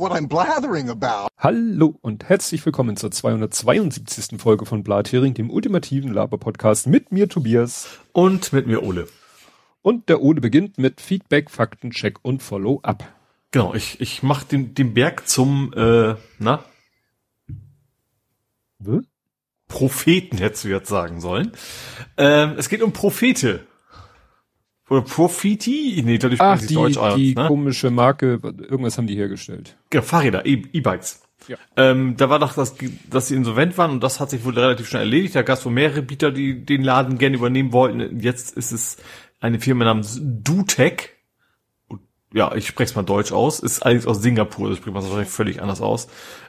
[0.00, 1.28] what I'm blathering about.
[1.36, 4.40] Hallo und herzlich willkommen zur 272.
[4.40, 7.86] Folge von Blathering, dem ultimativen Laber-Podcast mit mir Tobias.
[8.12, 9.08] Und mit mir Ole.
[9.82, 13.04] Und der Ole beginnt mit Feedback, Faktencheck und Follow-up.
[13.50, 16.64] Genau, ich, ich mach den, den Berg zum, äh, na?
[18.78, 19.04] Was?
[19.68, 21.52] Propheten hättest du jetzt sagen sollen.
[22.16, 23.66] Ähm, es geht um Prophete.
[24.90, 26.02] Oder Profiti?
[26.04, 27.46] Nee, dadurch Ach, spreche ich die, Deutsch die ne?
[27.46, 29.76] komische Marke, irgendwas haben die hergestellt.
[29.88, 31.22] Genau, Fahrräder, E-Bikes.
[31.46, 31.56] Ja.
[31.76, 32.74] Ähm, da war doch, das,
[33.08, 35.36] dass sie insolvent waren und das hat sich wohl relativ schnell erledigt.
[35.36, 38.20] Da gab es wohl mehrere Bieter, die den Laden gerne übernehmen wollten.
[38.20, 38.96] Jetzt ist es
[39.40, 41.16] eine Firma namens Dutec.
[41.88, 42.00] Und,
[42.34, 43.60] Ja, ich spreche es mal deutsch aus.
[43.60, 46.08] Ist allerdings aus Singapur, das spricht man wahrscheinlich völlig anders aus.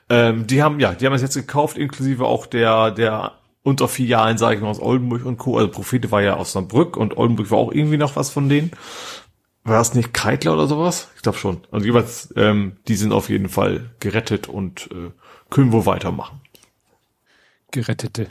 [0.10, 4.56] Ähm, die haben, ja, die haben es jetzt gekauft, inklusive auch der, der Unterfilialen, sage
[4.56, 5.58] ich mal, aus Oldenburg und Co.
[5.58, 8.72] Also Prophete war ja aus Saarbrück und Oldenburg war auch irgendwie noch was von denen.
[9.64, 11.10] War das nicht Kreitler oder sowas?
[11.16, 11.62] Ich glaube schon.
[11.72, 15.12] Also jeweils, ähm, die sind auf jeden Fall gerettet und äh,
[15.52, 16.42] können wohl weitermachen.
[17.70, 18.30] Gerettete.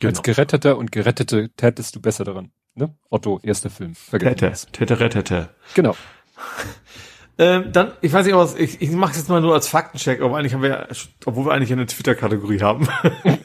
[0.00, 0.10] Genau.
[0.10, 2.50] Als Geretteter und Gerettete tätest du besser daran.
[2.74, 2.94] Ne?
[3.10, 3.94] Otto, erster Film.
[3.94, 4.66] Vergessen das.
[4.72, 5.50] tete, rettete.
[5.74, 5.94] Genau.
[7.38, 10.36] Ähm, dann, ich weiß nicht, was, ich, ich mache jetzt mal nur als Faktencheck, aber
[10.36, 10.88] eigentlich haben wir,
[11.24, 12.88] obwohl wir eigentlich eine Twitter-Kategorie haben.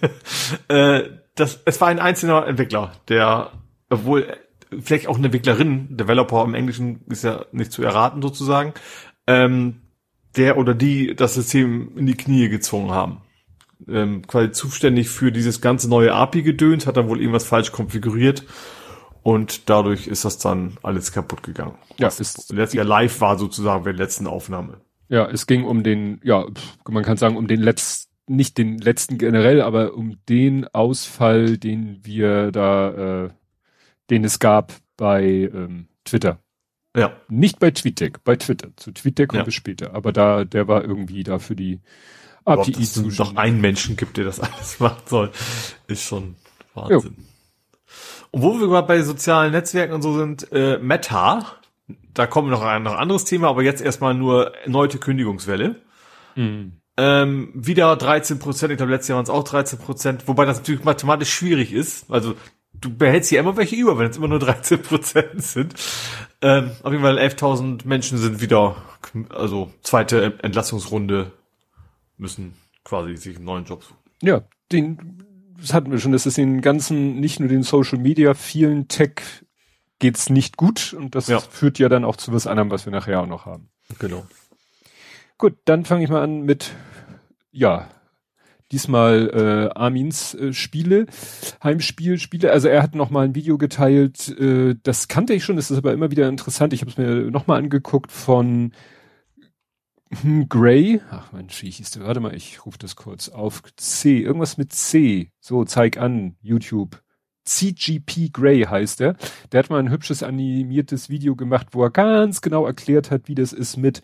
[0.67, 1.03] äh,
[1.35, 3.51] das, es war ein einzelner Entwickler, der,
[3.89, 4.27] obwohl
[4.81, 8.73] vielleicht auch eine Entwicklerin, Developer im Englischen ist ja nicht zu erraten sozusagen,
[9.27, 9.81] ähm,
[10.35, 13.21] der oder die das System in die Knie gezwungen haben.
[13.87, 18.43] Ähm, quasi zuständig für dieses ganze neue API-Gedöns, hat dann wohl irgendwas falsch konfiguriert
[19.25, 21.73] und dadurch ist das dann alles kaputt gegangen.
[21.97, 24.81] Ja, Was ist- Jahr live war sozusagen bei der letzten Aufnahme.
[25.09, 26.45] Ja, es ging um den, ja,
[26.87, 32.01] man kann sagen, um den letzten, nicht den letzten generell, aber um den Ausfall, den
[32.03, 33.29] wir da, äh,
[34.11, 36.37] den es gab bei ähm, Twitter.
[36.95, 38.69] Ja, Nicht bei TweetDeck, bei Twitter.
[38.77, 39.45] Zu TweetDeck kommen Ja.
[39.47, 39.95] wir später.
[39.95, 41.81] Aber da, der war irgendwie da für die
[42.45, 45.31] API dass es noch einen Menschen gibt, der das alles machen soll,
[45.87, 46.35] ist schon
[46.75, 47.17] Wahnsinn.
[48.31, 51.45] Und wo wir gerade bei sozialen Netzwerken und so sind, äh, Meta,
[52.13, 55.81] da kommen noch ein noch anderes Thema, aber jetzt erstmal nur erneute Kündigungswelle.
[56.35, 56.81] Mhm.
[56.97, 60.57] Ähm, wieder 13 Prozent, ich glaube letztes Jahr waren es auch 13 Prozent, wobei das
[60.57, 62.09] natürlich mathematisch schwierig ist.
[62.09, 62.35] Also
[62.73, 65.75] du behältst hier immer welche über, wenn es immer nur 13 Prozent sind.
[66.41, 68.77] Ähm, auf jeden Fall 11.000 Menschen sind wieder,
[69.29, 71.31] also zweite Entlassungsrunde,
[72.17, 72.53] müssen
[72.85, 73.97] quasi sich einen neuen Job suchen.
[74.21, 75.24] Ja, den,
[75.59, 79.21] das hatten wir schon, dass es den ganzen, nicht nur den Social Media, vielen Tech
[79.99, 81.39] geht's nicht gut und das Ja.
[81.39, 83.69] führt ja dann auch zu was anderem, was wir nachher auch noch haben.
[83.99, 84.25] Genau.
[85.37, 86.71] Gut, dann fange ich mal an mit,
[87.51, 87.89] ja,
[88.71, 89.29] diesmal
[89.73, 91.05] äh, Armins äh, Spiele,
[91.63, 92.51] Heimspiel, Spiele.
[92.51, 95.77] Also er hat noch mal ein Video geteilt, äh, das kannte ich schon, das ist
[95.77, 96.73] aber immer wieder interessant.
[96.73, 98.71] Ich habe es mir noch mal angeguckt von
[100.49, 101.01] Gray.
[101.11, 102.05] Ach Mensch, wie hieß der?
[102.05, 103.63] Warte mal, ich rufe das kurz auf.
[103.75, 105.31] C, irgendwas mit C.
[105.39, 107.01] So, zeig an, YouTube.
[107.45, 109.15] CGP Grey heißt er.
[109.51, 113.35] Der hat mal ein hübsches animiertes Video gemacht, wo er ganz genau erklärt hat, wie
[113.35, 114.01] das ist mit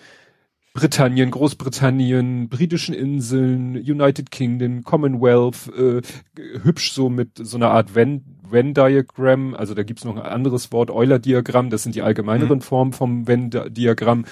[0.74, 6.02] Britannien, Großbritannien, britischen Inseln, United Kingdom, Commonwealth, äh,
[6.64, 10.90] hübsch so mit so einer Art Venn, Venn-Diagramm, also da gibt's noch ein anderes Wort,
[10.90, 14.26] Euler-Diagramm, das sind die allgemeineren Formen vom Venn-Diagramm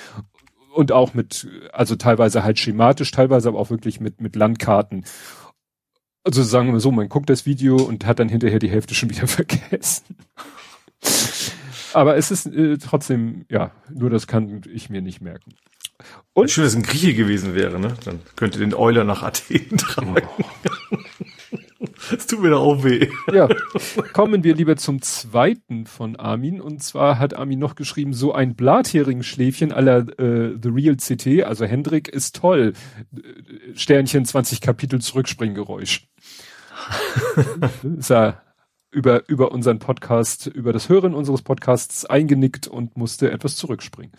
[0.73, 5.05] und auch mit, also teilweise halt schematisch, teilweise aber auch wirklich mit, mit Landkarten.
[6.23, 9.09] Also sagen wir so, man guckt das Video und hat dann hinterher die Hälfte schon
[9.09, 10.17] wieder vergessen.
[11.93, 15.55] Aber es ist äh, trotzdem, ja, nur das kann ich mir nicht merken.
[16.33, 17.95] Und Schön, dass es ein Grieche gewesen wäre, ne?
[18.05, 20.15] Dann könnte den Euler nach Athen tragen.
[22.11, 23.09] Das tut mir doch auch weh.
[23.33, 23.47] ja,
[24.13, 26.61] kommen wir lieber zum zweiten von Armin.
[26.61, 31.65] Und zwar hat Armin noch geschrieben, so ein Blathering-Schläfchen aller äh, The Real CT, also
[31.65, 32.73] Hendrik, ist toll.
[33.15, 36.07] Äh, Sternchen 20 Kapitel Zurückspringgeräusch.
[37.97, 38.41] ist er
[38.91, 44.11] über, über unseren Podcast, über das Hören unseres Podcasts eingenickt und musste etwas zurückspringen.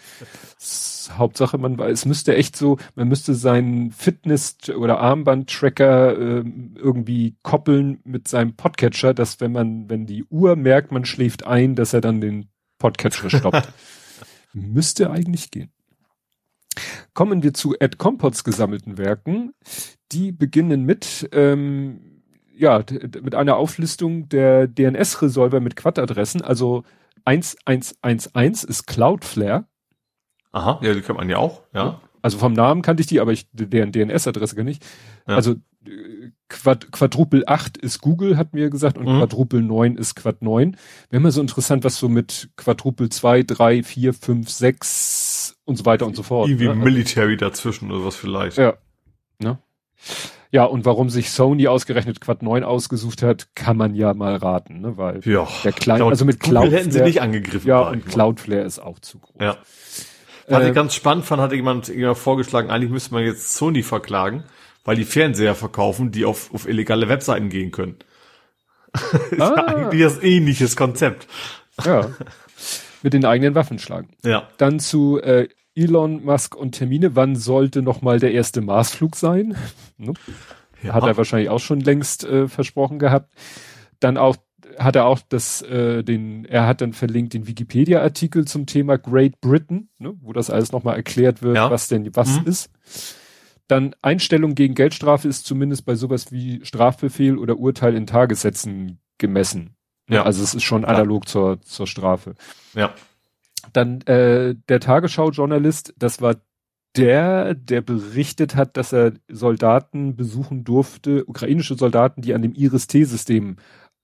[1.13, 7.37] Hauptsache, man weiß, es müsste echt so, man müsste seinen Fitness- oder Armband-Tracker ähm, irgendwie
[7.43, 11.93] koppeln mit seinem Podcatcher, dass wenn man, wenn die Uhr merkt, man schläft ein, dass
[11.93, 13.73] er dann den Podcatcher stoppt.
[14.53, 15.73] müsste eigentlich gehen.
[17.15, 19.53] Kommen wir zu Ed Compots gesammelten Werken.
[20.13, 22.10] Die beginnen mit, ähm,
[22.61, 22.85] ja,
[23.23, 26.43] mit einer Auflistung der DNS-Resolver mit Quad-Adressen.
[26.43, 26.85] Also
[27.25, 29.65] 1111 ist Cloudflare.
[30.53, 32.01] Aha, ja, die kennt man ja auch, ja.
[32.23, 34.85] Also vom Namen kannte ich die, aber ich deren DNS-Adresse gar nicht.
[35.27, 35.37] Ja.
[35.37, 35.53] Also
[35.87, 39.19] äh, Quad, Quadruple 8 ist Google, hat mir gesagt, und Mhm.
[39.21, 40.77] Quadruple 9 ist Quad 9.
[41.09, 45.87] Wäre mal so interessant, was so mit Quadruple 2, 3, 4, 5, 6 und so
[45.87, 46.49] weiter und so fort.
[46.51, 46.75] Irgendwie ne?
[46.75, 48.59] Military dazwischen oder was vielleicht.
[48.59, 48.75] Ja.
[49.39, 49.59] Ne?
[50.52, 54.81] Ja, und warum sich Sony ausgerechnet Quad 9 ausgesucht hat, kann man ja mal raten,
[54.81, 54.97] ne?
[54.97, 55.47] Weil Ja.
[55.62, 57.69] der kleine, Laut also mit Google hätten sie Cloudflare, nicht angegriffen.
[57.69, 58.11] ja, und mal.
[58.12, 59.37] Cloudflare ist auch zu groß.
[59.41, 59.56] Ja.
[60.49, 63.85] Was Äh, ich ganz spannend fand, hatte jemand, jemand vorgeschlagen, eigentlich müsste man jetzt Sony
[63.85, 64.43] verklagen,
[64.85, 67.97] weil die Fernseher verkaufen, die auf, auf illegale Webseiten gehen können.
[69.31, 69.55] ist Ah.
[69.67, 71.29] eigentlich das ähnliches Konzept.
[71.85, 72.08] ja.
[73.02, 74.11] Mit den eigenen Waffen schlagen.
[74.25, 74.49] Ja.
[74.58, 77.17] Dann zu äh, Elon Musk und Termine.
[77.17, 79.57] Wann sollte noch mal der erste Marsflug sein?
[79.99, 80.15] Ne?
[80.83, 80.95] ja.
[80.95, 83.31] Hat er wahrscheinlich auch schon längst äh, versprochen gehabt.
[84.01, 84.37] Dann auch
[84.79, 89.41] hat er auch das, äh, den, er hat dann verlinkt den Wikipedia-Artikel zum Thema Great
[89.41, 91.71] Britain, ne, wo das alles nochmal erklärt wird, Ja.
[91.71, 92.47] was denn was Mhm.
[92.47, 92.71] ist.
[93.69, 99.75] Dann Einstellung gegen Geldstrafe ist zumindest bei sowas wie Strafbefehl oder Urteil in Tagessätzen gemessen.
[100.09, 100.23] Ja.
[100.25, 102.35] Also es ist schon analog zur, zur Strafe.
[102.75, 102.95] ja.
[103.73, 106.37] Dann äh, der Tagesschau-Journalist, das war
[106.97, 113.57] der, der berichtet hat, dass er Soldaten besuchen durfte, ukrainische Soldaten, die an dem Iris-T-System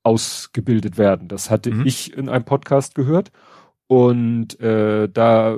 [0.04, 1.26] ausgebildet werden.
[1.28, 1.86] Das hatte Mhm.
[1.86, 3.32] ich in einem Podcast gehört.
[3.88, 5.56] Und äh, da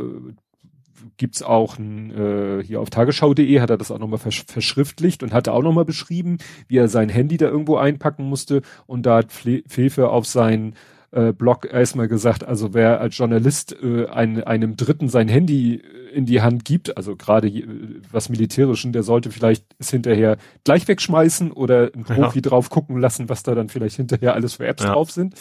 [1.17, 5.33] gibt's auch ein, äh, hier auf tagesschau.de hat er das auch nochmal versch verschriftlicht und
[5.33, 6.39] hatte auch nochmal beschrieben,
[6.69, 8.63] wie er sein Handy da irgendwo einpacken musste.
[8.87, 10.75] Und da hat Fle Fefe auf seinen
[11.11, 15.83] äh, Blog erstmal gesagt, also wer als Journalist äh, ein, einem Dritten sein Handy
[16.13, 17.67] in die Hand gibt, also gerade je-
[18.11, 22.15] was Militärischen, der sollte vielleicht es hinterher gleich wegschmeißen oder ein Ja.
[22.15, 24.93] Profi drauf gucken lassen, was da dann vielleicht hinterher alles für Apps Ja.
[24.93, 25.35] drauf sind.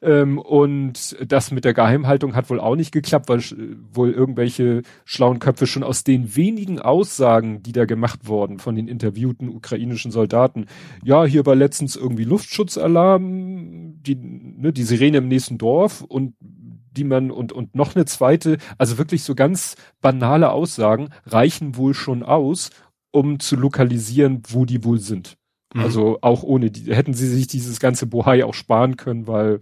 [0.00, 4.82] Ähm, und das mit der Geheimhaltung hat wohl auch nicht geklappt, weil äh, wohl irgendwelche
[5.04, 10.12] schlauen Köpfe schon aus den wenigen Aussagen, die da gemacht wurden von den interviewten ukrainischen
[10.12, 10.66] Soldaten,
[11.02, 17.04] ja, hier war letztens irgendwie Luftschutzalarm, die, ne, die Sirene im nächsten Dorf und die
[17.04, 22.22] man und, und noch eine zweite, also wirklich so ganz banale Aussagen reichen wohl schon
[22.22, 22.70] aus,
[23.10, 25.37] um zu lokalisieren, wo die wohl sind.
[25.74, 25.80] Mhm.
[25.80, 29.60] Also auch ohne die, hätten sie sich dieses ganze Bohai auch sparen können, weil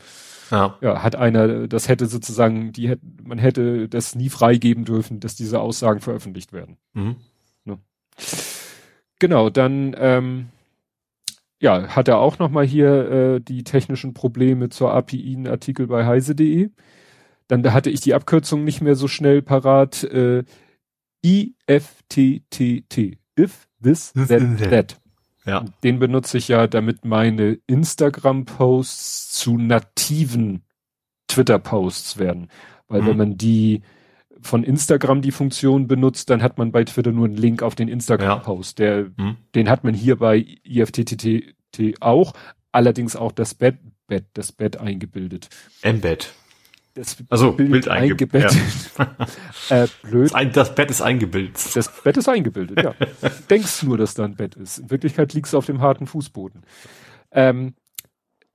[0.50, 0.76] Ja.
[0.81, 5.35] ja, hat einer, das hätte sozusagen, die hätte, man hätte das nie freigeben dürfen, dass
[5.35, 6.76] diese Aussagen veröffentlicht werden.
[6.94, 7.17] Mhm.
[9.19, 10.47] Genau, dann ähm,
[11.61, 15.87] ja, hat er auch noch mal hier äh, die technischen Probleme zur API einen Artikel
[15.87, 16.70] bei heise.de.
[17.49, 20.05] Dann da hatte ich die Abkürzung nicht mehr so schnell parat.
[20.05, 20.44] Äh,
[21.25, 23.19] IFTTT.
[23.38, 25.00] If, this, that, that.
[25.47, 25.65] Ja.
[25.85, 30.63] Den benutze ich ja, damit meine Instagram-Posts zu nativen
[31.29, 32.49] Twitter-Posts werden.
[32.89, 33.07] Weil Mhm.
[33.07, 33.83] wenn man die
[34.43, 37.89] von Instagram die Funktion benutzt, dann hat man bei Twitter nur einen Link auf den
[37.89, 38.79] Instagram-Post.
[38.79, 39.37] Der, Mhm.
[39.55, 42.33] den hat man hier bei IFTTT auch,
[42.73, 45.49] allerdings auch das Bett, Bett, das Bett eingebildet.
[45.83, 46.33] Embed.
[46.97, 48.53] Das Also Bild, eingebettet.
[48.99, 49.31] eingebettet.
[49.69, 50.33] äh, blöd.
[50.33, 51.77] Das, das Bett ist eingebildet.
[51.77, 52.95] Das Bett ist eingebildet, ja.
[53.21, 54.79] Du denkst nur, dass da ein Bett ist.
[54.79, 56.63] In Wirklichkeit liegst du auf dem harten Fußboden.
[57.33, 57.75] Ähm,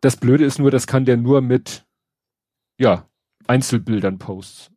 [0.02, 1.86] das Blöde ist nur, das kann der nur mit,
[2.80, 3.08] ja,
[3.48, 4.72] Einzelbildern posts.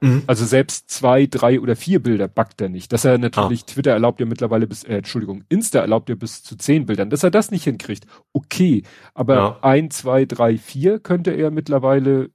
[0.00, 0.22] Mhm.
[0.28, 2.92] Also selbst zwei, drei oder vier Bilder backt er nicht.
[2.92, 6.56] Dass er natürlich, Twitter erlaubt ja mittlerweile bis, äh, Entschuldigung, Insta erlaubt ja bis zu
[6.56, 7.10] zehn Bildern.
[7.10, 8.84] Dass er das nicht hinkriegt, okay.
[9.14, 9.58] Aber Ja.
[9.62, 12.30] ein, zwei, drei, vier könnte er mittlerweile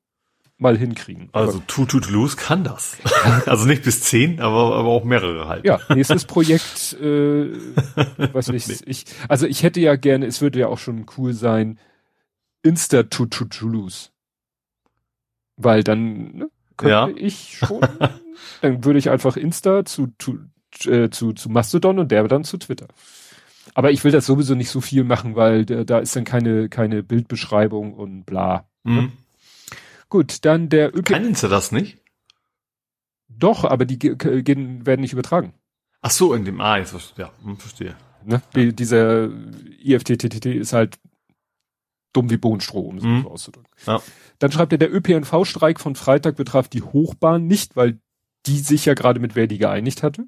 [0.58, 1.30] mal hinkriegen.
[1.34, 2.98] Also Too Too Loose kann das.
[3.46, 5.66] also nicht bis zehn, aber, aber auch mehrere halt.
[5.66, 7.52] Ja, nächstes Projekt, äh,
[8.34, 8.76] weiß nicht, Nee.
[8.86, 11.80] ich, also ich hätte ja gerne, es würde ja auch schon cool sein,
[12.62, 14.12] Insta to to Toulouse.
[15.58, 17.10] Weil dann ne, könnte Ja.
[17.16, 17.82] ich schon,
[18.62, 20.40] dann würde ich einfach Insta zu, zu,
[20.86, 22.88] äh, zu, zu Mastodon und der dann zu Twitter.
[23.76, 26.70] Aber ich will das sowieso nicht so viel machen, weil da, da ist dann keine,
[26.70, 28.66] keine Bildbeschreibung und bla.
[28.84, 29.12] Mhm.
[30.14, 31.06] Gut, dann der ÖP.
[31.06, 31.98] Kann Insta das nicht?
[33.28, 35.56] Doch, aber die ge- gehen, werden nicht übertragen.
[36.04, 37.98] Ach so, in dem, ah, jetzt, ja, hm, verstehe.
[38.24, 38.40] Ne?
[38.56, 39.28] Die, dieser
[39.80, 41.00] IFTTT ist halt
[42.14, 43.24] dumm wie Bohnenstroh, um es Mhm.
[43.24, 43.72] so auszudrücken.
[43.88, 44.04] Ja.
[44.38, 47.98] Dann schreibt er, der ÖPNV-Streik von Freitag betraf die Hochbahn nicht, weil
[48.46, 50.26] die sich ja gerade mit Verdi geeinigt hatte.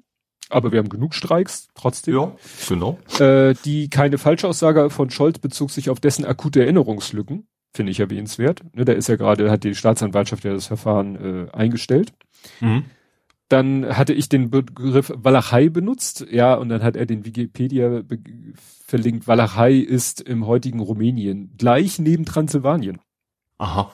[0.48, 2.14] Aber wir haben genug Streiks, trotzdem.
[2.16, 2.36] Ja,
[2.68, 2.98] genau.
[3.20, 7.46] Äh, die keine Falschaussage von Scholz bezog sich auf dessen akute Erinnerungslücken.
[7.76, 8.62] Finde ich erwähnenswert.
[8.74, 11.16] Ne, da ist ja gerade, hat die Staatsanwaltschaft ja das Verfahren
[11.46, 12.14] äh, eingestellt.
[12.60, 12.86] Mhm.
[13.50, 18.00] Dann hatte ich den Begriff Walachei benutzt, ja, und dann hat er den Wikipedia
[18.86, 19.28] verlinkt.
[19.28, 22.98] Walachei ist im heutigen Rumänien, gleich neben Transsilvanien.
[23.58, 23.92] Aha.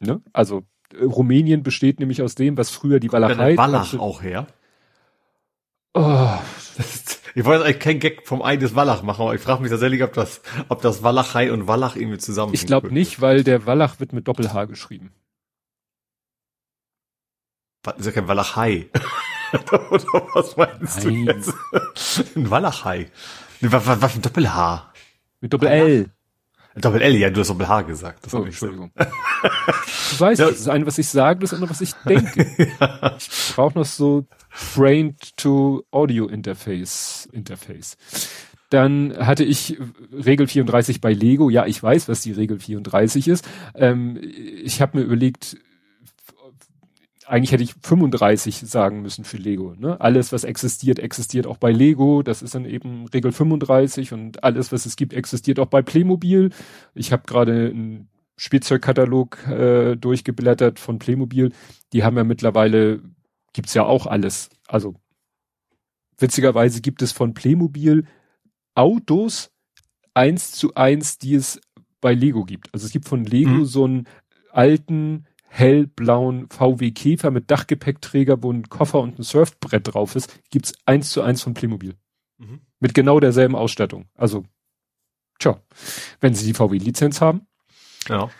[0.00, 0.22] Ne?
[0.32, 0.62] Also
[0.98, 3.56] äh, Rumänien besteht nämlich aus dem, was früher die Walachei, Walachei.
[3.58, 4.46] Wallach Transil- auch her.
[5.92, 6.38] Oh,
[6.78, 9.62] Das ist, ich wollte eigentlich kein Gag vom Ei des Wallach machen, aber ich frage
[9.62, 13.42] mich tatsächlich, ob das, ob das Walachei und Wallach irgendwie zusammen ich glaube nicht, weil
[13.44, 15.12] der Wallach wird mit Doppel-H geschrieben.
[17.82, 18.88] Das ist ja kein Walachei.
[19.90, 21.26] Oder was meinst Nein.
[21.26, 21.54] du jetzt?
[22.36, 23.10] Ein Walachei.
[23.60, 24.92] Nee, was, was, was für ein Doppel-H?
[25.40, 26.10] Mit Doppel-L.
[26.76, 28.24] Doppel-L, ja, du hast Doppel-H gesagt.
[28.24, 28.44] Das Oh.
[28.44, 28.92] Entschuldigung.
[28.96, 30.46] Du weißt, Ja.
[30.48, 32.46] das ist eine, was ich sage, das andere, was ich denke.
[33.18, 34.26] Ich brauche noch so
[34.74, 37.28] Brain-to-Audio-Interface.
[37.32, 37.96] Interface.
[38.70, 39.78] Dann hatte ich
[40.12, 41.50] Regel 34 bei Lego.
[41.50, 43.46] Ja, ich weiß, was die Regel 34 ist.
[43.74, 45.58] Ähm, ich habe mir überlegt,
[47.26, 49.74] eigentlich hätte ich 35 sagen müssen für Lego.
[49.78, 50.00] Ne?
[50.00, 52.22] Alles, was existiert, existiert auch bei Lego.
[52.22, 56.50] Das ist dann eben Regel 35 und alles, was es gibt, existiert auch bei Playmobil.
[56.94, 61.52] Ich habe gerade einen Spielzeugkatalog äh, durchgeblättert von Playmobil.
[61.92, 63.00] Die haben ja mittlerweile,
[63.52, 64.50] gibt's ja auch alles.
[64.68, 64.94] Also
[66.18, 68.06] witzigerweise gibt es von Playmobil
[68.74, 69.50] Autos
[70.14, 71.60] eins zu eins, die es
[72.00, 72.72] bei Lego gibt.
[72.72, 73.64] Also es gibt von Lego Mhm.
[73.64, 74.08] so einen
[74.50, 80.72] alten hellblauen VW Käfer mit Dachgepäckträger, wo ein Koffer und ein Surfbrett drauf ist, gibt's
[80.86, 81.94] eins zu eins von Playmobil.
[82.38, 82.60] Mhm.
[82.80, 84.06] Mit genau derselben Ausstattung.
[84.14, 84.44] Also,
[85.38, 85.60] tja,
[86.20, 87.46] wenn sie die VW-Lizenz haben.
[88.08, 88.30] Ja.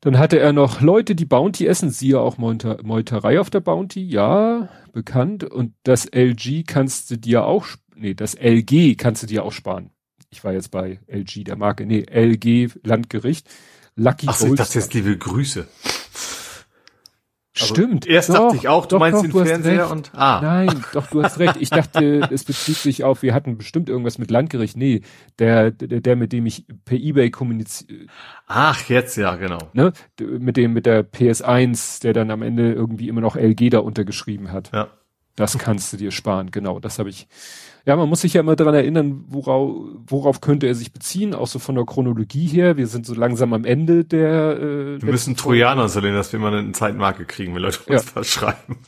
[0.00, 4.02] Dann hatte er noch Leute, die Bounty essen, siehe auch Meuter, Meuterei auf der Bounty,
[4.02, 5.44] ja, bekannt.
[5.44, 9.90] Und das LG kannst du dir auch, nee, das LG kannst du dir auch sparen.
[10.30, 13.48] Ich war jetzt bei LG, der Marke, nee, LG Landgericht.
[13.96, 15.68] Lucky Ach so, ich Gold dachte jetzt liebe Grüße.
[17.58, 18.06] Also Stimmt.
[18.06, 20.40] Erst Doch, dachte ich auch, du doch, meinst doch, den du Fernseher und, ah.
[20.40, 21.56] Nein, doch, du hast recht.
[21.58, 24.76] Ich dachte, es bezieht sich auf, wir hatten bestimmt irgendwas mit Landgericht.
[24.76, 25.00] Nee,
[25.40, 28.06] der, der, der mit dem ich per Ebay kommuniziere,
[28.46, 29.58] Ach, jetzt, ja, genau.
[29.72, 33.80] ne, mit dem, mit der PS1, der dann am Ende irgendwie immer noch LG da
[33.80, 34.70] untergeschrieben hat.
[34.72, 34.88] Ja.
[35.34, 36.78] Das kannst du dir sparen, genau.
[36.78, 37.26] Das habe ich.
[37.86, 39.74] Ja, man muss sich ja immer daran erinnern, worauf,
[40.06, 42.76] worauf könnte er sich beziehen, auch so von der Chronologie her.
[42.76, 44.58] Wir sind so langsam am Ende der.
[44.60, 48.10] Äh, Wir müssen Trojaner installieren, dass wir mal eine Zeitmarke kriegen, wenn Leute uns Ja.
[48.14, 48.78] was schreiben.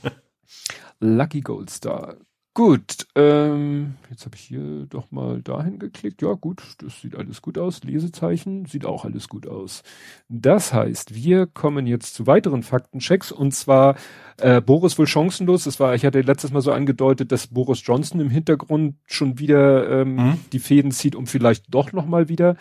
[1.00, 2.16] Lucky Gold Star.
[2.54, 6.20] Gut, ähm, jetzt habe ich hier doch mal dahin geklickt.
[6.20, 7.82] Ja, gut, das sieht alles gut aus.
[7.82, 9.82] Lesezeichen sieht auch alles gut aus.
[10.28, 13.96] Das heißt, wir kommen jetzt zu weiteren Faktenchecks und zwar
[14.36, 15.64] äh, Boris wohl chancenlos.
[15.64, 20.02] Das war, ich hatte letztes Mal so angedeutet, dass Boris Johnson im Hintergrund schon wieder
[20.02, 20.38] ähm, Mhm.
[20.52, 22.56] die Fäden zieht, um vielleicht doch noch mal wieder.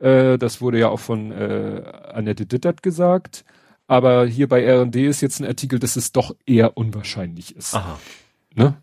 [0.00, 3.44] Äh, das wurde ja auch von äh, Annette Dittert gesagt.
[3.86, 7.74] Aber hier bei R&D ist jetzt ein Artikel, dass es doch eher unwahrscheinlich ist.
[7.76, 7.96] Aha.
[8.52, 8.82] Ne?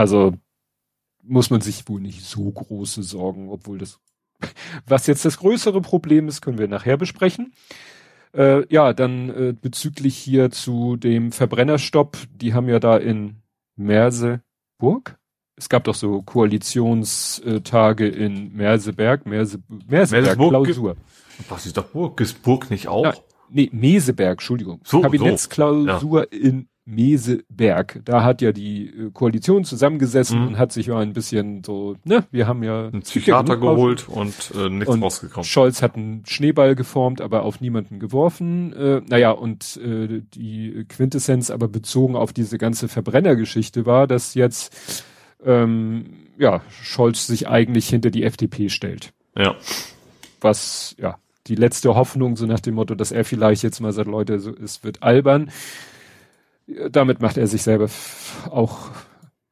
[0.00, 0.32] Also
[1.22, 4.00] muss man sich wohl nicht so große Sorgen, obwohl das,
[4.86, 7.52] was jetzt das größere Problem ist, können wir nachher besprechen.
[8.32, 13.42] Äh, ja, dann äh, bezüglich hier zu dem Verbrennerstopp, die haben ja da in
[13.76, 15.18] Merseburg,
[15.56, 20.96] es gab doch so Koalitionstage in Merseberg, Merse, Merseberg, Merseburg Klausur.
[21.50, 22.18] Was ist doch Burg?
[22.22, 23.04] Ist Burg nicht auch?
[23.04, 23.14] Ja,
[23.50, 24.80] nee, Meseberg, Entschuldigung.
[24.84, 28.00] So, Kabinettsklausur in Meseberg.
[28.04, 30.46] Da hat ja die äh, Koalition zusammengesessen Mhm.
[30.48, 34.34] und hat sich ja ein bisschen so, ne, wir haben ja Ein Psychiater geholt und
[34.56, 35.44] äh, nichts Und rausgekommen.
[35.44, 38.72] Scholz hat einen Schneeball geformt, aber auf niemanden geworfen.
[38.72, 45.04] Äh, naja, und äh, die Quintessenz aber bezogen auf diese ganze Verbrennergeschichte war, dass jetzt
[45.44, 46.06] ähm,
[46.38, 49.12] ja, Scholz sich eigentlich hinter die FDP stellt.
[49.36, 49.54] Ja.
[50.40, 51.16] Was, ja,
[51.46, 54.54] die letzte Hoffnung, so nach dem Motto, dass er vielleicht jetzt mal sagt, Leute, so,
[54.54, 55.50] es wird albern.
[56.70, 57.88] Ja, Damit macht er sich selber
[58.50, 58.90] auch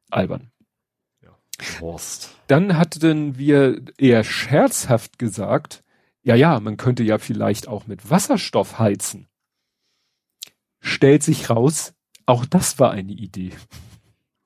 [0.09, 0.51] albern.
[1.81, 2.35] Horst.
[2.47, 5.83] Dann hatten wir eher scherzhaft gesagt,
[6.21, 9.27] ja, ja, man könnte ja vielleicht auch mit Wasserstoff heizen.
[10.79, 11.93] Stellt sich raus,
[12.25, 13.51] auch das war eine Idee.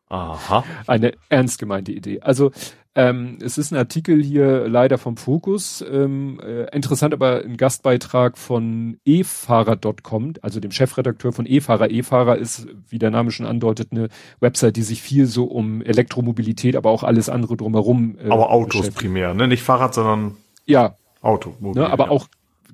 [0.07, 0.63] Aha.
[0.87, 2.21] Eine ernst gemeinte Idee.
[2.21, 2.51] Also
[2.95, 5.83] ähm, es ist ein Artikel hier leider vom Fokus.
[5.89, 11.89] Ähm, äh, interessant aber ein Gastbeitrag von efahrer.com, also dem Chefredakteur von eFahrer.
[11.91, 14.09] eFahrer ist, wie der Name schon andeutet, eine
[14.39, 18.17] Website, die sich viel so um Elektromobilität, aber auch alles andere drumherum.
[18.23, 19.47] Äh, Aber Autos primär, ne?
[19.47, 21.55] Nicht Fahrrad, sondern Ja, Auto.
[21.61, 22.27] ne, aber auch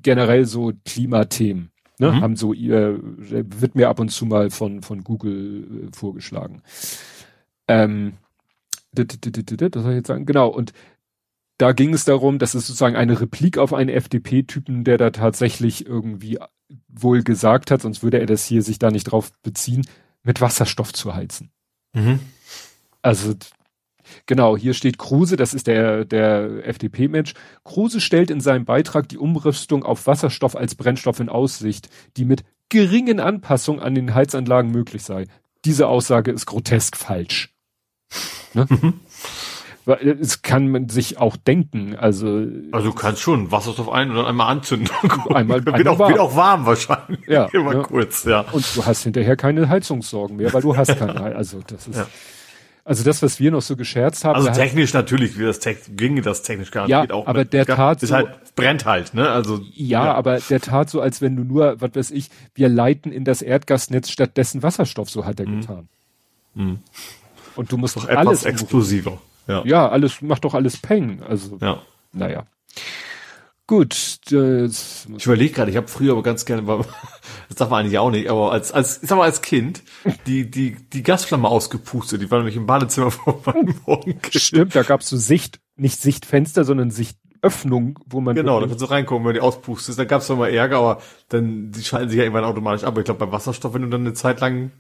[0.04, 1.72] generell so Klimathemen.
[2.02, 2.22] Ne, Mhm.
[2.22, 6.62] haben so ihr, wird mir ab und zu mal von, von Google äh, vorgeschlagen.
[7.68, 8.14] Ähm,
[8.92, 10.74] das soll ich jetzt sagen, genau, und
[11.60, 15.86] da ging es darum, dass es sozusagen eine Replik auf einen FDP-Typen, der da tatsächlich
[15.86, 16.40] irgendwie
[16.88, 19.86] wohl gesagt hat, sonst würde er das hier sich da nicht drauf beziehen,
[20.24, 21.52] mit Wasserstoff zu heizen.
[21.94, 22.20] Mhm.
[23.02, 23.36] Also
[24.26, 27.34] genau, hier steht Kruse, das ist der, der FDP-Mensch.
[27.66, 32.44] Kruse stellt in seinem Beitrag die Umrüstung auf Wasserstoff als Brennstoff in Aussicht, die mit
[32.70, 35.26] geringen Anpassungen an den Heizanlagen möglich sei.
[35.66, 37.54] Diese Aussage ist grotesk falsch.
[38.54, 38.68] Ne?
[39.86, 44.18] Weil Es kann man sich auch denken, also Also du kannst schon Wasserstoff ein und
[44.18, 44.90] dann einmal anzünden.
[45.34, 46.10] Einmal- wird, auch, warm.
[46.12, 47.20] wird auch warm wahrscheinlich.
[47.28, 47.82] Ja, Immer ja.
[47.84, 48.42] kurz, ja.
[48.52, 52.08] und du hast hinterher keine Heizungssorgen mehr, weil du hast keine, also das ist, Ja.
[52.86, 54.36] Also das, was wir noch so gescherzt haben.
[54.36, 57.28] Also technisch natürlich, wie das Tech, ginge das technisch gar Ja, geht auch.
[57.28, 59.30] aber mit- der tat ist so- halt, brennt halt, ne?
[59.30, 59.62] Also.
[59.76, 63.26] ja, aber der tat so, als wenn du nur, was weiß ich, wir leiten in
[63.26, 65.88] das Erdgasnetz stattdessen Wasserstoff, so hat er getan.
[67.60, 68.08] Und du musst doch.
[68.08, 69.22] Etwas alles, explosiver.
[69.46, 69.64] Ja.
[69.66, 71.22] ja, alles, macht doch alles Peng.
[71.28, 71.82] Also, ja.
[72.14, 72.46] naja.
[73.68, 76.64] Gut, das, Ich überlege gerade, ich habe früher aber ganz gerne,
[77.50, 79.84] das darf man eigentlich auch nicht, aber als, als, ich sag mal, als Kind,
[80.26, 84.22] die, die, die Gasflamme ausgepustet, die war nämlich im Badezimmer vor meinem Morgen.
[84.32, 88.90] stimmt, da gab's so Sicht, nicht Sichtfenster, sondern Sichtöffnung, wo man Genau, da kannst du
[88.90, 90.00] reingucken, wenn die auspustest.
[90.00, 92.94] Da gab's zwar mal Ärger, aber dann, die schalten sich ja irgendwann automatisch ab.
[92.94, 94.72] Aber ich glaube, beim Wasserstoff, wenn du dann eine Zeit lang,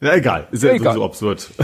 [0.00, 0.94] ja, egal, ist ja Egal.
[0.94, 1.50] so absurd.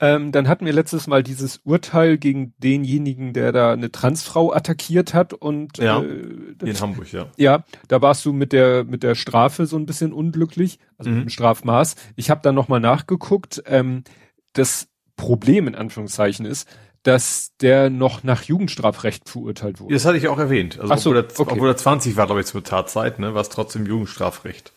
[0.00, 5.12] Ähm, dann hatten wir letztes Mal dieses Urteil gegen denjenigen, der da eine Transfrau attackiert
[5.12, 6.00] hat und Ja.
[6.00, 7.26] äh, in Hamburg, ja.
[7.36, 11.22] ja, da warst du mit der mit der Strafe so ein bisschen unglücklich, also mit
[11.22, 11.96] dem Strafmaß.
[12.14, 13.62] Ich habe dann noch mal nachgeguckt.
[13.66, 14.04] Ähm,
[14.52, 14.86] das
[15.16, 16.68] Problem in Anführungszeichen ist,
[17.02, 19.94] dass der noch nach Jugendstrafrecht verurteilt wurde.
[19.94, 20.78] Das hatte ich auch erwähnt.
[20.78, 21.52] Also, Ach so, obwohl, er, okay.
[21.54, 24.72] obwohl er 20 war, glaube ich, zur Tatzeit, ne, war es trotzdem Jugendstrafrecht.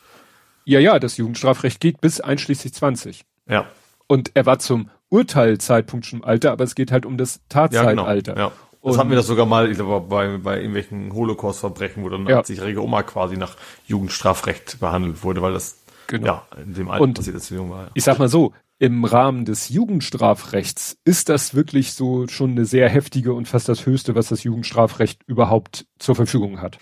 [0.65, 3.23] Ja, ja, das Jugendstrafrecht geht bis einschließlich 20.
[3.49, 3.65] Ja.
[4.07, 7.67] Und er war zum Urteilzeitpunkt schon im Alter, aber es geht halt um das Ja,
[7.67, 8.03] genau.
[8.05, 8.37] Tatzeitalter.
[8.37, 8.51] Ja.
[8.83, 12.21] Das Und- hatten wir das sogar mal, ich glaube, bei, bei irgendwelchen Holocaust-Verbrechen, wo dann
[12.21, 12.39] eine Ja.
[12.39, 13.55] 80-jährige Oma quasi nach
[13.87, 15.77] Jugendstrafrecht behandelt wurde, weil das,
[16.07, 16.25] Genau.
[16.25, 17.83] ja, in dem Alter Und- passiert, sie jung war.
[17.85, 17.91] Ja.
[17.93, 22.89] ich sag mal so, im Rahmen des Jugendstrafrechts ist das wirklich so schon eine sehr
[22.89, 26.79] heftige und fast das höchste, was das Jugendstrafrecht überhaupt zur Verfügung hat.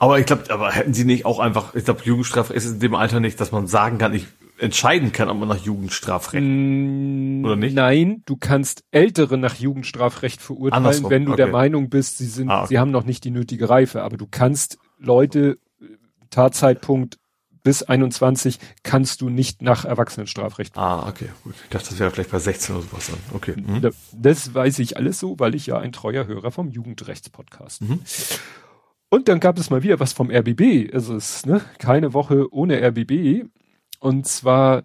[0.00, 2.94] Aber ich glaube, aber hätten sie nicht auch einfach, ich glaube, Jugendstrafrecht ist in dem
[2.96, 4.26] Alter nicht, dass man sagen kann, ich
[4.58, 7.74] entscheiden kann, ob man nach Jugendstrafrecht oder nicht?
[7.74, 11.52] Nein, du kannst Ältere nach Jugendstrafrecht verurteilen, Andersrum, wenn du der okay.
[11.52, 12.68] Meinung bist, sie sind, Ah, okay.
[12.70, 15.58] sie haben noch nicht die nötige Reife, aber du kannst Leute,
[16.30, 17.18] Tatzeitpunkt
[17.62, 21.54] bis 21 kannst du nicht nach Erwachsenenstrafrecht Ah, okay, gut.
[21.64, 23.18] Ich dachte, das wäre vielleicht bei 16 oder sowas dann.
[23.34, 23.54] Okay.
[23.56, 23.82] Mhm.
[23.82, 28.00] Da- Das weiß ich alles so, weil ich ja ein treuer Hörer vom Jugendrechtspodcast bin.
[29.10, 30.94] Und dann gab es mal wieder was vom RBB.
[30.94, 33.44] Also es ist ne, keine Woche ohne RBB.
[33.98, 34.84] Und zwar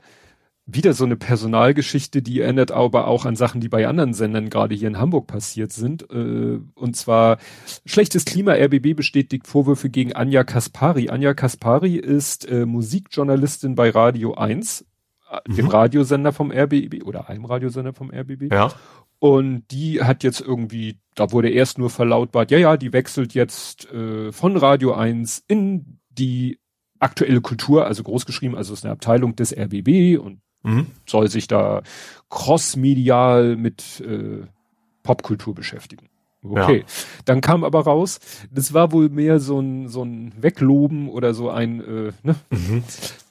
[0.65, 4.73] wieder so eine Personalgeschichte, die erinnert aber auch an Sachen, die bei anderen Sendern gerade
[4.73, 6.09] hier in Hamburg passiert sind.
[6.09, 7.37] Äh, Und zwar
[7.85, 8.53] schlechtes Klima.
[8.53, 11.09] RBB bestätigt Vorwürfe gegen Anja Kaspari.
[11.09, 14.85] Anja Kaspari ist äh, Musikjournalistin bei Radio 1,
[15.29, 18.51] äh, dem Radiosender vom RBB oder einem Radiosender vom RBB.
[18.51, 18.73] Ja.
[19.19, 23.91] Und die hat jetzt irgendwie, da wurde erst nur verlautbart, ja, ja, die wechselt jetzt
[23.91, 26.59] äh, von Radio 1 in die
[26.99, 30.87] aktuelle Kultur, also großgeschrieben, also es ist eine Abteilung des RBB und Mhm.
[31.05, 31.83] soll sich da
[32.29, 34.47] crossmedial mit äh,
[35.03, 36.09] Popkultur beschäftigen.
[36.49, 36.79] Okay.
[36.79, 36.85] Ja.
[37.25, 38.19] Dann kam aber raus,
[38.51, 42.35] das war wohl mehr so ein, so ein Wegloben oder so ein, äh, ne?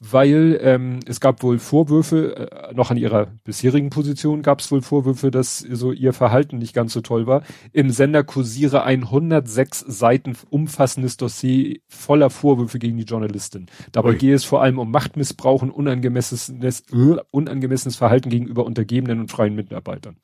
[0.01, 4.83] Weil ähm, es gab wohl Vorwürfe, äh, noch an ihrer bisherigen Position gab es wohl
[4.83, 7.43] Vorwürfe, dass so ihr Verhalten nicht ganz so toll war.
[7.73, 13.67] Im Sender kursiere ein 106 Seiten umfassendes Dossier voller Vorwürfe gegen die Journalistin.
[13.93, 14.17] Dabei Ui.
[14.17, 19.55] gehe es vor allem um Machtmissbrauch und unangemessenes, äh, unangemessenes Verhalten gegenüber Untergebenen und freien
[19.55, 20.17] Mitarbeitern.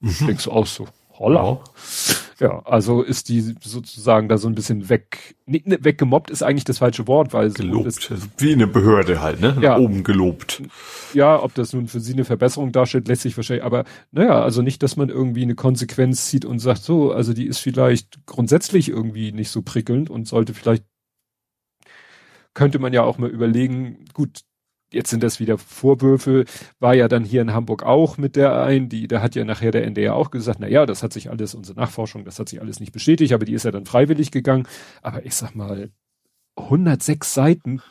[0.00, 0.86] Denkst du auch so?
[1.18, 1.60] Holla.
[2.40, 6.64] Ja, also ist die sozusagen da so ein bisschen weg, nee, ne, weggemobbt ist eigentlich
[6.64, 8.10] das falsche Wort, weil so Gelobt.
[8.10, 9.56] Das, Wie eine Behörde halt, ne?
[9.60, 9.76] Ja.
[9.76, 10.62] Oben gelobt.
[11.14, 14.62] ja, ob das nun für sie eine Verbesserung darstellt, lässt sich wahrscheinlich, aber naja, also
[14.62, 18.88] nicht, dass man irgendwie eine Konsequenz zieht und sagt, so, also die ist vielleicht grundsätzlich
[18.88, 20.84] irgendwie nicht so prickelnd und sollte vielleicht,
[22.54, 24.42] könnte man ja auch mal überlegen, gut,
[24.92, 26.44] jetzt sind das wieder Vorwürfe,
[26.80, 29.70] war ja dann hier in Hamburg auch mit der ein, die, da hat ja nachher
[29.70, 32.60] der NDR auch gesagt, na ja, das hat sich alles, unsere Nachforschung, das hat sich
[32.60, 34.66] alles nicht bestätigt, aber die ist ja dann freiwillig gegangen,
[35.02, 35.90] aber ich sag mal,
[36.56, 37.82] 106 Seiten,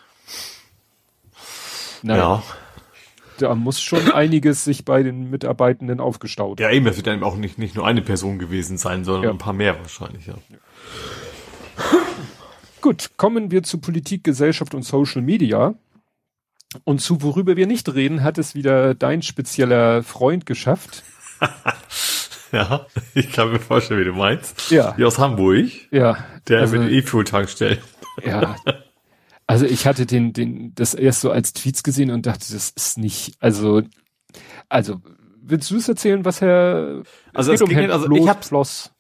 [2.04, 2.44] naja, Ja.
[3.40, 6.60] da muss schon einiges sich bei den Mitarbeitenden aufgestaut.
[6.60, 9.24] Ja, eben, das wird dann eben auch nicht, nicht nur eine Person gewesen sein, sondern
[9.24, 9.30] Ja.
[9.32, 10.36] ein paar mehr wahrscheinlich, ja.
[12.82, 15.76] Gut, kommen wir zu Politik, Gesellschaft und Social Media.
[16.84, 21.04] Und zu worüber wir nicht reden, hat es wieder dein spezieller Freund geschafft.
[22.54, 24.72] Ja, ich kann mir vorstellen, wie du meinst.
[24.72, 24.94] Ja.
[24.94, 27.80] Die aus Hamburg, Ja, der also, mit den E-Fuel-Tankstellen.
[28.26, 28.56] ja.
[29.46, 32.98] Also ich hatte den, den, das erst so als Tweets gesehen und dachte, das ist
[32.98, 33.82] nicht, also,
[34.70, 35.02] also,
[35.42, 37.04] willst du es erzählen, was Herr,
[37.34, 38.92] Also es ging Herrn hin- also Floß, ich hab's- Floss.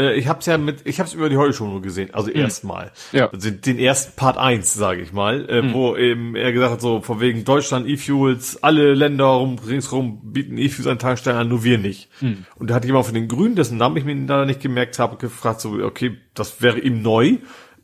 [0.00, 2.90] Äh, ich hab's ja mit, ich hab's über die Heute schon nur gesehen, also erstmal.
[3.12, 3.30] Ja.
[3.30, 7.00] Also den ersten Part 1, sage ich mal, äh, wo eben er gesagt hat, so
[7.00, 11.78] von wegen Deutschland E-Fuels, alle Länder rum, ringsrum bieten E-Fuels an Tankstellen an, nur wir
[11.78, 12.08] nicht.
[12.56, 15.16] Und da hatte jemand von den Grünen, dessen Namen ich mir da nicht gemerkt habe,
[15.16, 17.38] gefragt, so, okay, das wäre ihm neu.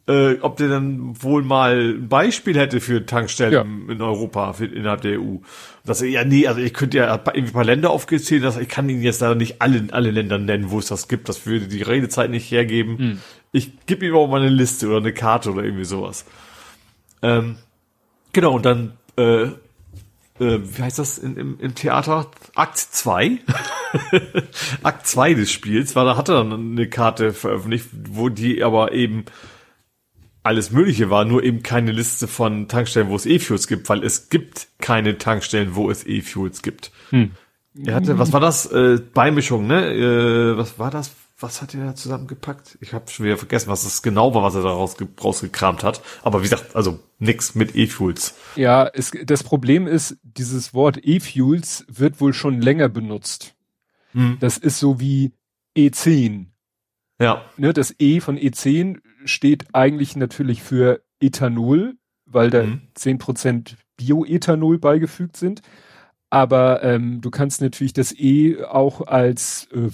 [0.07, 3.93] Äh, ob der dann wohl mal ein Beispiel hätte für Tankstellen Ja.
[3.93, 5.37] in Europa, für, innerhalb der EU.
[5.85, 8.69] Dass er, ja, nee, also ich könnte ja irgendwie ein paar Länder aufgezählt, dass ich
[8.69, 11.29] kann Ihnen jetzt leider nicht alle, alle Länder nennen, wo es das gibt.
[11.29, 12.99] Das würde die Redezeit nicht hergeben.
[12.99, 13.19] Hm.
[13.53, 16.25] Ich gebe ihm auch mal eine Liste oder eine Karte oder irgendwie sowas.
[17.23, 17.57] Ähm,
[18.33, 19.51] genau, und dann, äh, äh,
[20.39, 22.31] wie heißt das in, im, im Theater?
[22.55, 23.39] Akt 2.
[24.83, 28.93] Akt 2 des Spiels, weil da hat er dann eine Karte veröffentlicht, wo die aber
[28.93, 29.25] eben
[30.51, 34.31] alles Mögliche war, nur eben keine Liste von Tankstellen, wo es E-Fuels gibt, weil es
[34.31, 36.91] gibt keine Tankstellen, wo es E-Fuels gibt.
[37.87, 38.67] Er hatte, was war das?
[38.67, 39.93] Äh, Beimischung, ne?
[39.95, 41.13] Äh, was war das?
[41.39, 42.79] Was hat er da zusammengepackt?
[42.81, 46.03] Ich habe schon wieder vergessen, was das genau war, was er da rausge rausgekramt hat.
[46.25, 48.35] Aber wie gesagt, also nix mit E-Fuels.
[48.57, 53.55] Ja, es, das Problem ist, dieses Wort E-Fuels wird wohl schon länger benutzt.
[54.15, 54.39] Hm.
[54.41, 55.33] Das ist so wie
[55.77, 56.47] E10.
[57.21, 62.81] Ja, Ne, das E von E10 steht eigentlich natürlich für Ethanol, weil da Mhm.
[62.95, 65.63] 10% Bioethanol beigefügt sind.
[66.31, 69.91] Aber ähm, du kannst natürlich das E auch als äh,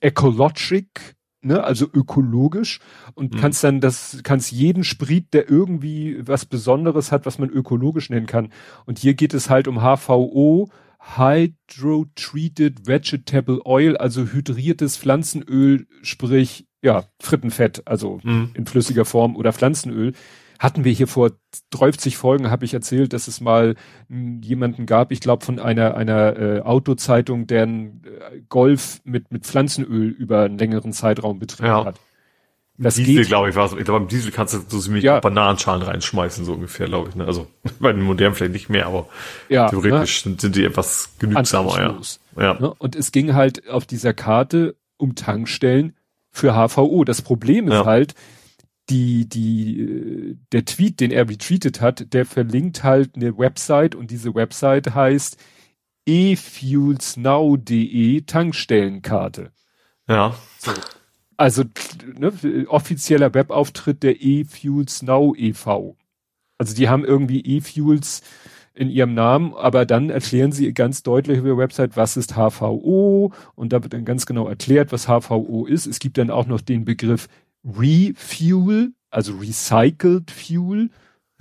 [0.00, 2.78] ecologic, ne, also ökologisch
[3.14, 3.38] und Mhm.
[3.38, 8.26] kannst dann das, kannst jeden Sprit, der irgendwie was Besonderes hat, was man ökologisch nennen
[8.26, 8.52] kann.
[8.86, 10.70] Und hier geht es halt um HVO,
[11.16, 18.50] Hydro-Treated Vegetable Oil, also hydriertes Pflanzenöl, sprich, ja, Frittenfett, also Mhm.
[18.54, 20.12] in flüssiger Form oder Pflanzenöl.
[20.58, 21.30] Hatten wir hier vor
[21.70, 23.76] 30 Folgen, habe ich erzählt, dass es mal
[24.10, 29.44] jemanden gab, ich glaube von einer einer äh, Autozeitung, der einen äh, Golf mit mit
[29.46, 31.84] Pflanzenöl über einen längeren Zeitraum betrieben Ja.
[31.86, 32.00] hat.
[32.82, 33.72] Das Diesel, glaube ich, war es.
[33.72, 35.20] Ich glaube, beim Diesel kannst du so ziemlich Ja.
[35.20, 37.14] Bananenschalen reinschmeißen, so ungefähr, glaube ich.
[37.14, 37.26] Ne?
[37.26, 37.46] Also
[37.80, 39.06] bei den modernen vielleicht nicht mehr, aber
[39.50, 42.00] Ja, theoretisch sind, sind die etwas genügsamer, ja.
[42.42, 42.54] Ja.
[42.60, 42.72] Ne?
[42.78, 45.94] Und es ging halt auf dieser Karte um Tankstellen
[46.30, 47.04] für HVO.
[47.04, 47.84] Das Problem ist Ja.
[47.84, 48.14] halt,
[48.88, 54.10] die, die, äh, der Tweet, den er retweetet hat, der verlinkt halt eine Website und
[54.10, 55.36] diese Website heißt
[56.06, 59.52] efuelsnow.de Tankstellenkarte.
[60.08, 60.34] ja.
[61.36, 61.64] Also
[62.18, 65.96] ne, offizieller Webauftritt der eFuels Now e.V.
[66.58, 68.20] Also die haben irgendwie eFuels
[68.80, 73.32] in ihrem Namen, aber dann erklären sie ganz deutlich über der Website, was ist HVO
[73.54, 75.86] und da wird dann ganz genau erklärt, was HVO ist.
[75.86, 77.28] Es gibt dann auch noch den Begriff
[77.64, 80.90] Refuel, also Recycled Fuel.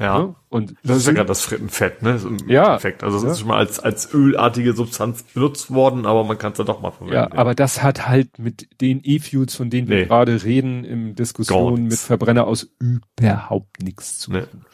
[0.01, 0.17] Ja.
[0.19, 0.35] ne?
[0.47, 2.17] Und Das ist ja gerade das Frittenfett, ne?
[2.47, 2.67] Ja.
[2.67, 3.03] Endeffekt.
[3.03, 3.31] Also es Ja.
[3.31, 6.79] ist schon mal als, als ölartige Substanz benutzt worden, aber man kann es ja doch
[6.81, 7.15] mal verwenden.
[7.15, 10.05] Ja, aber das hat halt mit den E-Fuels, von denen wir Nee.
[10.05, 14.41] gerade reden, im Diskussion mit Verbrenner aus überhaupt nichts zu Nee.
[14.41, 14.49] tun.
[14.61, 14.68] Ne,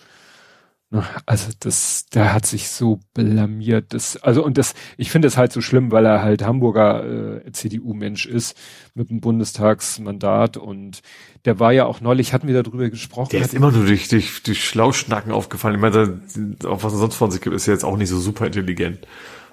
[1.25, 3.93] Also das, der hat sich so blamiert.
[3.93, 7.51] Das, also und das, ich finde es halt so schlimm, weil er halt Hamburger äh,
[7.51, 8.55] CDU-Mensch ist
[8.93, 11.01] mit einem Bundestagsmandat und
[11.43, 13.29] der war ja auch neulich, hatten wir darüber gesprochen.
[13.31, 15.75] Der hat- ist immer nur durch, durch, durch Schlauschnacken aufgefallen.
[15.75, 16.21] Ich meine,
[16.65, 18.99] auf was er sonst von sich gibt, ist er jetzt auch nicht so super intelligent.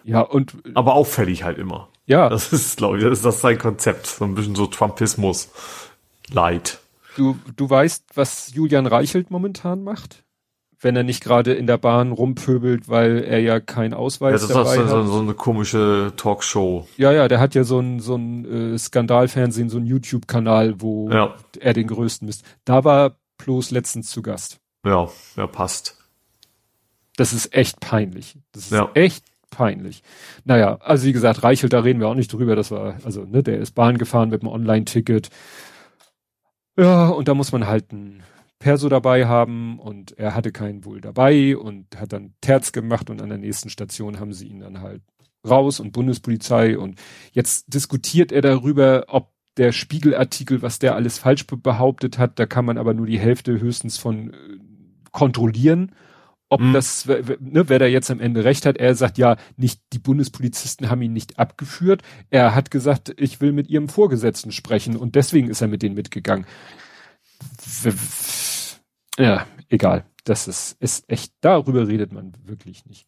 [0.04, 1.88] ja und Aber auffällig halt immer.
[2.06, 4.06] ja, Das ist, glaube ich, das ist das sein Konzept.
[4.06, 5.48] So ein bisschen so Trumpismus.
[6.30, 6.78] Light.
[7.16, 10.22] du du weißt, was Julian Reichelt momentan macht,
[10.82, 14.42] wenn er nicht gerade in der Bahn rumpöbelt, weil er ja keinen Ja, Ausweis das
[14.42, 14.88] ist dabei so, hat.
[14.88, 16.86] so, so eine komische Talkshow.
[16.96, 21.08] Ja, ja, der hat ja so ein, so ein äh, Skandalfernsehen, so ein YouTube-Kanal, wo
[21.10, 21.34] Ja.
[21.60, 22.44] er den größten misst.
[22.64, 24.58] Da war bloß letztens zu Gast.
[24.84, 25.98] Ja, ja, passt.
[27.16, 28.36] Das ist echt peinlich.
[28.52, 28.90] Das ist Ja.
[28.94, 30.02] echt peinlich.
[30.44, 32.56] Naja, also wie gesagt, Reichelt, da reden wir auch nicht drüber.
[32.56, 35.28] Das war, also, ne, der ist Bahn gefahren mit einem Online-Ticket.
[36.76, 38.22] Ja, und da muss man halt ein
[38.62, 43.20] Perso dabei haben und er hatte keinen wohl dabei und hat dann Terz gemacht und
[43.20, 45.02] an der nächsten Station haben sie ihn dann halt
[45.48, 47.00] raus und Bundespolizei und
[47.32, 52.46] jetzt diskutiert er darüber, ob der Spiegelartikel, was der alles falsch be behauptet hat, da
[52.46, 54.36] kann man aber nur die Hälfte höchstens von äh,
[55.10, 55.92] kontrollieren,
[56.48, 56.72] ob Mhm.
[56.72, 58.76] das, ne, wer da jetzt am Ende recht hat.
[58.78, 62.02] Er sagt ja, nicht die Bundespolizisten haben ihn nicht abgeführt.
[62.30, 65.96] Er hat gesagt, ich will mit ihrem Vorgesetzten sprechen und deswegen ist er mit denen
[65.96, 66.46] mitgegangen.
[67.82, 67.92] W-
[69.18, 70.04] Ja, egal.
[70.24, 73.06] Das ist, ist echt, darüber redet man wirklich nicht.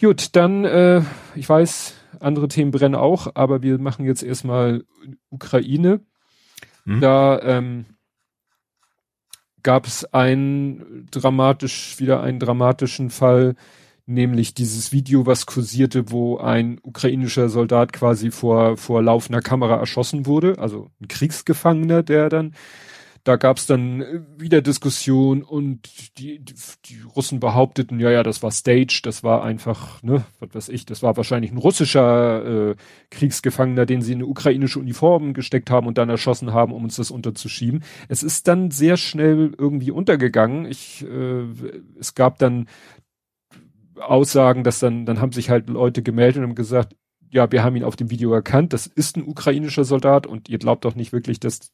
[0.00, 1.02] Gut, dann, äh,
[1.34, 4.84] ich weiß, andere Themen brennen auch, aber wir machen jetzt erstmal
[5.28, 6.00] Ukraine.
[6.84, 7.00] Mhm.
[7.00, 7.84] Da ähm,
[9.62, 13.56] gab es ein dramatisch, wieder einen dramatischen Fall,
[14.06, 20.26] nämlich dieses Video, was kursierte, wo ein ukrainischer Soldat quasi vor, vor laufender Kamera erschossen
[20.26, 22.54] wurde, also ein Kriegsgefangener, der dann
[23.24, 26.54] da gab es dann äh, wieder Diskussion und die, die,
[26.86, 30.86] die Russen behaupteten, ja, ja, das war Stage, das war einfach, ne, was weiß ich,
[30.86, 32.76] das war wahrscheinlich ein russischer äh,
[33.10, 36.96] Kriegsgefangener, den sie in eine ukrainische Uniform gesteckt haben und dann erschossen haben, um uns
[36.96, 37.84] das unterzuschieben.
[38.08, 40.64] Es ist dann sehr schnell irgendwie untergegangen.
[40.64, 41.44] Ich, äh,
[41.98, 42.68] es gab dann
[44.00, 46.96] Aussagen, dass dann, dann haben sich halt Leute gemeldet und haben gesagt,
[47.30, 50.58] ja, wir haben ihn auf dem Video erkannt, das ist ein ukrainischer Soldat und ihr
[50.58, 51.72] glaubt doch nicht wirklich, dass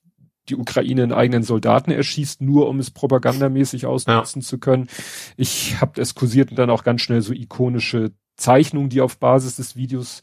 [0.49, 4.47] die Ukraine einen eigenen Soldaten erschießt, nur um es propagandamäßig ausnutzen ja.
[4.47, 4.89] zu können.
[5.37, 9.57] Ich habe es kursiert und dann auch ganz schnell so ikonische Zeichnungen, die auf Basis
[9.57, 10.23] des Videos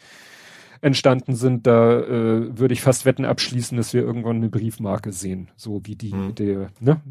[0.82, 1.66] entstanden sind.
[1.68, 5.96] Da äh, würde ich fast Wetten abschließen, dass wir irgendwann eine Briefmarke sehen, so wie
[5.96, 6.36] die hm.
[6.36, 7.02] der ne?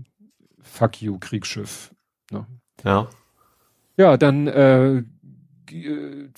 [0.61, 1.93] Fuck you Kriegsschiff.
[2.31, 2.47] Ne?
[2.85, 3.09] Ja.
[3.97, 5.03] Ja, dann äh,
[5.71, 6.31] äh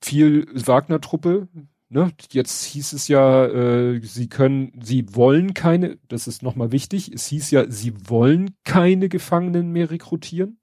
[0.00, 1.48] viel Wagner-Truppe
[1.88, 7.12] ne, jetzt hieß es ja, äh, sie können, sie wollen keine, das ist nochmal wichtig,
[7.12, 10.58] es hieß ja, sie wollen keine Gefangenen mehr rekrutieren.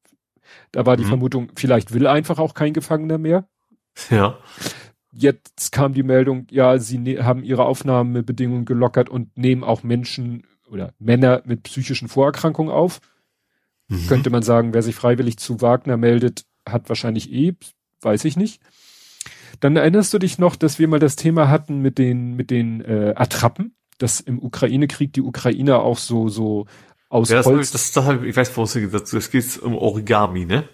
[0.72, 1.10] Da war die mhm.
[1.10, 3.48] Vermutung, vielleicht will einfach auch kein Gefangener mehr.
[4.10, 4.38] Ja.
[5.12, 10.48] Jetzt kam die Meldung, ja, sie ne haben ihre Aufnahmebedingungen gelockert und nehmen auch Menschen
[10.68, 13.00] oder Männer mit psychischen Vorerkrankungen auf.
[13.88, 14.08] Mhm.
[14.08, 17.54] Könnte man sagen, wer sich freiwillig zu Wagner meldet, hat wahrscheinlich eh,
[18.02, 18.62] weiß ich nicht.
[19.64, 22.82] Dann erinnerst du dich noch, dass wir mal das Thema hatten mit den, mit den
[22.82, 26.66] äh, Attrappen, dass im Ukraine-Krieg die Ukrainer auch so, so
[27.08, 27.72] aus ja, das Holz.
[27.72, 28.94] Das, das, das, ich weiß, wo es geht.
[28.94, 30.68] Es geht um Origami, ne?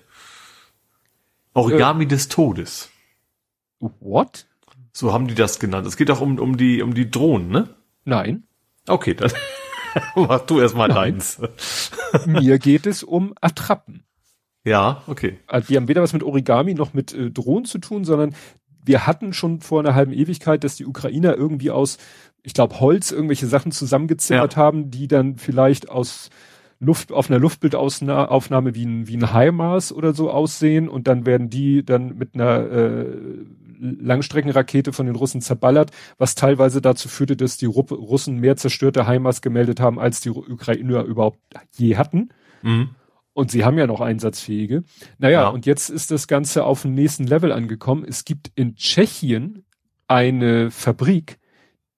[1.53, 2.89] Origami äh, des Todes.
[3.79, 4.47] What?
[4.91, 5.85] So haben die das genannt.
[5.85, 7.69] Es geht auch um, um die, um die Drohnen, ne?
[8.05, 8.45] Nein.
[8.87, 9.31] Okay, dann
[10.15, 11.39] mach du erstmal deins.
[12.25, 14.03] Mir geht es um Attrappen.
[14.63, 15.39] Ja, okay.
[15.47, 18.35] Also, die haben weder was mit Origami noch mit äh, Drohnen zu tun, sondern
[18.83, 21.97] wir hatten schon vor einer halben Ewigkeit, dass die Ukrainer irgendwie aus,
[22.43, 24.61] ich glaube, Holz irgendwelche Sachen zusammengezimmert ja.
[24.61, 26.29] haben, die dann vielleicht aus
[26.79, 31.49] Luft, auf einer Luftbildaufnahme wie ein, wie ein HIMARS oder so aussehen und dann werden
[31.49, 33.05] die dann mit einer äh,
[33.79, 39.41] Langstreckenrakete von den Russen zerballert, was teilweise dazu führte, dass die Russen mehr zerstörte HIMARS
[39.41, 41.39] gemeldet haben, als die Ukrainer überhaupt
[41.77, 42.29] je hatten.
[42.61, 42.89] Mhm.
[43.39, 44.83] Und sie haben ja noch einsatzfähige.
[45.17, 45.47] Naja, ja.
[45.47, 48.03] und jetzt ist das Ganze auf dem nächsten Level angekommen.
[48.05, 49.63] Es gibt in Tschechien
[50.09, 51.39] eine Fabrik,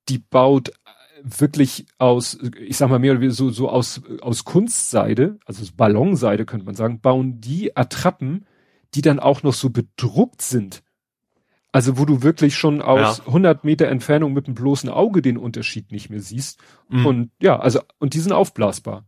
[0.07, 0.71] die baut
[1.23, 6.45] wirklich aus, ich sag mal mehr oder weniger so, so aus, aus Kunstseide, also Ballonseide
[6.45, 8.45] könnte man sagen, bauen die Attrappen,
[8.93, 10.83] die dann auch noch so bedruckt sind.
[11.71, 13.25] Also wo du wirklich schon aus ja.
[13.25, 16.59] 100 Meter Entfernung mit dem bloßen Auge den Unterschied nicht mehr siehst.
[16.89, 17.05] Mhm.
[17.07, 19.05] Und ja, also, und die sind aufblasbar.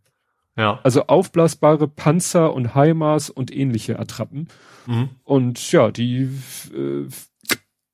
[0.56, 0.80] Ja.
[0.84, 4.50] Also aufblasbare Panzer und HIMARS und ähnliche Attrappen.
[4.86, 5.10] Mhm.
[5.24, 6.30] Und ja, die
[6.76, 7.08] äh,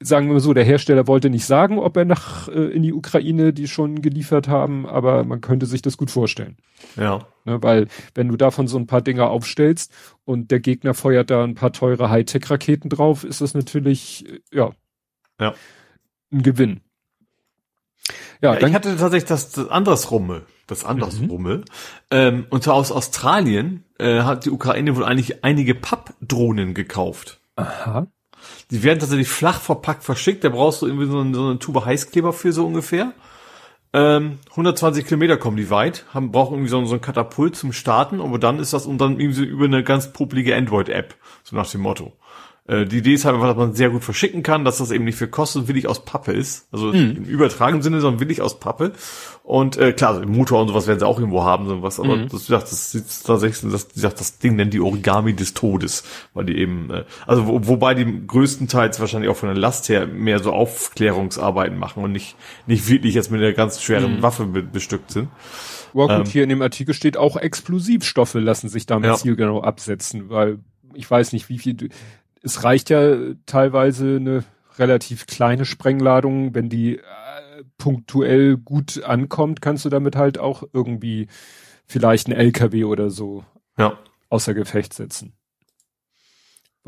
[0.02, 2.94] sagen wir mal so, der Hersteller wollte nicht sagen, ob er nach äh, in die
[2.94, 6.58] Ukraine die schon geliefert haben, aber man könnte sich das gut vorstellen.
[6.96, 7.28] Ja.
[7.46, 9.94] Ne, weil wenn du davon so ein paar Dinger aufstellst
[10.26, 14.72] und der Gegner feuert da ein paar teure Hightech-Raketen drauf, ist das natürlich äh, ja,
[15.40, 15.54] ja
[16.32, 16.82] ein Gewinn.
[18.42, 21.58] Ja, ja ich hatte tatsächlich das, das andersrumme das andersrumme.
[21.58, 21.66] Mhm.
[22.12, 27.40] Ähm, und zwar aus Australien äh, hat die Ukraine wohl eigentlich einige Pappdrohnen gekauft.
[27.56, 28.08] Aha.
[28.72, 30.44] Die werden tatsächlich flach verpackt verschickt.
[30.44, 33.14] Da brauchst du irgendwie so eine, so eine Tube Heißkleber für so ungefähr.
[33.92, 38.22] Ähm, 120 Kilometer kommen die weit, haben brauchen irgendwie so, so ein Katapult zum Starten,
[38.22, 41.68] aber dann ist das und dann irgendwie so über eine ganz publige Android-App, so nach
[41.72, 42.14] dem Motto.
[42.70, 45.04] Äh, die Idee ist halt einfach, dass man sehr gut verschicken kann, dass das eben
[45.04, 46.68] nicht für Kosten willig aus Pappe ist.
[46.72, 47.16] Also mhm.
[47.18, 48.94] im übertragenen Sinne, sondern willig aus Pappe.
[49.42, 52.00] Und äh, klar, also im Motor und sowas werden sie auch irgendwo haben, sowas.
[52.00, 52.30] Aber mhm.
[52.30, 56.04] das, gesagt, das ist tatsächlich, das, gesagt, das Ding nennt die Origami des Todes,
[56.36, 60.06] weil die eben, äh, also wo, wobei die größtenteils wahrscheinlich auch von der Last her
[60.06, 62.36] mehr so Aufklärungsarbeiten machen und nicht
[62.68, 64.22] nicht wirklich jetzt mit einer ganz schweren mhm.
[64.22, 65.30] Waffe be bestückt sind.
[65.96, 69.16] Ja gut, ähm, hier in dem Artikel steht auch Explosivstoffe lassen sich damit ja.
[69.16, 70.60] zielgenau absetzen, weil
[70.94, 71.90] ich weiß nicht, wie viel
[72.42, 74.44] es reicht ja teilweise eine
[74.78, 77.02] relativ kleine Sprengladung, wenn die äh,
[77.78, 81.28] punktuell gut ankommt, kannst du damit halt auch irgendwie
[81.86, 83.44] vielleicht ein LKW oder so
[83.78, 83.98] ja.
[84.30, 85.34] außer Gefecht setzen.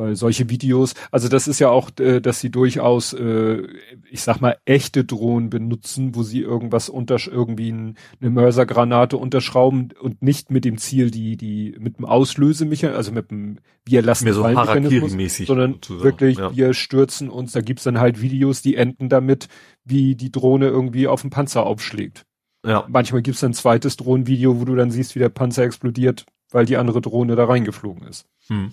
[0.01, 3.67] Weil solche Videos, also das ist ja auch, äh, dass sie durchaus, äh,
[4.09, 9.89] ich sag mal, echte Drohnen benutzen, wo sie irgendwas unter irgendwie ein, eine Mörsergranate unterschrauben
[10.01, 14.23] und nicht mit dem Ziel, die, die, mit dem Auslösemechanismus, also mit dem wir lassen
[14.23, 16.03] Mehr so Harakiri-mäßig sondern sozusagen.
[16.03, 16.55] wirklich, ja.
[16.55, 19.49] wir stürzen uns, da gibt's dann halt Videos, die enden damit,
[19.85, 22.25] wie die Drohne irgendwie auf den Panzer aufschlägt.
[22.65, 22.85] Ja.
[22.87, 26.77] Manchmal gibt's ein zweites Drohnenvideo, wo du dann siehst, wie der Panzer explodiert, weil die
[26.77, 28.25] andere Drohne da reingeflogen ist.
[28.47, 28.71] Hm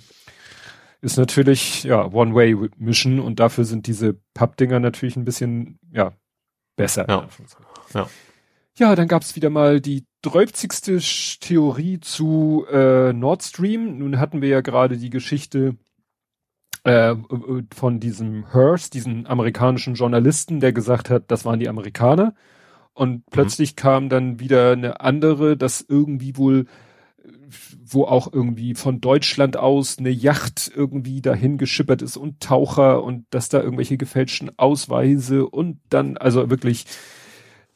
[1.01, 6.13] ist natürlich, ja, One-Way-Mission und dafür sind diese Pappdinger natürlich ein bisschen, ja,
[6.77, 7.07] besser.
[7.09, 7.29] Ja.
[7.95, 8.09] ja.
[8.79, 11.01] Ja, dann gab's wieder mal die dreufzigste
[11.41, 13.99] Theorie zu äh, Nord Stream.
[13.99, 15.77] Nun hatten wir ja gerade die Geschichte
[16.85, 17.17] äh,
[17.75, 22.35] von diesem Hearst, diesen amerikanischen Journalisten, der gesagt hat, das waren die Amerikaner.
[22.95, 23.23] Und mhm.
[23.31, 26.67] plötzlich kam dann wieder eine andere, dass irgendwie wohl
[27.85, 33.27] wo auch irgendwie von Deutschland aus eine Yacht irgendwie dahin geschippert ist und Taucher und
[33.31, 36.85] dass da irgendwelche gefälschten Ausweise und dann, also wirklich,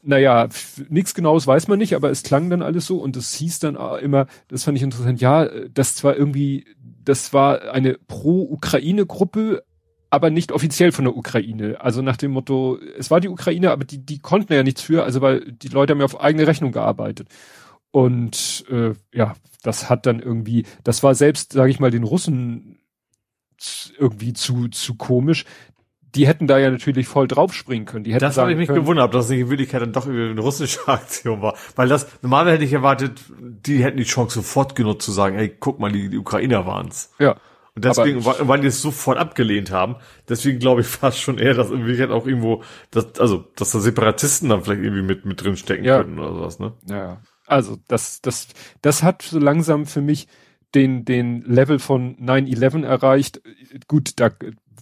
[0.03, 0.49] naja,
[0.89, 3.77] nichts genaues weiß man nicht, aber es klang dann alles so und es hieß dann
[4.01, 6.67] immer, das fand ich interessant, ja, das zwar irgendwie,
[7.05, 9.63] das war eine Pro-Ukraine-Gruppe,
[10.11, 11.81] aber nicht offiziell von der Ukraine.
[11.81, 15.05] Also nach dem Motto, es war die Ukraine, aber die, die konnten ja nichts für,
[15.05, 17.29] also weil die Leute haben ja auf eigene Rechnung gearbeitet.
[17.93, 22.81] Und äh, ja, das hat dann irgendwie, das war selbst, sage ich mal, den Russen
[23.97, 25.45] irgendwie zu, zu komisch.
[26.15, 28.05] Die hätten da ja natürlich voll draufspringen können.
[28.05, 30.41] Die hätten das habe ich mich können, gewundert, dass es in Wirklichkeit dann doch eine
[30.41, 31.55] russische Aktion war.
[31.77, 35.55] Weil das, normalerweise hätte ich erwartet, die hätten die Chance sofort genutzt zu sagen, hey,
[35.59, 37.13] guck mal, die, die Ukrainer waren's.
[37.19, 37.37] Ja.
[37.75, 39.97] Und deswegen, aber, weil die es sofort abgelehnt haben,
[40.29, 43.81] deswegen glaube ich fast schon eher, dass in Wirklichkeit auch irgendwo, dass, also, dass da
[43.81, 45.99] Separatisten dann vielleicht irgendwie mit, mit drin stecken ja.
[45.99, 46.75] könnten oder sowas, ne?
[46.87, 48.49] Ja, also das, das,
[48.81, 50.27] das hat so langsam für mich
[50.75, 53.43] den, den Level von 9-11 erreicht.
[53.89, 54.31] Gut, da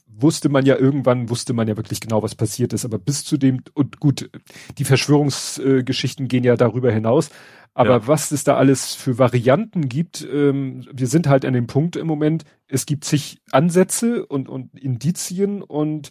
[0.07, 3.37] wusste man ja irgendwann, wusste man ja wirklich genau, was passiert ist, aber bis zu
[3.37, 4.31] dem, und gut,
[4.79, 7.31] die Verschwörungsgeschichten gehen ja darüber hinaus,
[7.75, 8.07] aber ja.
[8.07, 12.07] was es da alles für Varianten gibt, ähm, wir sind halt an dem Punkt im
[12.07, 16.11] Moment, es gibt zig Ansätze und, und Indizien und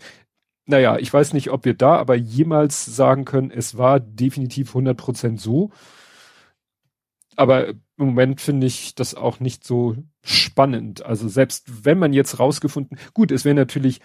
[0.65, 4.95] naja, ich weiß nicht, ob wir da aber jemals sagen können, es war definitiv 100
[4.95, 5.72] Prozent so.
[7.39, 11.06] Aber im Moment finde ich das auch nicht so spannend.
[11.06, 14.02] Also selbst wenn man jetzt rausgefunden, gut, es wäre natürlich,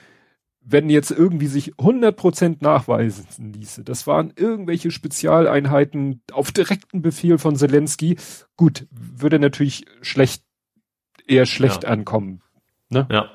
[0.60, 7.56] wenn jetzt irgendwie sich 100% nachweisen ließe, das waren irgendwelche Spezialeinheiten auf direkten Befehl von
[7.56, 8.18] Zelensky,
[8.56, 10.44] gut, würde natürlich schlecht,
[11.26, 11.88] eher schlecht ja.
[11.88, 12.40] ankommen.
[12.88, 13.08] Ne?
[13.10, 13.32] Ja.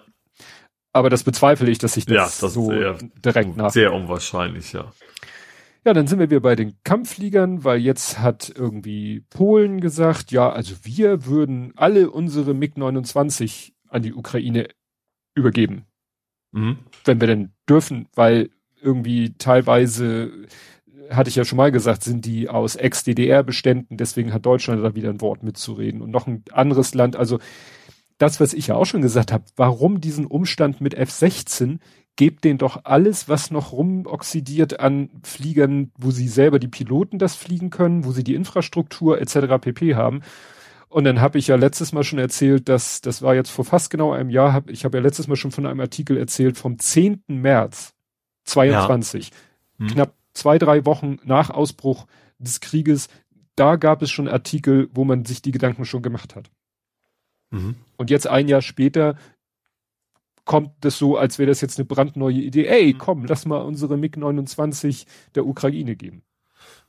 [0.93, 3.71] Aber das bezweifle ich, dass sich das, ja, das so direkt nach.
[3.71, 4.93] Sehr unwahrscheinlich, ja.
[5.85, 10.49] Ja, dann sind wir wieder bei den Kampffliegern, weil jetzt hat irgendwie Polen gesagt, ja,
[10.49, 14.67] also wir würden alle unsere MiG-29 an die Ukraine
[15.35, 15.85] übergeben.
[16.51, 16.79] Mhm.
[17.05, 18.49] Wenn wir denn dürfen, weil
[18.81, 20.31] irgendwie teilweise,
[21.09, 25.09] hatte ich ja schon mal gesagt, sind die aus Ex-DDR-Beständen, deswegen hat Deutschland da wieder
[25.09, 26.01] ein Wort mitzureden.
[26.01, 27.39] Und noch ein anderes Land, also
[28.19, 31.79] das, was ich ja auch schon gesagt habe, warum diesen Umstand mit F-16?
[32.19, 37.35] gebt denen doch alles, was noch rumoxidiert an Fliegern, wo sie selber die Piloten das
[37.35, 39.57] fliegen können, wo sie die Infrastruktur etc.
[39.61, 40.19] pp haben.
[40.89, 43.89] Und dann habe ich ja letztes Mal schon erzählt, dass das war jetzt vor fast
[43.89, 46.77] genau einem Jahr, hab, ich habe ja letztes Mal schon von einem Artikel erzählt vom
[46.77, 47.23] 10.
[47.27, 47.93] März
[48.43, 49.85] 22, ja.
[49.85, 49.87] hm.
[49.87, 52.05] knapp zwei, drei Wochen nach Ausbruch
[52.37, 53.07] des Krieges,
[53.55, 56.51] da gab es schon Artikel, wo man sich die Gedanken schon gemacht hat.
[57.51, 57.75] Mhm.
[57.97, 59.15] Und jetzt ein Jahr später
[60.45, 62.65] kommt das so, als wäre das jetzt eine brandneue Idee.
[62.65, 62.97] Ey, mhm.
[62.97, 66.23] komm, lass mal unsere MiG-29 der Ukraine geben.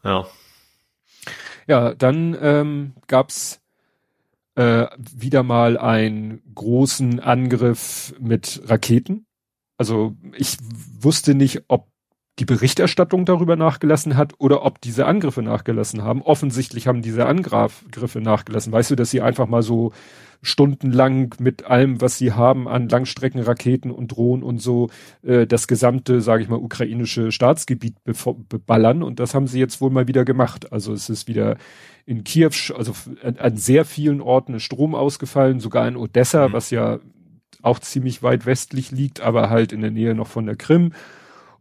[0.03, 0.27] Ja.
[1.67, 3.61] Ja, dann ähm, gab's
[4.55, 9.27] äh, wieder mal einen großen Angriff mit Raketen.
[9.77, 10.57] Also ich
[10.99, 11.90] wusste nicht, ob
[12.39, 16.23] die Berichterstattung darüber nachgelassen hat oder ob diese Angriffe nachgelassen haben.
[16.23, 18.73] Offensichtlich haben diese Angriffe nachgelassen.
[18.73, 19.93] Weißt du, dass sie einfach mal so
[20.43, 24.89] stundenlang mit allem, was sie haben an Langstreckenraketen und Drohnen und so,
[25.23, 29.03] äh, das gesamte, sage ich mal, ukrainische Staatsgebiet beballern.
[29.03, 30.73] Und das haben sie jetzt wohl mal wieder gemacht.
[30.73, 31.59] Also es ist wieder
[32.07, 36.53] in Kiew, also an, sehr vielen Orten ist Strom ausgefallen, sogar in Odessa, mhm.
[36.55, 37.01] was ja
[37.63, 40.93] auch ziemlich weit westlich liegt, aber halt in der Nähe noch von der Krim.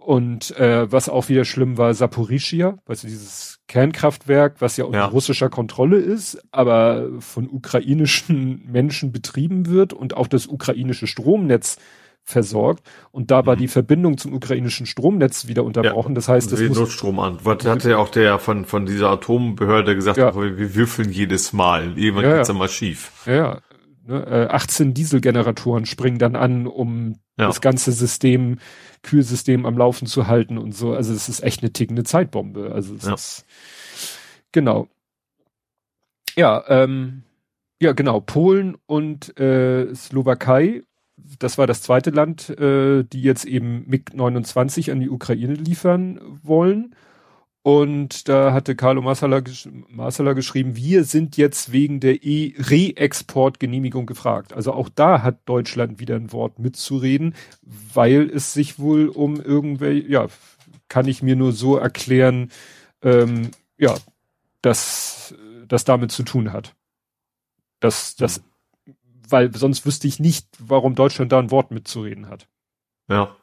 [0.10, 5.06] Und äh, was auch wieder schlimm war, Saporischia, also dieses Kernkraftwerk, was ja unter ja.
[5.06, 11.78] russischer Kontrolle ist, aber von ukrainischen Menschen betrieben wird und auch das ukrainische Stromnetz
[12.24, 12.82] versorgt.
[13.12, 13.60] Und da war mhm.
[13.60, 16.14] die Verbindung zum ukrainischen Stromnetz wieder unterbrochen.
[16.14, 17.38] Ja, das heißt, das Notstrom an.
[17.44, 20.36] Was hatte ja auch der von, von dieser Atombehörde gesagt, ja.
[20.36, 22.00] wir würfeln jedes Mal.
[22.00, 23.12] Irgendwann ja, geht's ja mal schief.
[23.28, 23.60] Ja,
[24.10, 27.48] ne, 18 äh, Dieselgeneratoren springen dann an, um ja.
[27.48, 28.58] das ganze System
[29.02, 30.94] Kühlsystem am Laufen zu halten und so.
[30.94, 32.72] Also es ist echt eine tickende Zeitbombe.
[32.74, 33.14] Also es ja.
[33.14, 33.46] ist
[34.52, 34.88] genau.
[36.36, 37.24] Ja, ähm,
[37.82, 38.20] ja genau.
[38.20, 40.84] Polen und äh, Slowakei.
[41.38, 46.20] Das war das zweite Land, äh, die jetzt eben MiG 29 an die Ukraine liefern
[46.44, 46.96] wollen.
[47.62, 49.42] Und da hatte Carlo Marsala,
[49.90, 54.54] Marsala geschrieben, wir sind jetzt wegen der e Re-Export-Genehmigung gefragt.
[54.54, 60.08] Also auch da hat Deutschland wieder ein Wort mitzureden, weil es sich wohl um irgendwelche,
[60.08, 60.28] ja,
[60.88, 62.50] kann ich mir nur so erklären,
[63.02, 63.96] ähm, ja,
[64.62, 65.36] das,
[65.68, 66.76] das damit zu tun hat.
[67.82, 68.42] Das, das,
[68.86, 68.96] mhm.
[69.28, 72.48] weil sonst wüsste ich nicht, warum Deutschland da ein Wort mitzureden hat.
[73.10, 73.36] Ja.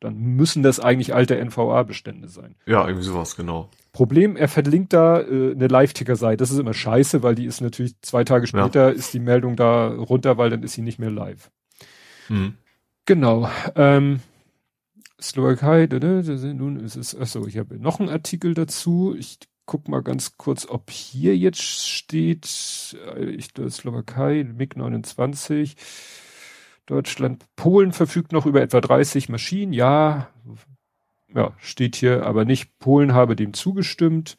[0.00, 2.54] Dann müssen das eigentlich alte NVA-Bestände sein.
[2.66, 3.70] Ja, irgendwie sowas, genau.
[3.92, 6.36] Problem, er verlinkt da äh, eine Live-Ticker-Seite.
[6.36, 8.90] Das ist immer scheiße, weil die ist natürlich zwei Tage später ja.
[8.90, 11.50] ist die Meldung da runter, weil dann ist sie nicht mehr live.
[12.28, 12.54] Mhm.
[13.06, 13.48] Genau.
[13.74, 14.20] Ähm,
[15.20, 19.14] Slowakei, nun ist es, achso, ich habe noch einen Artikel dazu.
[19.18, 22.46] Ich guck mal ganz kurz, ob hier jetzt steht,
[23.16, 25.76] äh, ich, Slowakei, MiG 29.
[26.86, 29.72] Deutschland, Polen verfügt noch über etwa 30 Maschinen.
[29.72, 30.28] Ja,
[31.34, 32.78] ja, steht hier aber nicht.
[32.78, 34.36] Polen habe dem zugestimmt,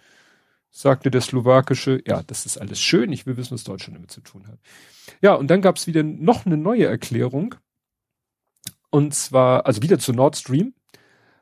[0.69, 2.01] sagte der slowakische.
[2.07, 3.11] Ja, das ist alles schön.
[3.11, 4.59] Ich will wissen, was Deutschland damit zu tun hat.
[5.21, 7.55] Ja, und dann gab es wieder noch eine neue Erklärung.
[8.89, 10.73] Und zwar, also wieder zu Nord Stream.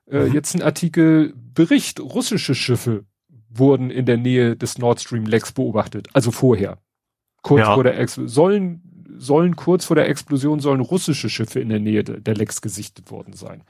[0.09, 0.33] Äh, mhm.
[0.33, 3.05] Jetzt ein Artikel, Bericht, russische Schiffe
[3.49, 6.07] wurden in der Nähe des Nord Stream Lecks beobachtet.
[6.13, 6.79] Also vorher.
[7.41, 7.75] Kurz ja.
[7.75, 8.81] vor der Ex sollen
[9.18, 13.34] sollen kurz vor der Explosion sollen russische Schiffe in der Nähe der Lecks gesichtet worden
[13.34, 13.63] sein.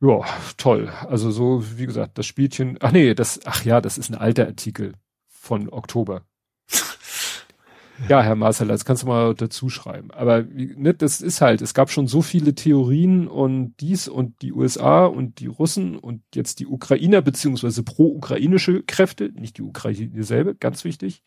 [0.00, 0.20] Ja,
[0.58, 0.90] toll.
[1.08, 4.46] Also so, wie gesagt, das Spielchen, ach nee, das, ach ja, das ist ein alter
[4.46, 4.92] Artikel
[5.28, 6.22] von Oktober.
[8.08, 10.10] ja, Herr Marcel, das kannst du mal dazu schreiben.
[10.10, 14.52] Aber ne, das ist halt, es gab schon so viele Theorien und dies und die
[14.52, 20.52] USA und die Russen und jetzt die Ukrainer beziehungsweise pro-ukrainische Kräfte, nicht die Ukraine selber,
[20.52, 21.22] ganz wichtig.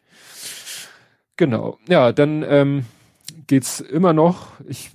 [1.38, 1.78] Genau.
[1.88, 2.86] Ja, dann ähm,
[3.46, 4.60] geht's immer noch.
[4.68, 4.92] Ich,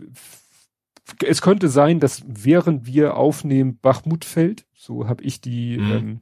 [1.25, 4.67] es könnte sein, dass während wir aufnehmen, Bachmut fällt.
[4.75, 5.93] So habe ich die mhm.
[5.93, 6.21] ähm,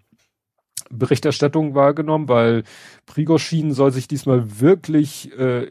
[0.91, 2.65] Berichterstattung wahrgenommen, weil
[3.07, 5.69] Prigoschin soll sich diesmal wirklich äh,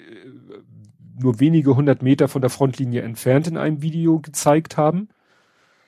[1.21, 5.09] nur wenige hundert Meter von der Frontlinie entfernt in einem Video gezeigt haben.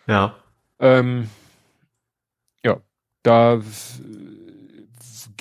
[0.05, 0.35] Ja.
[0.79, 1.29] Ähm,
[2.63, 2.81] ja,
[3.23, 3.61] da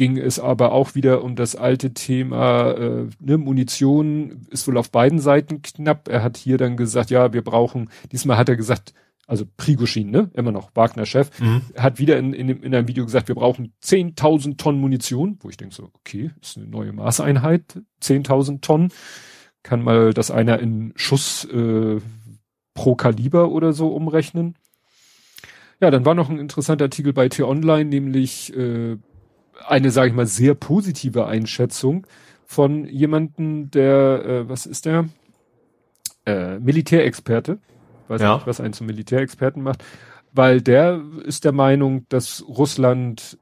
[0.01, 4.91] ging es aber auch wieder um das alte Thema, äh, ne, Munition ist wohl auf
[4.91, 6.09] beiden Seiten knapp.
[6.09, 8.95] Er hat hier dann gesagt, ja, wir brauchen, diesmal hat er gesagt,
[9.27, 11.61] also Prigoschin, ne, immer noch Wagner-Chef, mhm.
[11.77, 15.59] hat wieder in, in, in einem Video gesagt, wir brauchen 10.000 Tonnen Munition, wo ich
[15.59, 18.93] denke so, okay, ist eine neue Maßeinheit, 10.000 Tonnen,
[19.63, 21.99] kann mal das einer in Schuss äh,
[22.73, 24.55] pro Kaliber oder so umrechnen.
[25.79, 28.97] Ja, dann war noch ein interessanter Artikel bei T-Online, nämlich äh,
[29.67, 32.07] eine, sage ich mal, sehr positive Einschätzung
[32.45, 35.09] von jemanden, der, äh, was ist der?
[36.27, 37.59] Äh, Militärexperte.
[38.09, 38.35] Weiß ja.
[38.35, 39.85] nicht, was einen zum Militärexperten macht.
[40.33, 43.39] Weil der ist der Meinung, dass Russland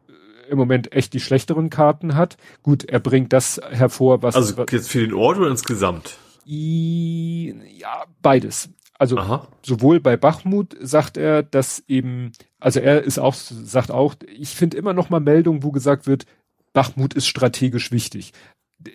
[0.49, 2.37] im Moment echt die schlechteren Karten hat.
[2.63, 4.37] Gut, er bringt das hervor, was.
[4.37, 6.19] Also jetzt für den Ort oder insgesamt?
[6.45, 8.71] ja, beides.
[8.99, 9.47] Also Aha.
[9.63, 14.77] sowohl bei Bachmut sagt er, dass eben, also er ist auch, sagt auch, ich finde
[14.77, 16.27] immer noch mal Meldungen, wo gesagt wird,
[16.73, 18.33] Bachmut ist strategisch wichtig.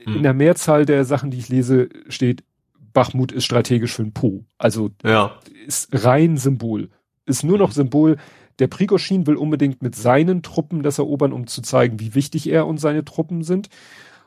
[0.03, 0.17] Hm.
[0.17, 2.43] In der Mehrzahl der Sachen, die ich lese, steht,
[2.91, 4.43] Bachmut ist strategisch für ein Po.
[4.57, 5.39] Also ja.
[5.65, 6.89] ist rein Symbol.
[7.25, 7.75] Ist nur noch hm.
[7.75, 8.17] Symbol.
[8.59, 12.67] Der Prigoschin will unbedingt mit seinen Truppen das erobern, um zu zeigen, wie wichtig er
[12.67, 13.69] und seine Truppen sind.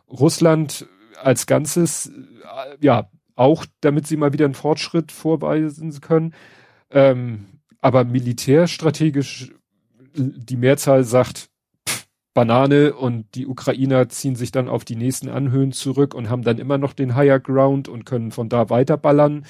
[0.09, 0.87] Russland
[1.23, 6.35] als Ganzes, äh, ja, auch damit sie mal wieder einen Fortschritt vorweisen können.
[6.91, 7.47] Ähm,
[7.81, 9.53] aber militärstrategisch,
[10.15, 11.51] die Mehrzahl sagt
[11.89, 16.43] pff, Banane und die Ukrainer ziehen sich dann auf die nächsten Anhöhen zurück und haben
[16.43, 19.45] dann immer noch den Higher Ground und können von da weiter ballern.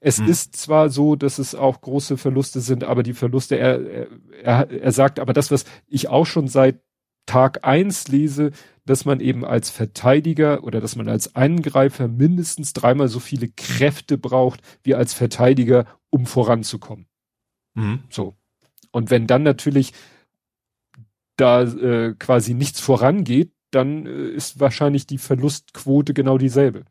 [0.00, 0.28] Es hm.
[0.28, 4.08] ist zwar so, dass es auch große Verluste sind, aber die Verluste, er,
[4.42, 6.80] er, er sagt, aber das, was ich auch schon seit
[7.30, 8.50] Tag eins lese,
[8.84, 14.18] dass man eben als Verteidiger oder dass man als Angreifer mindestens dreimal so viele Kräfte
[14.18, 17.06] braucht wie als Verteidiger, um voranzukommen.
[17.74, 18.00] Mhm.
[18.10, 18.34] So.
[18.90, 19.92] Und wenn dann natürlich
[21.36, 26.84] da äh, quasi nichts vorangeht, dann äh, ist wahrscheinlich die Verlustquote genau dieselbe.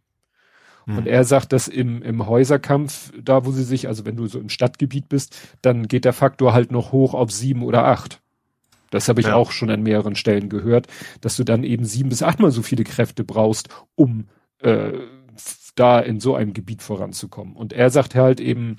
[0.86, 1.00] Mhm.
[1.00, 4.40] Und er sagt, dass im, im Häuserkampf, da wo sie sich, also wenn du so
[4.40, 8.22] im Stadtgebiet bist, dann geht der Faktor halt noch hoch auf sieben oder acht.
[8.92, 9.36] Das habe ich ja.
[9.36, 10.88] auch schon an mehreren Stellen gehört,
[11.22, 14.28] dass du dann eben sieben bis achtmal so viele Kräfte brauchst, um
[14.60, 14.94] äh,
[15.76, 17.56] da in so einem Gebiet voranzukommen.
[17.56, 18.78] Und er sagt halt eben,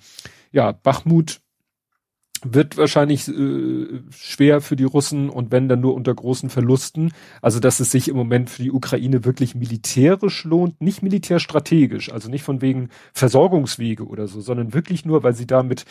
[0.53, 1.41] ja, Bachmut
[2.43, 7.13] wird wahrscheinlich äh, schwer für die Russen und wenn dann nur unter großen Verlusten.
[7.43, 12.31] Also dass es sich im Moment für die Ukraine wirklich militärisch lohnt, nicht militärstrategisch, also
[12.31, 15.85] nicht von wegen Versorgungswege oder so, sondern wirklich nur, weil sie damit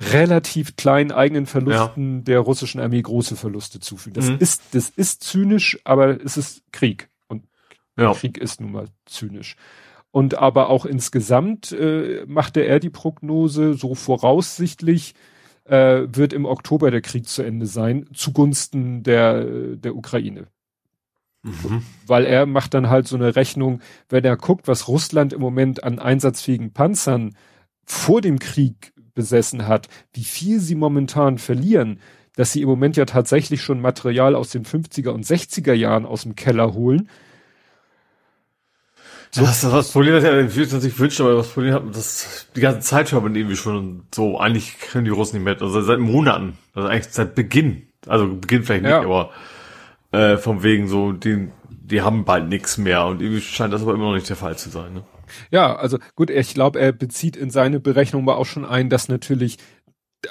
[0.00, 2.22] relativ kleinen eigenen Verlusten ja.
[2.22, 4.14] der russischen Armee große Verluste zufügen.
[4.14, 4.38] Das mhm.
[4.38, 7.08] ist, das ist zynisch, aber es ist Krieg.
[7.28, 7.46] Und
[7.96, 8.12] ja.
[8.12, 9.56] Krieg ist nun mal zynisch.
[10.10, 15.14] Und aber auch insgesamt äh, machte er die Prognose so voraussichtlich,
[15.64, 19.44] äh, wird im Oktober der Krieg zu Ende sein, zugunsten der,
[19.76, 20.48] der Ukraine.
[21.42, 21.82] Mhm.
[22.06, 25.84] Weil er macht dann halt so eine Rechnung, wenn er guckt, was Russland im Moment
[25.84, 27.36] an einsatzfähigen Panzern
[27.84, 32.00] vor dem Krieg besessen hat, wie viel sie momentan verlieren,
[32.36, 36.22] dass sie im Moment ja tatsächlich schon Material aus den 50er und 60er Jahren aus
[36.22, 37.08] dem Keller holen.
[39.30, 39.40] So.
[39.40, 42.80] Das ist das Problem, das er sich wünscht, aber das Problem hat, das die ganze
[42.80, 46.56] Zeit schon mit irgendwie schon so, eigentlich können die Russen nicht mehr, also seit Monaten,
[46.72, 49.00] also eigentlich seit Beginn, also Beginn vielleicht nicht, ja.
[49.00, 49.30] aber
[50.12, 53.94] äh, vom wegen so, die, die haben bald nichts mehr und irgendwie scheint das aber
[53.94, 54.94] immer noch nicht der Fall zu sein.
[54.94, 55.02] Ne?
[55.50, 59.08] Ja, also gut, ich glaube, er bezieht in seine Berechnung mal auch schon ein, dass
[59.08, 59.58] natürlich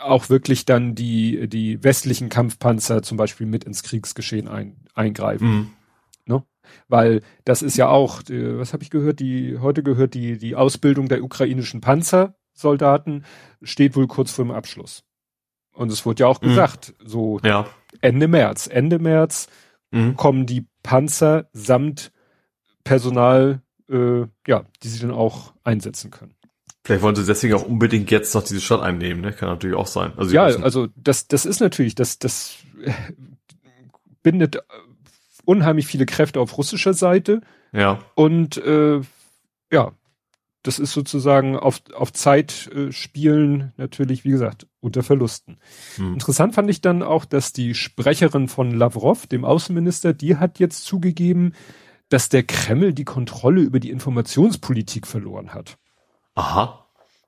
[0.02, 5.48] auch wirklich dann die, die westlichen Kampfpanzer zum Beispiel mit ins Kriegsgeschehen ein, eingreifen.
[5.48, 5.70] Mhm.
[6.26, 6.44] Ne?
[6.88, 10.56] Weil das ist ja auch, äh, was habe ich gehört, die, heute gehört die, die
[10.56, 13.26] Ausbildung der ukrainischen Panzersoldaten
[13.62, 15.04] steht wohl kurz vor dem Abschluss.
[15.74, 16.48] Und es wurde ja auch mhm.
[16.48, 17.68] gesagt, so ja.
[18.02, 18.68] Ende März.
[18.68, 19.48] Ende März
[19.92, 20.16] mhm.
[20.16, 22.12] kommen die Panzer samt
[22.84, 23.62] Personal,
[23.94, 26.34] äh, ja, die sie dann auch einsetzen können.
[26.84, 29.32] Vielleicht wollen sie deswegen auch unbedingt jetzt noch diese Stadt einnehmen, ne?
[29.32, 30.12] Kann natürlich auch sein.
[30.18, 32.58] Also ja, also das, das ist natürlich, das, das
[34.22, 34.58] bindet
[35.46, 37.42] unheimlich viele Kräfte auf russischer Seite.
[37.72, 38.00] Ja.
[38.16, 39.00] Und äh,
[39.72, 39.94] ja,
[40.64, 45.58] das ist sozusagen auf, auf Zeit äh, spielen natürlich, wie gesagt, unter Verlusten.
[45.98, 46.14] Hm.
[46.14, 50.86] Interessant fand ich dann auch, dass die Sprecherin von Lavrov, dem Außenminister, die hat jetzt
[50.86, 51.54] zugegeben,
[52.10, 55.78] dass der Kreml die Kontrolle über die Informationspolitik verloren hat.
[56.36, 56.86] Aha.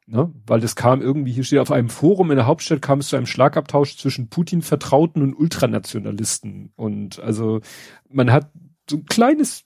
[0.08, 0.32] Ne?
[0.46, 3.16] Weil das kam irgendwie, hier steht auf einem Forum in der Hauptstadt kam es zu
[3.16, 6.72] einem Schlagabtausch zwischen Putin-Vertrauten und Ultranationalisten.
[6.76, 7.62] Und also
[8.10, 8.52] man hat
[8.88, 9.64] so ein kleines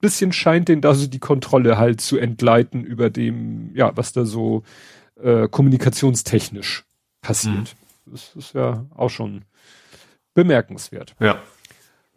[0.00, 4.24] bisschen scheint den da so die Kontrolle halt zu entgleiten über dem, ja, was da
[4.24, 4.62] so
[5.20, 6.84] äh, kommunikationstechnisch
[7.20, 7.74] passiert.
[8.06, 8.12] Mhm.
[8.12, 9.44] Das ist ja auch schon
[10.34, 11.16] bemerkenswert.
[11.18, 11.42] Ja.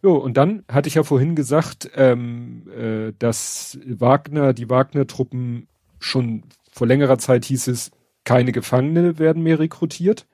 [0.04, 5.68] Jo, und dann hatte ich ja vorhin gesagt, ähm, äh, dass Wagner, die Wagner-Truppen
[6.00, 7.92] schon vor längerer Zeit hieß es,
[8.24, 10.28] keine Gefangene werden mehr rekrutiert,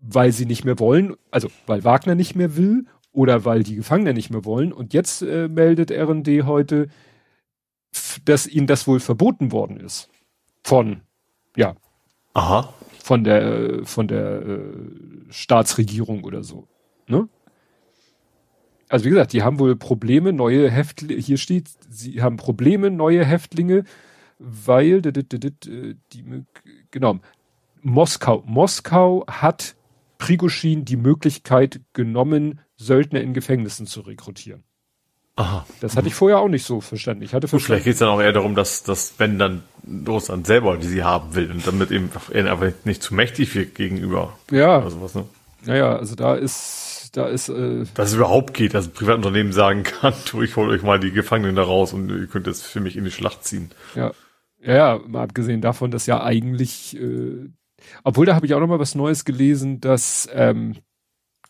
[0.00, 4.14] weil sie nicht mehr wollen, also weil Wagner nicht mehr will oder weil die Gefangenen
[4.14, 4.72] nicht mehr wollen.
[4.72, 6.88] Und jetzt äh, meldet RD heute,
[8.24, 10.08] dass ihnen das wohl verboten worden ist.
[10.64, 11.02] Von,
[11.56, 11.76] ja.
[12.32, 12.74] Aha.
[12.98, 14.72] Von der, von der äh,
[15.30, 16.66] Staatsregierung oder so.
[17.06, 17.28] Ne?
[18.88, 23.24] Also wie gesagt, die haben wohl Probleme, neue Häftlinge, hier steht, sie haben Probleme, neue
[23.24, 23.84] Häftlinge
[24.38, 26.44] weil die,
[26.90, 27.20] genau
[27.82, 29.74] Moskau Moskau hat
[30.18, 34.64] Prigoschin die Möglichkeit genommen, Söldner in Gefängnissen zu rekrutieren.
[35.36, 35.66] Aha.
[35.80, 37.24] Das hatte ich vorher auch nicht so verstanden.
[37.24, 37.66] Ich hatte verstanden.
[37.66, 39.64] Vielleicht geht es dann auch eher darum, dass, dass wenn dann
[40.06, 44.38] Russland selber die sie haben will und damit eben einfach nicht zu mächtig wird gegenüber.
[44.50, 44.78] Ja.
[44.78, 45.24] Oder sowas, ne?
[45.64, 46.83] Naja, also da ist,
[47.16, 50.70] da ist, äh, Dass es überhaupt geht, dass ein Privatunternehmen sagen kann, du, ich hole
[50.70, 53.44] euch mal die Gefangenen da raus und ihr könnt jetzt für mich in die Schlacht
[53.44, 53.70] ziehen.
[53.94, 54.12] Ja.
[54.62, 57.50] Ja, ja, mal abgesehen davon, dass ja eigentlich, äh,
[58.02, 60.76] obwohl da habe ich auch noch mal was Neues gelesen, dass ähm,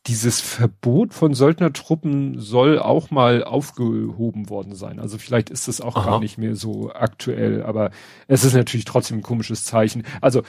[0.07, 4.99] dieses Verbot von Söldnertruppen soll auch mal aufgehoben worden sein.
[4.99, 6.11] Also vielleicht ist das auch Aha.
[6.11, 7.91] gar nicht mehr so aktuell, aber
[8.27, 10.03] es ist natürlich trotzdem ein komisches Zeichen.
[10.21, 10.43] Also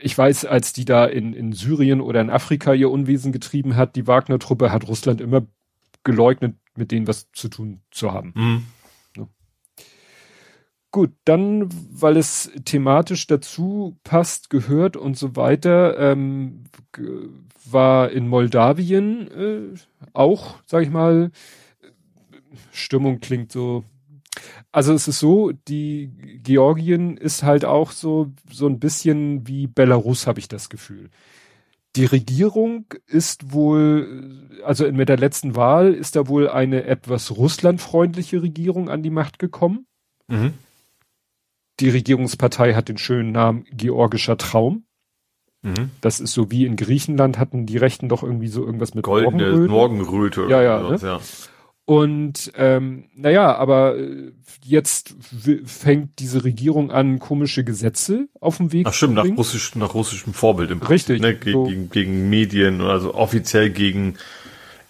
[0.00, 3.96] ich weiß, als die da in, in Syrien oder in Afrika ihr Unwesen getrieben hat,
[3.96, 5.46] die Wagner-Truppe, hat Russland immer
[6.04, 8.32] geleugnet, mit denen was zu tun zu haben.
[8.34, 8.62] Mhm.
[10.94, 16.66] Gut, dann, weil es thematisch dazu passt, gehört und so weiter, ähm,
[17.68, 19.78] war in Moldawien äh,
[20.12, 21.32] auch, sag ich mal,
[22.70, 23.82] Stimmung klingt so.
[24.74, 26.10] Also es ist so, die
[26.42, 31.10] Georgien ist halt auch so so ein bisschen wie Belarus, habe ich das Gefühl.
[31.94, 38.42] Die Regierung ist wohl, also mit der letzten Wahl ist da wohl eine etwas russlandfreundliche
[38.42, 39.86] Regierung an die Macht gekommen.
[40.26, 40.54] Mhm.
[41.78, 44.86] Die Regierungspartei hat den schönen Namen Georgischer Traum.
[45.62, 45.92] Mhm.
[46.00, 49.50] Das ist so wie in Griechenland hatten die Rechten doch irgendwie so irgendwas mit Goldene
[49.50, 49.70] Morgenröte.
[49.70, 50.98] Morgenröte ja, ja, ne?
[51.00, 51.20] ja.
[51.86, 54.32] Und ähm, naja, aber äh,
[54.64, 55.14] jetzt
[55.66, 60.32] fängt diese Regierung an, komische Gesetze auf dem Weg Ach stimmt, nach, russisch, nach russischem
[60.32, 61.20] Vorbild im Richtig.
[61.20, 61.34] Ne?
[61.34, 61.64] Ge so.
[61.64, 64.14] gegen, gegen Medien, also offiziell gegen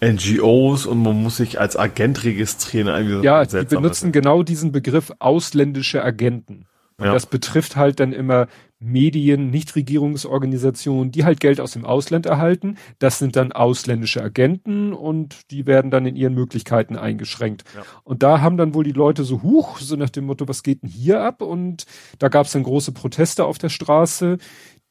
[0.01, 3.23] NGOs und man muss sich als Agent registrieren.
[3.23, 6.65] Ja, die benutzen genau diesen Begriff ausländische Agenten.
[6.99, 7.11] Ja.
[7.11, 8.47] Das betrifft halt dann immer
[8.85, 12.77] Medien, Nichtregierungsorganisationen, die halt Geld aus dem Ausland erhalten.
[12.99, 17.63] Das sind dann ausländische Agenten und die werden dann in ihren Möglichkeiten eingeschränkt.
[17.75, 17.81] Ja.
[18.03, 20.83] Und da haben dann wohl die Leute so huch, so nach dem Motto, was geht
[20.83, 21.41] denn hier ab?
[21.41, 21.85] Und
[22.19, 24.37] da gab es dann große Proteste auf der Straße,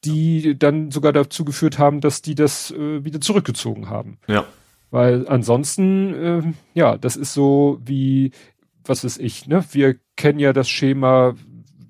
[0.05, 4.19] die dann sogar dazu geführt haben, dass die das äh, wieder zurückgezogen haben.
[4.27, 4.45] Ja.
[4.91, 6.43] Weil ansonsten, äh,
[6.75, 8.33] ja, das ist so wie,
[8.85, 9.65] was ist ich, ne?
[9.73, 11.35] Wir kennen ja das Schema,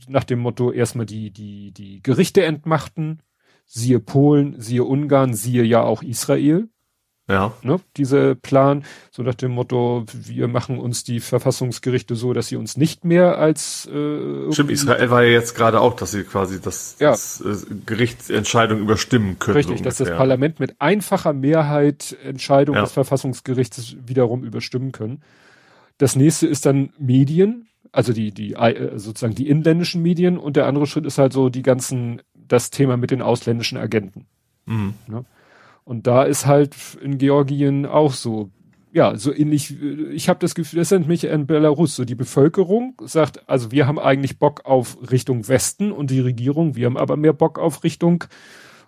[0.09, 3.21] nach dem Motto erstmal die, die, die Gerichte entmachten,
[3.67, 6.69] siehe Polen, siehe Ungarn, siehe ja auch Israel.
[7.27, 7.55] Ja.
[7.63, 12.57] Ne, diese Plan, so nach dem Motto, wir machen uns die Verfassungsgerichte so, dass sie
[12.57, 16.61] uns nicht mehr als äh, Stimmt, Israel war ja jetzt gerade auch, dass sie quasi
[16.61, 17.13] das, ja.
[17.13, 19.57] das äh, Gerichtsentscheidung überstimmen können.
[19.57, 22.83] Richtig, so dass das Parlament mit einfacher Mehrheit Entscheidung ja.
[22.83, 25.23] des Verfassungsgerichts wiederum überstimmen können.
[25.97, 30.67] Das nächste ist dann Medien, also die, die, äh, sozusagen die inländischen Medien und der
[30.67, 34.27] andere Schritt ist halt so die ganzen, das Thema mit den ausländischen Agenten.
[34.67, 34.95] Mhm.
[35.07, 35.25] Ne?
[35.85, 38.51] Und da ist halt in Georgien auch so,
[38.93, 39.77] ja, so ähnlich,
[40.13, 43.87] ich habe das Gefühl, das sind mich in Belarus, so die Bevölkerung sagt, also wir
[43.87, 47.85] haben eigentlich Bock auf Richtung Westen und die Regierung, wir haben aber mehr Bock auf
[47.85, 48.25] Richtung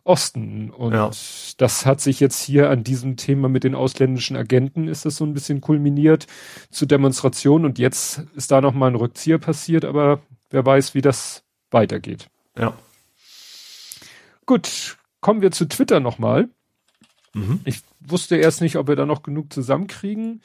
[0.07, 0.71] Osten.
[0.71, 1.11] Und ja.
[1.59, 5.25] das hat sich jetzt hier an diesem Thema mit den ausländischen Agenten ist das so
[5.25, 6.27] ein bisschen kulminiert
[6.71, 11.43] zu Demonstrationen und jetzt ist da nochmal ein Rückzieher passiert, aber wer weiß, wie das
[11.71, 12.29] weitergeht.
[12.57, 12.75] Ja.
[14.47, 16.49] Gut, kommen wir zu Twitter nochmal.
[17.35, 17.61] Mhm.
[17.65, 20.41] Ich wusste erst nicht, ob wir da noch genug zusammenkriegen.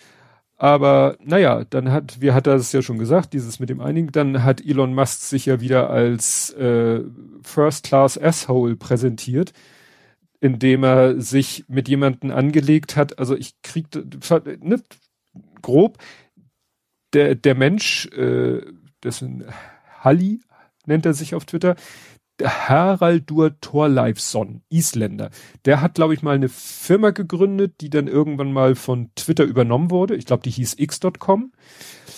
[0.62, 4.12] Aber naja, dann hat, wie hat er es ja schon gesagt, dieses mit dem einigen,
[4.12, 7.01] dann hat Elon Musk sich ja wieder als äh,
[7.41, 9.53] First Class Asshole präsentiert,
[10.39, 13.18] indem er sich mit jemanden angelegt hat.
[13.18, 13.88] Also ich krieg
[14.59, 14.80] ne,
[15.64, 15.97] grob,
[17.14, 18.62] der, der Mensch, äh,
[19.03, 19.45] dessen
[19.99, 20.41] Halli
[20.86, 21.76] nennt er sich auf Twitter,
[22.46, 25.30] Haraldur Thorleifsson, Isländer.
[25.66, 29.92] Der hat, glaube ich, mal eine Firma gegründet, die dann irgendwann mal von Twitter übernommen
[29.92, 30.16] wurde.
[30.16, 31.52] Ich glaube, die hieß x.com.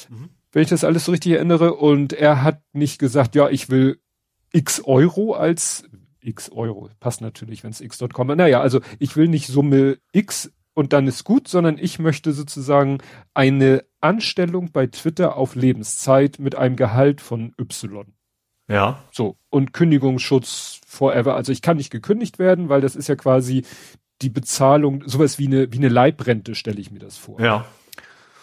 [0.10, 0.30] Mhm.
[0.52, 1.76] Wenn ich das alles so richtig erinnere.
[1.76, 4.00] Und er hat nicht gesagt, ja, ich will
[4.52, 5.84] x Euro als
[6.22, 6.90] x Euro.
[7.00, 8.28] Passt natürlich, wenn es x.com.
[8.28, 13.00] Naja, also ich will nicht Summe x und dann ist gut, sondern ich möchte sozusagen
[13.34, 18.14] eine Anstellung bei Twitter auf Lebenszeit mit einem Gehalt von Y.
[18.68, 19.04] Ja.
[19.12, 19.38] So.
[19.50, 21.36] Und Kündigungsschutz forever.
[21.36, 23.66] Also ich kann nicht gekündigt werden, weil das ist ja quasi
[24.22, 27.40] die Bezahlung, sowas wie eine, wie eine Leibrente, stelle ich mir das vor.
[27.42, 27.66] Ja.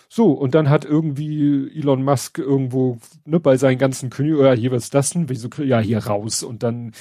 [0.08, 4.72] So, und dann hat irgendwie Elon Musk irgendwo, ne, bei seinen ganzen Kündigungen, ja, hier
[4.72, 5.28] was ist das denn?
[5.28, 6.42] Wieso, ja, hier raus.
[6.42, 6.92] Und dann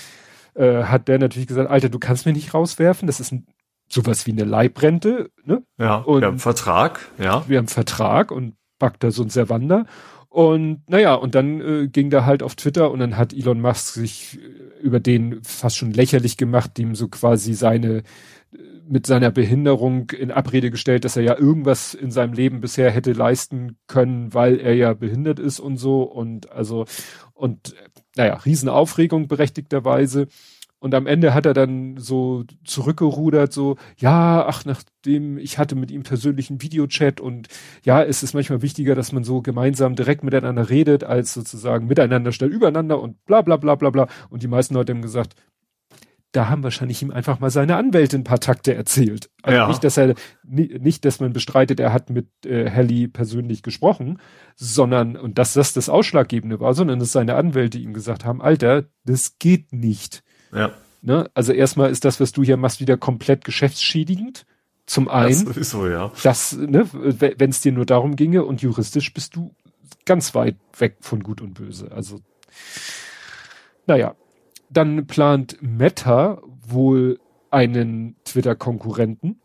[0.54, 3.48] äh, hat der natürlich gesagt, Alter, du kannst mir nicht rauswerfen, das ist ein,
[3.88, 5.64] sowas wie eine Leibrente, ne?
[5.80, 7.44] Ja, und wir haben Vertrag, ja.
[7.48, 9.88] Wir haben Vertrag und packt da so ein Servander.
[10.30, 13.96] Und naja, und dann äh, ging da halt auf Twitter und dann hat Elon Musk
[13.96, 18.04] sich äh, über den fast schon lächerlich gemacht, dem so quasi seine äh,
[18.88, 23.14] mit seiner Behinderung in Abrede gestellt, dass er ja irgendwas in seinem Leben bisher hätte
[23.14, 26.86] leisten können, weil er ja behindert ist und so und also
[27.34, 27.76] und
[28.16, 30.28] naja, Riesenaufregung berechtigterweise.
[30.80, 35.92] Und am Ende hat er dann so zurückgerudert, so, ja, ach, nachdem ich hatte mit
[35.92, 37.50] ihm persönlichen Videochat und
[37.84, 42.32] ja, es ist manchmal wichtiger, dass man so gemeinsam direkt miteinander redet, als sozusagen miteinander
[42.32, 44.08] schnell übereinander und bla bla bla bla bla.
[44.30, 45.36] Und die meisten Leute haben gesagt,
[46.32, 49.32] da haben wahrscheinlich ihm einfach mal seine Anwälte ein paar Takte erzählt.
[49.42, 49.68] Also ja.
[49.68, 50.14] nicht, dass er
[50.44, 54.20] nicht, dass man bestreitet, er hat mit äh, Helly persönlich gesprochen,
[54.56, 58.86] sondern und dass das das Ausschlaggebende war, sondern dass seine Anwälte ihm gesagt haben, Alter,
[59.04, 60.24] das geht nicht.
[60.52, 60.72] Ja.
[61.02, 61.30] Ne?
[61.34, 64.46] Also erstmal ist das, was du hier machst, wieder komplett geschäftsschädigend.
[64.86, 66.12] Zum einen, das ist so, ja.
[66.24, 69.54] Das, ne, wenn es dir nur darum ginge und juristisch bist du
[70.06, 71.92] ganz weit weg von Gut und Böse.
[71.92, 72.20] Also,
[73.86, 74.16] naja.
[74.72, 77.20] Dann plant Meta wohl
[77.50, 79.40] einen Twitter-Konkurrenten.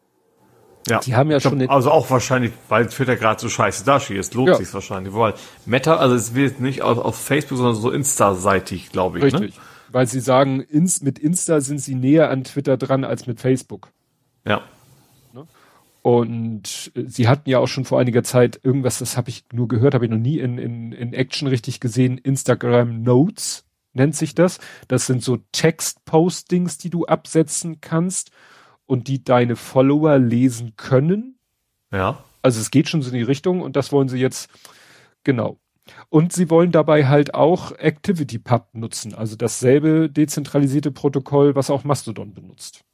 [0.86, 1.00] Ja.
[1.00, 1.59] Die haben ja schon.
[1.59, 4.55] Glaub, also auch wahrscheinlich, weil Twitter gerade so scheiße dasteht, es lohnt ja.
[4.57, 5.14] sich wahrscheinlich.
[5.14, 5.34] Weil
[5.64, 9.32] Meta, also es wird nicht auf, auf Facebook, sondern so Insta-seitig, glaube ich.
[9.32, 9.40] Ne?
[9.40, 9.57] Richtig.
[9.57, 9.62] Ne?
[9.95, 13.92] Weil sie sagen, ins, mit Insta sind sie näher an Twitter dran als mit Facebook.
[14.45, 14.62] Ja.
[15.32, 15.47] Ne?
[16.03, 19.68] Und äh, sie hatten ja auch schon vor einiger Zeit irgendwas, das habe ich nur
[19.68, 24.34] gehört, habe ich noch nie in, in, in Action richtig gesehen, Instagram Notes nennt sich
[24.34, 24.59] das.
[24.88, 28.32] Das sind so Text-Postings, die du absetzen kannst
[28.86, 31.38] und die deine Follower lesen können.
[31.92, 32.24] Ja.
[32.42, 34.51] Also es geht schon so in die Richtung und das wollen sie jetzt,
[35.22, 35.61] genau.
[36.09, 42.32] Und sie wollen dabei halt auch ActivityPub nutzen, also dasselbe dezentralisierte Protokoll, was auch Mastodon
[42.32, 42.85] benutzt.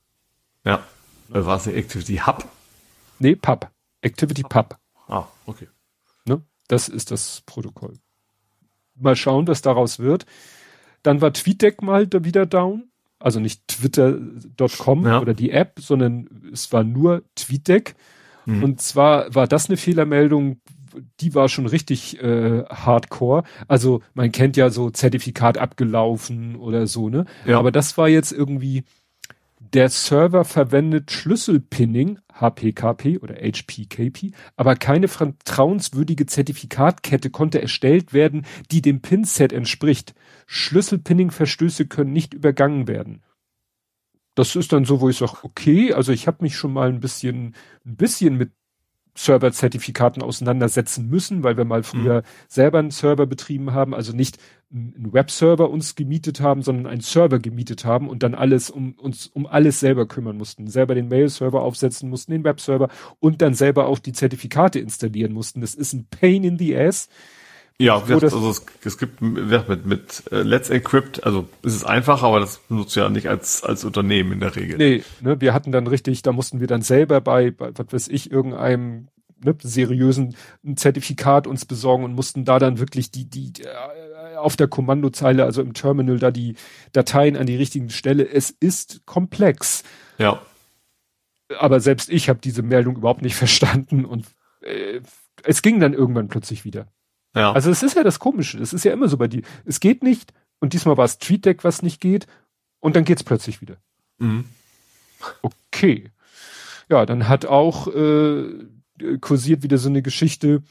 [0.65, 0.85] Ja.
[1.31, 2.45] Also war es der Activity Hub?
[3.19, 3.71] Nee, Pub.
[4.03, 4.77] ActivityPub.
[5.07, 5.69] Ah, okay.
[6.25, 6.43] Ne?
[6.69, 7.95] Das ist das Protokoll.
[8.97, 10.27] Mal schauen, was daraus wird.
[11.03, 12.91] Dann war TweetDeck mal da wieder down.
[13.19, 15.21] Also nicht twitter.com ja.
[15.21, 17.95] oder die App, sondern es war nur TweetDeck.
[18.47, 18.65] Mhm.
[18.65, 20.61] Und zwar war das eine Fehlermeldung,
[21.21, 23.45] die war schon richtig äh, hardcore.
[23.69, 27.27] Also man kennt ja so Zertifikat abgelaufen oder so, ne?
[27.47, 27.59] Ja.
[27.59, 28.85] Aber das war jetzt irgendwie,
[29.75, 38.83] der Server verwendet Schlüsselpinning, HPKP oder HPKP, aber keine vertrauenswürdige Zertifikatkette konnte erstellt werden, die
[38.83, 40.15] dem Pin-Set entspricht.
[40.47, 43.23] Schlüsselpinning-Verstöße können nicht übergangen werden.
[44.35, 47.01] Das ist dann so, wo ich sage, okay, also ich habe mich schon mal ein
[47.01, 48.53] bisschen, ein bisschen mit
[49.15, 52.25] Server-Zertifikaten auseinandersetzen müssen, weil wir mal früher mhm.
[52.49, 54.39] selber einen Server betrieben haben, also nicht
[54.73, 59.27] einen Webserver uns gemietet haben, sondern einen Server gemietet haben und dann alles um uns
[59.27, 62.89] um alles selber kümmern mussten, selber den Mail-Server aufsetzen mussten, den Webserver
[63.19, 65.61] und dann selber auch die Zertifikate installieren mussten.
[65.61, 67.09] Das ist ein Pain in the ass.
[67.81, 72.23] Ja, wird, also es, es gibt mit, mit uh, Let's Encrypt, also es ist einfach,
[72.23, 74.77] aber das benutzt ja nicht als, als Unternehmen in der Regel.
[74.77, 78.09] Nee, ne, wir hatten dann richtig, da mussten wir dann selber bei, bei was weiß
[78.09, 79.09] ich, irgendeinem
[79.43, 84.57] ne, seriösen ein Zertifikat uns besorgen und mussten da dann wirklich die, die, äh, auf
[84.57, 86.57] der Kommandozeile, also im Terminal, da die
[86.93, 88.29] Dateien an die richtigen Stelle.
[88.29, 89.85] Es ist komplex.
[90.19, 90.43] Ja.
[91.59, 94.27] Aber selbst ich habe diese Meldung überhaupt nicht verstanden und
[94.61, 95.01] äh,
[95.45, 96.87] es ging dann irgendwann plötzlich wieder.
[97.35, 97.53] Ja.
[97.53, 98.59] Also es ist ja das Komische.
[98.59, 99.43] Es ist ja immer so bei dir.
[99.65, 102.27] Es geht nicht und diesmal war es TweetDeck, was nicht geht
[102.81, 103.77] und dann geht's plötzlich wieder.
[104.19, 104.45] Mhm.
[105.43, 106.11] Okay.
[106.89, 108.43] Ja, dann hat auch äh,
[109.21, 110.63] kursiert wieder so eine Geschichte,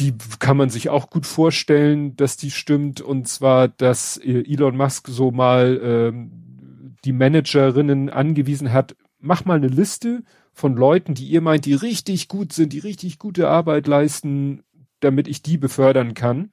[0.00, 3.00] die kann man sich auch gut vorstellen, dass die stimmt.
[3.00, 9.56] Und zwar, dass äh, Elon Musk so mal ähm, die Managerinnen angewiesen hat, mach mal
[9.56, 13.86] eine Liste von Leuten, die ihr meint, die richtig gut sind, die richtig gute Arbeit
[13.86, 14.62] leisten,
[15.04, 16.50] damit ich die befördern kann.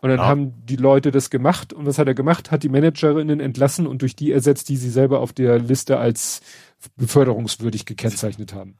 [0.00, 0.26] Und dann ja.
[0.26, 1.72] haben die Leute das gemacht.
[1.72, 2.50] Und was hat er gemacht?
[2.50, 6.40] Hat die Managerinnen entlassen und durch die ersetzt, die sie selber auf der Liste als
[6.96, 8.76] beförderungswürdig gekennzeichnet haben.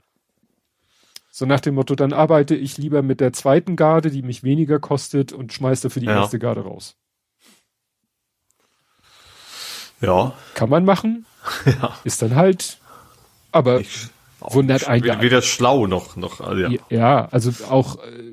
[1.30, 4.80] So nach dem Motto, dann arbeite ich lieber mit der zweiten Garde, die mich weniger
[4.80, 6.16] kostet und schmeiße für die ja.
[6.16, 6.96] erste Garde raus.
[10.00, 10.34] Ja.
[10.54, 11.26] Kann man machen.
[11.64, 11.96] Ja.
[12.04, 12.78] Ist dann halt,
[13.50, 14.06] aber ich,
[14.38, 15.20] wundert einen.
[15.20, 16.80] Weder schlau noch, noch, also ja.
[16.88, 18.32] ja, also auch äh,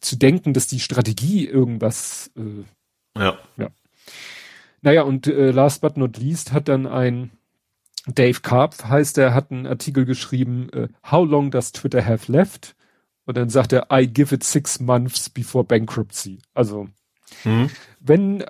[0.00, 2.30] zu denken, dass die Strategie irgendwas.
[2.36, 3.38] Äh, ja.
[3.56, 3.68] ja.
[4.82, 7.30] Naja, und äh, last but not least hat dann ein
[8.06, 12.76] Dave Karpf heißt er, hat einen Artikel geschrieben, äh, How long does Twitter have left?
[13.24, 16.40] Und dann sagt er, I give it six months before bankruptcy.
[16.52, 16.88] Also,
[17.44, 17.70] mhm.
[18.00, 18.46] wenn, äh,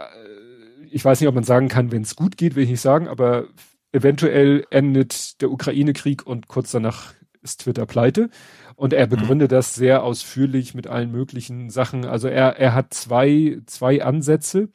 [0.91, 3.07] ich weiß nicht, ob man sagen kann, wenn es gut geht, will ich nicht sagen,
[3.07, 3.47] aber
[3.93, 8.31] eventuell endet der Ukraine-Krieg und kurz danach ist Twitter pleite.
[8.77, 9.11] Und er mhm.
[9.11, 9.57] begründet mhm.
[9.57, 12.05] das sehr ausführlich mit allen möglichen Sachen.
[12.05, 14.69] Also er, er hat zwei, zwei Ansätze.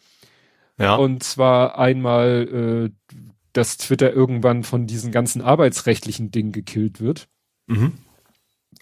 [0.78, 0.95] Ja.
[0.95, 3.16] Und zwar einmal, äh,
[3.54, 7.28] dass Twitter irgendwann von diesen ganzen arbeitsrechtlichen Dingen gekillt wird.
[7.68, 7.93] Mhm.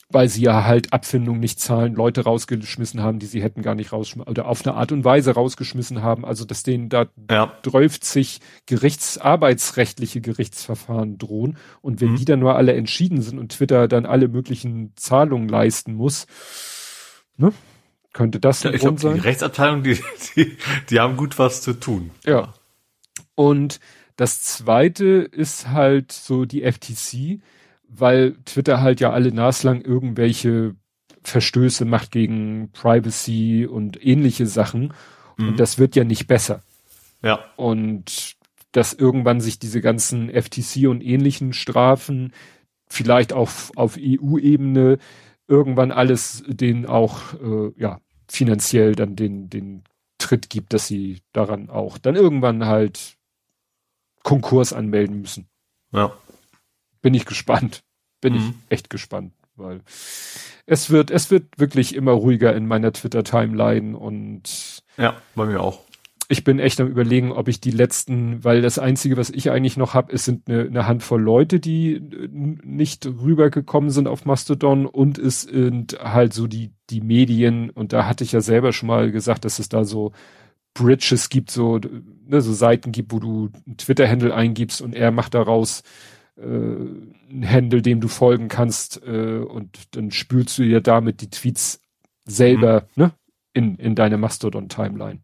[0.10, 3.92] Weil sie ja halt Abfindungen nicht zahlen, Leute rausgeschmissen haben, die sie hätten gar nicht
[3.92, 6.24] rausschmissen, oder auf eine Art und Weise rausgeschmissen haben.
[6.24, 7.52] Also, dass denen da ja.
[7.64, 11.58] 30 gerichtsarbeitsrechtliche Gerichtsverfahren drohen.
[11.82, 12.16] Und wenn mhm.
[12.16, 16.26] die dann nur alle entschieden sind und Twitter dann alle möglichen Zahlungen leisten muss,
[17.36, 17.52] ne?
[18.14, 19.22] Könnte das ja, ein Grund glaub, sein?
[19.22, 20.00] Die Rechtsabteilung, die,
[20.36, 20.58] die,
[20.90, 22.10] die haben gut was zu tun.
[22.26, 22.54] Ja.
[23.36, 23.80] Und
[24.16, 27.40] das zweite ist halt so die FTC,
[27.90, 30.76] weil Twitter halt ja alle naslang irgendwelche
[31.24, 34.94] Verstöße macht gegen Privacy und ähnliche Sachen.
[35.38, 35.50] Mhm.
[35.50, 36.62] Und das wird ja nicht besser.
[37.22, 37.40] Ja.
[37.56, 38.36] Und
[38.72, 42.34] dass irgendwann sich diese ganzen FTC und ähnlichen Strafen
[42.88, 44.98] vielleicht auch auf EU-Ebene
[45.48, 49.84] irgendwann alles den auch äh, ja finanziell dann den den
[50.18, 53.18] Tritt gibt, dass sie daran auch dann irgendwann halt
[54.24, 55.48] Konkurs anmelden müssen.
[55.92, 56.14] Ja.
[57.08, 57.86] Bin ich gespannt.
[58.20, 58.40] Bin mhm.
[58.40, 59.80] ich echt gespannt, weil
[60.66, 65.80] es wird, es wird wirklich immer ruhiger in meiner Twitter-Timeline und ja, bei mir auch.
[66.28, 69.78] Ich bin echt am überlegen, ob ich die letzten, weil das Einzige, was ich eigentlich
[69.78, 75.18] noch habe, es sind eine, eine Handvoll Leute, die nicht rübergekommen sind auf Mastodon und
[75.18, 79.14] es sind halt so die, die Medien und da hatte ich ja selber schon mal
[79.14, 80.12] gesagt, dass es da so
[80.74, 81.80] Bridges gibt, so,
[82.26, 85.84] ne, so Seiten gibt, wo du einen Twitter-Handle eingibst und er macht daraus
[86.38, 91.30] äh, einen Handle, dem du folgen kannst äh, und dann spülst du dir damit die
[91.30, 91.82] Tweets
[92.26, 93.04] selber mhm.
[93.04, 93.12] ne,
[93.54, 95.20] in, in deine Mastodon-Timeline.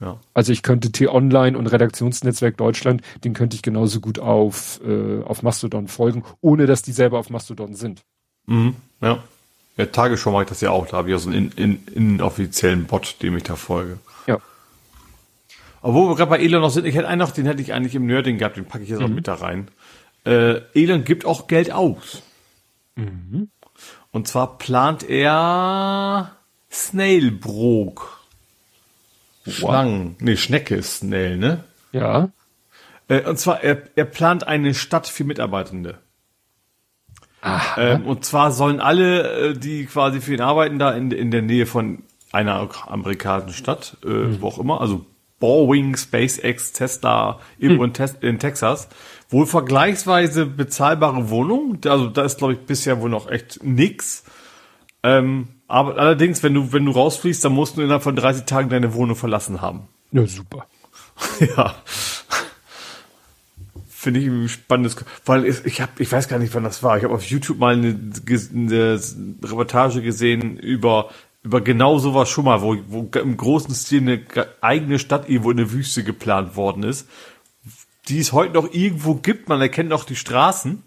[0.00, 0.20] Ja.
[0.34, 5.42] Also ich könnte T-Online und Redaktionsnetzwerk Deutschland, den könnte ich genauso gut auf, äh, auf
[5.42, 8.02] Mastodon folgen, ohne dass die selber auf Mastodon sind.
[8.46, 8.76] Mhm.
[9.00, 9.22] Ja.
[9.76, 12.14] Ja, Tagesschau mache ich das ja auch, da habe ich ja so einen in, in,
[12.14, 13.98] inoffiziellen Bot, dem ich da folge.
[14.28, 14.38] Ja.
[15.82, 17.94] Obwohl wir gerade bei Elon noch sind, ich hätte einen noch, den hätte ich eigentlich
[17.96, 19.68] im Nerding gehabt, den packe ich jetzt auch mit da rein.
[20.24, 22.22] Äh, Elon gibt auch Geld aus.
[24.10, 26.32] Und zwar plant er
[26.70, 28.20] Snailbrok.
[29.46, 30.16] Schlangen.
[30.20, 31.64] Nee, Schnecke ist Snail, ne?
[31.92, 32.30] Ja.
[33.08, 35.98] Äh, und zwar, er, er plant eine Stadt für Mitarbeitende.
[37.76, 41.42] Ähm, und zwar sollen alle, äh, die quasi für ihn arbeiten, da in, in der
[41.42, 42.02] Nähe von
[42.32, 45.04] einer amerikanischen Stadt, äh, wo auch immer, also
[45.40, 48.88] Boeing, SpaceX, Tesla, irgendwo in, Tes in Texas,
[49.28, 51.78] wohl vergleichsweise bezahlbare Wohnung.
[51.84, 54.24] Also da ist, glaube ich, bisher wohl noch echt nix.
[55.02, 58.68] Ähm, aber allerdings, wenn du, wenn du rausfliegst, dann musst du innerhalb von 30 Tagen
[58.68, 59.88] deine Wohnung verlassen haben.
[60.12, 60.66] Ja, super.
[61.56, 61.74] ja.
[63.88, 66.98] Finde ich ein spannendes, weil ich, ich habe, ich weiß gar nicht, wann das war.
[66.98, 67.98] Ich habe auf YouTube mal eine,
[68.54, 69.00] eine
[69.42, 71.08] Reportage gesehen über
[71.44, 74.24] über genau sowas schon mal, wo, wo im großen Stil eine
[74.62, 77.06] eigene Stadt irgendwo in der Wüste geplant worden ist,
[78.08, 79.48] die es heute noch irgendwo gibt.
[79.48, 80.82] Man erkennt auch die Straßen.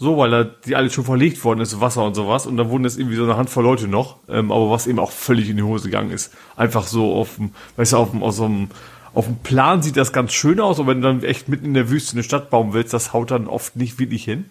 [0.00, 2.46] So, weil da die alles schon verlegt worden ist, Wasser und sowas.
[2.46, 5.10] Und dann wurden es irgendwie so eine Handvoll Leute noch, ähm, aber was eben auch
[5.10, 6.32] völlig in die Hose gegangen ist.
[6.56, 8.68] Einfach so auf dem, weißt du, auf dem, aus so einem,
[9.12, 11.74] auf dem Plan sieht das ganz schön aus, aber wenn du dann echt mitten in
[11.74, 14.44] der Wüste eine Stadt bauen willst, das haut dann oft nicht wirklich hin.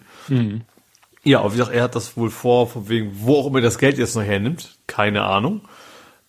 [1.24, 3.78] Ja, aber wie gesagt, er hat das wohl vor, von wegen, wo auch immer das
[3.78, 5.62] Geld jetzt noch hernimmt, keine Ahnung.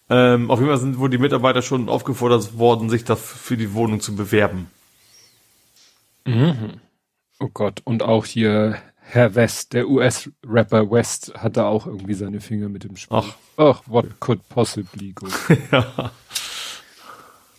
[0.10, 3.74] Ähm, auf jeden Fall sind wohl die Mitarbeiter schon aufgefordert worden, sich das für die
[3.74, 4.68] Wohnung zu bewerben.
[6.26, 7.82] Oh Gott.
[7.86, 12.96] Und auch hier Herr West, der US-Rapper West, hatte auch irgendwie seine Finger mit dem
[12.96, 13.18] Spiel.
[13.18, 13.36] Ach.
[13.58, 15.28] Ach, what could possibly go?
[15.72, 16.12] ja.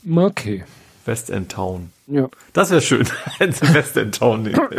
[0.06, 0.64] Okay.
[1.04, 1.90] West End Town.
[2.06, 2.28] Ja.
[2.52, 3.08] Das wäre schön,
[3.38, 4.60] wenn sie West End Town nehmen.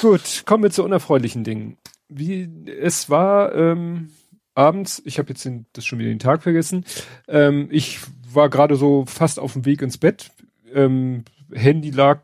[0.00, 1.78] Gut, kommen wir zu unerfreulichen Dingen.
[2.08, 4.10] Wie es war ähm,
[4.54, 6.84] abends, ich habe jetzt den, das schon wieder den Tag vergessen.
[7.28, 10.30] Ähm, ich war gerade so fast auf dem Weg ins Bett.
[10.74, 12.22] Ähm, Handy lag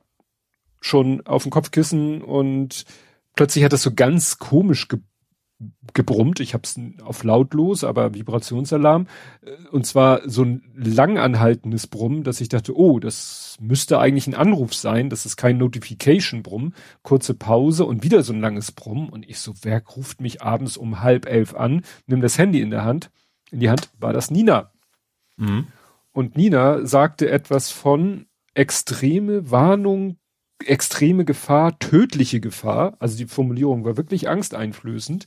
[0.81, 2.85] schon auf dem Kopfkissen und
[3.37, 5.01] plötzlich hat das so ganz komisch ge
[5.95, 6.41] gebrummt.
[6.41, 9.07] Ich habe es auf lautlos, aber Vibrationsalarm.
[9.43, 14.35] Äh, Und zwar so ein langanhaltendes Brummen, dass ich dachte, oh, das müsste eigentlich ein
[14.35, 15.09] Anruf sein.
[15.09, 16.75] Das ist kein Notification-Brummen.
[17.03, 19.09] Kurze Pause und wieder so ein langes Brummen.
[19.09, 21.83] Und ich so, wer ruft mich abends um halb elf an?
[22.07, 23.11] Nimm das Handy in der Hand.
[23.51, 24.73] In die Hand war das Nina.
[25.37, 25.69] Mhm.
[26.13, 30.17] Und Nina sagte etwas von extreme Warnung,
[30.65, 32.97] extreme Gefahr, tödliche Gefahr.
[32.99, 35.27] Also die Formulierung war wirklich angsteinflößend.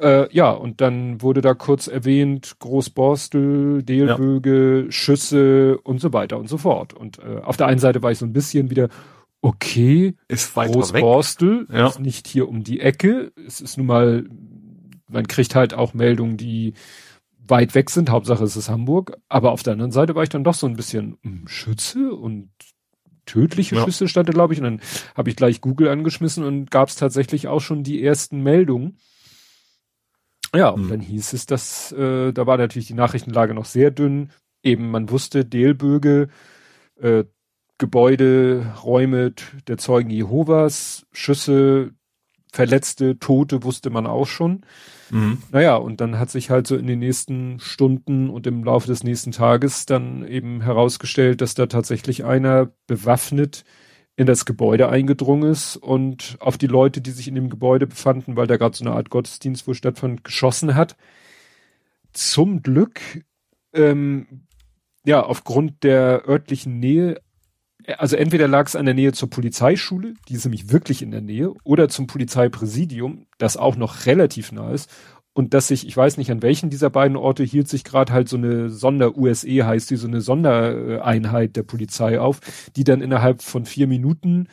[0.00, 6.48] Äh, ja, und dann wurde da kurz erwähnt, Großborstel, Delböge, Schüsse und so weiter und
[6.48, 6.92] so fort.
[6.92, 8.88] Und äh, auf der einen Seite war ich so ein bisschen wieder,
[9.40, 10.54] okay, Ist.
[10.54, 11.86] Großborstel Ja.
[11.88, 13.32] ist nicht hier um die Ecke.
[13.46, 14.24] Es ist nun mal,
[15.08, 16.74] man kriegt halt auch Meldungen, die
[17.48, 18.10] weit weg sind.
[18.10, 19.16] Hauptsache es ist Hamburg.
[19.28, 22.50] Aber auf der anderen Seite war ich dann doch so ein bisschen hm, Schütze und
[23.26, 23.84] tödliche Ja.
[23.84, 24.60] Schüsse stand da, glaube ich.
[24.60, 24.80] Und dann
[25.14, 28.98] habe ich gleich Google angeschmissen und gab es tatsächlich auch schon die ersten Meldungen.
[30.54, 30.88] Ja, und Hm.
[30.90, 34.30] dann hieß es, dass äh, da war natürlich die Nachrichtenlage noch sehr dünn.
[34.62, 36.28] Eben, man wusste, Delböge,
[37.00, 37.24] äh,
[37.78, 39.34] Gebäude, Räume
[39.66, 41.92] der Zeugen Jehovas, Schüsse,
[42.56, 44.62] Verletzte, Tote wusste man auch schon.
[45.10, 45.42] Mhm.
[45.52, 49.04] Naja, und dann hat sich halt so in den nächsten Stunden und im Laufe des
[49.04, 53.64] nächsten Tages dann eben herausgestellt, dass da tatsächlich einer bewaffnet
[54.16, 58.36] in das Gebäude eingedrungen ist und auf die Leute, die sich in dem Gebäude befanden,
[58.36, 60.96] weil da gerade so eine Art Gottesdienst wohl stattfand, geschossen hat.
[62.14, 63.00] Zum Glück,
[63.74, 64.46] ähm,
[65.04, 67.20] ja, aufgrund der örtlichen Nähe,
[67.98, 71.20] also entweder lag es an der Nähe zur Polizeischule, die ist nämlich wirklich in der
[71.20, 74.90] Nähe, oder zum Polizeipräsidium, das auch noch relativ nah ist.
[75.32, 78.28] Und dass sich, ich weiß nicht, an welchen dieser beiden Orte hielt sich gerade halt
[78.28, 82.40] so eine Sonder-USE heißt die, so eine Sondereinheit der Polizei auf,
[82.74, 84.48] die dann innerhalb von vier Minuten,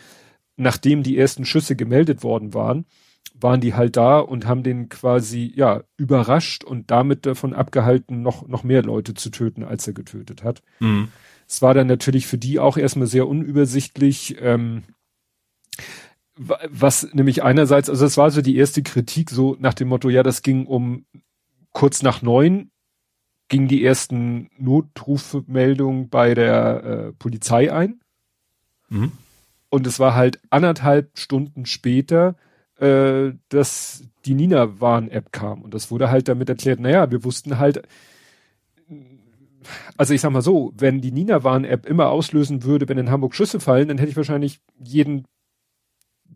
[0.57, 2.85] nachdem die ersten Schüsse gemeldet worden waren,
[3.33, 8.47] waren die halt da und haben den quasi, ja, überrascht und damit davon abgehalten, noch,
[8.47, 10.61] noch mehr Leute zu töten, als er getötet hat.
[10.79, 11.07] Mhm.
[11.53, 14.81] Es war dann natürlich für die auch erstmal sehr unübersichtlich, ähm,
[16.35, 20.09] wa- was nämlich einerseits, also es war so die erste Kritik so nach dem Motto,
[20.09, 21.05] ja, das ging um
[21.71, 22.71] kurz nach neun,
[23.49, 27.99] ging die ersten Notrufmeldungen bei der äh, Polizei ein.
[28.89, 29.11] Mhm.
[29.69, 32.35] Und es war halt anderthalb Stunden später,
[32.79, 35.61] äh, dass die Nina-Warn-App kam.
[35.61, 37.83] Und das wurde halt damit erklärt, naja, wir wussten halt,
[39.97, 43.59] also ich sag mal so, wenn die Nina-Warn-App immer auslösen würde, wenn in Hamburg Schüsse
[43.59, 45.25] fallen, dann hätte ich wahrscheinlich jeden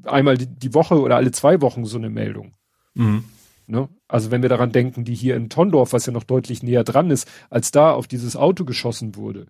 [0.03, 2.53] einmal die, die Woche oder alle zwei Wochen so eine Meldung.
[2.93, 3.25] Mhm.
[3.67, 3.89] Ne?
[4.07, 7.11] Also wenn wir daran denken, die hier in Tondorf, was ja noch deutlich näher dran
[7.11, 9.47] ist, als da auf dieses Auto geschossen wurde.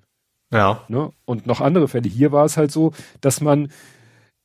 [0.52, 0.84] Ja.
[0.88, 1.12] Ne?
[1.26, 2.10] Und noch andere Fälle.
[2.10, 3.70] Hier war es halt so, dass man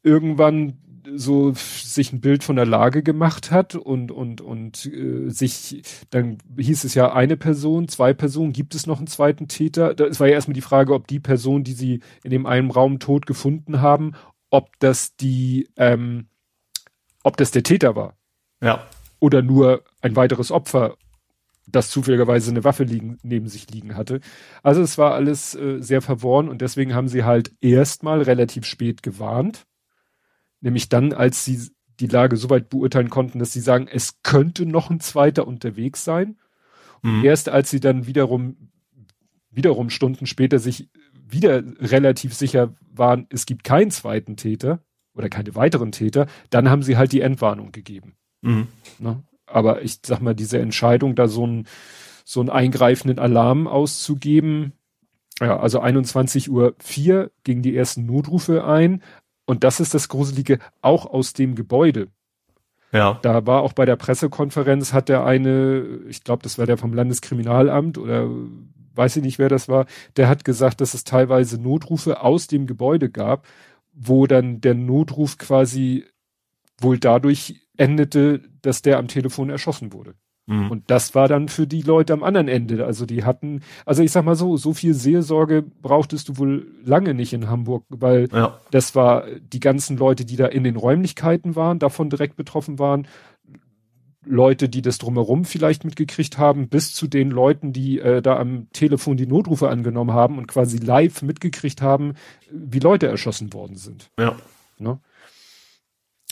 [0.03, 0.79] irgendwann
[1.15, 6.39] so sich ein Bild von der Lage gemacht hat und und und äh, sich dann
[6.57, 9.99] hieß es ja eine Person, zwei Personen, gibt es noch einen zweiten Täter?
[10.01, 12.99] Es war ja erstmal die Frage, ob die Person, die sie in dem einen Raum
[12.99, 14.13] tot gefunden haben,
[14.51, 16.27] ob das die ähm,
[17.23, 18.17] ob das der Täter war.
[18.61, 18.87] Ja.
[19.19, 20.97] Oder nur ein weiteres Opfer,
[21.67, 24.21] das zufälligerweise eine Waffe liegen, neben sich liegen hatte.
[24.63, 29.03] Also es war alles äh, sehr verworren und deswegen haben sie halt erstmal relativ spät
[29.03, 29.67] gewarnt.
[30.63, 34.65] Nämlich dann, als sie die Lage so weit beurteilen konnten, dass sie sagen, es könnte
[34.65, 36.39] noch ein zweiter unterwegs sein.
[37.03, 37.25] Und Mhm.
[37.25, 38.71] erst als sie dann wiederum,
[39.51, 40.89] wiederum Stunden später sich
[41.29, 44.81] wieder relativ sicher waren, es gibt keinen zweiten Täter
[45.15, 48.15] oder keine weiteren Täter, dann haben sie halt die Entwarnung gegeben.
[48.41, 48.69] Mhm.
[48.99, 49.23] Ne?
[49.47, 51.67] Aber ich sag mal, diese Entscheidung, da so einen
[52.25, 54.73] so einen eingreifenden Alarm auszugeben,
[55.41, 59.03] ja, also 21 Uhr 4 gingen die ersten Notrufe ein.
[59.53, 62.09] Und das ist das Gruselige, auch aus dem Gebäude.
[62.91, 63.19] Ja.
[63.21, 66.95] Da war auch bei der Pressekonferenz, hat der eine, ich glaube, das war der vom
[66.95, 68.31] Landeskriminalamt oder
[68.95, 69.85] weiß ich nicht, wer das war,
[70.17, 73.47] der hat gesagt, dass es teilweise Notrufe aus dem Gebäude gab,
[73.93, 76.07] wo dann der Notruf quasi
[76.81, 80.15] wohl dadurch endete, dass der am Telefon erschossen wurde.
[80.47, 80.71] Mhm.
[80.71, 82.85] Und das war dann für die Leute am anderen Ende.
[82.85, 87.15] Also die hatten, also ich sag mal so, so viel Seelsorge brauchtest du wohl lange
[87.15, 88.59] nicht in Hamburg, weil ja.
[88.71, 93.07] das war die ganzen Leute, die da in den Räumlichkeiten waren, davon direkt betroffen waren.
[94.25, 98.69] Leute, die das drumherum vielleicht mitgekriegt haben, bis zu den Leuten, die äh, da am
[98.73, 102.15] Telefon die Notrufe angenommen haben und quasi live mitgekriegt haben,
[102.51, 104.11] wie Leute erschossen worden sind.
[104.19, 104.37] Ja.
[104.79, 105.01] Ne?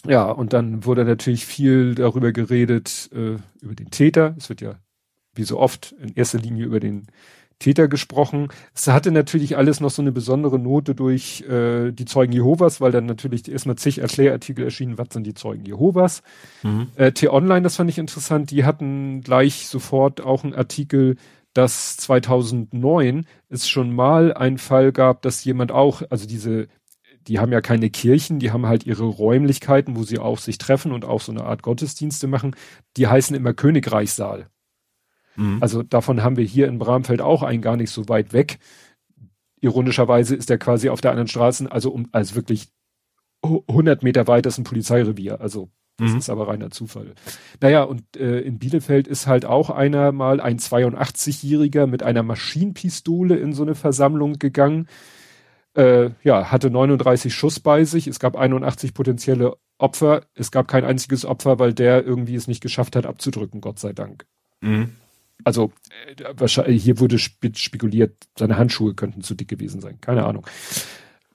[0.06, 4.34] Ja, und dann wurde natürlich viel darüber geredet, äh, über den Täter.
[4.38, 4.76] Es wird ja,
[5.34, 7.06] wie so oft, in erster Linie über den
[7.60, 8.48] Täter gesprochen.
[8.74, 12.90] Es hatte natürlich alles noch so eine besondere Note durch äh, die Zeugen Jehovas, weil
[12.90, 16.22] dann natürlich erstmal zig Erklärartikel erschienen, was sind die Zeugen Jehovas.
[16.62, 16.88] Mhm.
[16.96, 21.16] Äh, T-Online, das fand ich interessant, die hatten gleich sofort auch einen Artikel,
[21.52, 26.68] dass 2009 es schon mal einen Fall gab, dass jemand auch, also diese
[27.28, 30.92] die haben ja keine Kirchen, die haben halt ihre Räumlichkeiten, wo sie auch sich treffen
[30.92, 32.56] und auch so eine Art Gottesdienste machen.
[32.96, 34.48] Die heißen immer Königreichssaal.
[35.36, 35.58] Mhm.
[35.60, 38.58] Also davon haben wir hier in Bramfeld auch einen gar nicht so weit weg.
[39.60, 42.68] Ironischerweise ist der quasi auf der anderen Straße, also um, also wirklich
[43.42, 45.40] 100 Meter weit ist ein Polizeirevier.
[45.40, 46.18] Also das Mhm.
[46.18, 47.14] ist aber reiner Zufall.
[47.60, 53.36] Naja, und äh, in Bielefeld ist halt auch einer mal ein 82-Jähriger mit einer Maschinenpistole
[53.36, 54.88] in so eine Versammlung gegangen
[55.74, 58.06] äh, ja, hatte 39 Schuss bei sich.
[58.06, 60.22] Es gab 81 potenzielle Opfer.
[60.34, 63.92] Es gab kein einziges Opfer, weil der irgendwie es nicht geschafft hat, abzudrücken, Gott sei
[63.92, 64.26] Dank.
[64.60, 64.96] Mhm.
[65.44, 65.72] Also
[66.16, 70.00] äh, wahrscheinlich, hier wurde spe spekuliert, seine Handschuhe könnten zu dick gewesen sein.
[70.00, 70.46] Keine Ahnung.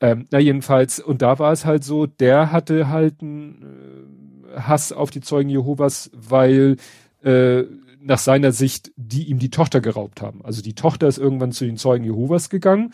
[0.02, 4.92] Ähm, na jedenfalls, und da war es halt so, der hatte halt einen äh, Hass
[4.92, 6.76] auf die Zeugen Jehovas, weil
[7.24, 7.64] äh,
[8.02, 10.46] nach seiner Sicht die ihm die Tochter geraubt haben.
[10.46, 12.94] Also die Tochter ist irgendwann zu den Zeugen Jehovas gegangen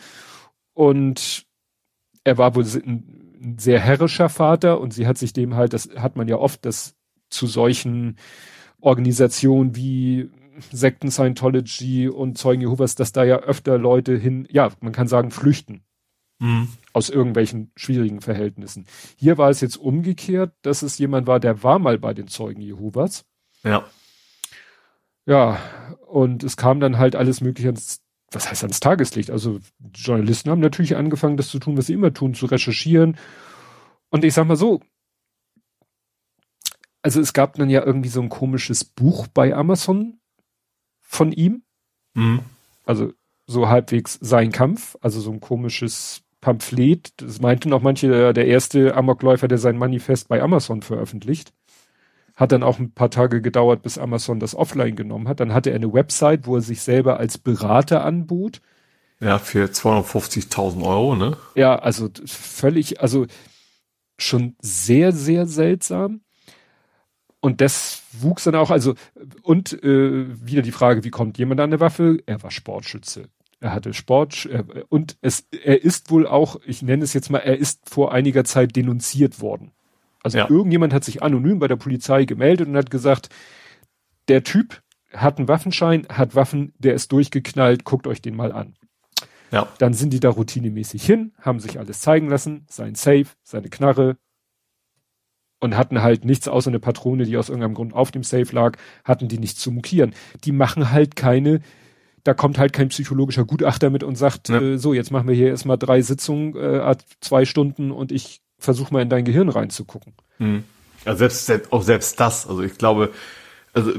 [0.74, 1.46] und
[2.24, 6.16] er war wohl ein, sehr herrischer Vater und sie hat sich dem halt, das hat
[6.16, 6.94] man ja oft, dass
[7.28, 8.16] zu solchen
[8.80, 10.30] Organisationen wie
[10.70, 15.30] Sekten Scientology und Zeugen Jehovas, dass da ja öfter Leute hin, ja, man kann sagen,
[15.30, 15.82] flüchten
[16.42, 16.68] Mhm.
[16.92, 18.86] aus irgendwelchen schwierigen Verhältnissen.
[19.16, 22.60] Hier war es jetzt umgekehrt, dass es jemand war, der war mal bei den Zeugen
[22.60, 23.24] Jehovas.
[23.62, 23.84] Ja.
[25.24, 25.60] Ja,
[26.08, 28.02] und es kam dann halt alles mögliche ans,
[28.34, 29.30] was heißt ans Tageslicht?
[29.30, 29.60] Also
[29.94, 33.16] Journalisten haben natürlich angefangen, das zu tun, was sie immer tun, zu recherchieren.
[34.10, 34.80] Und ich sag mal so,
[37.02, 40.20] also es gab dann ja irgendwie so ein komisches Buch bei Amazon
[41.00, 41.62] von ihm,
[42.14, 42.40] Mhm.
[42.84, 43.12] also
[43.46, 47.12] so halbwegs sein Kampf, also so ein komisches Pamphlet.
[47.16, 51.52] Das meinten auch manche, der, der erste Amokläufer, der sein Manifest bei Amazon veröffentlicht.
[52.34, 55.40] Hat dann auch ein paar Tage gedauert, bis Amazon das offline genommen hat.
[55.40, 58.60] Dann hatte er eine Website, wo er sich selber als Berater anbot.
[59.20, 61.36] Ja, für 250.000 Euro, ne?
[61.54, 63.26] Ja, also völlig, also
[64.18, 66.22] schon sehr, sehr seltsam.
[67.40, 68.94] Und das wuchs dann auch, also,
[69.42, 72.18] und äh, wieder die Frage, wie kommt jemand an eine Waffe?
[72.24, 73.28] Er war Sportschütze.
[73.58, 77.38] Er hatte Sport er, und es, er ist wohl auch, ich nenne es jetzt mal,
[77.38, 79.72] er ist vor einiger Zeit denunziert worden.
[80.22, 80.48] Also Ja.
[80.48, 83.28] irgendjemand hat sich anonym bei der Polizei gemeldet und hat gesagt,
[84.28, 88.74] der Typ hat einen Waffenschein, hat Waffen, der ist durchgeknallt, guckt euch den mal an.
[89.50, 89.68] Ja.
[89.78, 94.16] Dann sind die da routinemäßig hin, haben sich alles zeigen lassen, sein Safe, seine Knarre
[95.60, 98.76] und hatten halt nichts außer eine Patrone, die aus irgendeinem Grund auf dem Safe lag,
[99.04, 100.14] hatten die nichts zu mokieren.
[100.44, 101.60] Die machen halt keine,
[102.24, 104.60] da kommt halt kein psychologischer Gutachter mit und sagt, ja.
[104.60, 108.92] äh, so, jetzt machen wir hier erstmal drei Sitzungen, äh, zwei Stunden und ich versuche
[108.92, 110.14] mal in dein Gehirn reinzugucken.
[110.38, 110.64] Mhm.
[111.04, 113.12] Also selbst, selbst, auch selbst das, also ich glaube,
[113.72, 113.92] also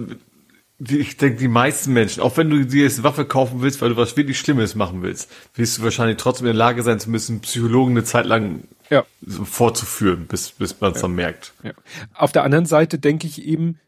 [0.80, 3.97] ich denke, die meisten Menschen, auch wenn du dir jetzt Waffe kaufen willst, weil du
[3.97, 7.41] was wirklich Schlimmes machen willst, wirst du wahrscheinlich trotzdem in der Lage sein zu müssen,
[7.41, 9.05] Psychologen eine Zeit lang ja.
[9.22, 11.01] vorzuführen, bis, bis man es ja.
[11.03, 11.53] dann merkt.
[11.64, 11.74] Ja.
[12.14, 13.80] Auf der anderen Seite denke ich eben,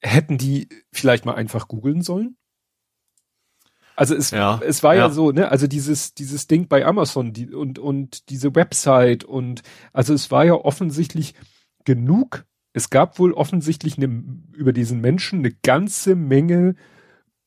[0.00, 2.36] hätten die vielleicht mal einfach googeln sollen?
[3.98, 5.06] Also es, ja, es war ja.
[5.06, 5.10] ja.
[5.10, 10.14] so, ne, also dieses, dieses Ding bei Amazon die, und, und diese Website und also
[10.14, 11.34] es war ja offensichtlich
[11.84, 14.22] genug es gab wohl offensichtlich eine,
[14.52, 16.76] über diesen Menschen eine ganze Menge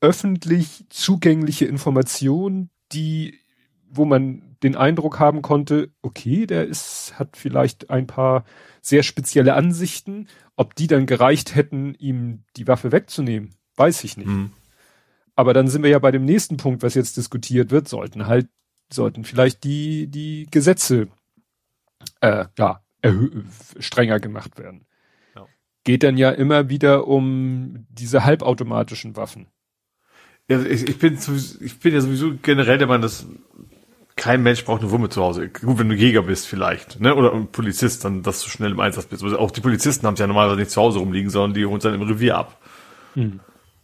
[0.02, 3.40] öffentlich zugängliche Informationen, die,
[3.90, 8.44] wo man den Eindruck haben konnte, okay, der ist, hat vielleicht ein paar
[8.82, 10.28] sehr spezielle Ansichten.
[10.56, 14.28] Ob die dann gereicht hätten, ihm die Waffe wegzunehmen, weiß ich nicht.
[14.28, 14.52] Mhm.
[15.42, 18.48] Aber dann sind wir ja bei dem nächsten Punkt, was jetzt diskutiert wird, sollten halt,
[18.94, 21.08] sollten vielleicht die, die Gesetze,
[22.20, 22.82] äh, ja,
[23.80, 24.86] strenger gemacht werden
[25.84, 29.48] geht dann ja immer wieder um diese halbautomatischen Waffen.
[30.48, 31.18] Ja, ich, ich, bin,
[31.62, 33.26] ich bin ja sowieso generell der Meinung, dass
[34.16, 35.50] kein Mensch braucht eine Wumme zu Hause.
[35.50, 37.16] Gut, wenn du Jäger bist vielleicht, ne?
[37.16, 39.24] Oder ein Polizist, dann, dass du schnell im Einsatz bist.
[39.24, 41.78] Also auch die Polizisten haben es ja normalerweise nicht zu Hause rumliegen, sondern die holen
[41.78, 42.62] es dann im Revier ab.
[43.14, 43.40] Hm.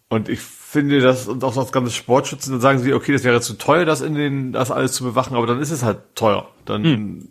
[0.10, 0.40] Und ich
[0.70, 3.86] finde das, und auch das ganze Sportschützen, dann sagen sie, okay, das wäre zu teuer,
[3.86, 6.50] das in den, das alles zu bewachen, aber dann ist es halt teuer.
[6.66, 7.30] Dann, hm.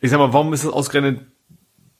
[0.00, 1.20] ich sag mal, warum ist es ausgerechnet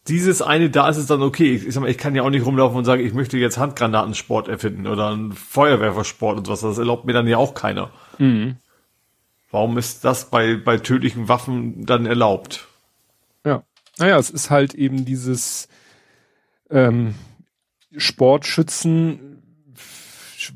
[0.09, 1.55] dieses eine, da ist es dann okay.
[1.55, 4.49] Ich, sag mal, ich kann ja auch nicht rumlaufen und sagen, ich möchte jetzt Handgranatensport
[4.49, 6.63] erfinden oder einen Feuerwerfersport und sowas.
[6.63, 7.91] Das erlaubt mir dann ja auch keiner.
[8.17, 8.57] Mhm.
[9.51, 12.69] Warum ist das bei, bei tödlichen Waffen dann erlaubt?
[13.45, 13.63] Ja.
[13.99, 15.69] Naja, es ist halt eben dieses
[16.71, 17.15] ähm,
[17.95, 19.30] Sportschützen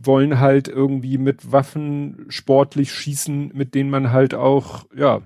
[0.03, 5.23] wollen halt irgendwie mit Waffen sportlich schießen, mit denen man halt auch, ja,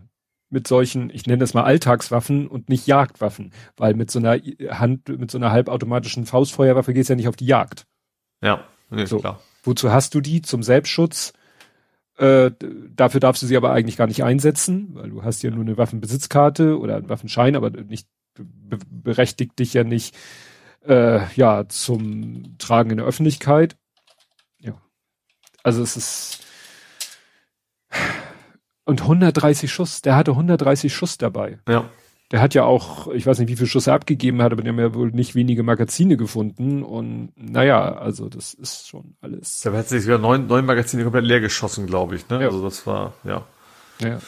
[0.50, 4.38] mit solchen, ich nenne das mal Alltagswaffen und nicht Jagdwaffen, weil mit so einer
[4.70, 7.86] Hand, mit so einer halbautomatischen Faustfeuerwaffe gehst du ja nicht auf die Jagd.
[8.42, 9.18] Ja, nee, so.
[9.18, 9.40] klar.
[9.62, 10.40] Wozu hast du die?
[10.40, 11.34] Zum Selbstschutz.
[12.16, 12.50] Äh,
[12.96, 15.76] dafür darfst du sie aber eigentlich gar nicht einsetzen, weil du hast ja nur eine
[15.76, 20.16] Waffenbesitzkarte oder einen Waffenschein, aber nicht be berechtigt dich ja nicht
[20.86, 23.76] äh, ja zum Tragen in der Öffentlichkeit.
[25.62, 26.44] Also es ist
[28.88, 31.58] und 130 Schuss, der hatte 130 Schuss dabei.
[31.68, 31.90] Ja.
[32.30, 34.68] Der hat ja auch, ich weiß nicht, wie viele Schuss er abgegeben hat, aber die
[34.70, 36.82] haben ja wohl nicht wenige Magazine gefunden.
[36.82, 39.60] Und naja, also das ist schon alles.
[39.60, 42.28] Der hat sich sogar neun, neun Magazine komplett leer geschossen, glaube ich.
[42.30, 42.40] Ne?
[42.40, 42.46] Ja.
[42.46, 43.44] Also das war, ja.
[44.00, 44.20] Ja.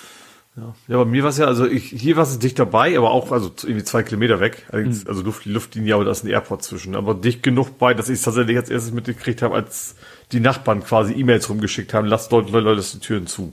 [0.56, 3.12] Ja, ja bei mir war es ja, also ich, hier war es dicht dabei, aber
[3.12, 4.66] auch also irgendwie zwei Kilometer weg.
[4.72, 5.04] Mhm.
[5.06, 6.96] Also Luft, Luftlinie, aber da ist ein Airport zwischen.
[6.96, 9.94] Aber dicht genug bei, dass ich es tatsächlich als erstes mitgekriegt habe, als
[10.32, 13.52] die Nachbarn quasi E-Mails rumgeschickt haben, lasst Leute, Leute die Türen zu.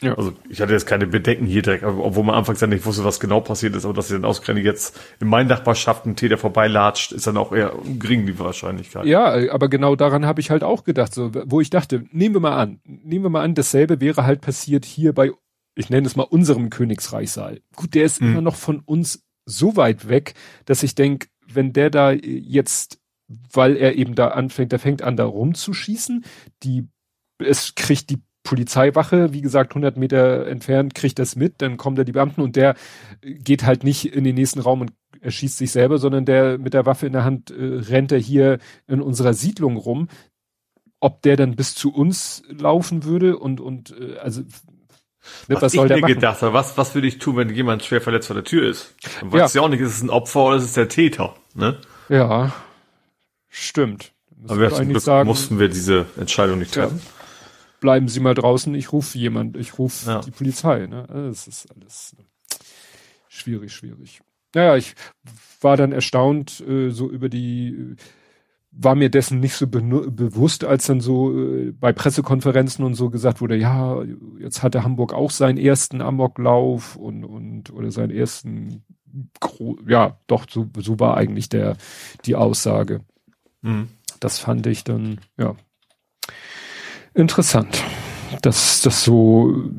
[0.00, 0.14] Ja.
[0.16, 3.18] Also ich hatte jetzt keine Bedenken hier direkt, obwohl man anfangs ja nicht wusste, was
[3.18, 7.26] genau passiert ist, aber dass sie dann ausgerechnet jetzt in meinen Nachbarschaften Täter vorbeilatscht, ist
[7.26, 9.06] dann auch eher gering die Wahrscheinlichkeit.
[9.06, 12.40] Ja, aber genau daran habe ich halt auch gedacht, so, wo ich dachte, nehmen wir
[12.40, 15.32] mal an, nehmen wir mal an, dasselbe wäre halt passiert hier bei,
[15.74, 17.60] ich nenne es mal unserem Königsreichsaal.
[17.74, 18.30] Gut, der ist hm.
[18.30, 20.34] immer noch von uns so weit weg,
[20.66, 25.16] dass ich denke, wenn der da jetzt, weil er eben da anfängt, der fängt an
[25.16, 26.24] da rumzuschießen,
[26.62, 26.88] die
[27.38, 32.04] es kriegt die Polizeiwache, wie gesagt, 100 Meter entfernt, kriegt das mit, dann kommen da
[32.04, 32.76] die Beamten und der
[33.20, 36.86] geht halt nicht in den nächsten Raum und erschießt sich selber, sondern der mit der
[36.86, 40.08] Waffe in der Hand äh, rennt er hier in unserer Siedlung rum.
[41.00, 44.42] Ob der dann bis zu uns laufen würde und, und äh, also
[45.46, 46.14] Ne, was, was soll ich der mir machen?
[46.14, 48.94] gedacht habe, was, was würde ich tun, wenn jemand schwer verletzt vor der Tür ist?
[49.20, 49.60] Dann weißt ja.
[49.60, 51.76] ja auch nicht, ist es ein Opfer oder ist es der Täter, ne?
[52.08, 52.54] Ja,
[53.66, 54.12] stimmt.
[54.44, 57.00] Aber wir eigentlich sagen, mussten wir diese Entscheidung nicht treffen.
[57.04, 57.18] Ja
[57.80, 60.20] bleiben Sie mal draußen, ich rufe jemand, ich rufe ja.
[60.20, 60.86] die Polizei.
[60.86, 61.06] Ne?
[61.08, 62.24] Das ist alles ne?
[63.28, 64.20] schwierig, schwierig.
[64.54, 64.94] Naja, ich
[65.60, 67.96] war dann erstaunt äh, so über die,
[68.70, 69.80] war mir dessen nicht so be
[70.10, 74.02] bewusst, als dann so äh, bei Pressekonferenzen und so gesagt wurde, ja,
[74.38, 78.84] jetzt hatte Hamburg auch seinen ersten Amoklauf und, und oder seinen ersten,
[79.86, 81.76] ja, doch, so, so war eigentlich der,
[82.24, 83.02] die Aussage.
[83.62, 83.88] Mhm.
[84.20, 85.54] Das fand ich dann, ja,
[87.14, 87.82] interessant,
[88.42, 89.70] dass das so,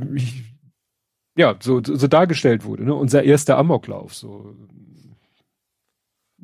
[1.37, 2.93] ja, so, so dargestellt wurde, ne?
[2.93, 4.55] Unser erster Amoklauf, so.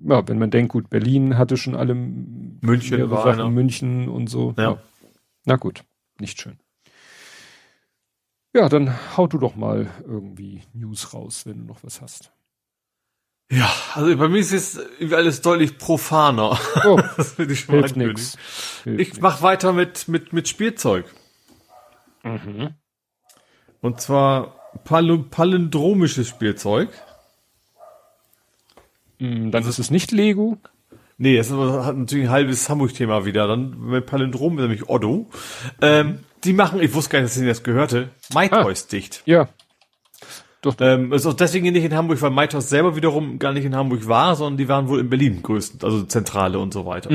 [0.04, 4.54] Ja, wenn man denkt, gut, Berlin hatte schon alle München, war Sachen, München und so.
[4.58, 4.72] Ja.
[4.72, 4.82] ja.
[5.46, 5.84] Na gut,
[6.20, 6.60] nicht schön.
[8.54, 12.32] Ja, dann hau du doch mal irgendwie News raus, wenn du noch was hast.
[13.52, 14.80] Ja, also bei mir ist es
[15.14, 16.58] alles deutlich profaner.
[16.86, 18.38] Oh, das finde ich schon hilft nix.
[18.84, 21.06] Hilft Ich mach weiter mit, mit, mit Spielzeug.
[22.24, 22.74] Mhm.
[23.82, 26.90] Und zwar pal palindromisches Spielzeug.
[29.20, 30.58] Mm, Dann ist es nicht Lego.
[31.18, 33.48] Nee, das ist aber- hat natürlich ein halbes Hamburg-Thema wieder.
[33.48, 35.30] Dann mit Palindrom, nämlich Otto.
[35.82, 39.22] Ähm, die machen, ich wusste gar nicht, dass ich das gehörte, MyToys dicht.
[39.26, 39.48] Ja.
[40.80, 44.08] Ähm, ist auch deswegen nicht in Hamburg, weil MyToys selber wiederum gar nicht in Hamburg
[44.08, 47.10] war, sondern die waren wohl in Berlin größten, also Zentrale und so weiter.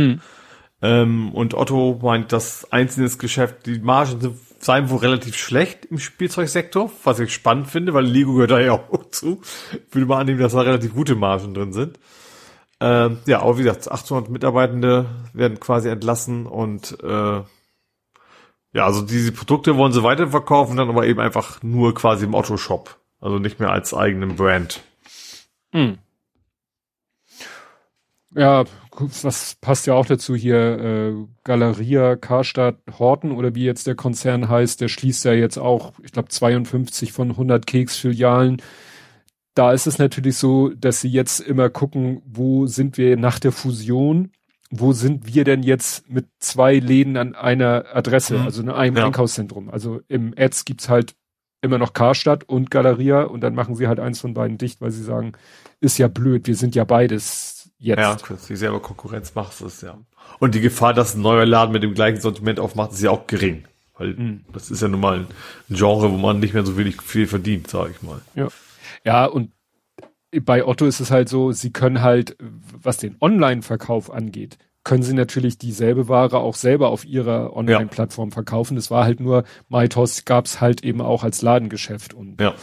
[0.82, 5.98] Ähm, und Otto meint, dass einzelnes Geschäft, die Margen sind, seien wohl relativ schlecht im
[5.98, 9.40] Spielzeugsektor, was ich spannend finde, weil Lego gehört da ja auch zu.
[9.72, 11.98] Ich würde mal annehmen, dass da relativ gute Margen drin sind.
[12.80, 17.42] Ähm, ja, aber wie gesagt, 800 Mitarbeitende werden quasi entlassen und äh,
[18.72, 22.99] ja, also diese Produkte wollen sie weiterverkaufen, dann aber eben einfach nur quasi im Otto-Shop.
[23.20, 24.80] Also nicht mehr als eigenen Brand.
[28.34, 28.64] Ja,
[29.22, 34.48] was passt ja auch dazu hier, äh, Galeria, Karstadt, Horten oder wie jetzt der Konzern
[34.48, 38.62] heißt, der schließt ja jetzt auch, ich glaube 52 von 100 Keksfilialen.
[39.54, 43.50] Da ist es natürlich so, dass sie jetzt immer gucken, wo sind wir nach der
[43.50, 44.30] Fusion,
[44.70, 48.44] wo sind wir denn jetzt mit zwei Läden an einer Adresse, Mhm.
[48.44, 49.06] also in einem Ja.
[49.06, 49.68] Einkaufszentrum.
[49.70, 51.16] Also im Ads gibt's halt
[51.62, 54.90] immer noch Karstadt und Galeria und dann machen sie halt eins von beiden dicht, weil
[54.90, 55.32] sie sagen,
[55.80, 57.98] ist ja blöd, wir sind ja beides jetzt.
[57.98, 59.98] Ja, dass sie selber Konkurrenz macht, ist ja.
[60.38, 63.26] Und die Gefahr, dass ein neuer Laden mit dem gleichen Sortiment aufmacht, ist ja auch
[63.26, 63.64] gering.
[63.96, 64.40] Weil Mhm.
[64.52, 65.26] das ist ja nun mal ein
[65.68, 68.20] Genre, wo man nicht mehr so wenig viel verdient, sage ich mal.
[68.34, 68.48] Ja.
[69.04, 69.50] Ja, und
[70.42, 75.14] bei Otto ist es halt so, sie können halt, was den Online-Verkauf angeht, können sie
[75.14, 78.76] natürlich dieselbe Ware auch selber auf ihrer Online-Plattform verkaufen.
[78.76, 82.54] Es war halt nur, MyTos gab's halt eben auch als Ladengeschäft und Ja,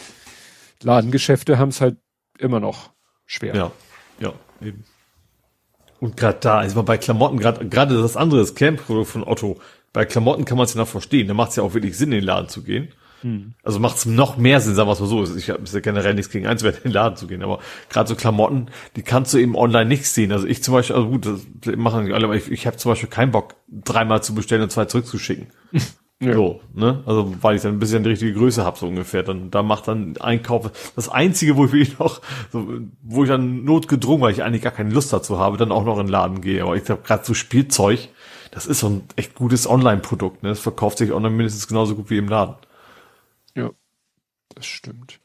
[0.82, 1.96] Ladengeschäfte haben es halt
[2.38, 2.90] immer noch
[3.26, 3.54] schwer.
[3.54, 3.72] ja,
[4.20, 4.84] ja, eben.
[6.00, 9.60] Und gerade da, man bei Klamotten, gerade gerade das andere, das Kernprodukt von Otto,
[9.92, 11.26] bei Klamotten kann man es ja noch verstehen.
[11.26, 12.92] Da macht es ja auch wirklich Sinn, in den Laden zu gehen.
[13.62, 15.24] Also macht es noch mehr Sinn, sagen wir es mal so.
[15.36, 17.58] Ich habe ja generell nichts gegen einzuwenden, in den Laden zu gehen, aber
[17.90, 18.66] gerade so Klamotten,
[18.96, 20.32] die kannst du eben online nicht sehen.
[20.32, 22.92] Also ich zum Beispiel, also gut, das machen nicht alle, aber ich, ich habe zum
[22.92, 25.48] Beispiel keinen Bock, dreimal zu bestellen und zwei zurückzuschicken.
[26.20, 26.34] Ja.
[26.34, 27.04] So, ne?
[27.06, 29.22] Also weil ich dann ein bisschen die richtige Größe habe, so ungefähr.
[29.22, 30.92] Dann da macht dann Einkauf.
[30.96, 32.20] Das Einzige, wo ich wirklich noch,
[32.50, 32.66] so,
[33.02, 35.96] wo ich dann notgedrungen, weil ich eigentlich gar keine Lust dazu habe, dann auch noch
[35.98, 36.62] in den Laden gehe.
[36.62, 38.08] Aber ich habe gerade so Spielzeug,
[38.50, 40.42] das ist so ein echt gutes Online-Produkt.
[40.42, 40.48] Ne?
[40.48, 42.56] Das verkauft sich online mindestens genauso gut wie im Laden.
[43.58, 43.70] Ja,
[44.54, 45.18] das stimmt.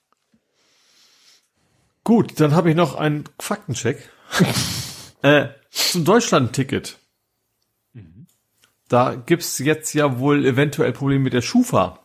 [2.03, 4.09] Gut, dann habe ich noch einen Faktencheck.
[5.21, 6.97] äh, zum Deutschland-Ticket.
[8.89, 11.99] Da gibt's jetzt ja wohl eventuell Probleme mit der Schufa.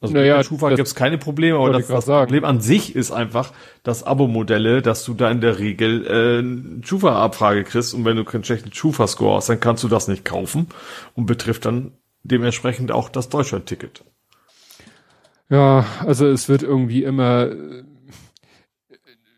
[0.00, 2.06] Also Naja, mit der Schufa das gibt's keine Probleme, aber das, das.
[2.06, 3.52] Problem an sich ist einfach,
[3.84, 8.24] dass Abo-Modelle, dass du da in der Regel äh, eine Schufa-Abfrage kriegst und wenn du
[8.24, 10.68] keinen schlechten Schufa-Score hast, dann kannst du das nicht kaufen
[11.14, 11.92] und betrifft dann
[12.24, 14.04] dementsprechend auch das Deutschland-Ticket.
[15.54, 17.84] Ja, also es wird irgendwie immer, äh,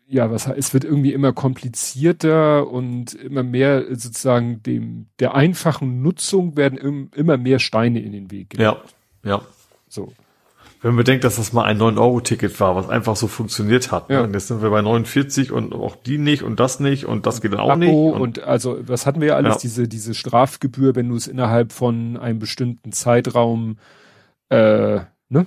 [0.07, 6.57] ja, was es wird irgendwie immer komplizierter und immer mehr sozusagen dem der einfachen Nutzung
[6.57, 8.51] werden im, immer mehr Steine in den Weg.
[8.51, 8.79] gelegt.
[9.23, 9.41] Ja, ja.
[9.89, 10.11] So.
[10.81, 14.09] Wenn man bedenkt, dass das mal ein 9-Euro-Ticket war, was einfach so funktioniert hat.
[14.09, 14.17] Ja.
[14.21, 14.23] Ne?
[14.27, 17.41] Und jetzt sind wir bei 49 und auch die nicht und das nicht und das
[17.41, 17.91] geht dann auch Abo nicht.
[18.21, 19.59] und, also was hatten wir ja alles, Ja.
[19.61, 23.77] diese, diese Strafgebühr, wenn du es innerhalb von einem bestimmten Zeitraum
[24.49, 24.99] äh,
[25.29, 25.45] ne,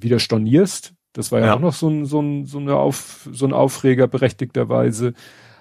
[0.00, 0.94] wieder stornierst.
[1.12, 1.54] Das war ja, Ja.
[1.56, 5.12] auch noch so ein, so ein, so eine Auf, so ein Aufreger berechtigterweise.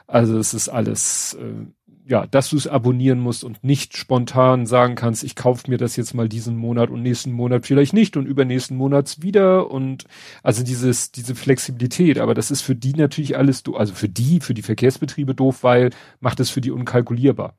[0.08, 1.66] Also es ist alles, äh,
[2.06, 5.96] ja, dass du es abonnieren musst und nicht spontan sagen kannst, ich kaufe mir das
[5.96, 10.06] jetzt mal diesen Monat und nächsten Monat vielleicht nicht und übernächsten Monats wieder und
[10.44, 14.54] also dieses, diese Flexibilität, aber das ist für die natürlich alles, also für die, für
[14.54, 17.56] die Verkehrsbetriebe doof, weil macht es für die unkalkulierbar.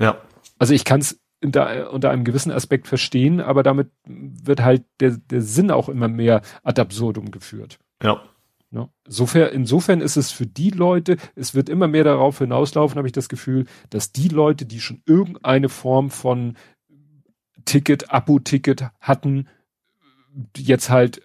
[0.00, 0.18] ja,
[0.58, 5.16] Also ich kann es unter, unter einem gewissen Aspekt verstehen, aber damit wird halt der,
[5.18, 7.78] der Sinn auch immer mehr ad absurdum geführt.
[8.02, 8.20] ja,
[8.70, 8.86] Ne?
[9.06, 13.12] Insofern, insofern ist es für die Leute, es wird immer mehr darauf hinauslaufen, habe ich
[13.12, 16.54] das Gefühl, dass die Leute, die schon irgendeine Form von
[17.64, 19.48] Ticket, Abo-Ticket hatten,
[20.56, 21.22] jetzt halt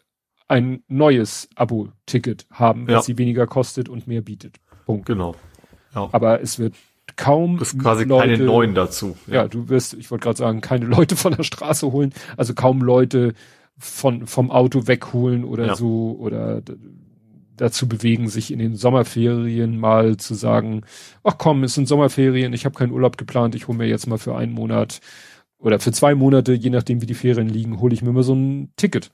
[0.48, 2.98] ein neues Abo-Ticket haben, Ja.
[2.98, 4.62] was sie weniger kostet und mehr bietet.
[4.86, 5.06] Punkt.
[5.06, 5.36] genau.
[5.96, 6.10] Ja.
[6.14, 6.76] Aber es wird
[7.16, 9.18] kaum Das ist quasi Leute, keine neuen dazu.
[9.28, 12.82] ja, du wirst, ich wollte gerade sagen, keine Leute von der Straße holen, also kaum
[12.82, 13.34] Leute
[13.78, 15.76] von vom Auto wegholen oder Ja.
[15.76, 16.62] so oder
[17.56, 20.82] dazu bewegen, sich in den Sommerferien mal zu sagen,
[21.24, 24.18] ach komm, es sind Sommerferien, ich habe keinen Urlaub geplant, ich hole mir jetzt mal
[24.18, 25.00] für einen Monat
[25.60, 28.34] oder für zwei Monate, je nachdem wie die Ferien liegen, hole ich mir mal so
[28.34, 29.12] ein Ticket.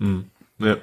[0.00, 0.26] Hm.
[0.58, 0.76] Ja.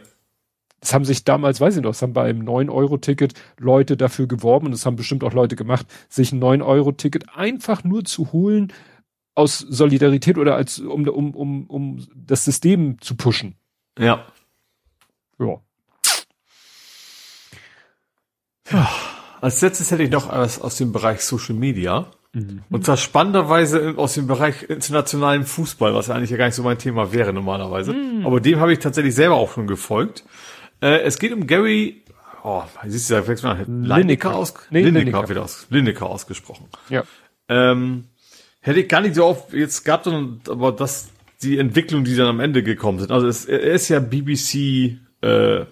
[0.79, 4.67] Das haben sich damals, weiß ich noch, das haben bei einem 9-Euro-Ticket Leute dafür geworben
[4.67, 8.71] und das haben bestimmt auch Leute gemacht, sich ein 9-Euro-Ticket einfach nur zu holen
[9.35, 13.55] aus Solidarität oder als um, um, um, um das System zu pushen.
[13.97, 14.25] Ja.
[15.39, 15.61] Ja.
[18.71, 18.89] Ja.
[19.41, 22.07] Als letztes hätte ich noch was aus dem Bereich Social Media.
[22.33, 22.63] Mhm.
[22.69, 26.63] Und zwar spannenderweise aus dem Bereich internationalen Fußball, was ja eigentlich ja gar nicht so
[26.63, 27.93] mein Thema wäre normalerweise.
[27.93, 28.25] Mhm.
[28.25, 30.23] Aber dem habe ich tatsächlich selber auch schon gefolgt.
[30.81, 32.03] Äh, es geht um Gary,
[32.43, 35.43] oh, siehst du, da fängst du an, Lineker aus, nee, Lineker, Lineker.
[35.43, 36.67] Aus, Lineker ausgesprochen.
[36.89, 37.03] Ja.
[37.47, 38.05] Ähm,
[38.61, 40.07] hätte ich gar nicht so oft jetzt gehabt,
[40.47, 41.09] aber das,
[41.41, 43.11] die Entwicklung, die dann am Ende gekommen sind.
[43.11, 45.65] Also es, er ist ja BBC äh,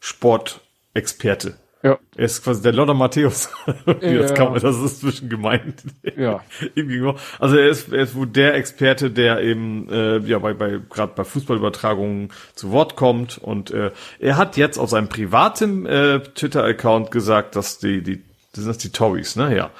[0.00, 1.56] Sportexperte.
[1.82, 1.98] Ja.
[2.16, 3.50] Er ist quasi der Lothar Matthäus.
[4.00, 4.34] Jetzt ja.
[4.34, 5.82] kann man, das ist zwischen gemeint.
[6.16, 6.40] Ja.
[7.40, 11.12] also er ist, er ist wohl der Experte, der eben äh, ja bei, bei gerade
[11.16, 13.90] bei Fußballübertragungen zu Wort kommt und äh,
[14.20, 18.22] er hat jetzt auf seinem privaten äh, Twitter-Account gesagt, dass die die
[18.54, 19.56] das sind die Tories, ne?
[19.56, 19.70] Ja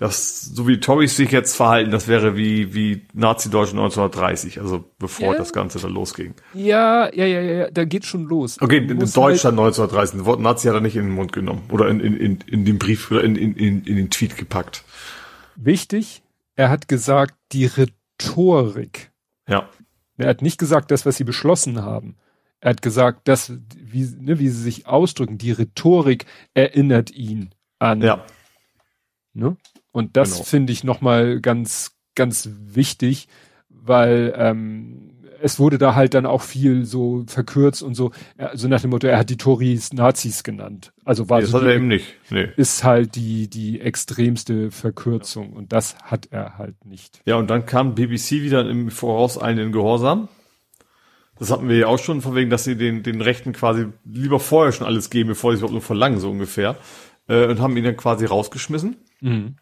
[0.00, 5.34] das, so wie Tories sich jetzt verhalten, das wäre wie, wie Nazi-Deutschland 1930, also bevor
[5.34, 5.38] ja.
[5.38, 6.32] das Ganze da losging.
[6.54, 8.56] Ja, ja, ja, ja, da geht schon los.
[8.62, 11.64] Okay, in, Deutschland halt 1930, das Wort Nazi hat er nicht in den Mund genommen
[11.70, 14.84] oder in, in, in, in den Brief oder in, in, in, in den Tweet gepackt.
[15.54, 16.22] Wichtig,
[16.56, 19.10] er hat gesagt, die Rhetorik.
[19.48, 19.68] Ja.
[20.16, 22.16] Er hat nicht gesagt, das, was sie beschlossen haben.
[22.60, 26.24] Er hat gesagt, dass, wie, ne, wie sie sich ausdrücken, die Rhetorik
[26.54, 28.00] erinnert ihn an.
[28.00, 28.24] Ja.
[29.34, 29.58] Ne?
[29.92, 30.44] Und das genau.
[30.44, 33.28] finde ich nochmal ganz, ganz wichtig,
[33.68, 35.10] weil ähm,
[35.42, 39.06] es wurde da halt dann auch viel so verkürzt und so, also nach dem Motto,
[39.06, 40.92] er hat die Tories Nazis genannt.
[41.04, 42.14] Also war nee, das so hat er eben nicht.
[42.30, 42.48] Nee.
[42.56, 47.22] Ist halt die, die extremste Verkürzung und das hat er halt nicht.
[47.24, 50.28] Ja, und dann kam BBC wieder im Voraus einen Gehorsam.
[51.38, 54.38] Das hatten wir ja auch schon, von wegen, dass sie den, den Rechten quasi lieber
[54.40, 56.76] vorher schon alles geben, bevor sie es überhaupt nur verlangen, so ungefähr.
[57.28, 58.96] Äh, und haben ihn dann quasi rausgeschmissen.
[59.20, 59.56] Mhm.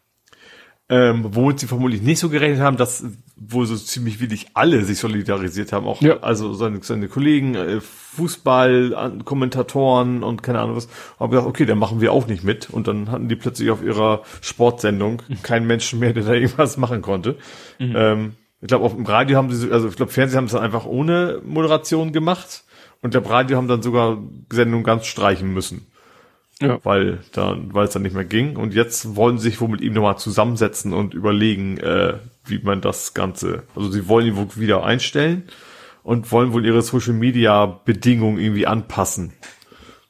[0.91, 3.03] Ähm, womit sie vermutlich nicht so gerechnet haben, dass
[3.35, 6.17] wohl so ziemlich willig alle sich solidarisiert haben, auch ja.
[6.21, 10.89] also seine, seine Kollegen, äh, Fußball, Kommentatoren und keine Ahnung was,
[11.19, 12.71] haben gesagt, okay, dann machen wir auch nicht mit.
[12.71, 15.43] Und dann hatten die plötzlich auf ihrer Sportsendung mhm.
[15.43, 17.37] keinen Menschen mehr, der da irgendwas machen konnte.
[17.77, 17.93] Mhm.
[17.95, 20.63] Ähm, ich glaube, auf dem Radio haben sie, also ich glaube, Fernsehen haben es dann
[20.63, 22.63] einfach ohne Moderation gemacht.
[23.01, 24.17] Und der Radio haben dann sogar
[24.51, 25.87] Sendung ganz streichen müssen.
[26.61, 26.79] Ja.
[26.83, 28.57] Weil dann, weil es dann nicht mehr ging.
[28.57, 32.15] Und jetzt wollen sie sich wohl mit ihm nochmal zusammensetzen und überlegen, äh,
[32.45, 35.43] wie man das Ganze, also sie wollen ihn wohl wieder einstellen
[36.03, 39.33] und wollen wohl ihre Social Media Bedingungen irgendwie anpassen.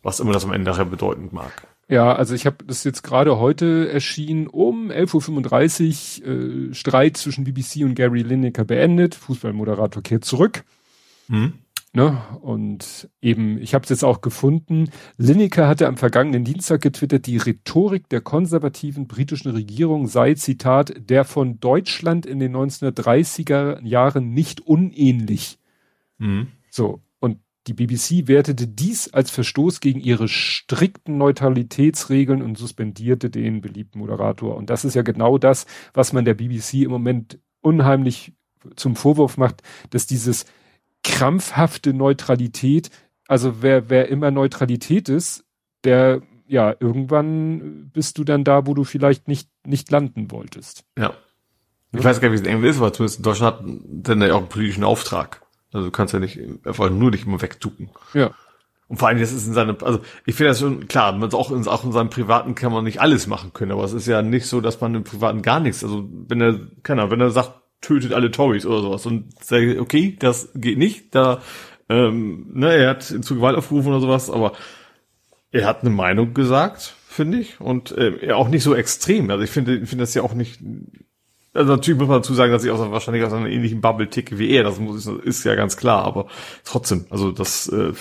[0.01, 1.67] Was immer das am Ende nachher bedeuten mag.
[1.89, 7.43] Ja, also ich habe das jetzt gerade heute erschienen um 11.35 Uhr, äh, Streit zwischen
[7.43, 10.63] BBC und Gary Lineker beendet, Fußballmoderator kehrt zurück.
[11.30, 11.53] Hm.
[11.91, 12.21] Ne?
[12.41, 17.37] Und eben, ich habe es jetzt auch gefunden, Lineker hatte am vergangenen Dienstag getwittert, die
[17.37, 24.61] Rhetorik der konservativen britischen Regierung sei, Zitat, der von Deutschland in den 1930er Jahren nicht
[24.61, 25.57] unähnlich.
[26.19, 26.49] Mhm.
[26.69, 33.61] So, und die BBC wertete dies als Verstoß gegen ihre strikten Neutralitätsregeln und suspendierte den
[33.61, 34.55] beliebten Moderator.
[34.55, 38.33] Und das ist ja genau das, was man der BBC im Moment unheimlich
[38.75, 40.45] zum Vorwurf macht, dass dieses
[41.10, 42.90] krampfhafte Neutralität.
[43.27, 45.44] Also wer, wer immer Neutralität ist,
[45.84, 50.84] der, ja, irgendwann bist du dann da, wo du vielleicht nicht, nicht landen wolltest.
[50.98, 51.14] Ja.
[51.91, 54.22] Ich weiß gar nicht, wie es in England ist, aber zumindest in Deutschland hat dann
[54.22, 55.41] ja auch einen politischen Auftrag.
[55.73, 57.90] Also du kannst ja nicht einfach nur dich immer wegducken.
[58.14, 58.31] Ja.
[58.88, 61.52] Und vor allem, das ist in seinem, also ich finde das schon klar, man auch
[61.52, 64.23] in, auch in seinem Privaten kann man nicht alles machen können, aber es ist ja
[64.23, 67.30] nicht so, dass man im Privaten gar nichts, also wenn er, keine Ahnung, wenn er
[67.30, 71.41] sagt, tötet alle Tories oder sowas und sage, okay, das geht nicht, da,
[71.88, 74.53] ähm, ne, er hat zu Gewalt aufgerufen oder sowas, aber
[75.51, 79.30] er hat eine Meinung gesagt, finde ich, und äh, auch nicht so extrem.
[79.31, 80.61] Also ich finde, finde das ja auch nicht.
[81.53, 84.38] Also natürlich muss man dazu sagen, dass ich auch wahrscheinlich aus einer ähnlichen Bubble ticke
[84.38, 84.64] wie er.
[84.64, 86.27] Das muss, ist ja ganz klar, aber
[86.64, 87.68] trotzdem, also das.
[87.69, 87.93] Äh,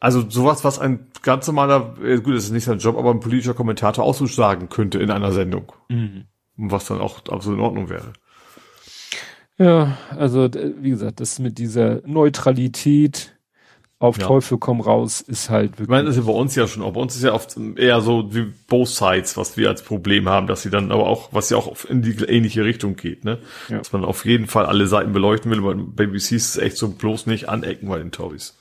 [0.00, 3.18] also sowas, was ein ganz normaler, äh, gut, das ist nicht sein Job, aber ein
[3.18, 5.72] politischer Kommentator auch so sagen könnte in einer Sendung.
[5.88, 6.26] Mhm
[6.58, 8.12] was dann auch absolut in Ordnung wäre.
[9.58, 13.34] Ja, also wie gesagt, das mit dieser Neutralität
[14.00, 14.26] auf ja.
[14.26, 15.86] Teufel komm raus ist halt wirklich.
[15.86, 17.56] Ich meine, das ist ja bei uns ja schon, auch bei uns ist ja oft
[17.76, 21.30] eher so wie both sides, was wir als Problem haben, dass sie dann aber auch,
[21.32, 23.38] was ja auch in die ähnliche Richtung geht, ne?
[23.68, 23.78] Ja.
[23.78, 27.26] Dass man auf jeden Fall alle Seiten beleuchten will, weil BBC ist echt so bloß
[27.26, 28.56] nicht anecken bei den Tories.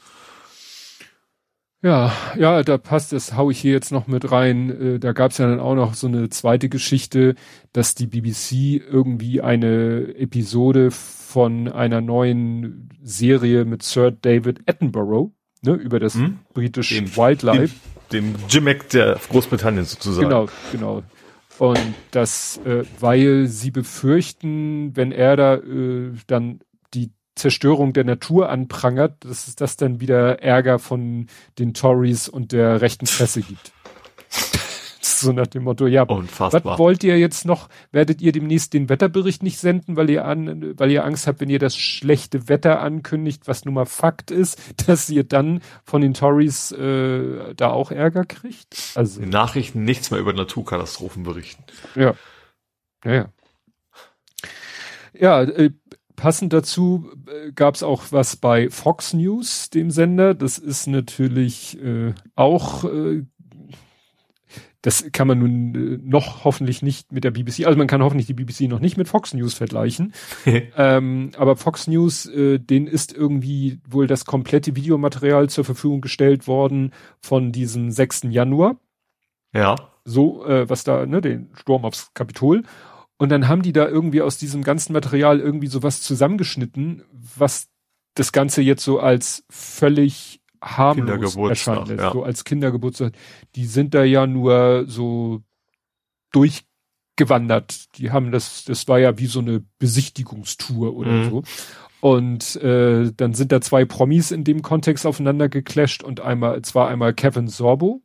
[1.87, 4.95] Ja, ja, da passt das, hau ich hier jetzt noch mit rein.
[4.95, 7.35] Äh, da gab es ja dann auch noch so eine zweite Geschichte,
[7.71, 15.31] dass die BBC irgendwie eine Episode von einer neuen Serie mit Sir David Attenborough
[15.61, 16.39] ne, über das Hm?
[16.53, 17.73] britische Den- Wildlife.
[18.11, 20.27] Dem, dem Jimmick der Großbritannien sozusagen.
[20.27, 21.03] Genau, genau.
[21.57, 21.79] Und
[22.11, 26.59] das, äh, weil sie befürchten, wenn er da äh, dann
[27.37, 31.27] Zerstörung der Natur anprangert, dass es das dann wieder Ärger von
[31.59, 33.71] den Tories und der rechten Presse gibt.
[35.01, 36.77] so nach dem Motto, ja, was Unfassbar.
[36.77, 37.69] wollt ihr jetzt noch?
[37.91, 41.49] Werdet ihr demnächst den Wetterbericht nicht senden, weil ihr an, weil ihr Angst habt, wenn
[41.49, 46.13] ihr das schlechte Wetter ankündigt, was nun mal Fakt ist, dass ihr dann von den
[46.13, 48.75] Tories äh, da auch Ärger kriegt?
[48.95, 51.63] Also In Nachrichten nichts mehr über Naturkatastrophen berichten.
[51.95, 52.13] ja.
[53.05, 53.29] Ja, ja.
[55.13, 55.71] Ja, äh,
[56.17, 60.33] passend dazu äh, gab es auch was bei Fox News, dem Sender.
[60.33, 63.23] Das ist natürlich äh, auch, äh,
[64.81, 68.27] das kann man nun äh, noch hoffentlich nicht mit der BBC, also man kann hoffentlich
[68.27, 70.13] die BBC noch nicht mit Fox News vergleichen.
[70.75, 76.47] ähm, aber Fox News, äh, denen ist irgendwie wohl das komplette Videomaterial zur Verfügung gestellt
[76.47, 78.23] worden von diesem 6.
[78.29, 78.77] Januar
[79.53, 79.75] Ja.
[80.03, 82.63] so, äh, was da, ne, den Sturm aufs Kapitol.
[83.17, 87.67] Und dann haben die da irgendwie aus diesem ganzen Material irgendwie sowas zusammengeschnitten, was
[88.13, 91.89] das Ganze jetzt so als völlig harmlos erscheint.
[91.89, 92.11] ja.
[92.11, 93.13] So als Kindergeburtstag.
[93.55, 95.41] Die sind da ja nur so
[96.31, 97.97] durchgewandert.
[97.97, 101.29] Die haben das, das war ja wie so eine Besichtigungstour oder Mhm.
[101.29, 101.43] so.
[101.99, 106.87] Und äh, dann sind da zwei Promis in dem Kontext aufeinander geclasht und einmal, zwar
[106.89, 108.01] einmal Kevin Sorbo.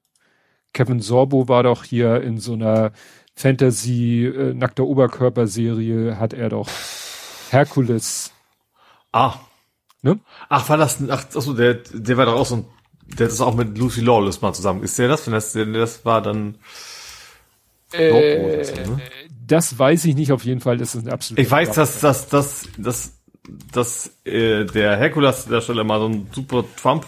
[0.72, 2.92] Kevin Sorbo war doch hier in so einer
[3.34, 6.68] Fantasy äh, nackter Oberkörper Serie hat er doch
[7.50, 8.32] Herkules.
[9.12, 9.34] Ah.
[10.02, 10.18] Ne?
[10.48, 12.64] Ach, war das, ach, achso, der, der war doch auch so ein,
[13.18, 14.82] der ist auch mit Lucy Lawless mal zusammen.
[14.82, 15.26] Ist der das?
[15.26, 16.56] Wenn das, das war dann,
[17.94, 19.00] oder so, ne?
[19.46, 22.28] Das weiß ich nicht auf jeden Fall, das ist ein absoluter Ich weiß, dass, dass,
[22.28, 23.12] dass, dass,
[23.72, 27.04] dass äh, der Herkules an der Stelle mal so ein super Trump,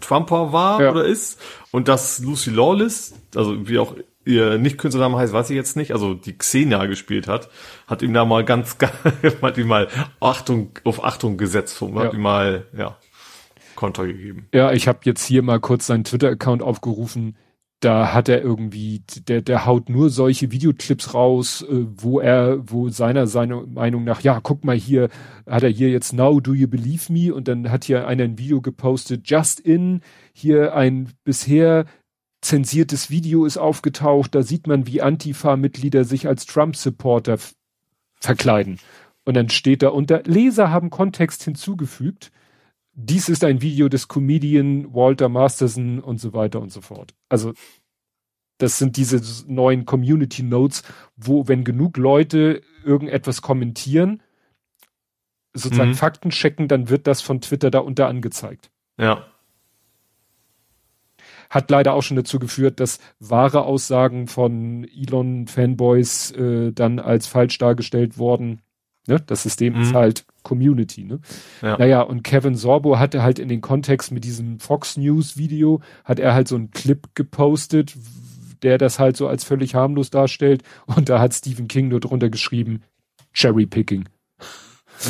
[0.00, 0.90] Trumper war Ja.
[0.90, 1.40] oder ist
[1.70, 3.94] und dass Lucy Lawless, also wie auch
[4.26, 7.48] ihr Nicht-Künstlername heißt, weiß ich jetzt nicht, also die Xenia gespielt hat,
[7.86, 8.76] hat ihm da mal ganz,
[9.42, 9.88] hat ihm mal
[10.20, 12.12] Achtung, auf Achtung gesetzt, hat Ja.
[12.12, 12.98] ihm mal, ja,
[13.76, 14.48] Konter gegeben.
[14.52, 17.36] Ja, ich habe jetzt hier mal kurz seinen Twitter-Account aufgerufen.
[17.80, 22.88] Da hat er irgendwie, der, der haut nur solche Videoclips raus, äh, wo er, wo
[22.88, 25.10] seiner, seiner Meinung nach, ja, guck mal hier,
[25.46, 27.34] hat er hier jetzt Now Do You Believe Me?
[27.34, 30.00] Und dann hat hier einer ein Video gepostet, Just In,
[30.32, 31.84] hier ein bisher
[32.46, 37.38] zensiertes Video ist aufgetaucht, da sieht man, wie Antifa-Mitglieder sich als Trump-Supporter
[38.20, 38.78] verkleiden.
[39.24, 42.30] Und dann steht da unter, Leser haben Kontext hinzugefügt.
[42.94, 47.14] Dies ist ein Video des Comedian Walter Masterson und so weiter und so fort.
[47.28, 47.52] Also
[48.58, 50.82] das sind diese neuen Community Notes,
[51.16, 54.22] wo wenn genug Leute irgendetwas kommentieren,
[55.52, 55.94] sozusagen Mhm.
[55.94, 58.70] Fakten checken, dann wird das von Twitter da unter angezeigt.
[58.98, 59.26] Ja.
[61.50, 67.58] Hat leider auch schon dazu geführt, dass wahre Aussagen von Elon-Fanboys äh, dann als falsch
[67.58, 68.60] dargestellt wurden.
[69.08, 69.20] Ne?
[69.26, 69.80] Das System Mhm.
[69.82, 71.04] ist halt Community.
[71.04, 71.20] Ne?
[71.62, 71.78] Ja.
[71.78, 76.18] Naja, und Kevin Sorbo hatte halt in den Kontext mit diesem Fox News Video, hat
[76.18, 77.96] er halt so einen Clip gepostet,
[78.62, 80.62] der das halt so als völlig harmlos darstellt.
[80.86, 82.82] Und da hat Stephen King nur drunter geschrieben,
[83.32, 84.08] Cherry Picking.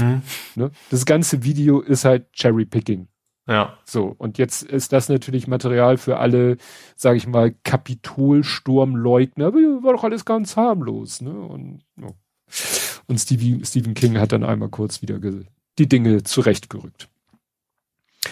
[0.00, 0.22] Mhm.
[0.56, 0.70] Ne?
[0.90, 3.08] Das ganze Video ist halt Cherry Picking.
[3.48, 3.78] Ja.
[3.84, 6.56] So, und jetzt ist das natürlich Material für alle,
[6.96, 9.54] sage ich mal, Kapitolsturmleugner.
[9.54, 11.32] War doch alles ganz harmlos, ne?
[11.32, 12.08] Und, ja.
[13.06, 15.20] und Stevie, Stephen King hat dann einmal kurz wieder
[15.78, 17.08] die Dinge zurechtgerückt.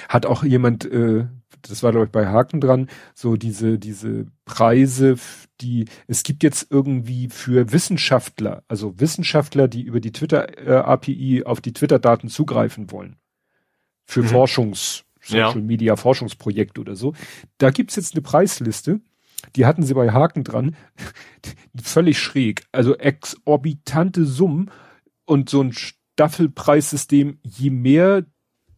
[0.08, 1.26] Hat auch jemand, äh,
[1.62, 5.16] das war glaube ich bei Haken dran, so diese, diese Preise,
[5.60, 11.72] die, es gibt jetzt irgendwie für Wissenschaftler, also Wissenschaftler, die über die Twitter-API auf die
[11.72, 13.16] Twitter-Daten zugreifen wollen.
[14.04, 14.28] Für Mhm.
[14.28, 15.46] Forschungs, Ja.
[15.48, 17.14] Social Media Forschungsprojekte oder so.
[17.58, 19.00] Da gibt's jetzt eine Preisliste.
[19.56, 20.76] Die hatten sie bei Haken dran.
[21.82, 22.64] Völlig schräg.
[22.72, 24.70] Also exorbitante Summen
[25.26, 28.24] und so ein Staffelpreissystem, je mehr,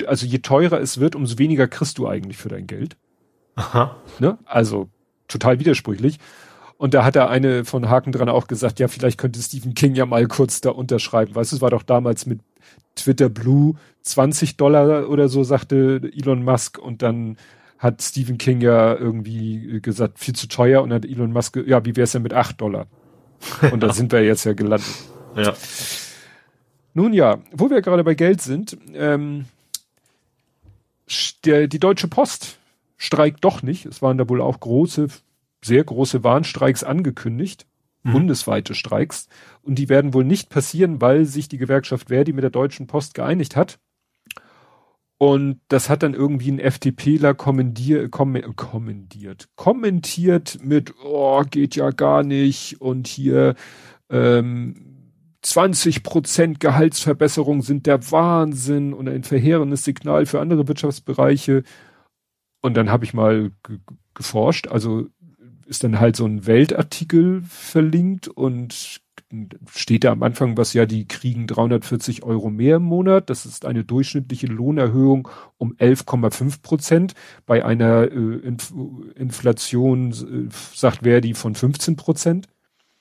[0.06, 2.96] also je teurer es wird, umso weniger kriegst du eigentlich für dein Geld.
[3.56, 3.96] Aha.
[4.18, 4.38] Ne?
[4.44, 4.88] Also
[5.28, 6.18] total widersprüchlich.
[6.78, 9.94] Und da hat er eine von Haken dran auch gesagt, ja, vielleicht könnte Stephen King
[9.94, 11.34] ja mal kurz da unterschreiben.
[11.34, 12.40] Weißt du, es war doch damals mit
[12.94, 13.74] Twitter Blue
[14.06, 16.78] 20 Dollar oder so, sagte Elon Musk.
[16.78, 17.36] Und dann
[17.78, 20.82] hat Stephen King ja irgendwie gesagt, viel zu teuer.
[20.82, 22.86] Und hat Elon Musk, ja, wie wär's denn mit 8 Dollar?
[23.70, 24.88] Und da sind wir jetzt ja gelandet.
[25.36, 25.54] Ja.
[26.94, 29.44] Nun ja, wo wir gerade bei Geld sind, ähm,
[31.44, 32.58] der, die Deutsche Post
[32.96, 33.84] streikt doch nicht.
[33.84, 35.08] Es waren da wohl auch große,
[35.62, 37.66] sehr große Warnstreiks angekündigt,
[38.06, 38.12] Mhm.
[38.12, 39.28] bundesweite Streiks.
[39.62, 43.14] Und die werden wohl nicht passieren, weil sich die Gewerkschaft Verdi mit der Deutschen Post
[43.14, 43.78] geeinigt hat.
[45.18, 51.90] Und das hat dann irgendwie ein FDPler kommendier, kom kommentiert, kommentiert mit, oh, geht ja
[51.90, 53.55] gar nicht und hier
[54.10, 54.97] ähm,
[55.40, 61.62] 20 Prozent Gehaltsverbesserung sind der Wahnsinn und ein verheerendes Signal für andere Wirtschaftsbereiche.
[62.60, 63.52] Und dann habe ich mal
[64.12, 65.06] geforscht, also
[65.66, 69.01] ist dann halt so ein Weltartikel verlinkt und
[69.68, 73.30] steht da am Anfang, was ja die kriegen 340 Euro mehr im Monat.
[73.30, 75.28] Das ist eine durchschnittliche Lohnerhöhung
[75.59, 77.14] um 11,5 Prozent.
[77.47, 78.72] Bei einer äh, Inf
[79.14, 82.47] Inflation, äh, sagt Verdi, von 15 Prozent.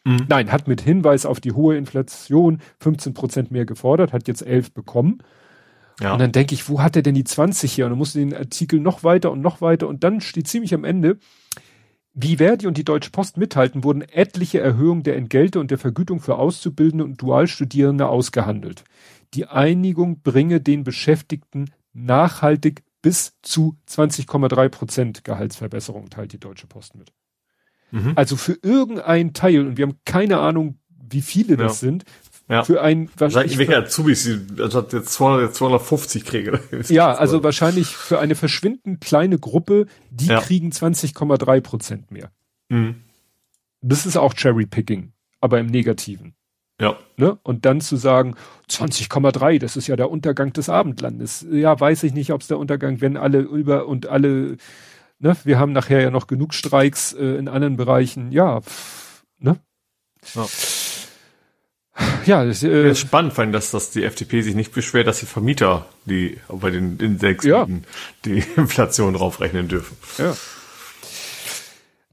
[0.05, 0.25] Mhm.
[0.29, 4.73] Nein, hat mit Hinweis auf die hohe Inflation 15 Prozent mehr gefordert, hat jetzt 11
[4.73, 5.19] bekommen.
[5.99, 6.13] Ja.
[6.13, 7.85] Und dann denke ich, wo hat er denn die 20 hier?
[7.85, 10.83] Und dann musste den Artikel noch weiter und noch weiter und dann steht ziemlich am
[10.83, 11.17] Ende,
[12.15, 16.21] wie Verdi und die Deutsche Post mithalten, wurden etliche Erhöhungen der Entgelte und der Vergütung
[16.21, 18.85] für Auszubildende und Dualstudierende ausgehandelt.
[19.33, 26.95] Die Einigung bringe den Beschäftigten nachhaltig bis zu 20,3 Prozent Gehaltsverbesserung, teilt die Deutsche Post
[26.95, 27.11] mit.
[27.91, 28.13] Mhm.
[28.15, 31.87] Also für irgendein Teil, und wir haben keine Ahnung, wie viele das ja.
[31.87, 32.05] sind,
[32.47, 32.63] ja.
[32.63, 36.59] Für ein wahrscheinlich welche Azubis also jetzt 200, 250 kriege.
[36.89, 40.39] Ja, also wahrscheinlich für eine verschwindend kleine Gruppe, die ja.
[40.39, 42.31] kriegen 20,3 Prozent mehr.
[42.69, 43.01] Mhm.
[43.81, 46.35] Das ist auch Cherry Picking, aber im Negativen.
[46.79, 46.97] Ja.
[47.17, 47.39] Ne?
[47.41, 48.35] Und dann zu sagen,
[48.69, 51.45] 20,3, das ist ja der Untergang des Abendlandes.
[51.49, 54.57] Ja, weiß ich nicht, ob es der Untergang, wenn alle über und alle,
[55.19, 59.57] ne, wir haben nachher ja noch genug Streiks äh, in anderen Bereichen, ja, pff, ne?
[60.33, 60.45] Ja.
[62.25, 65.19] Ja, das äh, ist spannend, vor allem, dass, dass die FDP sich nicht beschwert, dass
[65.19, 67.67] die Vermieter die bei den Index ja.
[68.25, 69.95] die Inflation draufrechnen dürfen.
[70.17, 70.35] Ja.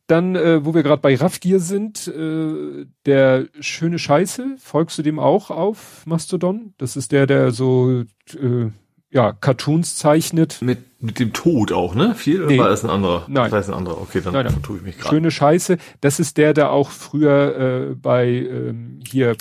[0.07, 5.19] Dann, äh, wo wir gerade bei Raffgier sind, äh, der schöne Scheiße, folgst du dem
[5.19, 6.75] auch auf Mastodon?
[6.77, 8.03] Das ist der, der so
[8.35, 8.71] äh,
[9.13, 10.59] ja, Cartoons zeichnet.
[10.61, 12.15] Mit, mit dem Tod auch, ne?
[12.15, 12.55] Viel nee.
[12.55, 13.25] oder war das ein anderer?
[13.29, 13.51] Nein.
[13.51, 14.01] Das ist ein anderer.
[14.01, 14.63] Okay, dann nein, nein.
[14.63, 15.15] tue ich mich gerade.
[15.15, 15.77] Schöne Scheiße.
[16.01, 19.37] Das ist der, der auch früher äh, bei ähm, hier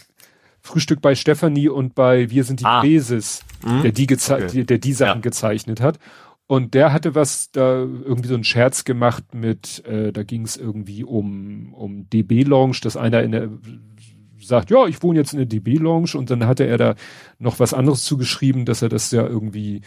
[0.62, 2.82] Frühstück bei Stefanie und bei Wir sind die ah.
[2.82, 3.82] Basis, mhm.
[3.82, 4.64] der die okay.
[4.64, 5.22] der die Sachen ja.
[5.22, 6.00] gezeichnet hat.
[6.48, 10.58] Und der hatte was da irgendwie so einen Scherz gemacht mit, äh, da ging es
[10.58, 13.50] irgendwie um um DB Lounge, dass einer in der
[14.40, 16.96] sagt, ja, ich wohne jetzt in der DB Lounge und dann hatte er da
[17.40, 19.82] noch was anderes zugeschrieben, dass er das ja irgendwie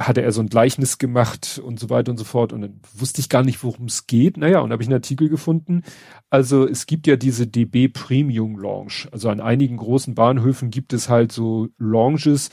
[0.00, 2.52] hatte er so ein Gleichnis gemacht und so weiter und so fort.
[2.52, 4.38] Und dann wusste ich gar nicht, worum es geht.
[4.38, 5.82] Naja, und habe ich einen Artikel gefunden.
[6.30, 9.08] Also es gibt ja diese DB Premium Lounge.
[9.12, 12.50] Also an einigen großen Bahnhöfen gibt es halt so Lounges.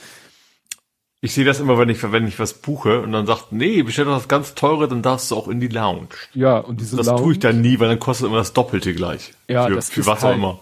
[1.20, 4.04] Ich sehe das immer, wenn ich, wenn ich was buche und dann sagt, nee, bestell
[4.04, 6.08] doch das ganz teure, dann darfst du auch in die Lounge.
[6.34, 7.16] Ja, und diese das Lounge.
[7.16, 9.32] Das tue ich dann nie, weil dann kostet immer das Doppelte gleich.
[9.48, 10.60] Ja, für, das für was halt, auch immer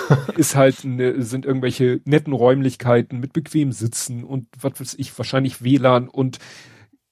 [0.36, 5.62] ist halt eine, sind irgendwelche netten Räumlichkeiten mit bequem Sitzen und was weiß ich, wahrscheinlich
[5.62, 6.38] WLAN und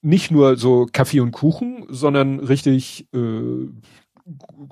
[0.01, 3.67] nicht nur so Kaffee und Kuchen, sondern richtig, äh,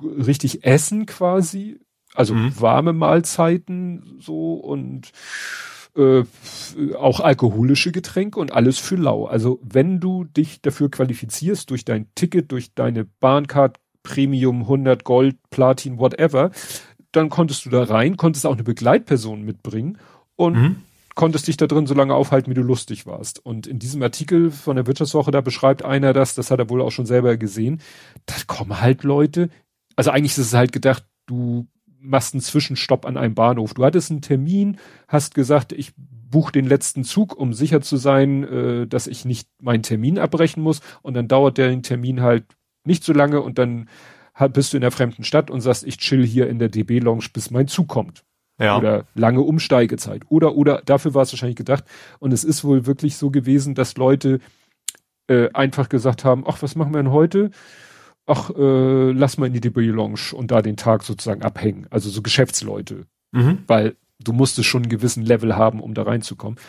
[0.01, 1.79] richtig Essen quasi,
[2.15, 2.59] also mhm.
[2.59, 5.11] warme Mahlzeiten so und
[5.95, 6.23] äh,
[6.97, 9.25] auch alkoholische Getränke und alles für lau.
[9.25, 15.37] Also wenn du dich dafür qualifizierst durch dein Ticket, durch deine Bahncard Premium 100 Gold,
[15.49, 16.51] Platin, whatever,
[17.11, 19.97] dann konntest du da rein, konntest auch eine Begleitperson mitbringen
[20.35, 20.75] und mhm.
[21.15, 23.43] konntest dich da drin so lange aufhalten, wie du lustig warst.
[23.45, 26.81] Und in diesem Artikel von der Wirtschaftswoche, da beschreibt einer das, das hat er wohl
[26.81, 27.81] auch schon selber gesehen,
[28.25, 29.49] da kommen halt Leute,
[29.95, 31.67] also eigentlich ist es halt gedacht, du
[31.99, 33.73] machst einen Zwischenstopp an einem Bahnhof.
[33.73, 34.77] Du hattest einen Termin,
[35.07, 39.49] hast gesagt, ich buche den letzten Zug, um sicher zu sein, äh, dass ich nicht
[39.61, 40.81] meinen Termin abbrechen muss.
[41.01, 42.45] Und dann dauert der Termin halt
[42.85, 43.89] nicht so lange und dann
[44.47, 47.25] bist du in der fremden Stadt und sagst, ich chill hier in der DB Lounge,
[47.33, 48.23] bis mein Zug kommt.
[48.59, 48.77] Ja.
[48.77, 50.23] Oder lange Umsteigezeit.
[50.27, 51.85] Oder, oder, dafür war es wahrscheinlich gedacht.
[52.19, 54.39] Und es ist wohl wirklich so gewesen, dass Leute
[55.27, 57.51] äh, einfach gesagt haben, ach, was machen wir denn heute?
[58.25, 61.87] Ach, äh, lass mal in die DB Lounge und da den Tag sozusagen abhängen.
[61.89, 63.05] Also so Geschäftsleute.
[63.31, 63.59] Mhm.
[63.67, 66.59] Weil du musstest schon einen gewissen Level haben, um da reinzukommen.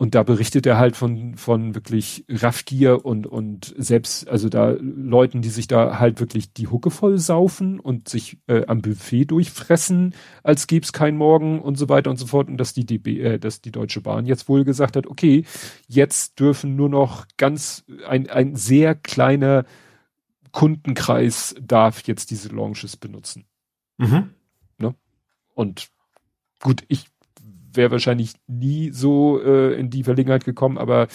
[0.00, 5.42] Und da berichtet er halt von, von wirklich Raffgier und, und selbst, also da Leuten,
[5.42, 10.14] die sich da halt wirklich die Hucke voll saufen und sich äh, am Buffet durchfressen,
[10.42, 12.48] als gäb's kein Morgen und so weiter und so fort.
[12.48, 15.44] Und dass die DB, äh, dass die Deutsche Bahn jetzt wohl gesagt hat, okay,
[15.86, 19.66] jetzt dürfen nur noch ganz, ein, ein sehr kleiner
[20.50, 23.44] Kundenkreis darf jetzt diese Launches benutzen.
[23.98, 24.30] Mhm.
[24.78, 24.94] Ne?
[25.52, 25.90] Und
[26.58, 27.04] gut, ich
[27.72, 31.08] wäre wahrscheinlich nie so äh, in die Verlegenheit gekommen, aber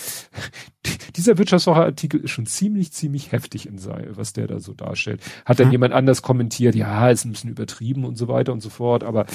[1.16, 5.22] dieser Wirtschaftswoche-Artikel ist schon ziemlich, ziemlich heftig in sei, was der da so darstellt.
[5.46, 5.74] Hat dann mhm.
[5.74, 9.26] jemand anders kommentiert, ja, ist ein bisschen übertrieben und so weiter und so fort, aber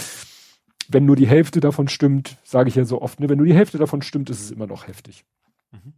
[0.89, 3.55] wenn nur die Hälfte davon stimmt, sage ich ja so oft, ne, wenn nur die
[3.55, 5.25] Hälfte davon stimmt, ist es immer noch heftig.
[5.73, 5.95] Mhm.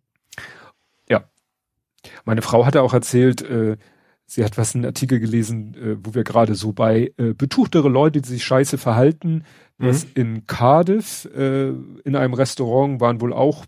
[2.24, 3.76] Meine Frau hatte auch erzählt, äh,
[4.26, 8.20] sie hat was einen Artikel gelesen, äh, wo wir gerade so bei äh, betuchtere Leute,
[8.20, 9.44] die sich scheiße verhalten,
[9.82, 9.86] mhm.
[9.86, 11.68] dass in Cardiff äh,
[12.04, 13.66] in einem Restaurant waren wohl auch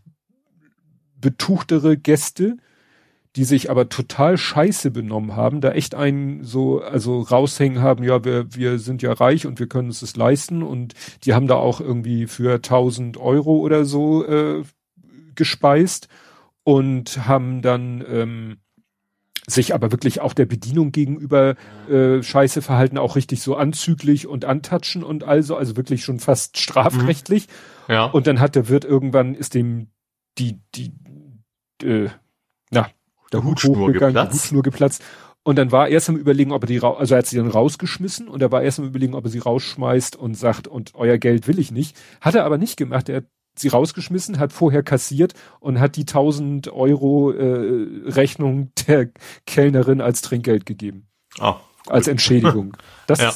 [1.21, 2.57] betuchtere Gäste,
[3.37, 8.25] die sich aber total scheiße benommen haben, da echt einen so, also raushängen haben, ja,
[8.25, 11.57] wir, wir sind ja reich und wir können uns das leisten und die haben da
[11.57, 14.63] auch irgendwie für 1000 Euro oder so äh,
[15.35, 16.09] gespeist
[16.63, 18.57] und haben dann ähm,
[19.47, 21.55] sich aber wirklich auch der Bedienung gegenüber
[21.91, 26.59] äh, scheiße verhalten, auch richtig so anzüglich und antatschen und also, also wirklich schon fast
[26.59, 27.49] strafrechtlich.
[27.89, 27.95] Mhm.
[27.95, 28.05] Ja.
[28.07, 29.89] Und dann hat der Wirt irgendwann, ist dem
[30.39, 30.93] die, die,
[31.83, 32.09] äh,
[32.71, 32.89] na,
[33.33, 34.33] der Hut Hutschnur geplatzt.
[34.33, 35.03] Die Hutschnur geplatzt.
[35.43, 37.51] Und dann war er erst am überlegen, ob er die, also er hat sie dann
[37.51, 41.19] rausgeschmissen und er war erst am überlegen, ob er sie rausschmeißt und sagt, und euer
[41.19, 41.97] Geld will ich nicht.
[42.23, 43.11] Hat er aber nicht gemacht.
[43.11, 43.25] Er hat
[43.57, 49.11] sie rausgeschmissen, hat vorher kassiert und hat die 1000 Euro äh, Rechnung der
[49.47, 51.07] Kellnerin als Trinkgeld gegeben.
[51.39, 52.77] Ah, als Entschädigung.
[53.07, 53.31] Das ja.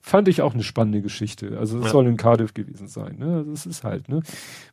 [0.00, 1.58] fand ich auch eine spannende Geschichte.
[1.58, 1.90] Also es ja.
[1.90, 3.16] soll in Cardiff gewesen sein.
[3.18, 3.38] Ne?
[3.38, 4.08] Also es ist halt.
[4.08, 4.22] Ne?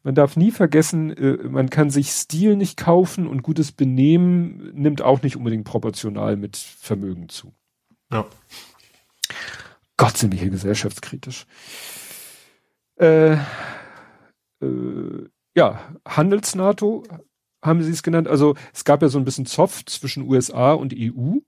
[0.04, 5.02] Man darf nie vergessen, äh, man kann sich Stil nicht kaufen und gutes Benehmen nimmt
[5.02, 7.52] auch nicht unbedingt proportional mit Vermögen zu.
[8.12, 8.28] Ja.
[9.98, 11.48] Gott sind wir hier gesellschaftskritisch.
[12.98, 13.38] Äh,
[14.62, 17.04] äh, ja, Handels-NATO
[17.64, 18.28] haben sie es genannt.
[18.28, 21.40] Also es gab ja so ein bisschen Zoff zwischen USA und EU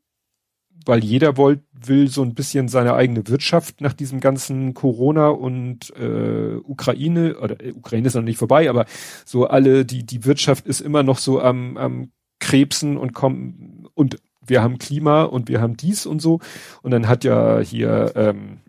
[0.86, 5.94] weil jeder wollt, will so ein bisschen seine eigene Wirtschaft nach diesem ganzen Corona und
[5.98, 8.86] äh, Ukraine, oder äh, Ukraine ist noch nicht vorbei, aber
[9.26, 14.18] so alle, die, die Wirtschaft ist immer noch so am, am Krebsen und kommen und
[14.46, 16.40] wir haben Klima und wir haben dies und so.
[16.82, 18.60] Und dann hat ja hier ähm,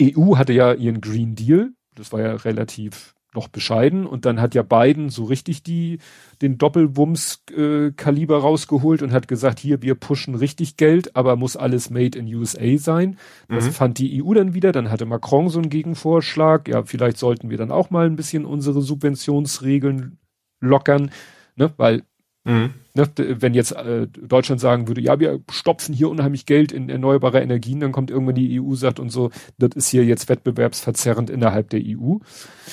[0.00, 4.54] EU hatte ja ihren Green Deal, das war ja relativ noch bescheiden und dann hat
[4.54, 5.98] ja Biden so richtig die
[6.40, 11.56] den Doppelwumms äh, Kaliber rausgeholt und hat gesagt, hier wir pushen richtig Geld, aber muss
[11.56, 13.18] alles made in USA sein.
[13.48, 13.72] Das mhm.
[13.72, 17.58] fand die EU dann wieder, dann hatte Macron so einen Gegenvorschlag, ja, vielleicht sollten wir
[17.58, 20.18] dann auch mal ein bisschen unsere Subventionsregeln
[20.60, 21.10] lockern,
[21.56, 22.04] ne, weil
[22.48, 22.72] Mhm.
[22.94, 27.42] Ne, wenn jetzt äh, Deutschland sagen würde, ja, wir stopfen hier unheimlich Geld in erneuerbare
[27.42, 31.68] Energien, dann kommt irgendwann die EU, sagt und so, das ist hier jetzt wettbewerbsverzerrend innerhalb
[31.68, 32.16] der EU.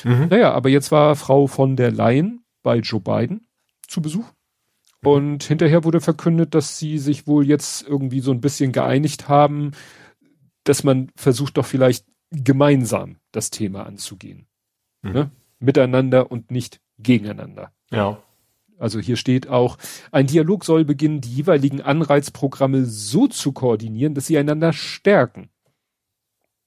[0.06, 0.28] Mhm.
[0.30, 3.48] Naja, aber jetzt war Frau von der Leyen bei Joe Biden
[3.86, 4.26] zu Besuch.
[5.02, 5.10] Mhm.
[5.10, 9.72] Und hinterher wurde verkündet, dass sie sich wohl jetzt irgendwie so ein bisschen geeinigt haben,
[10.64, 14.48] dass man versucht doch vielleicht gemeinsam das Thema anzugehen.
[15.02, 15.12] Mhm.
[15.12, 15.32] Ne?
[15.60, 17.74] Miteinander und nicht gegeneinander.
[17.92, 18.24] Ja.
[18.78, 19.78] Also hier steht auch,
[20.12, 25.50] ein Dialog soll beginnen, die jeweiligen Anreizprogramme so zu koordinieren, dass sie einander stärken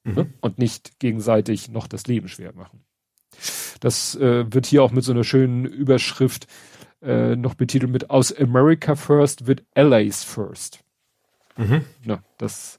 [0.05, 0.15] mhm.
[0.15, 0.35] ne?
[0.41, 2.85] und nicht gegenseitig noch das Leben schwer machen.
[3.81, 6.47] Das äh, wird hier auch mit so einer schönen Überschrift
[7.03, 10.81] äh, noch betitelt mit aus America First wird Allies First.
[11.57, 11.85] Mhm.
[12.05, 12.79] Ja, das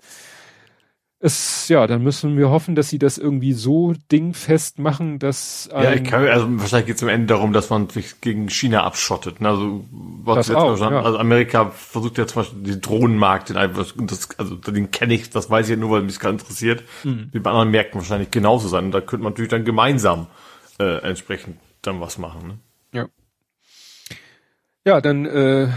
[1.21, 5.91] es, ja, dann müssen wir hoffen, dass sie das irgendwie so dingfest machen, dass ja,
[5.91, 9.41] ich kann, also wahrscheinlich geht es am Ende darum, dass man sich gegen China abschottet.
[9.41, 9.49] Ne?
[9.49, 11.01] Also, was auch, ja.
[11.01, 13.55] also Amerika versucht ja zum Beispiel den Drohnenmarkt, den
[14.07, 16.83] das, also den kenne ich, das weiß ich ja nur, weil mich das interessiert.
[17.03, 17.29] Mhm.
[17.33, 18.85] Wie bei anderen Märkten wahrscheinlich genauso sein.
[18.85, 20.27] Und da könnte man natürlich dann gemeinsam
[20.79, 22.47] äh, entsprechend dann was machen.
[22.47, 22.59] Ne?
[22.93, 23.09] Ja.
[24.85, 25.67] Ja, dann äh,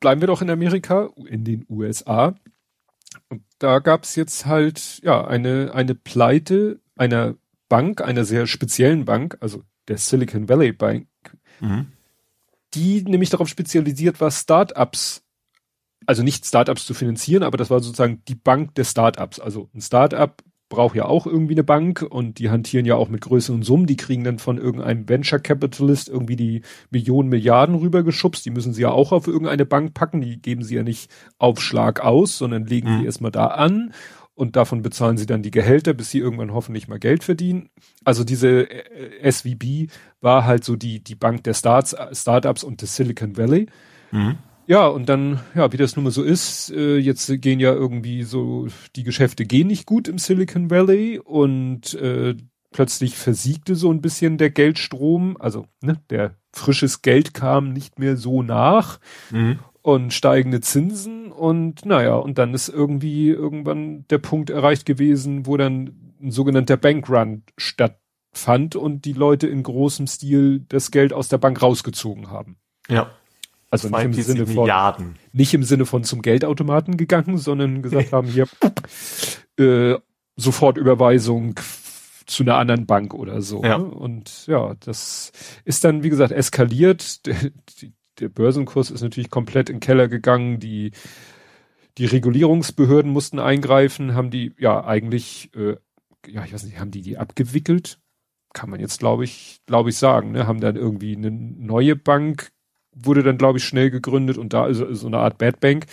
[0.00, 2.34] bleiben wir doch in Amerika, in den USA.
[3.32, 7.34] Und da gab's jetzt halt ja eine eine Pleite einer
[7.70, 11.06] Bank, einer sehr speziellen Bank, also der Silicon Valley Bank,
[11.58, 11.86] mhm.
[12.74, 15.22] die nämlich darauf spezialisiert war, Startups,
[16.04, 19.40] also nicht Startups zu finanzieren, aber das war sozusagen die Bank der Startups.
[19.40, 20.34] Also ein Startup
[20.72, 23.86] braucht ja auch irgendwie eine Bank und die hantieren ja auch mit größeren Summen.
[23.86, 28.42] Die kriegen dann von irgendeinem Venture Capitalist irgendwie die Millionen, Milliarden rübergeschubst.
[28.46, 30.22] Die müssen sie ja auch auf irgendeine Bank packen.
[30.22, 33.00] Die geben sie ja nicht auf Schlag aus, sondern legen mhm.
[33.00, 33.92] die erstmal da an
[34.34, 37.68] und davon bezahlen sie dann die Gehälter, bis sie irgendwann hoffentlich mal Geld verdienen.
[38.02, 39.92] Also diese äh, SVB
[40.22, 43.66] war halt so die, die Bank der Starts, Startups und des Silicon Valley.
[44.10, 44.38] Mhm.
[44.72, 48.22] Ja, und dann, ja, wie das nun mal so ist, äh, jetzt gehen ja irgendwie
[48.22, 52.36] so, die Geschäfte gehen nicht gut im Silicon Valley und äh,
[52.70, 58.16] plötzlich versiegte so ein bisschen der Geldstrom, also ne, der frisches Geld kam nicht mehr
[58.16, 58.98] so nach
[59.30, 59.58] mhm.
[59.82, 65.58] und steigende Zinsen und naja, und dann ist irgendwie irgendwann der Punkt erreicht gewesen, wo
[65.58, 71.36] dann ein sogenannter Bankrun stattfand und die Leute in großem Stil das Geld aus der
[71.36, 72.56] Bank rausgezogen haben.
[72.88, 73.10] Ja.
[73.72, 75.14] Also nicht im Sinne von Milliarden.
[75.32, 78.46] nicht im Sinne von zum Geldautomaten gegangen, sondern gesagt haben hier
[79.58, 79.98] äh,
[80.36, 81.54] sofort Überweisung
[82.26, 83.64] zu einer anderen Bank oder so.
[83.64, 83.78] Ja.
[83.78, 83.84] Ne?
[83.84, 85.32] Und ja, das
[85.64, 87.24] ist dann wie gesagt eskaliert.
[87.26, 90.60] Die, der Börsenkurs ist natürlich komplett in den Keller gegangen.
[90.60, 90.92] Die,
[91.96, 95.76] die Regulierungsbehörden mussten eingreifen, haben die ja eigentlich, äh,
[96.26, 98.00] ja, ich weiß nicht, haben die die abgewickelt?
[98.52, 100.46] Kann man jetzt, glaube ich, glaube ich sagen, ne?
[100.46, 102.52] Haben dann irgendwie eine neue Bank,
[102.94, 105.86] wurde dann, glaube ich, schnell gegründet und da ist so eine Art Bad Bank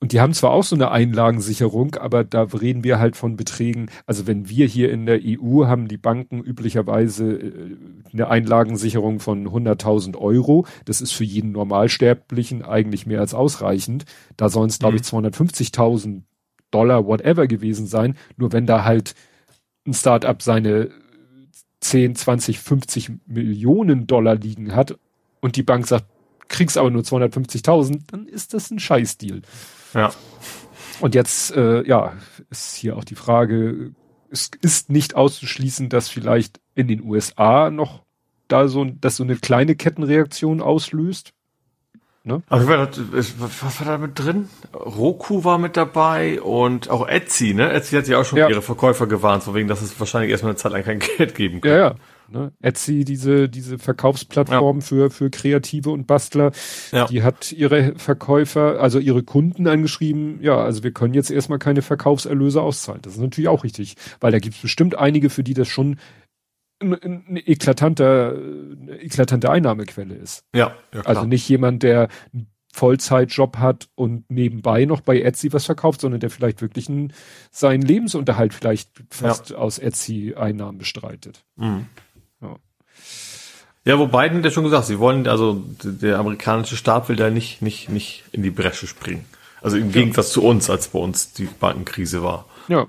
[0.00, 3.90] und die haben zwar auch so eine Einlagensicherung, aber da reden wir halt von Beträgen.
[4.06, 7.76] Also wenn wir hier in der EU haben die Banken üblicherweise äh,
[8.12, 10.66] eine Einlagensicherung von 100.000 Euro.
[10.84, 14.04] Das ist für jeden Normalsterblichen eigentlich mehr als ausreichend.
[14.36, 16.24] Da sollen es, glaube ich, 250.000 mhm.
[16.70, 18.16] Dollar, whatever gewesen sein.
[18.36, 19.14] Nur wenn da halt
[19.84, 20.90] ein Startup seine
[21.80, 24.96] 10, 20, 50 Millionen Dollar liegen hat
[25.40, 26.06] und die Bank sagt,
[26.48, 29.42] kriegst aber nur 250.000, dann ist das ein Scheißdeal.
[29.94, 30.10] Ja.
[31.00, 32.14] Und jetzt, äh, ja,
[32.50, 33.92] ist hier auch die Frage,
[34.30, 38.02] es ist nicht auszuschließen, dass vielleicht in den USA noch
[38.48, 41.32] da so, dass so eine kleine Kettenreaktion auslöst.
[42.24, 42.42] Ne?
[42.48, 44.48] Also, was war da mit drin?
[44.74, 47.72] Roku war mit dabei und auch Etsy, ne?
[47.72, 48.48] Etsy hat ja auch schon ja.
[48.48, 51.60] ihre Verkäufer gewarnt, so wegen, dass es wahrscheinlich erstmal eine Zeit lang kein Geld geben
[51.60, 51.70] kann.
[51.70, 51.94] Ja, ja.
[52.30, 52.52] Ne?
[52.60, 54.84] Etsy, diese, diese Verkaufsplattform ja.
[54.84, 56.52] für, für Kreative und Bastler,
[56.92, 57.06] ja.
[57.06, 61.82] die hat ihre Verkäufer, also ihre Kunden angeschrieben, ja, also wir können jetzt erstmal keine
[61.82, 63.02] Verkaufserlöse auszahlen.
[63.02, 65.98] Das ist natürlich auch richtig, weil da gibt es bestimmt einige, für die das schon
[66.80, 70.44] eine ein eklatanter, eine eklatante Einnahmequelle ist.
[70.54, 71.06] Ja, ja klar.
[71.06, 76.20] Also nicht jemand, der einen Vollzeitjob hat und nebenbei noch bei Etsy was verkauft, sondern
[76.20, 77.12] der vielleicht wirklich einen,
[77.50, 79.56] seinen Lebensunterhalt vielleicht fast ja.
[79.56, 81.44] aus Etsy-Einnahmen bestreitet.
[81.56, 81.86] Mhm.
[83.88, 87.62] Ja, wo Biden ja schon gesagt, sie wollen, also der amerikanische Staat will da nicht,
[87.62, 89.24] nicht, nicht in die Bresche springen.
[89.62, 89.92] Also im ja.
[89.92, 92.44] Gegensatz zu uns, als bei uns die Bankenkrise war.
[92.68, 92.86] Ja.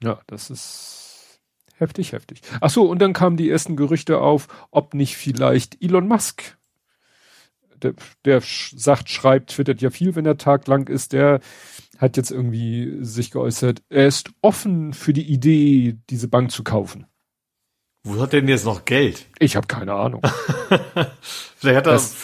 [0.00, 1.40] Ja, das ist
[1.74, 2.40] heftig, heftig.
[2.60, 6.56] Ach so, und dann kamen die ersten Gerüchte auf, ob nicht vielleicht Elon Musk,
[7.82, 11.40] der, der sagt, schreibt, twittert ja viel, wenn der Tag lang ist, der
[11.98, 17.06] hat jetzt irgendwie sich geäußert, er ist offen für die Idee, diese Bank zu kaufen.
[18.02, 19.26] Wo hat denn jetzt noch Geld?
[19.38, 20.22] Ich habe keine Ahnung.
[21.56, 22.14] vielleicht hat er, das,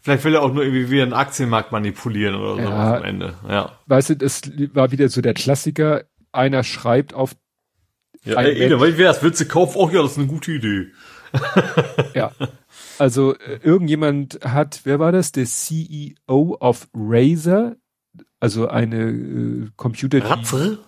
[0.00, 3.34] vielleicht will er auch nur irgendwie wie einen Aktienmarkt manipulieren oder so ja, am Ende.
[3.46, 3.78] Ja.
[3.86, 4.42] Weißt du, das
[4.72, 6.04] war wieder so der Klassiker.
[6.32, 7.36] Einer schreibt auf.
[8.24, 10.86] Ja, ey, ey, weil wer das Witze kauft, auch ja, das ist eine gute Idee.
[12.14, 12.32] ja.
[12.98, 15.32] Also äh, irgendjemand hat, wer war das?
[15.32, 17.76] Der CEO of Razer,
[18.40, 20.24] also eine äh, Computer.
[20.24, 20.78] Ratzer?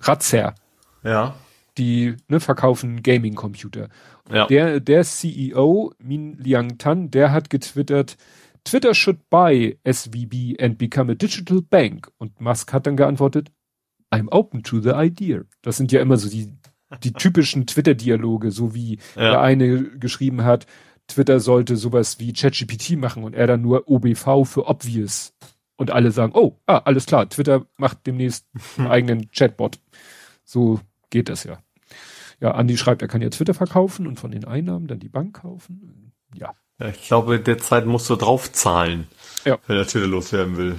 [0.00, 0.54] Ratzer.
[1.02, 1.34] Ja
[1.78, 3.88] die ne, verkaufen Gaming-Computer.
[4.30, 4.46] Ja.
[4.46, 8.16] Der, der CEO, Min Liang Tan, der hat getwittert,
[8.64, 12.10] Twitter should buy SVB and become a digital bank.
[12.18, 13.50] Und Musk hat dann geantwortet,
[14.10, 15.42] I'm open to the idea.
[15.62, 16.52] Das sind ja immer so die,
[17.02, 19.32] die typischen Twitter-Dialoge, so wie ja.
[19.32, 20.66] der eine geschrieben hat,
[21.06, 25.34] Twitter sollte sowas wie ChatGPT machen und er dann nur OBV für obvious.
[25.76, 28.46] Und alle sagen, oh, ah, alles klar, Twitter macht demnächst
[28.78, 29.80] einen eigenen Chatbot.
[30.44, 30.80] So
[31.10, 31.63] geht das ja.
[32.44, 35.40] Ja, Andi schreibt, er kann ja Twitter verkaufen und von den Einnahmen dann die Bank
[35.40, 36.12] kaufen.
[36.34, 36.52] Ja.
[36.78, 39.06] ja ich glaube, derzeit musst du draufzahlen,
[39.46, 39.56] ja.
[39.66, 40.76] wenn er Twitter loswerden will.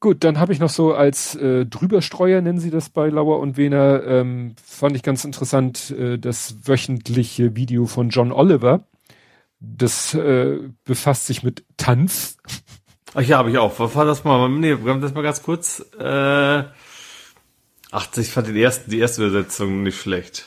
[0.00, 3.56] Gut, dann habe ich noch so als äh, Drüberstreuer, nennen sie das bei Lauer und
[3.56, 8.82] Wehner, ähm, fand ich ganz interessant, äh, das wöchentliche Video von John Oliver.
[9.60, 12.36] Das äh, befasst sich mit Tanz.
[13.14, 13.78] Ach ja, habe ich auch.
[13.78, 14.48] Was war das mal?
[14.48, 15.84] Nee, das mal ganz kurz.
[16.00, 16.64] Äh,
[17.90, 20.46] Ach, ich fand den ersten, die erste Übersetzung nicht schlecht.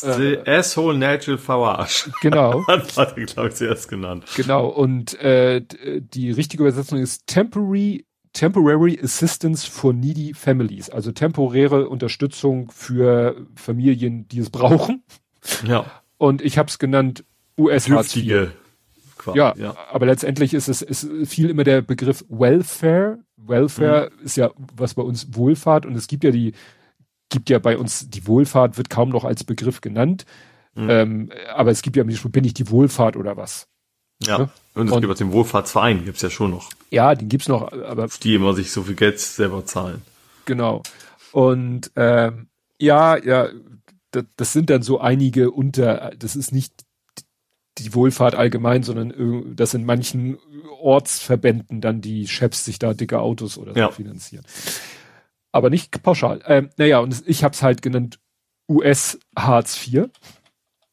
[0.00, 2.10] The äh, Asshole Natural Farage.
[2.20, 2.64] Genau.
[2.66, 4.24] das hat er, glaube ich, zuerst genannt.
[4.36, 11.88] Genau, und äh, die richtige Übersetzung ist Temporary, Temporary Assistance for Needy Families, also temporäre
[11.88, 15.04] Unterstützung für Familien, die es brauchen.
[15.64, 15.86] Ja.
[16.18, 17.24] Und ich habe es genannt
[17.56, 18.16] US Hartz
[19.26, 19.34] IV.
[19.34, 23.18] Ja, ja, aber letztendlich ist es ist viel immer der Begriff Welfare.
[23.36, 24.24] Welfare mhm.
[24.24, 26.54] ist ja was bei uns Wohlfahrt und es gibt ja die
[27.28, 30.24] gibt ja bei uns die Wohlfahrt wird kaum noch als Begriff genannt.
[30.74, 30.90] Mhm.
[30.90, 33.68] Ähm, aber es gibt ja bin ich die Wohlfahrt oder was?
[34.22, 34.38] Ja.
[34.38, 34.48] ja?
[34.74, 36.70] Und es gibt den Wohlfahrtsverein, gibt's ja schon noch.
[36.90, 40.02] Ja, den gibt's noch, aber die immer sich so viel Geld selber zahlen.
[40.46, 40.82] Genau.
[41.32, 42.48] Und ähm,
[42.80, 43.48] ja, ja,
[44.10, 46.83] das, das sind dann so einige unter, das ist nicht
[47.78, 50.38] die Wohlfahrt allgemein, sondern dass in manchen
[50.80, 53.90] Ortsverbänden dann die Chefs sich da dicke Autos oder so ja.
[53.90, 54.44] finanzieren.
[55.52, 56.40] Aber nicht pauschal.
[56.46, 58.18] Ähm, naja, und ich habe es halt genannt
[58.68, 60.08] US Hartz IV,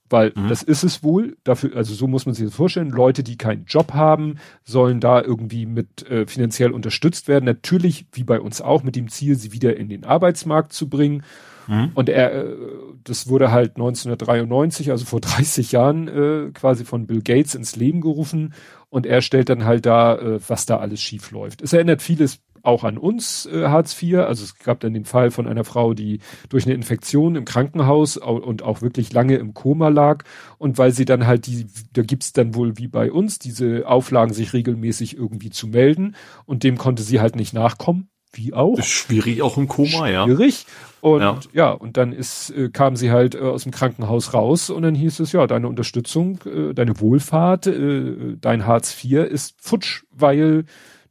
[0.09, 0.49] weil mhm.
[0.49, 1.37] das ist es wohl.
[1.43, 2.89] Dafür, also so muss man sich das vorstellen.
[2.89, 7.45] Leute, die keinen Job haben, sollen da irgendwie mit äh, finanziell unterstützt werden.
[7.45, 11.23] Natürlich, wie bei uns auch, mit dem Ziel, sie wieder in den Arbeitsmarkt zu bringen.
[11.67, 11.91] Mhm.
[11.93, 12.55] Und er, äh,
[13.03, 18.01] das wurde halt 1993, also vor 30 Jahren, äh, quasi von Bill Gates ins Leben
[18.01, 18.53] gerufen
[18.89, 21.61] und er stellt dann halt da, äh, was da alles schief läuft.
[21.61, 24.19] Es erinnert vieles auch an uns, äh, Hartz IV.
[24.19, 26.19] Also es gab dann den Fall von einer Frau, die
[26.49, 30.23] durch eine Infektion im Krankenhaus und auch wirklich lange im Koma lag.
[30.57, 34.33] Und weil sie dann halt die, da gibt's dann wohl wie bei uns diese Auflagen,
[34.33, 36.15] sich regelmäßig irgendwie zu melden.
[36.45, 38.10] Und dem konnte sie halt nicht nachkommen.
[38.33, 38.77] Wie auch.
[38.77, 40.25] Ist schwierig auch im Koma, ja.
[40.25, 40.65] Schwierig.
[41.01, 41.39] Und ja.
[41.53, 44.95] ja, und dann ist, äh, kam sie halt äh, aus dem Krankenhaus raus und dann
[44.95, 50.65] hieß es, ja, deine Unterstützung, äh, deine Wohlfahrt, äh, dein Hartz IV ist futsch, weil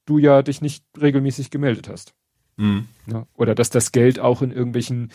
[0.07, 2.15] du ja dich nicht regelmäßig gemeldet hast.
[2.57, 2.87] Mhm.
[3.07, 5.11] Ja, oder dass das Geld auch in irgendwelchen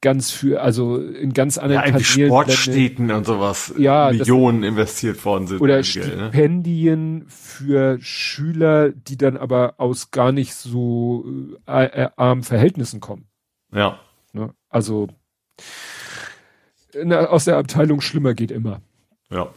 [0.00, 5.46] ganz für, also in ganz anderen ja, Sportstädten und sowas ja, Millionen das, investiert worden
[5.46, 5.60] sind.
[5.60, 7.24] Oder Stipendien ne?
[7.28, 11.24] für Schüler, die dann aber aus gar nicht so
[11.66, 13.26] äh, äh, armen Verhältnissen kommen.
[13.72, 13.98] Ja.
[14.32, 14.54] Ne?
[14.68, 15.08] Also
[16.92, 18.80] in, aus der Abteilung schlimmer geht immer.
[19.30, 19.48] Ja.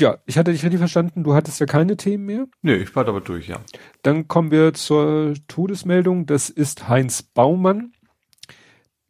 [0.00, 2.46] Ja, ich hatte dich richtig verstanden, du hattest ja keine Themen mehr.
[2.62, 3.56] Nö, ich war aber durch, ja.
[4.02, 6.26] Dann kommen wir zur Todesmeldung.
[6.26, 7.92] Das ist Heinz Baumann,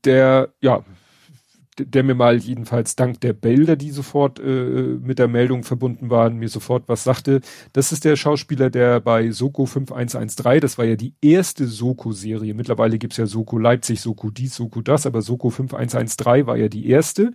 [0.08, 0.82] der, ja,
[1.78, 6.36] der mir mal jedenfalls dank der Bilder, die sofort äh, mit der Meldung verbunden waren,
[6.36, 7.40] mir sofort was sagte.
[7.72, 12.54] Das ist der Schauspieler, der bei Soko 5113, das war ja die erste Soko-Serie.
[12.54, 16.88] Mittlerweile gibt's ja Soko Leipzig, Soko dies, Soko das, aber Soko 5113 war ja die
[16.88, 17.32] erste.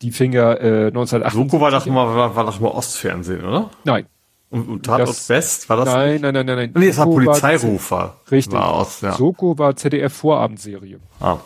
[0.00, 1.32] Die fing ja äh, 1980.
[1.32, 3.70] Soko war doch mal, war, war doch mal Ostfernsehen, oder?
[3.84, 4.06] Nein.
[4.50, 5.86] Und, und Tatort das, West, war das?
[5.86, 6.72] Nein, nein, nein, nein, nein.
[6.76, 8.16] Nee, es war Polizeirufer.
[8.30, 8.52] richtig.
[8.52, 9.12] War Ost, ja.
[9.12, 10.98] Soko war ZDF-Vorabendserie.
[11.20, 11.38] Ah.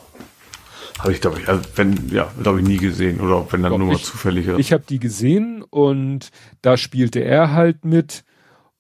[0.99, 3.21] Habe ich, glaube ich, also wenn, ja, glaube ich, nie gesehen.
[3.21, 4.49] Oder wenn dann Doch, nur mal zufällig.
[4.59, 6.31] Ich habe die gesehen und
[6.63, 8.25] da spielte er halt mit.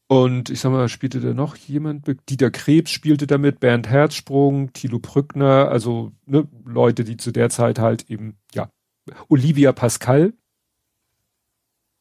[0.08, 2.06] Und ich sag mal, spielte da noch jemand?
[2.28, 7.80] Dieter Krebs spielte damit, Bernd Herzsprung, Thilo Brückner, also ne, Leute, die zu der Zeit
[7.80, 8.70] halt eben, ja,
[9.28, 10.32] Olivia Pascal.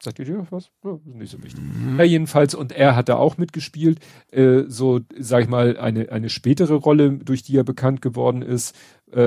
[0.03, 0.69] Sagt ihr dir was?
[0.83, 1.63] Ja, nicht so wichtig.
[1.63, 1.97] Mhm.
[1.97, 3.99] Ja, jedenfalls, und er hat da auch mitgespielt.
[4.31, 8.75] Äh, so, sag ich mal, eine, eine spätere Rolle, durch die er bekannt geworden ist,
[9.11, 9.19] äh,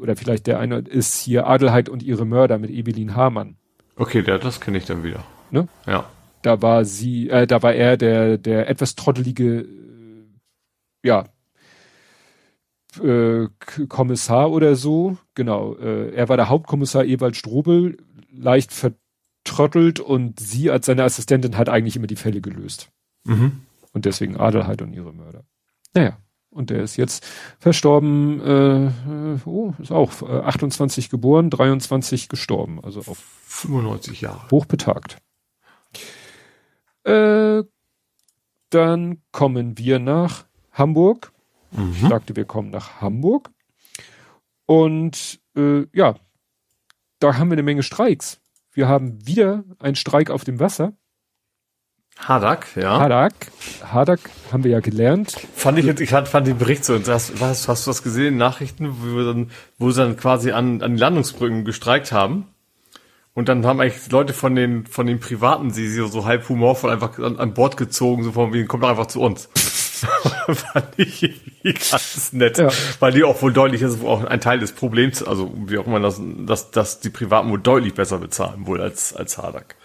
[0.00, 3.56] oder vielleicht der eine ist hier Adelheid und ihre Mörder mit Evelyn Hamann.
[3.96, 5.24] Okay, der, das kenne ich dann wieder.
[5.50, 5.68] Ne?
[5.86, 6.06] Ja.
[6.42, 10.26] Da war sie, äh, da war er der, der etwas trottelige, äh,
[11.02, 11.24] ja,
[13.02, 13.48] äh,
[13.88, 15.16] Kommissar oder so.
[15.34, 17.96] Genau, äh, er war der Hauptkommissar Ewald Strobel,
[18.30, 22.90] leicht vertrottelt und sie als seine Assistentin hat eigentlich immer die Fälle gelöst.
[23.24, 23.62] Mhm.
[23.92, 25.44] Und deswegen Adelheid und ihre Mörder.
[25.94, 26.18] Naja,
[26.54, 27.26] und der ist jetzt
[27.58, 34.48] verstorben, äh, äh oh, ist auch äh, 28 geboren, 23 gestorben, also auch 95 Jahre.
[34.50, 35.18] Hochbetagt.
[37.04, 37.64] Äh,
[38.70, 41.32] dann kommen wir nach Hamburg.
[41.72, 41.92] Mhm.
[41.92, 43.50] Ich sagte, wir kommen nach Hamburg.
[44.66, 46.14] Und äh, ja,
[47.18, 48.40] da haben wir eine Menge Streiks.
[48.72, 50.94] Wir haben wieder einen Streik auf dem Wasser.
[52.18, 53.00] Hadak, ja.
[53.00, 53.34] Hadak.
[53.84, 54.20] Hadak
[54.52, 55.36] haben wir ja gelernt.
[55.54, 58.34] Fand ich jetzt, ich fand, fand den Bericht so, hast, was, hast du was gesehen
[58.34, 62.46] in Nachrichten, wo, wir dann, wo sie dann quasi an, an die Landungsbrücken gestreikt haben?
[63.34, 66.90] Und dann haben eigentlich Leute von den, von den Privaten sie so, so halb humorvoll
[66.90, 69.48] einfach an, an Bord gezogen, so von wie, kommt doch einfach zu uns.
[70.48, 71.34] fand ich
[71.90, 72.68] ganz nett, ja.
[73.00, 75.86] weil die auch wohl deutlich, das ist auch ein Teil des Problems, also wie auch
[75.86, 79.76] immer das, dass, dass die Privaten wohl deutlich besser bezahlen wohl als, als Hadak.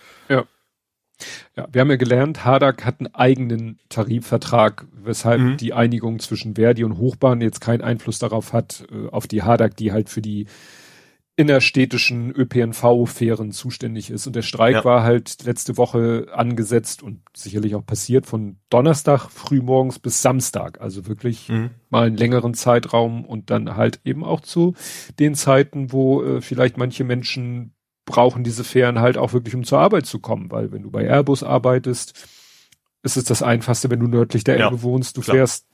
[1.55, 1.67] Ja.
[1.71, 5.57] Wir haben ja gelernt, Hadak hat einen eigenen Tarifvertrag, weshalb mhm.
[5.57, 9.75] die Einigung zwischen Verdi und Hochbahn jetzt keinen Einfluss darauf hat, äh, auf die Hadak,
[9.75, 10.47] die halt für die
[11.39, 14.27] innerstädtischen ÖPNV-Fähren zuständig ist.
[14.27, 14.83] Und der Streik ja.
[14.83, 20.81] war halt letzte Woche angesetzt und sicherlich auch passiert von Donnerstag frühmorgens bis Samstag.
[20.81, 21.69] Also wirklich mhm.
[21.89, 24.73] mal einen längeren Zeitraum und dann halt eben auch zu
[25.17, 27.73] den Zeiten, wo äh, vielleicht manche Menschen
[28.09, 30.49] brauchen diese Fähren halt auch wirklich, um zur Arbeit zu kommen.
[30.51, 32.27] Weil wenn du bei Airbus arbeitest,
[33.03, 35.15] ist es das Einfachste, wenn du nördlich der Elbe ja, wohnst.
[35.15, 35.35] Du klar.
[35.35, 35.67] fährst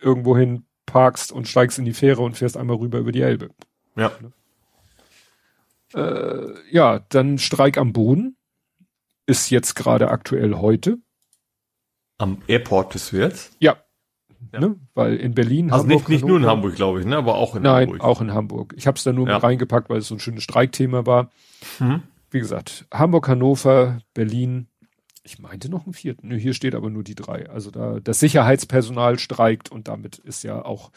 [0.00, 3.50] irgendwo hin, parkst und steigst in die Fähre und fährst einmal rüber über die Elbe.
[3.96, 4.12] Ja.
[4.20, 4.32] Ne?
[6.00, 8.36] Äh, ja, dann Streik am Boden
[9.26, 10.98] ist jetzt gerade aktuell heute.
[12.18, 13.50] Am Airport des Wirts?
[13.58, 13.82] Ja.
[14.52, 14.60] Ja.
[14.60, 14.76] Ne?
[14.94, 15.70] Weil in Berlin.
[15.70, 17.16] Also Hamburg, nicht, nicht nur in Hamburg, glaube ich, ne?
[17.16, 17.98] aber auch in Nein, Hamburg.
[17.98, 18.74] Nein, auch in Hamburg.
[18.76, 19.34] Ich habe es da nur ja.
[19.34, 21.30] mit reingepackt, weil es so ein schönes Streikthema war.
[21.78, 22.02] Mhm.
[22.30, 24.66] Wie gesagt, Hamburg, Hannover, Berlin.
[25.22, 26.28] Ich meinte noch einen vierten.
[26.28, 27.48] Nö, hier steht aber nur die drei.
[27.50, 30.90] Also da das Sicherheitspersonal streikt und damit ist ja auch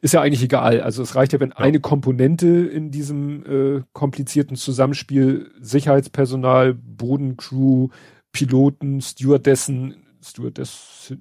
[0.00, 0.82] ist ja eigentlich egal.
[0.82, 1.56] Also es reicht ja, wenn ja.
[1.56, 7.88] eine Komponente in diesem äh, komplizierten Zusammenspiel Sicherheitspersonal, Bodencrew,
[8.30, 11.14] Piloten, Stewardessen, Stewardess,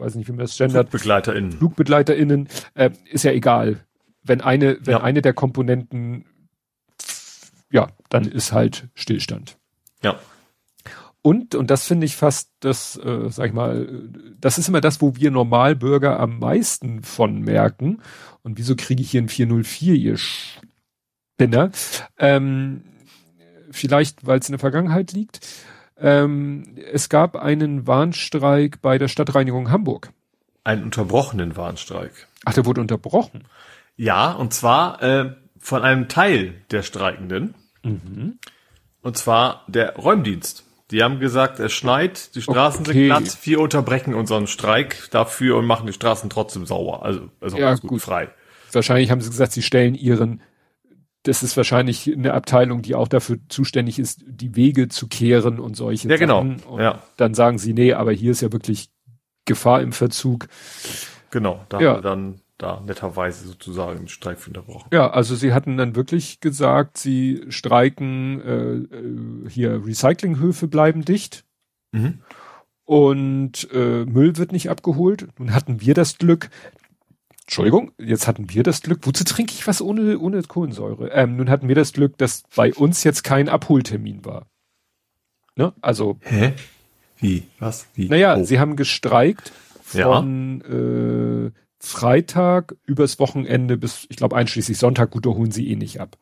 [0.00, 0.88] weiß nicht, wie man das gendert.
[0.90, 1.52] FlugbegleiterInnen.
[1.52, 3.80] FlugbegleiterInnen, äh, ist ja egal.
[4.22, 5.02] Wenn eine, wenn Ja.
[5.02, 6.24] eine der Komponenten,
[7.70, 9.58] ja, dann ist halt Stillstand.
[10.02, 10.18] Ja.
[11.22, 14.08] Und, und das finde ich fast das, äh, sag ich mal,
[14.40, 18.00] das ist immer das, wo wir Normalbürger am meisten von merken.
[18.42, 21.70] Und wieso kriege ich hier ein 404, ihr Spinner?
[22.18, 22.82] Ähm,
[23.70, 25.40] vielleicht, weil es in der Vergangenheit liegt.
[26.00, 30.10] Ähm, es gab einen Warnstreik bei der Stadtreinigung Hamburg.
[30.64, 32.28] Einen unterbrochenen Warnstreik.
[32.44, 33.44] Ach, der wurde unterbrochen.
[33.96, 37.54] Ja, und zwar äh, von einem Teil der Streikenden.
[37.82, 38.38] Mhm.
[39.02, 40.64] Und zwar der Räumdienst.
[40.90, 42.92] Die haben gesagt, es schneit, die Straßen Okay.
[42.92, 47.02] sind glatt, wir unterbrechen unseren Streik dafür und machen die Straßen trotzdem sauer.
[47.04, 48.00] Also, also Ja, gut.
[48.00, 48.28] frei.
[48.72, 50.40] Wahrscheinlich haben sie gesagt, sie stellen ihren,
[51.28, 55.76] das ist wahrscheinlich eine Abteilung, die auch dafür zuständig ist, die Wege zu kehren und
[55.76, 56.38] solche Ja, genau.
[56.42, 56.56] Sachen.
[56.68, 57.02] Und Ja.
[57.16, 58.88] dann sagen sie, nee, aber hier ist ja wirklich
[59.44, 60.48] Gefahr im Verzug.
[61.30, 61.90] Genau, da Ja.
[61.90, 64.88] haben wir dann da netterweise sozusagen den Streik unterbrochen.
[64.92, 71.44] Ja, also sie hatten dann wirklich gesagt, sie streiken, äh, äh, hier Recyclinghöfe bleiben dicht
[71.92, 72.18] Mhm.
[72.84, 75.28] und äh, Müll wird nicht abgeholt.
[75.38, 76.50] Nun hatten wir das Glück,
[77.48, 81.08] Entschuldigung, jetzt hatten wir das Glück, wozu trinke ich was ohne, ohne Kohlensäure?
[81.12, 84.48] Ähm, nun hatten wir das Glück, dass bei uns jetzt kein Abholtermin war.
[85.56, 85.72] Ne?
[85.80, 86.52] Also, Hä?
[87.16, 87.44] Wie?
[87.58, 87.86] Was?
[87.94, 88.10] Wie?
[88.10, 88.44] naja, Oh.
[88.44, 89.50] sie haben gestreikt
[89.94, 90.04] Ja.
[90.12, 95.76] von äh, Freitag übers Wochenende bis, ich glaube, einschließlich Sonntag, gut, da holen sie eh
[95.76, 96.18] nicht ab.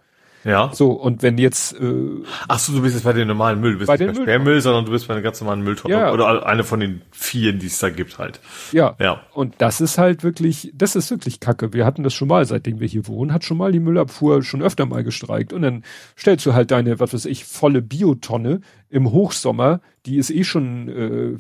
[0.47, 0.71] Ja.
[0.73, 3.73] So, und wenn jetzt, äh, Ach so, du bist jetzt bei dem normalen Müll.
[3.73, 4.23] Du bist Bei nicht bei.
[4.23, 5.95] Sperrmüll, sondern du bist bei einer ganz normalen Mülltonne.
[5.95, 6.13] Ja.
[6.13, 8.41] Oder eine von den vielen, die es da gibt halt.
[8.73, 9.21] ja, Ja.
[9.35, 11.73] und das ist halt wirklich, das ist wirklich kacke.
[11.73, 14.63] Wir hatten das schon mal, seitdem wir hier wohnen, hat schon mal die Müllabfuhr schon
[14.63, 15.53] öfter mal gestreikt.
[15.53, 15.85] Und dann
[16.17, 20.89] stellst du halt deine, was weiß ich, volle Biotonne im Hochsommer, die ist eh schon,
[20.89, 21.37] äh,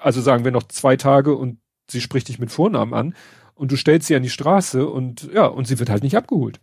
[0.00, 1.58] also sagen wir noch zwei Tage und
[1.90, 3.14] sie spricht dich mit Vornamen an
[3.54, 6.60] und du stellst sie an die Straße und ja, und sie wird halt nicht abgeholt.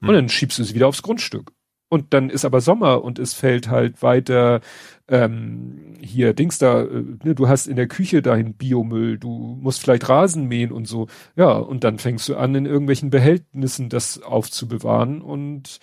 [0.00, 1.52] Und dann schiebst du sie wieder aufs Grundstück.
[1.88, 4.60] Und dann ist aber Sommer und es fällt halt weiter
[5.06, 9.82] ähm, hier Dings da, äh, ne, du hast in der Küche deinen Biomüll, du musst
[9.82, 11.06] vielleicht Rasen mähen und so.
[11.36, 15.78] Ja, und dann fängst du an, in irgendwelchen Behältnissen das aufzubewahren und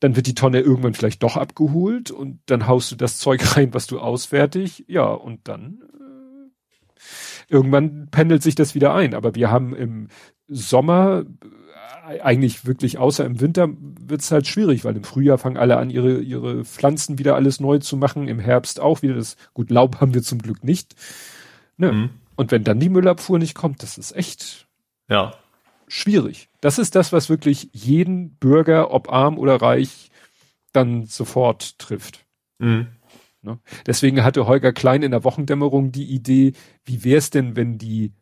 [0.00, 3.72] dann wird die Tonne irgendwann vielleicht doch abgeholt und dann haust du das Zeug rein,
[3.72, 4.84] was du ausfertig.
[4.86, 7.02] Ja, und dann äh,
[7.48, 9.14] irgendwann pendelt sich das wieder ein.
[9.14, 10.08] Aber wir haben im
[10.48, 11.61] Sommer äh,
[12.04, 16.20] eigentlich wirklich, außer im Winter, wird's halt schwierig, weil im Frühjahr fangen alle an, ihre,
[16.20, 20.14] ihre Pflanzen wieder alles neu zu machen, im Herbst auch wieder das, gut, Laub haben
[20.14, 20.94] wir zum Glück nicht.
[21.76, 21.92] Ne?
[21.92, 22.10] Mhm.
[22.36, 24.66] Und wenn dann die Müllabfuhr nicht kommt, das ist echt
[25.08, 25.34] Ja.
[25.86, 26.48] schwierig.
[26.60, 30.10] Das ist das, was wirklich jeden Bürger, ob arm oder reich,
[30.72, 32.24] dann sofort trifft.
[32.58, 32.88] Mhm.
[33.42, 33.58] Ne?
[33.86, 36.52] Deswegen hatte Holger Klein in der Wochendämmerung die Idee,
[36.84, 38.12] wie wäre es denn, wenn die,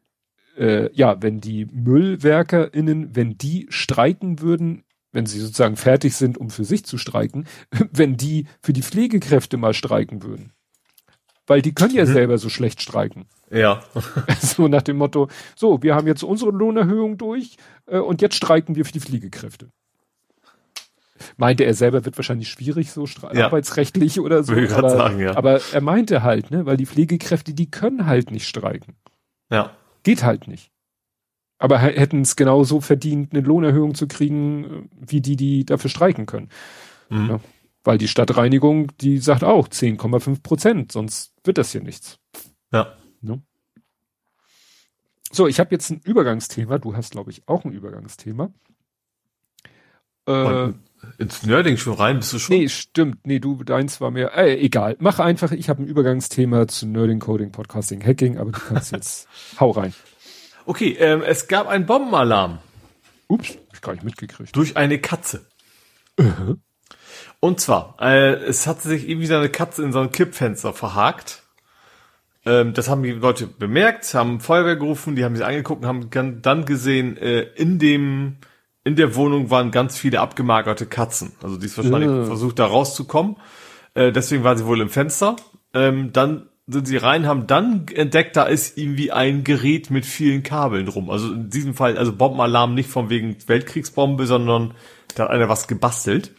[0.60, 6.50] äh, ja, wenn die MüllwerkerInnen, wenn die streiken würden, wenn sie sozusagen fertig sind, um
[6.50, 7.46] für sich zu streiken,
[7.92, 10.52] wenn die für die Pflegekräfte mal streiken würden.
[11.46, 12.12] Weil die können ja Mhm.
[12.12, 13.24] selber so schlecht streiken.
[13.50, 13.82] Ja.
[14.40, 17.56] So nach dem Motto, so, wir haben jetzt unsere Lohnerhöhung durch
[17.86, 19.70] äh, und jetzt streiken wir für die Pflegekräfte.
[21.36, 23.46] Meinte er selber, wird wahrscheinlich schwierig, so Ja.
[23.46, 24.52] arbeitsrechtlich oder so.
[24.54, 25.36] Aber, sagen, ja.
[25.36, 28.94] aber er meinte halt, ne, weil die Pflegekräfte, die können halt nicht streiken.
[29.50, 29.72] Ja.
[30.02, 30.70] Geht halt nicht.
[31.58, 36.26] Aber hätten es genauso verdient, eine Lohnerhöhung zu kriegen, äh, wie die, die dafür streiken
[36.26, 36.48] können.
[37.10, 37.28] Mhm.
[37.28, 37.40] Ja.
[37.84, 42.18] Weil die Stadtreinigung, die sagt auch 10,5 Prozent, sonst wird das hier nichts.
[42.72, 42.96] Ja.
[45.32, 46.78] So, ich habe jetzt ein Übergangsthema.
[46.78, 48.52] Du hast, glaube ich, auch ein Übergangsthema.
[50.26, 50.80] Äh, Und
[51.18, 52.56] ins Nerding schon rein, bist du schon?
[52.56, 53.26] nee, stimmt.
[53.26, 54.96] Nee, du, deins war mir, äh, egal.
[55.00, 59.28] Mach einfach, ich habe ein Übergangsthema zu Nerding, Coding, Podcasting, Hacking, aber du kannst jetzt,
[59.60, 59.94] hau rein.
[60.66, 62.58] Okay, ähm, es gab einen Bombenalarm
[63.28, 64.54] Ups, hab ich gar nicht mitgekriegt.
[64.56, 65.46] durch eine Katze.
[67.40, 71.42] Und zwar, äh, es hatte sich irgendwie so eine Katze in so ein Kippfenster verhakt.
[72.44, 76.42] Ähm, das haben die Leute bemerkt, haben Feuerwehr gerufen, die haben sich angeguckt und haben
[76.42, 78.36] dann gesehen, äh, in dem,
[78.84, 81.32] in der Wohnung waren ganz viele abgemagerte Katzen.
[81.42, 82.24] Also die ist wahrscheinlich Ja.
[82.24, 83.36] versucht, da rauszukommen.
[83.94, 85.36] Äh, deswegen war sie wohl im Fenster.
[85.74, 90.42] Ähm, dann sind sie rein, haben dann entdeckt, da ist irgendwie ein Gerät mit vielen
[90.42, 91.10] Kabeln drum.
[91.10, 94.74] Also in diesem Fall, also Bombenalarm nicht von wegen Weltkriegsbombe, sondern
[95.16, 96.32] da hat einer was gebastelt.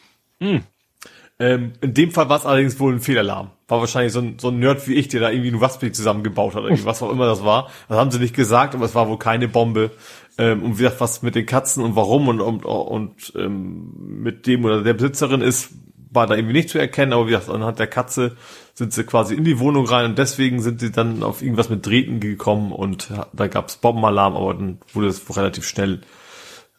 [1.40, 3.50] Ähm, in dem Fall war es allerdings wohl ein Fehlalarm.
[3.68, 6.56] War wahrscheinlich so ein, so ein Nerd wie ich, der da irgendwie ein Waspel zusammengebaut
[6.56, 7.70] hat, irgendwie was auch immer das war.
[7.90, 9.92] Das haben sie nicht gesagt, aber es war wohl keine Bombe.
[10.38, 13.92] Ähm, und wie gesagt, was mit den Katzen und warum und, und, und ähm,
[14.24, 15.72] mit dem oder der Besitzerin ist,
[16.10, 18.36] war da irgendwie nicht zu erkennen, aber wie gesagt, anhand der Katze
[18.74, 21.86] sind sie quasi in die Wohnung rein und deswegen sind sie dann auf irgendwas mit
[21.86, 26.02] Drähten gekommen und da gab's Bombenalarm, aber dann wurde es relativ schnell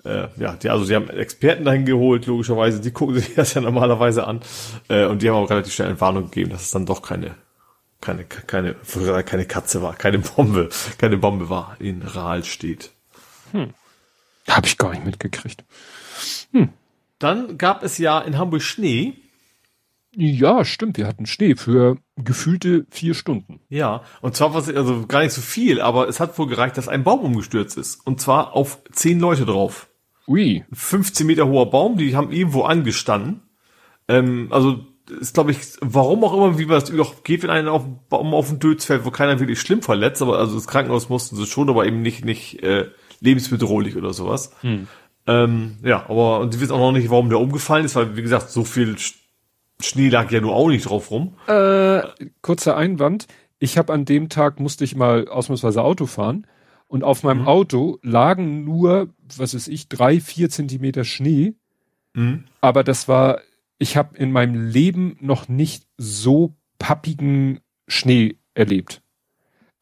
[0.05, 3.61] äh, ja, die, also sie haben Experten dahin geholt, logischerweise, die gucken sich das ja
[3.61, 4.41] normalerweise an.
[4.89, 7.37] Äh, und die haben auch relativ schnell eine Warnung gegeben, dass es dann doch keine,
[8.01, 8.75] keine, keine,
[9.25, 10.69] keine Katze war, keine Bombe,
[10.99, 12.91] keine Bombe war, in Rahl steht.
[13.53, 13.75] Hm.
[14.49, 15.65] Hab ich gar nicht mitgekriegt.
[16.53, 16.71] Hm.
[17.19, 19.15] Dann gab es ja in Hamburg Schnee.
[20.15, 20.99] Ja, stimmt.
[20.99, 23.61] Wir hatten Schnee für gefühlte vier Stunden.
[23.69, 26.89] Ja, und zwar was also gar nicht so viel, aber es hat wohl gereicht, dass
[26.89, 28.07] ein Baum umgestürzt ist.
[28.07, 29.89] Und zwar auf zehn Leute drauf.
[30.27, 30.65] Ui.
[30.73, 33.43] 15 Meter hoher Baum, die haben irgendwo angestanden.
[34.09, 34.85] Ähm, also
[35.21, 38.35] ist, glaube ich, warum auch immer, wie man das auch geht, wenn einer auf Baum
[38.35, 41.47] auf den Dötz fällt, wo keiner wirklich schlimm verletzt, aber also das Krankenhaus mussten sie
[41.47, 42.89] schon, aber eben nicht nicht äh,
[43.23, 44.53] lebensbedrohlich oder sowas.
[44.61, 44.89] Hm.
[45.27, 48.23] Ähm, ja, aber und die wissen auch noch nicht, warum der umgefallen ist, weil wie
[48.23, 48.97] gesagt, so viel
[49.81, 51.35] Schnee lag ja nur auch nicht drauf rum.
[51.47, 52.03] Äh,
[52.41, 53.27] kurzer Einwand.
[53.59, 56.47] Ich habe an dem Tag musste ich mal ausnahmsweise Auto fahren
[56.89, 57.49] und auf meinem mhm.
[57.49, 61.55] Auto lagen nur, was weiß ich, drei, vier Zentimeter Schnee.
[62.15, 62.45] Mhm.
[62.61, 63.41] Aber das war,
[63.79, 69.02] ich habe in meinem Leben noch nicht so pappigen Schnee erlebt.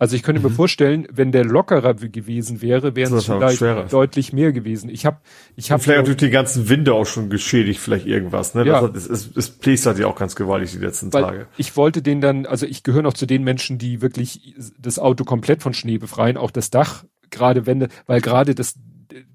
[0.01, 0.49] Also ich könnte mhm.
[0.49, 3.85] mir vorstellen, wenn der lockerer gewesen wäre, wären es vielleicht schwerer.
[3.85, 4.89] deutlich mehr gewesen.
[4.89, 5.19] Ich habe,
[5.57, 8.55] ich habe vielleicht durch die ganzen Winde auch schon geschädigt, vielleicht irgendwas.
[8.55, 8.67] Ne?
[8.67, 8.89] Ja.
[8.89, 11.47] Das, es, es plästert ja auch ganz gewaltig die letzten Weil Tage.
[11.59, 15.25] Ich wollte den dann, also ich gehöre noch zu den Menschen, die wirklich das Auto
[15.25, 18.77] komplett von Schnee befreien, auch das Dach, gerade Wände, weil gerade das,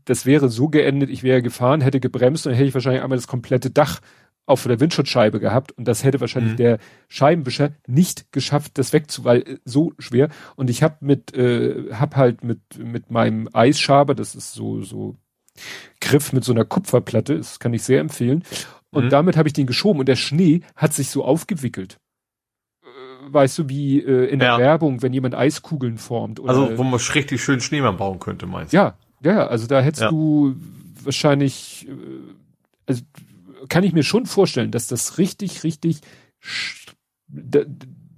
[0.05, 3.19] das wäre so geendet, ich wäre gefahren, hätte gebremst und dann hätte ich wahrscheinlich einmal
[3.19, 3.99] das komplette Dach
[4.45, 6.57] auf der Windschutzscheibe gehabt und das hätte wahrscheinlich mhm.
[6.57, 10.29] der Scheibenwischer nicht geschafft, das wegzu, weil äh, so schwer.
[10.55, 15.15] Und ich habe mit, äh, hab halt mit mit meinem Eisschaber, das ist so so
[16.01, 18.43] Griff mit so einer Kupferplatte, das kann ich sehr empfehlen.
[18.91, 19.09] Und mhm.
[19.09, 21.99] damit habe ich den geschoben und der Schnee hat sich so aufgewickelt.
[22.83, 24.57] Äh, weißt du, wie äh, in ja.
[24.57, 26.39] der Werbung, wenn jemand Eiskugeln formt.
[26.39, 28.77] Oder, also wo man richtig schön Schneemann bauen könnte, meinst du?
[28.77, 30.09] Ja, ja, also da hättest ja.
[30.09, 30.55] du
[31.03, 31.91] wahrscheinlich, äh,
[32.85, 33.01] also
[33.69, 36.01] kann ich mir schon vorstellen, dass das richtig, richtig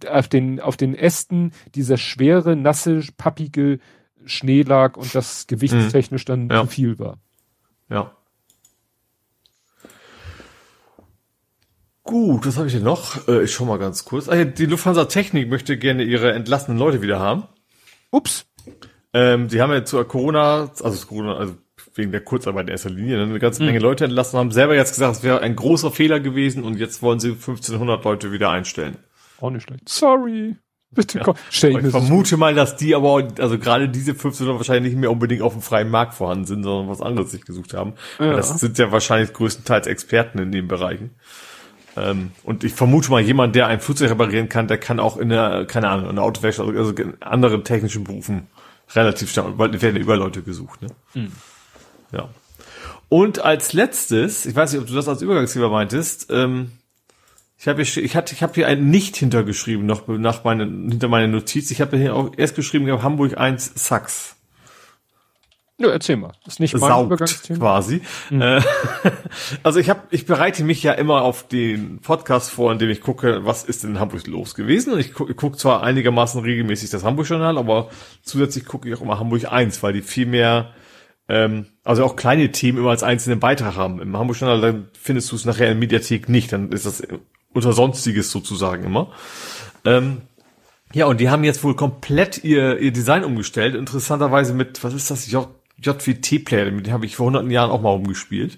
[0.08, 3.80] auf den, auf den Ästen dieser schwere, nasse, pappige
[4.26, 6.62] Schnee lag und das gewichtstechnisch dann ja.
[6.62, 7.18] zu viel war.
[7.90, 8.12] Ja.
[12.04, 13.28] Gut, was habe ich denn noch?
[13.28, 14.30] Äh, ich schau mal ganz kurz.
[14.30, 17.44] Ah, die Lufthansa Technik möchte gerne ihre entlassenen Leute wieder haben.
[18.12, 18.46] Ups.
[19.14, 21.56] Ähm, die haben ja zu Corona, also Corona, also
[21.98, 23.84] wegen der Kurzarbeit in erster Linie, ne, eine ganze Menge mhm.
[23.84, 27.20] Leute entlassen, haben selber jetzt gesagt, es wäre ein großer Fehler gewesen und jetzt wollen
[27.20, 28.98] sie 1500 Leute wieder einstellen.
[29.40, 29.88] Auch nicht schlecht.
[29.90, 30.56] Sorry.
[30.90, 31.36] Bitte komm.
[31.50, 35.12] Stell ich, ich vermute mal, dass die aber, also gerade diese 1500 wahrscheinlich nicht mehr
[35.12, 37.94] unbedingt auf dem freien Markt vorhanden sind, sondern was anderes sich gesucht haben.
[38.20, 38.34] Ja.
[38.34, 41.12] Das sind ja wahrscheinlich größtenteils Experten in den Bereichen.
[41.98, 45.30] Ähm, und ich vermute mal, jemand, der ein Flugzeug reparieren kann, der kann auch in
[45.30, 48.48] der, keine Ahnung, in der Autowerkstatt, also in anderen technischen Berufen
[48.96, 50.90] relativ stark, weil werden ja über Leute gesucht, ne?
[51.14, 51.32] Mhm.
[52.12, 52.30] Ja.
[53.10, 56.72] Und als letztes, ich weiß nicht, ob du das als Übergangsgeber meintest, ähm,
[57.60, 61.08] ich habe hier, ich hatte, ich habe hier ein nicht hintergeschrieben noch nach meine, hinter
[61.08, 61.72] meine Notiz.
[61.72, 64.36] Ich habe hier auch erst geschrieben, gehabt, Hamburg 1 Sachs.
[65.80, 66.34] Ja, erzähl mal.
[66.48, 67.60] Ist nicht mein Übergangsthema.
[67.60, 68.02] quasi.
[68.32, 68.42] Mhm.
[68.42, 68.62] Äh,
[69.64, 73.02] also ich habe, ich bereite mich ja immer auf den Podcast vor, in dem ich
[73.02, 74.94] gucke, was ist in Hamburg los gewesen.
[74.94, 77.90] Und ich gucke guck zwar einigermaßen regelmäßig das Hamburg-Journal, aber
[78.24, 80.74] zusätzlich gucke ich auch immer Hamburg 1, weil die viel mehr
[81.30, 84.02] ähm, also auch kleine Themen immer als einzelnen Beitrag haben.
[84.02, 87.04] Im Hamburg Journal, dann findest du es nachher in Mediathek nicht, dann ist das
[87.54, 89.12] unter Sonstiges sozusagen immer.
[89.86, 90.22] Ähm,
[90.94, 93.76] ja, und die haben jetzt wohl komplett ihr, ihr Design umgestellt.
[93.76, 95.30] Interessanterweise mit, was ist das?
[95.30, 95.48] J,
[95.82, 98.58] JWT-Player, mit dem habe ich vor hunderten Jahren auch mal umgespielt.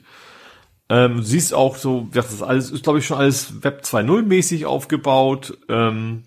[0.89, 4.65] Ähm, siehst auch so, das ist alles, ist glaube ich schon alles Web 2.0 mäßig
[4.65, 5.57] aufgebaut.
[5.69, 6.23] Ähm,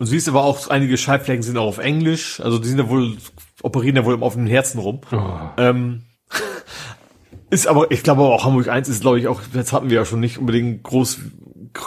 [0.00, 2.40] und siehst aber auch, einige Schaltflächen sind auch auf Englisch.
[2.40, 3.18] Also die sind ja wohl
[3.62, 5.02] operieren ja wohl im offenen Herzen rum.
[5.12, 5.30] Oh.
[5.58, 6.04] Ähm,
[7.50, 10.04] ist aber, ich glaube auch Hamburg 1 ist, glaube ich, auch, jetzt hatten wir ja
[10.06, 11.18] schon nicht unbedingt groß,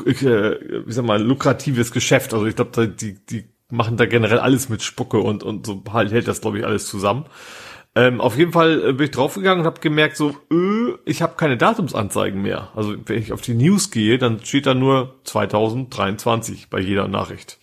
[0.06, 2.36] äh, wie sag mal, lukratives Geschäft.
[2.36, 6.12] Also ich glaube, die, die machen da generell alles mit Spucke und, und so halt
[6.12, 7.26] hält das, glaube ich, alles zusammen.
[7.96, 11.34] Ähm, auf jeden Fall äh, bin ich draufgegangen und habe gemerkt, so, öh, ich habe
[11.36, 12.70] keine Datumsanzeigen mehr.
[12.76, 17.58] Also wenn ich auf die News gehe, dann steht da nur 2023 bei jeder Nachricht.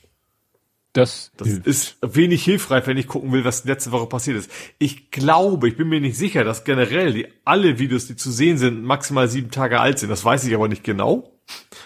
[0.93, 4.51] Das, das ist wenig hilfreich, wenn ich gucken will, was letzte Woche passiert ist.
[4.79, 8.59] Ich glaube, ich bin mir nicht sicher, dass generell die, alle Videos, die zu sehen
[8.59, 10.09] sind, maximal sieben Tage alt sind.
[10.09, 11.31] Das weiß ich aber nicht genau,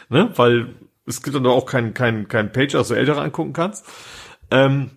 [0.09, 0.32] ne?
[0.36, 0.74] weil
[1.05, 3.85] es gibt dann auch keinen kein, kein Page, also ältere angucken kannst.
[4.51, 4.93] Ähm,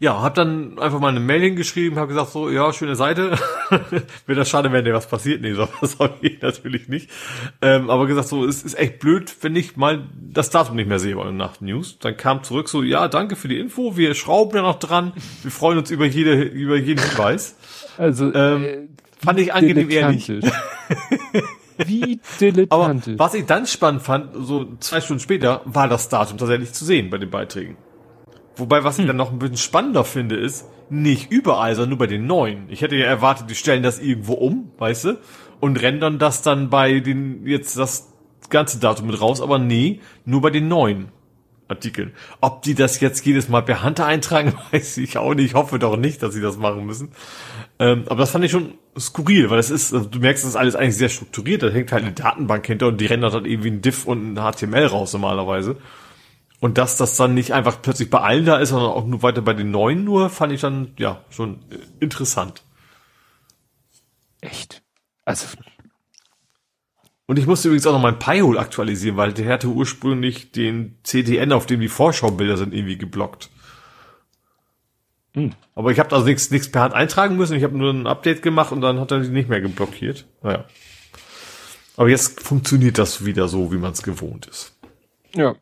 [0.00, 3.32] ja, hab dann einfach mal eine Mail hingeschrieben, habe gesagt so, ja, schöne Seite.
[4.26, 5.42] Wäre das schade, wenn dir was passiert.
[5.42, 7.10] Nee, so was habe ich natürlich nicht.
[7.60, 10.98] Ähm, aber gesagt so, es ist echt blöd, wenn ich mal das Datum nicht mehr
[10.98, 11.98] sehe bei Nacht News.
[11.98, 15.12] Dann kam zurück so, ja, danke für die Info, wir schrauben ja noch dran.
[15.42, 17.56] Wir freuen uns über jede, über jeden Hinweis.
[17.98, 18.78] Also, Ähm, äh,
[19.22, 20.30] Fand ich angenehm ehrlich.
[21.76, 23.14] Wie dilettantisch.
[23.14, 26.86] Aber was ich dann spannend fand, so zwei Stunden später, war das Datum tatsächlich zu
[26.86, 27.76] sehen bei den Beiträgen.
[28.60, 32.06] Wobei, was ich dann noch ein bisschen spannender finde, ist, nicht überall, sondern nur bei
[32.06, 32.66] den neuen.
[32.68, 35.18] Ich hätte ja erwartet, die stellen das irgendwo um, weißt du,
[35.60, 38.12] und rendern das dann bei den, jetzt das
[38.50, 41.08] ganze Datum mit raus, aber nee, nur bei den neuen
[41.68, 42.12] Artikeln.
[42.40, 45.46] Ob die das jetzt jedes Mal per Hand eintragen, weiß ich auch nicht.
[45.46, 47.12] Ich hoffe doch nicht, dass sie das machen müssen.
[47.78, 50.56] Ähm, aber das fand ich schon skurril, weil es ist, also du merkst, das ist
[50.56, 51.62] alles eigentlich sehr strukturiert.
[51.62, 54.52] Da hängt halt eine Datenbank hinter und die rendert dann irgendwie ein Diff und ein
[54.52, 55.76] HTML raus normalerweise.
[56.60, 59.40] Und dass das dann nicht einfach plötzlich bei allen da ist, sondern auch nur weiter
[59.40, 62.62] bei den neuen nur, fand ich dann, ja, schon äh, interessant.
[64.42, 64.82] Echt.
[65.24, 65.46] Also,
[67.26, 71.52] Und ich musste übrigens auch noch mein Pi-Hole aktualisieren, weil der hatte ursprünglich den CDN,
[71.52, 73.48] auf dem die Vorschaubilder sind, irgendwie geblockt.
[75.34, 75.52] Hm.
[75.74, 77.56] Aber ich habe also nichts nichts per Hand eintragen müssen.
[77.56, 80.26] Ich habe nur ein Update gemacht und dann hat er die nicht mehr geblockiert.
[80.42, 80.64] Naja.
[81.96, 84.76] Aber jetzt funktioniert das wieder so, wie man es gewohnt ist.
[85.34, 85.54] ja.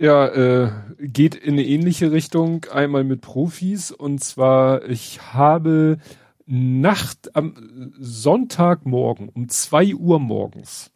[0.00, 3.90] Ja, äh, geht in eine ähnliche Richtung, einmal mit Profis.
[3.90, 5.98] Und zwar, ich habe
[6.46, 7.54] Nacht am
[7.98, 10.90] Sonntagmorgen um zwei Uhr morgens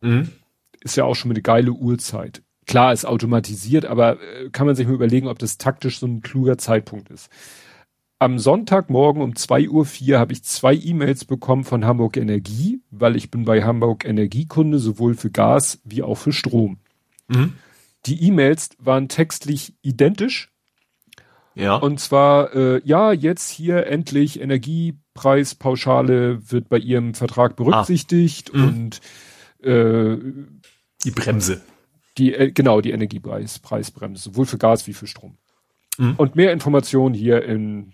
[0.00, 0.28] Mhm.
[0.82, 2.42] ist ja auch schon eine geile Uhrzeit.
[2.66, 6.20] Klar, ist automatisiert, aber äh, kann man sich mal überlegen, ob das taktisch so ein
[6.20, 7.30] kluger Zeitpunkt ist.
[8.20, 13.16] Am Sonntagmorgen um 2.04 Uhr vier habe ich zwei E-Mails bekommen von Hamburg Energie, weil
[13.16, 16.78] ich bin bei Hamburg Energiekunde sowohl für Gas wie auch für Strom.
[17.28, 17.54] Mhm.
[18.06, 20.50] Die E-Mails waren textlich identisch
[21.54, 21.76] Ja.
[21.76, 28.64] und zwar, äh, ja, jetzt hier endlich Energiepreispauschale wird bei Ihrem Vertrag berücksichtigt Mhm.
[28.64, 29.00] und
[29.66, 30.16] äh,
[31.04, 31.62] die Bremse.
[32.18, 35.38] die, äh, genau, die Energiepreis, Preisbremse, sowohl für Gas wie für Strom.
[35.98, 36.14] Mhm.
[36.16, 37.92] Und mehr Informationen hier in,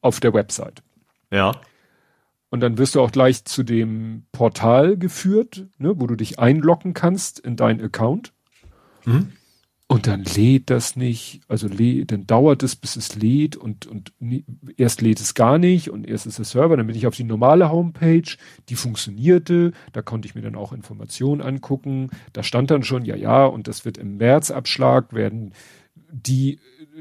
[0.00, 0.82] auf der Website.
[1.30, 1.52] Ja.
[2.50, 6.92] Und dann wirst du auch gleich zu dem Portal geführt, ne, wo du dich einloggen
[6.92, 8.34] kannst in deinen Account.
[9.04, 9.32] Mhm.
[9.88, 14.14] Und dann lädt das nicht, also lädt, dann dauert es, bis es lädt und, und
[14.20, 14.46] nie-
[14.78, 17.24] erst lädt es gar nicht und erst ist der Server, dann bin ich auf die
[17.24, 18.36] normale Homepage,
[18.70, 23.16] die funktionierte, da konnte ich mir dann auch Informationen angucken, da stand dann schon, ja,
[23.16, 25.52] ja, und das wird im Märzabschlag werden
[26.10, 26.58] die,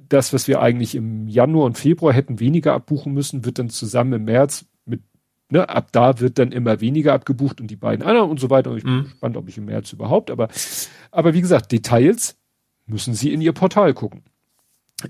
[0.09, 4.13] das, was wir eigentlich im Januar und Februar hätten weniger abbuchen müssen, wird dann zusammen
[4.13, 4.65] im März
[5.51, 8.71] ne, ab da wird dann immer weniger abgebucht und die beiden anderen und so weiter.
[8.71, 9.03] Und ich bin Mhm.
[9.03, 10.47] gespannt, ob ich im März überhaupt, aber,
[11.11, 12.37] aber wie gesagt, Details
[12.87, 14.23] müssen Sie in Ihr Portal gucken.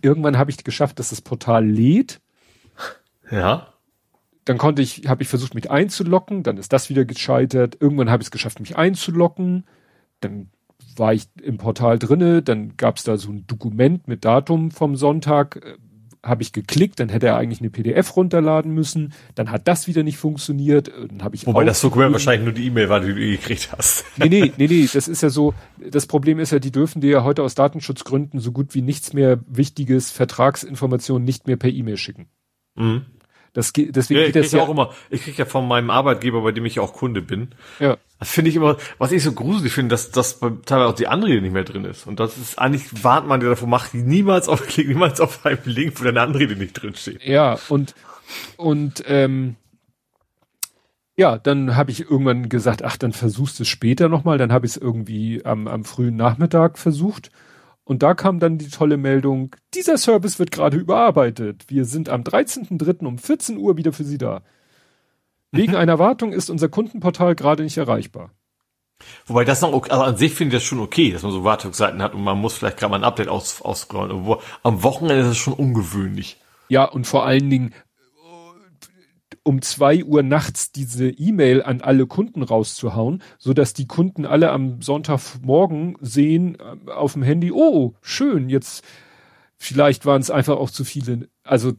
[0.01, 2.21] Irgendwann habe ich geschafft, dass das Portal lädt.
[3.29, 3.67] Ja.
[4.45, 6.43] Dann konnte ich, habe ich versucht, mich einzulocken.
[6.43, 7.77] Dann ist das wieder gescheitert.
[7.79, 9.65] Irgendwann habe ich es geschafft, mich einzulocken.
[10.19, 10.49] Dann
[10.95, 12.41] war ich im Portal drinne.
[12.41, 15.77] Dann gab es da so ein Dokument mit Datum vom Sonntag.
[16.23, 16.99] Habe ich geklickt.
[16.99, 19.13] Dann hätte er eigentlich eine PDF runterladen müssen.
[19.35, 20.89] Dann hat das wieder nicht funktioniert.
[20.89, 23.71] Äh, Dann habe ich Wobei das Dokument wahrscheinlich nur die E-Mail war, die du gekriegt
[23.75, 24.05] hast.
[24.17, 27.09] Nee, nee, nee, nee, das ist ja so, das Problem ist ja, die dürfen dir
[27.09, 31.97] ja heute aus Datenschutzgründen so gut wie nichts mehr wichtiges, Vertragsinformationen nicht mehr per E-Mail
[31.97, 32.27] schicken.
[32.75, 33.05] Mhm.
[33.53, 35.89] Das geht, deswegen Ja, ich geht das ja auch immer, ich krieg ja von meinem
[35.89, 37.49] Arbeitgeber, bei dem ich ja auch Kunde bin.
[37.79, 41.07] Ja, Das finde ich immer, was ich so gruselig finde, dass, bei- teilweise auch die
[41.07, 42.07] Anrede nicht mehr drin ist.
[42.07, 45.59] Und das ist eigentlich, warnt man dir davor, mach niemals auf, klick niemals auf einen
[45.65, 47.23] Link, wo deine Anrede nicht drin steht.
[47.25, 47.93] ja, und,
[48.55, 49.57] und, ähm,
[51.17, 54.37] ja, dann habe ich irgendwann gesagt, ach, dann versuchst du es später nochmal.
[54.37, 57.31] Dann habe ich es irgendwie am, am frühen Nachmittag versucht.
[57.83, 61.65] Und da kam dann die tolle Meldung, dieser Service wird gerade überarbeitet.
[61.67, 63.05] Wir sind am 13.03.
[63.05, 64.43] um 14 Uhr wieder für Sie da.
[65.51, 68.31] Wegen einer Wartung ist unser Kundenportal gerade nicht erreichbar.
[69.25, 71.43] Wobei das noch, okay, also an sich finde ich das schon okay, dass man so
[71.43, 74.11] Wartungsseiten hat und man muss vielleicht gerade mal ein Update aus, ausrollen.
[74.11, 76.37] Aber am Wochenende ist es schon ungewöhnlich.
[76.69, 77.73] Ja, und vor allen Dingen
[79.43, 84.51] um zwei Uhr nachts diese E-Mail an alle Kunden rauszuhauen, so dass die Kunden alle
[84.51, 88.83] am Sonntagmorgen sehen äh, auf dem Handy, oh, schön, jetzt
[89.57, 91.73] vielleicht waren es einfach auch zu viele, also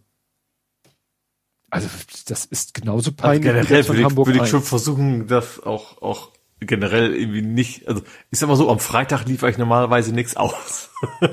[1.71, 1.89] also
[2.27, 4.51] das ist genauso Also peinlich wie generell würde ich, würde ich 1.
[4.51, 9.25] schon versuchen, das auch, auch generell irgendwie nicht, also ich sag mal so, am Freitag
[9.27, 10.91] liefere ich normalerweise nichts aus.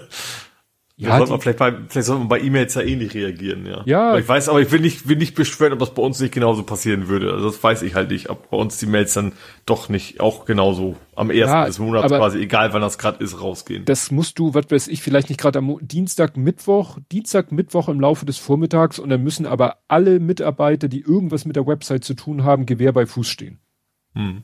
[1.01, 3.84] Ja, sollte man vielleicht, bei, vielleicht sollte man bei E-Mails ja eh nicht reagieren, ja.
[3.85, 4.09] Ja.
[4.09, 6.34] Aber ich weiß, aber ich will nicht, will nicht beschwören, ob das bei uns nicht
[6.34, 7.31] genauso passieren würde.
[7.31, 9.31] Also das weiß ich halt nicht, ob bei uns die Mails dann
[9.65, 13.41] doch nicht auch genauso am ersten Ja, des Monats quasi, egal wann das gerade ist,
[13.41, 13.85] rausgehen.
[13.85, 18.01] Das musst du, was weiß ich, vielleicht nicht gerade am Dienstag, Mittwoch, Dienstag, Mittwoch im
[18.01, 22.13] Laufe des Vormittags und dann müssen aber alle Mitarbeiter, die irgendwas mit der Website zu
[22.13, 23.59] tun haben, Gewehr bei Fuß stehen.
[24.15, 24.43] Hm.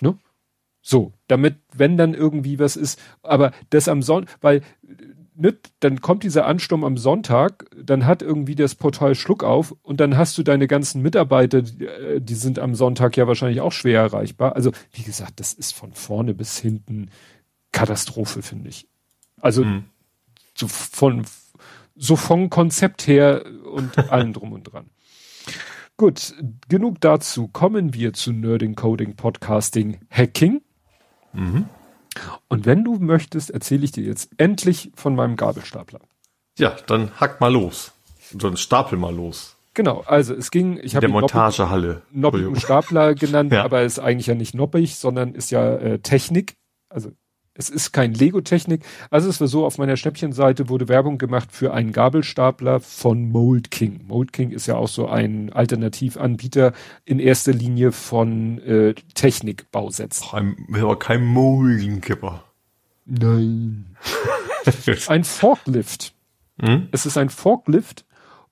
[0.00, 0.18] Ne?
[0.82, 4.62] So, damit, wenn dann irgendwie was ist, aber das am Sonntag, weil,
[5.40, 10.00] ne, dann kommt dieser Ansturm am Sonntag, dann hat irgendwie das Portal Schluck auf und
[10.00, 13.72] dann hast du deine ganzen Mitarbeiter, die, äh, die sind am Sonntag ja wahrscheinlich auch
[13.72, 14.54] schwer erreichbar.
[14.54, 17.10] Also, wie gesagt, das ist von vorne bis hinten
[17.72, 18.86] Katastrophe, finde ich.
[19.40, 19.84] Also, Hm.
[20.54, 21.24] so von,
[21.96, 24.90] so vom Konzept her und allem drum und dran.
[25.96, 26.34] Gut,
[26.68, 27.48] genug dazu.
[27.48, 30.62] Kommen wir zu Nerding, Coding, Podcasting, Hacking.
[31.32, 31.66] Mhm.
[32.48, 36.00] Und wenn du möchtest, erzähle ich dir jetzt endlich von meinem Gabelstapler.
[36.58, 37.92] Ja, dann hack mal los.
[38.32, 39.56] Dann stapel mal los.
[39.74, 42.02] Genau, also es ging, ich habe Montagehalle.
[42.10, 42.56] noppigen.
[42.58, 43.64] Stapler genannt, Ja.
[43.64, 46.56] aber ist eigentlich ja nicht noppig, sondern ist ja äh, Technik.
[46.88, 47.12] Also
[47.60, 48.84] es ist kein Lego-Technik.
[49.10, 53.70] Also es war so, auf meiner Schnäppchenseite wurde Werbung gemacht für einen Gabelstapler von Mold
[53.70, 54.00] King.
[54.08, 56.72] Mold King ist ja auch so ein Alternativanbieter
[57.04, 60.26] in erster Linie von äh, Technikbausätzen.
[60.72, 62.44] Aber kein Molenkipper.
[63.04, 63.96] Nein.
[65.08, 66.14] Ein Forklift.
[66.60, 66.88] Hm?
[66.92, 68.04] Es ist ein Forklift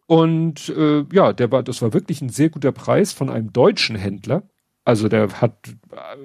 [0.07, 3.95] und äh, ja, der war, das war wirklich ein sehr guter Preis von einem deutschen
[3.95, 4.43] Händler.
[4.85, 6.17] Also der hat äh,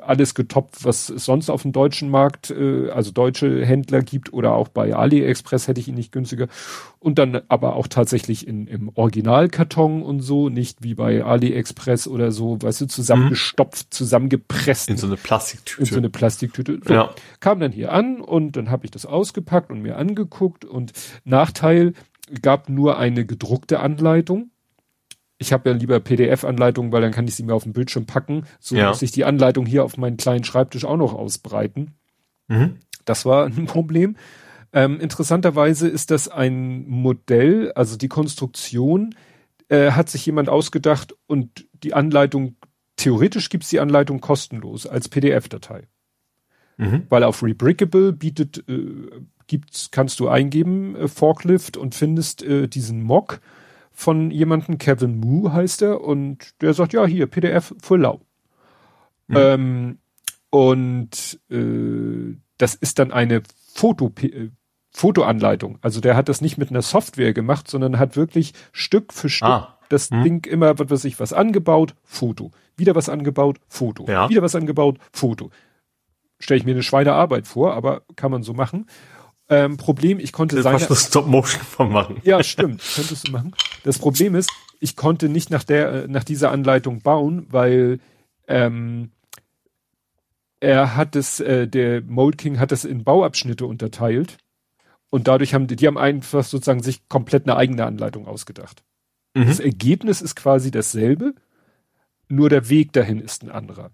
[0.00, 4.52] alles getoppt, was es sonst auf dem deutschen Markt, äh, also deutsche Händler gibt oder
[4.52, 6.48] auch bei AliExpress hätte ich ihn nicht günstiger.
[6.98, 12.32] Und dann aber auch tatsächlich in, im Originalkarton und so, nicht wie bei AliExpress oder
[12.32, 15.80] so, weißt du, zusammengestopft, zusammengepresst In so eine Plastiktüte.
[15.80, 16.80] in so eine Plastiktüte.
[16.84, 17.14] So, Ja.
[17.40, 20.92] Kam dann hier an und dann habe ich das ausgepackt und mir angeguckt und
[21.24, 21.92] Nachteil
[22.42, 24.50] gab nur eine gedruckte Anleitung.
[25.38, 28.44] Ich habe ja lieber PDF-Anleitungen, weil dann kann ich sie mir auf den Bildschirm packen.
[28.58, 28.88] So Ja.
[28.88, 31.94] muss ich die Anleitung hier auf meinen kleinen Schreibtisch auch noch ausbreiten.
[32.48, 32.76] Mhm.
[33.04, 34.16] Das war ein Problem.
[34.72, 39.14] Ähm, interessanterweise ist das ein Modell, also die Konstruktion
[39.68, 42.56] äh, hat sich jemand ausgedacht und die Anleitung,
[42.96, 45.84] theoretisch gibt's die Anleitung kostenlos als PDF-Datei.
[46.76, 47.06] Mhm.
[47.08, 49.10] Weil auf Rebrickable bietet, äh,
[49.46, 53.40] gibt's, kannst du eingeben, äh, Forklift und findest äh, diesen Mock
[53.98, 58.20] von jemandem, Kevin Moo heißt er, und der sagt, ja, hier, PDF für lau.
[59.26, 59.36] Mhm.
[59.36, 59.98] Ähm,
[60.50, 63.42] und äh, das ist dann eine
[63.74, 64.50] Foto, äh,
[64.92, 65.78] Fotoanleitung.
[65.82, 69.48] Also der hat das nicht mit einer Software gemacht, sondern hat wirklich Stück für Stück
[69.48, 69.78] Ah.
[69.88, 70.22] das Hm.
[70.22, 72.52] Ding immer, was weiß ich, was angebaut, Foto.
[72.76, 74.04] Wieder was angebaut, Foto.
[74.06, 74.28] Ja.
[74.30, 75.50] Wieder was angebaut, Foto.
[76.38, 78.86] Stelle ich mir eine Schweinearbeit vor, aber kann man so machen.
[79.50, 82.20] Ähm, Problem, ich konnte Das seine, eine Stop-Motion von machen.
[82.24, 83.54] ja, stimmt, könntest du machen.
[83.82, 84.50] Das Problem ist,
[84.80, 87.98] ich konnte nicht nach der, äh, nach dieser Anleitung bauen, weil
[88.46, 89.10] ähm,
[90.60, 94.36] er hat es, äh, der Mold King hat es in Bauabschnitte unterteilt
[95.10, 98.82] und dadurch haben die, die haben einfach sozusagen sich komplett eine eigene Anleitung ausgedacht.
[99.34, 99.64] Das Mhm.
[99.66, 101.34] Ergebnis ist quasi dasselbe,
[102.28, 103.90] nur der Weg dahin ist ein anderer.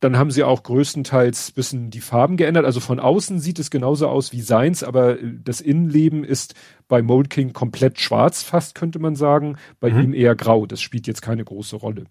[0.00, 2.64] Dann haben sie auch größtenteils bisschen die Farben geändert.
[2.64, 6.54] Also von außen sieht es genauso aus wie seins, aber äh, das Innenleben ist
[6.86, 9.56] bei Mold King komplett schwarz, fast könnte man sagen.
[9.80, 10.00] Bei Mhm.
[10.00, 10.66] ihm eher grau.
[10.66, 12.04] Das spielt jetzt keine große Rolle.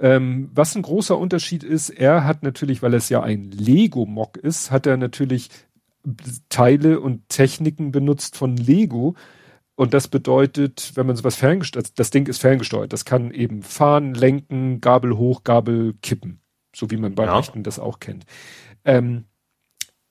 [0.00, 4.70] Ähm, was ein großer Unterschied ist, er hat natürlich, weil es ja ein Lego-Mock ist,
[4.70, 5.50] hat er natürlich
[6.48, 9.14] Teile und Techniken benutzt von Lego.
[9.76, 14.14] Und das bedeutet, wenn man sowas ferngesteuert, das Ding ist ferngesteuert, das kann eben fahren,
[14.14, 16.40] lenken, Gabel hoch, Gabel kippen.
[16.74, 17.36] So wie man bei Ja.
[17.36, 18.24] Rechten das auch kennt.
[18.84, 19.24] Ähm,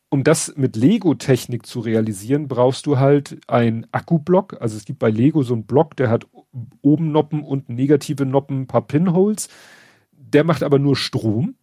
[0.10, 4.62] um das mit Lego-Technik zu realisieren, brauchst du halt ein Akkublock.
[4.62, 6.28] Also es gibt bei Lego so einen Block, der hat
[6.82, 9.50] oben Noppen, unten negative Noppen, ein paar Pinholes.
[10.12, 11.56] Der macht aber nur Strom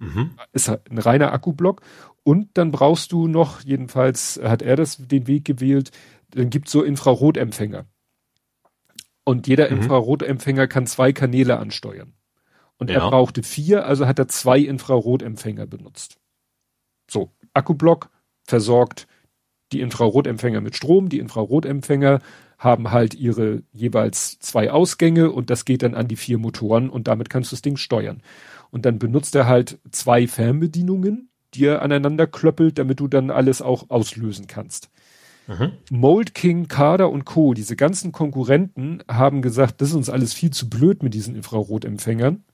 [0.00, 0.32] Mhm.
[0.52, 1.80] ist halt ein reiner Akkublock.
[2.24, 5.90] Und dann brauchst du noch, jedenfalls hat er das den Weg gewählt,
[6.30, 7.86] dann gibt's so Infrarotempfänger.
[9.24, 9.76] Und jeder Mhm.
[9.78, 12.12] Infrarotempfänger kann zwei Kanäle ansteuern.
[12.78, 13.08] Und er Ja.
[13.08, 16.18] brauchte vier, also hat er zwei Infrarotempfänger benutzt.
[17.10, 18.10] So, Akkublock
[18.44, 19.06] versorgt
[19.72, 22.20] die Infrarotempfänger mit Strom, die Infrarotempfänger
[22.58, 27.08] haben halt ihre jeweils zwei Ausgänge und das geht dann an die vier Motoren und
[27.08, 28.22] damit kannst du das Ding steuern.
[28.70, 33.62] Und dann benutzt er halt zwei Fernbedienungen, die er aneinander klöppelt, damit du dann alles
[33.62, 34.90] auch auslösen kannst.
[35.46, 35.72] Mhm.
[35.90, 40.50] Mold King, Kader und Co., diese ganzen Konkurrenten haben gesagt, das ist uns alles viel
[40.50, 42.44] zu blöd mit diesen Infrarotempfängern.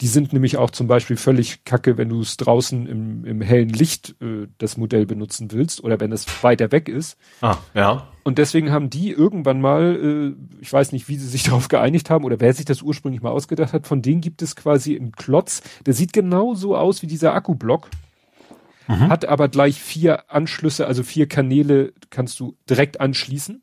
[0.00, 3.68] Die sind nämlich auch zum Beispiel völlig kacke, wenn du es draußen im, im hellen
[3.68, 7.16] Licht äh, das Modell benutzen willst oder wenn es weiter weg ist.
[7.40, 8.06] Ah, ja.
[8.24, 12.10] Und deswegen haben die irgendwann mal, äh, ich weiß nicht, wie sie sich darauf geeinigt
[12.10, 15.12] haben oder wer sich das ursprünglich mal ausgedacht hat, von denen gibt es quasi einen
[15.12, 17.88] Klotz, der sieht genau so aus wie dieser Akkublock,
[18.86, 19.08] mhm.
[19.08, 23.62] hat aber gleich vier Anschlüsse, also vier Kanäle kannst du direkt anschließen.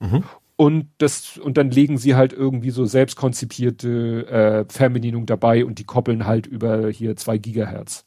[0.00, 0.24] Mhm.
[0.60, 5.78] Und das, und dann legen sie halt irgendwie so selbst konzipierte äh, Fernbedienung dabei und
[5.78, 8.04] die koppeln halt über hier zwei Gigahertz.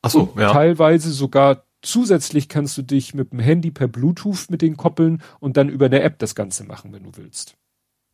[0.00, 0.52] Ach so, ja.
[0.52, 5.56] Teilweise sogar zusätzlich kannst du dich mit dem Handy per Bluetooth mit denen koppeln und
[5.56, 7.56] dann über eine App das Ganze machen, wenn du willst.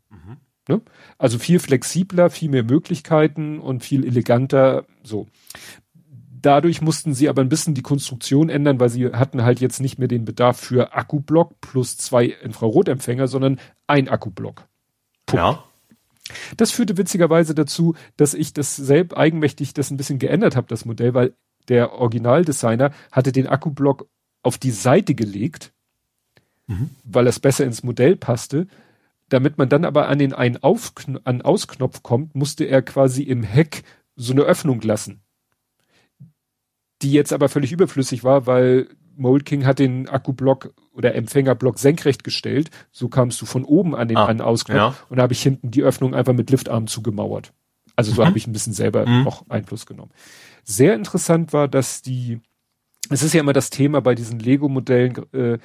[0.09, 0.39] Mhm.
[0.66, 0.81] Ne?
[1.19, 5.27] Also viel flexibler, viel mehr Möglichkeiten und viel eleganter, so.
[6.45, 9.99] Dadurch mussten sie aber ein bisschen die Konstruktion ändern, weil sie hatten halt jetzt nicht
[9.99, 14.69] mehr den Bedarf für Akkublock plus zwei Infrarotempfänger, sondern ein Akkublock.
[15.25, 15.43] Punkt.
[15.43, 15.65] Ja.
[16.59, 20.85] Das führte witzigerweise dazu, dass ich das selbst eigenmächtig das ein bisschen geändert habe, das
[20.85, 21.33] Modell, weil
[21.69, 24.07] der Originaldesigner hatte den Akkublock
[24.43, 25.73] auf die Seite gelegt,
[26.66, 26.91] mhm.
[27.05, 28.66] weil es besser ins Modell passte.
[29.31, 30.93] Damit man dann aber an den einen Auf
[31.25, 33.83] an Ausknopf kommt, musste er quasi im Heck
[34.15, 35.23] so eine Öffnung lassen
[37.05, 42.24] die jetzt aber völlig überflüssig war, weil Mold King hat den Akkublock oder Empfängerblock senkrecht
[42.24, 42.70] gestellt.
[42.90, 44.94] So kamst du von oben an den ah, an Ausknopf ja.
[45.09, 47.52] und da habe ich hinten die Öffnung einfach mit Liftarm zugemauert.
[47.94, 48.26] Also so mhm.
[48.26, 49.22] habe ich ein bisschen selber mhm.
[49.22, 50.10] noch Einfluss genommen.
[50.64, 52.40] Sehr interessant war, dass die,
[53.10, 55.59] es ist ja immer das Thema bei diesen Lego-Modellen, äh,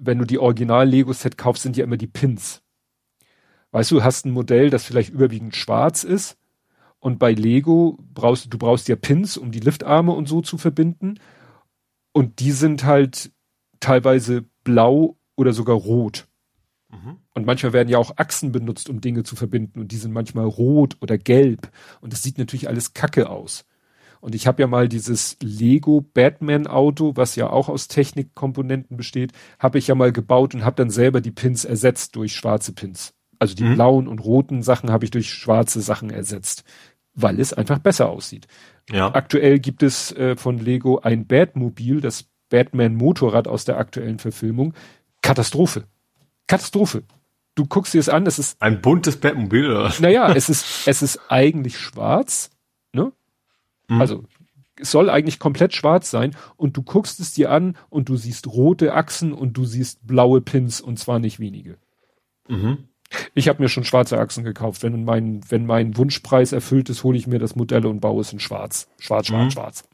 [0.00, 2.62] wenn du die Original-Lego-Set kaufst, sind ja immer die Pins.
[3.70, 6.36] Weißt du, hast ein Modell, das vielleicht überwiegend schwarz ist
[7.04, 11.20] und bei Lego brauchst du brauchst ja Pins, um die Liftarme und so zu verbinden.
[12.12, 13.30] Und die sind halt
[13.78, 16.26] teilweise blau oder sogar rot.
[16.90, 17.18] Mhm.
[17.34, 19.80] Und manchmal werden ja auch Achsen benutzt, um Dinge zu verbinden.
[19.80, 21.70] Und die sind manchmal rot oder gelb.
[22.00, 23.66] Und das sieht natürlich alles kacke aus.
[24.22, 29.32] Und ich habe ja mal dieses Lego Batman Auto, was ja auch aus Technikkomponenten besteht,
[29.58, 33.12] habe ich ja mal gebaut und habe dann selber die Pins ersetzt durch schwarze Pins.
[33.38, 33.74] Also die mhm.
[33.74, 36.64] blauen und roten Sachen habe ich durch schwarze Sachen ersetzt
[37.14, 38.46] weil es einfach besser aussieht.
[38.90, 39.14] Ja.
[39.14, 44.74] Aktuell gibt es äh, von Lego ein Batmobil, das Batman Motorrad aus der aktuellen Verfilmung.
[45.22, 45.84] Katastrophe.
[46.46, 47.04] Katastrophe.
[47.54, 49.70] Du guckst dir es an, es ist ein buntes Batmobil.
[49.70, 49.92] Oder?
[50.00, 52.50] Naja, es ist es ist eigentlich schwarz,
[52.92, 53.12] ne?
[53.88, 54.00] Mhm.
[54.00, 54.24] Also
[54.76, 58.48] es soll eigentlich komplett schwarz sein und du guckst es dir an und du siehst
[58.48, 61.78] rote Achsen und du siehst blaue Pins und zwar nicht wenige.
[62.48, 62.88] Mhm.
[63.34, 64.82] Ich habe mir schon schwarze Achsen gekauft.
[64.82, 68.32] Wenn mein, wenn mein Wunschpreis erfüllt ist, hole ich mir das Modell und baue es
[68.32, 68.88] in schwarz.
[68.98, 69.50] Schwarz, schwarz, mhm.
[69.50, 69.84] schwarz.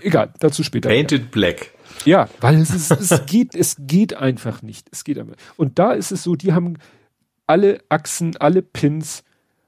[0.00, 0.88] Egal, dazu später.
[0.88, 1.72] Painted Black.
[2.04, 4.88] Ja, weil es, ist, es geht, es geht einfach nicht.
[4.92, 5.34] Es geht einfach.
[5.56, 6.78] Und da ist es so, die haben
[7.46, 9.24] alle Achsen, alle Pins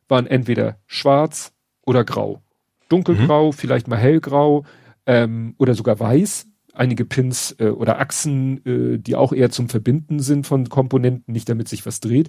[0.08, 1.52] waren entweder schwarz
[1.84, 2.42] oder grau.
[2.88, 3.52] Dunkelgrau, mhm.
[3.52, 4.64] vielleicht mal hellgrau
[5.06, 10.18] ähm, oder sogar weiß einige Pins äh, oder Achsen, äh, die auch eher zum Verbinden
[10.18, 12.28] sind von Komponenten, nicht damit sich was dreht,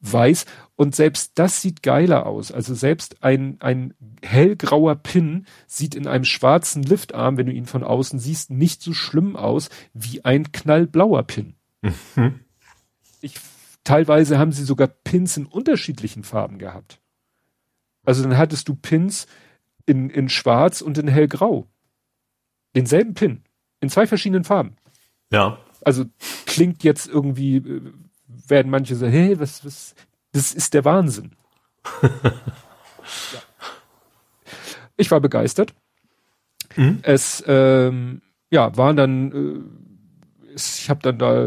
[0.00, 0.46] weiß.
[0.76, 2.52] Und selbst das sieht geiler aus.
[2.52, 7.82] Also selbst ein, ein hellgrauer Pin sieht in einem schwarzen Liftarm, wenn du ihn von
[7.82, 11.54] außen siehst, nicht so schlimm aus wie ein knallblauer Pin.
[11.82, 12.40] Mhm.
[13.20, 13.36] Ich,
[13.84, 17.00] teilweise haben sie sogar Pins in unterschiedlichen Farben gehabt.
[18.04, 19.26] Also dann hattest du Pins
[19.86, 21.66] in, in schwarz und in hellgrau.
[22.74, 23.42] Denselben Pin.
[23.80, 24.76] In zwei verschiedenen Farben.
[25.32, 25.58] Ja.
[25.82, 26.04] Also
[26.46, 27.92] klingt jetzt irgendwie, äh,
[28.48, 29.94] werden manche sagen, hey, was, was,
[30.32, 31.32] das ist der Wahnsinn.
[32.02, 32.10] ja.
[34.98, 35.74] Ich war begeistert.
[36.74, 37.00] Mhm.
[37.02, 41.46] Es, ähm, ja, waren dann, äh, ich habe dann da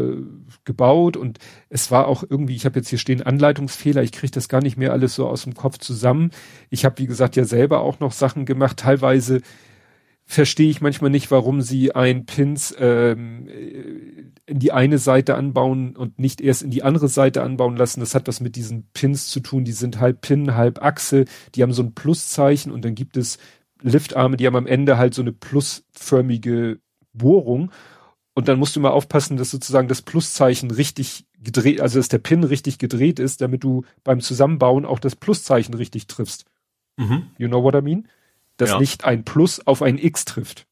[0.64, 1.38] gebaut und
[1.68, 4.76] es war auch irgendwie, ich habe jetzt hier stehen Anleitungsfehler, ich kriege das gar nicht
[4.76, 6.30] mehr alles so aus dem Kopf zusammen.
[6.68, 9.40] Ich habe, wie gesagt, ja selber auch noch Sachen gemacht, teilweise
[10.30, 13.48] verstehe ich manchmal nicht, warum sie ein Pins ähm,
[14.46, 17.98] in die eine Seite anbauen und nicht erst in die andere Seite anbauen lassen.
[17.98, 19.64] Das hat was mit diesen Pins zu tun.
[19.64, 21.24] Die sind halb Pin, halb Achse.
[21.56, 23.38] Die haben so ein Pluszeichen und dann gibt es
[23.82, 26.78] Liftarme, die haben am Ende halt so eine plusförmige
[27.12, 27.72] Bohrung.
[28.32, 32.18] Und dann musst du mal aufpassen, dass sozusagen das Pluszeichen richtig gedreht, also dass der
[32.18, 36.44] Pin richtig gedreht ist, damit du beim Zusammenbauen auch das Pluszeichen richtig triffst.
[36.96, 37.30] Mhm.
[37.36, 38.06] You know what I mean?
[38.60, 38.78] Dass ja.
[38.78, 40.66] nicht ein Plus auf ein X trifft.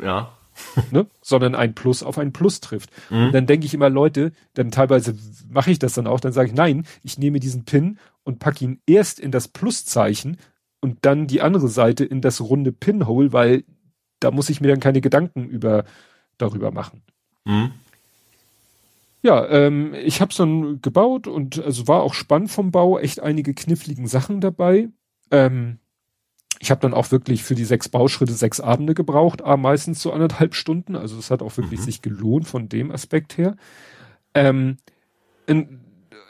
[0.00, 0.36] Ja.
[0.90, 1.06] ne?
[1.22, 2.90] Sondern ein Plus auf ein Plus trifft.
[3.10, 3.26] Mhm.
[3.26, 5.16] Und dann denke ich immer, Leute, dann teilweise
[5.48, 8.64] mache ich das dann auch, dann sage ich, nein, ich nehme diesen Pin und packe
[8.64, 10.36] ihn erst in das Pluszeichen
[10.80, 13.64] und dann die andere Seite in das runde Pinhole, weil
[14.20, 15.84] da muss ich mir dann keine Gedanken über
[16.38, 17.02] darüber machen.
[17.44, 17.72] Mhm.
[19.22, 23.20] Ja, ähm, ich habe es dann gebaut und also war auch spannend vom Bau, echt
[23.20, 24.88] einige kniffligen Sachen dabei.
[25.30, 25.78] Ähm,
[26.62, 30.12] ich habe dann auch wirklich für die sechs Bauschritte sechs Abende gebraucht, aber meistens so
[30.12, 30.94] anderthalb Stunden.
[30.94, 31.84] Also es hat auch wirklich mhm.
[31.84, 33.56] sich gelohnt von dem Aspekt her.
[34.32, 34.76] Ähm,
[35.46, 35.80] in,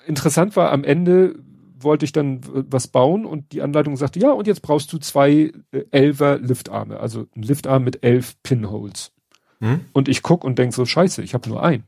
[0.07, 1.35] interessant war am Ende
[1.77, 5.53] wollte ich dann was bauen und die Anleitung sagte, ja, und jetzt brauchst du zwei
[5.71, 9.13] äh, Elfer Liftarme, also ein Liftarm mit elf Pinholes.
[9.61, 9.85] Mhm.
[9.93, 11.85] Und ich guck und denk so, scheiße, ich habe nur einen.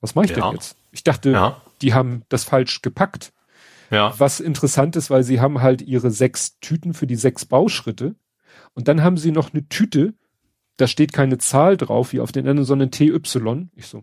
[0.00, 0.42] Was mache ich ja.
[0.42, 0.76] denn jetzt?
[0.90, 1.62] Ich dachte, ja.
[1.80, 3.32] die haben das falsch gepackt.
[3.92, 4.14] Ja.
[4.18, 8.16] Was interessant ist, weil sie haben halt ihre sechs Tüten für die sechs Bauschritte
[8.74, 10.14] und dann haben sie noch eine Tüte,
[10.78, 13.20] da steht keine Zahl drauf wie auf den anderen, sondern TY.
[13.74, 14.02] Ich so,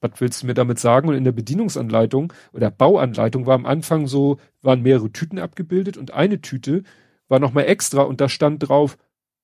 [0.00, 1.08] was willst du mir damit sagen?
[1.08, 6.12] Und in der Bedienungsanleitung oder Bauanleitung war am Anfang so, waren mehrere Tüten abgebildet und
[6.12, 6.84] eine Tüte
[7.28, 8.96] war nochmal extra und da stand drauf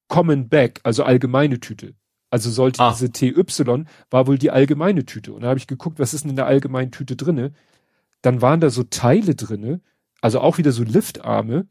[0.08, 1.94] Common Back, also allgemeine Tüte.
[2.30, 2.92] Also sollte ah.
[2.92, 5.32] diese TY, war wohl die allgemeine Tüte.
[5.32, 7.52] Und da habe ich geguckt, was ist denn in der allgemeinen Tüte drinne?
[8.26, 9.80] Dann waren da so Teile drinne,
[10.20, 11.68] also auch wieder so Liftarme.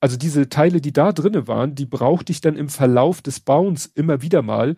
[0.00, 3.86] Also diese Teile, die da drinne waren, die brauchte ich dann im Verlauf des Bauens
[3.94, 4.76] immer wieder mal,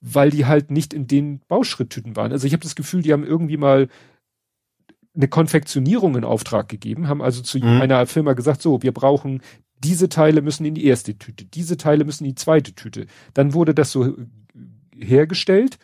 [0.00, 2.32] weil die halt nicht in den Bauschritttüten waren.
[2.32, 3.88] Also ich habe das Gefühl, die haben irgendwie mal
[5.14, 7.80] eine Konfektionierung in Auftrag gegeben, haben also zu mhm.
[7.80, 9.40] einer Firma gesagt, so, wir brauchen
[9.78, 13.06] diese Teile müssen in die erste Tüte, diese Teile müssen in die zweite Tüte.
[13.34, 14.14] Dann wurde das so
[14.94, 15.78] hergestellt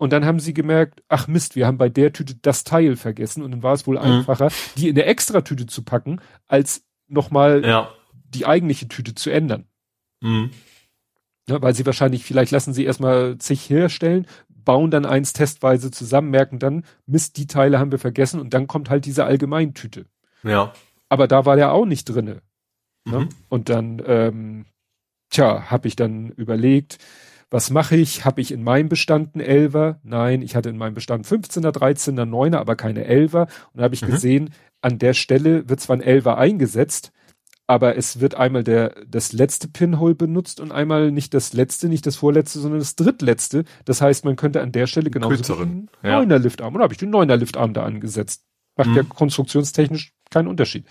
[0.00, 3.42] und dann haben sie gemerkt, ach Mist, wir haben bei der Tüte das Teil vergessen.
[3.42, 4.04] Und dann war es wohl mhm.
[4.04, 4.48] einfacher,
[4.78, 7.90] die in eine Extratüte zu packen, als nochmal ja.
[8.24, 9.66] die eigentliche Tüte zu ändern.
[10.22, 10.52] Mhm.
[11.50, 16.30] Ja, weil sie wahrscheinlich, vielleicht lassen sie erstmal zig herstellen, bauen dann eins testweise zusammen,
[16.30, 20.06] merken dann, Mist, die Teile haben wir vergessen und dann kommt halt diese Allgemeintüte.
[20.42, 20.72] Ja.
[21.10, 22.40] Aber da war der auch nicht drinne.
[23.04, 23.18] Ne?
[23.20, 23.28] Mhm.
[23.50, 24.64] Und dann, ähm,
[25.28, 26.96] tja, habe ich dann überlegt,
[27.50, 28.24] was mache ich?
[28.24, 29.98] Habe ich in meinem Bestand einen Elver?
[30.04, 33.48] Nein, ich hatte in meinem Bestand 15er, 13er, 9er, aber keine Elver.
[33.72, 34.10] Und da habe ich mhm.
[34.10, 34.50] gesehen,
[34.80, 37.12] an der Stelle wird zwar ein Elver eingesetzt,
[37.66, 42.06] aber es wird einmal der, das letzte Pinhole benutzt und einmal nicht das letzte, nicht
[42.06, 43.64] das vorletzte, sondern das drittletzte.
[43.84, 46.18] Das heißt, man könnte an der Stelle genauso einen ja.
[46.18, 48.44] neuner Liftarm, oder habe ich den neuner Liftarm da angesetzt?
[48.76, 48.96] Macht mhm.
[48.96, 50.86] ja konstruktionstechnisch keinen Unterschied.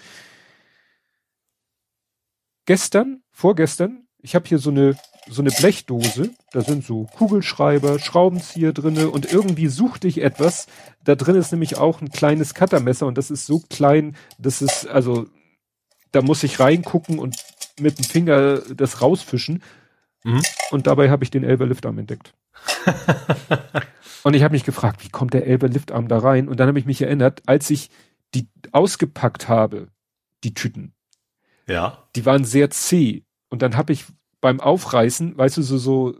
[2.66, 4.96] Gestern, vorgestern, ich habe hier so eine
[5.30, 10.68] so eine Blechdose, da sind so Kugelschreiber, Schraubenzieher drinne und irgendwie suchte ich etwas.
[11.04, 14.88] Da drin ist nämlich auch ein kleines Cuttermesser und das ist so klein, das ist
[14.88, 15.28] also
[16.12, 17.36] da muss ich reingucken und
[17.80, 19.64] mit dem Finger das rausfischen.
[20.24, 20.42] Mhm.
[20.72, 22.34] Und dabei habe ich den Elber Liftarm entdeckt.
[24.24, 26.48] und ich habe mich gefragt, wie kommt der Elber Liftarm da rein?
[26.50, 27.90] Und dann habe ich mich erinnert, als ich
[28.34, 29.88] die ausgepackt habe,
[30.44, 30.94] die Tüten.
[31.68, 32.10] Ja.
[32.16, 33.24] Die waren sehr zäh.
[33.50, 34.06] Und dann habe ich
[34.42, 36.16] beim Aufreißen, weißt du, so, so,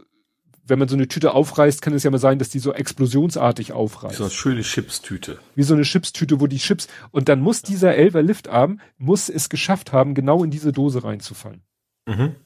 [0.64, 3.72] wenn man so eine Tüte aufreißt, kann es ja mal sein, dass die so explosionsartig
[3.72, 4.16] aufreißt.
[4.16, 5.38] So eine schöne Chipstüte.
[5.54, 9.48] Wie so eine Chipstüte, wo die Chips, und dann muss dieser Elver Liftarm, muss es
[9.48, 11.62] geschafft haben, genau in diese Dose reinzufallen.
[12.06, 12.36] Mhm.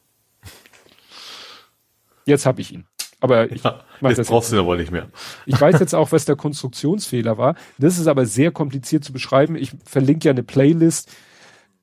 [2.26, 2.86] Jetzt habe ich ihn.
[3.20, 4.59] Aber ich ja, jetzt das brauchst jetzt.
[4.59, 5.09] du aber nicht mehr.
[5.46, 7.55] Ich weiß jetzt auch, was der Konstruktionsfehler war.
[7.78, 9.56] Das ist aber sehr kompliziert zu beschreiben.
[9.56, 11.10] Ich verlinke ja eine Playlist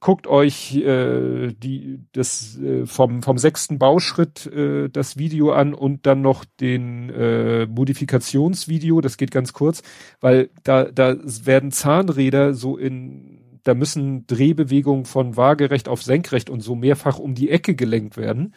[0.02, 6.06] guckt euch äh, die das äh, vom vom sechsten Bauschritt äh, das Video an und
[6.06, 9.84] dann noch den äh, Modifikationsvideo, das geht ganz kurz,
[10.20, 11.16] weil da da
[11.46, 17.36] werden Zahnräder so in da müssen Drehbewegungen von waagerecht auf senkrecht und so mehrfach um
[17.36, 18.56] die Ecke gelenkt werden.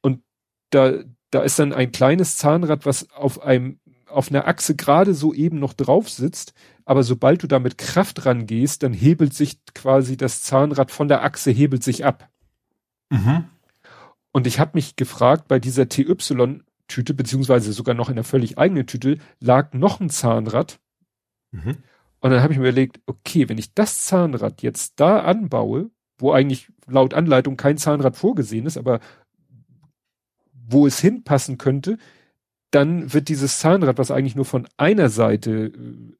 [0.00, 0.22] Und
[0.70, 0.94] da
[1.30, 3.80] da ist dann ein kleines Zahnrad, was auf einem
[4.16, 8.24] auf einer Achse gerade so eben noch drauf sitzt, aber sobald du da mit Kraft
[8.24, 12.30] rangehst, dann hebelt sich quasi das Zahnrad von der Achse hebelt sich ab.
[13.10, 13.44] Mhm.
[14.32, 18.86] Und ich habe mich gefragt, bei dieser TY-Tüte, beziehungsweise sogar noch in einer völlig eigenen
[18.86, 20.78] Tüte, lag noch ein Zahnrad.
[21.52, 21.76] Mhm.
[22.20, 26.32] Und dann habe ich mir überlegt, okay, wenn ich das Zahnrad jetzt da anbaue, wo
[26.32, 29.00] eigentlich laut Anleitung kein Zahnrad vorgesehen ist, aber
[30.52, 31.98] wo es hinpassen könnte,
[32.70, 36.14] dann wird dieses Zahnrad, was eigentlich nur von einer Seite äh,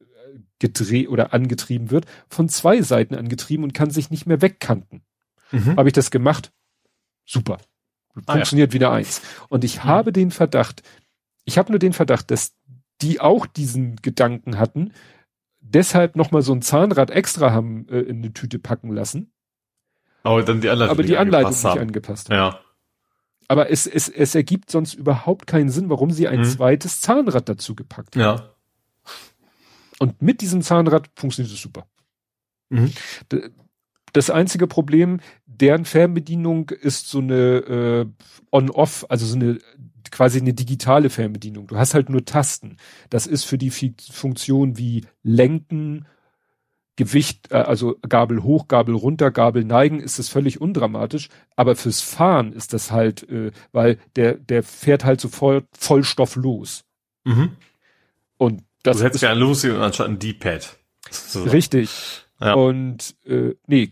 [0.58, 5.02] gedreht oder angetrieben wird, von zwei Seiten angetrieben und kann sich nicht mehr wegkanten.
[5.52, 5.76] Mhm.
[5.76, 6.52] Habe ich das gemacht?
[7.24, 7.58] Super.
[8.14, 8.74] Funktioniert ah, ja.
[8.74, 9.20] wieder eins.
[9.48, 9.84] Und ich mhm.
[9.84, 10.82] habe den Verdacht,
[11.44, 12.54] ich habe nur den Verdacht, dass
[13.02, 14.92] die auch diesen Gedanken hatten,
[15.60, 19.32] deshalb nochmal so ein Zahnrad extra haben äh, in eine Tüte packen lassen.
[20.22, 22.36] Aber dann die Anleitung, aber die Anleitung nicht angepasst haben.
[22.36, 22.60] Ja.
[23.48, 26.44] Aber es, es, es ergibt sonst überhaupt keinen Sinn, warum sie ein mhm.
[26.44, 28.22] zweites Zahnrad dazu gepackt haben.
[28.22, 28.50] Ja.
[29.98, 31.86] Und mit diesem Zahnrad funktioniert es super.
[32.68, 32.92] Mhm.
[34.12, 38.06] Das einzige Problem, deren Fernbedienung ist so eine äh,
[38.50, 39.58] On-Off, also so eine
[40.10, 41.66] quasi eine digitale Fernbedienung.
[41.66, 42.76] Du hast halt nur Tasten.
[43.10, 46.06] Das ist für die Funktion wie Lenken,
[46.96, 51.28] Gewicht, äh, also Gabel hoch, Gabel runter, Gabel neigen, ist das völlig undramatisch.
[51.54, 56.36] Aber fürs Fahren ist das halt, äh, weil der, der fährt halt so voll, Vollstoff
[56.36, 56.84] los.
[57.24, 57.50] Mhm.
[58.38, 60.76] Und das Du hättest ja ein Lucy und anstatt ein D-Pad.
[61.10, 61.44] So.
[61.44, 62.24] richtig.
[62.40, 62.54] Ja.
[62.54, 63.90] Und äh, nee,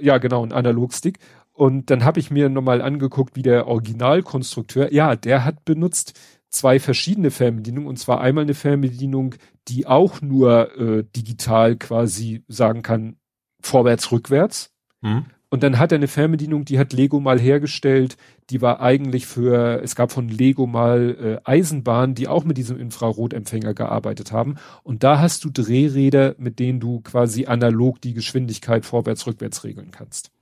[0.00, 1.18] ja genau, ein Analogstick.
[1.52, 6.18] Und dann habe ich mir nochmal angeguckt, wie der Originalkonstrukteur, ja, der hat benutzt
[6.54, 9.34] zwei verschiedene Fernbedienungen und zwar einmal eine Fernbedienung,
[9.68, 13.16] die auch nur äh, digital quasi sagen kann,
[13.60, 14.72] vorwärts, rückwärts.
[15.00, 15.26] Mhm.
[15.50, 18.16] Und dann hat er eine Fernbedienung, die hat Lego mal hergestellt,
[18.50, 22.76] die war eigentlich für, es gab von Lego mal äh, Eisenbahnen, die auch mit diesem
[22.76, 24.56] Infrarotempfänger gearbeitet haben.
[24.82, 29.92] Und da hast du Drehräder, mit denen du quasi analog die Geschwindigkeit vorwärts, rückwärts regeln
[29.92, 30.32] kannst.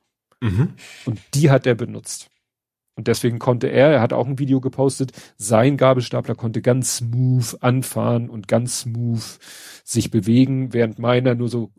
[0.40, 0.70] Mhm.
[1.04, 2.31] Und die hat er benutzt.
[2.94, 7.56] Und deswegen konnte er, er hat auch ein Video gepostet, sein Gabelstapler konnte ganz smooth
[7.62, 9.22] anfahren und ganz smooth
[9.84, 11.70] sich bewegen, während meiner nur so,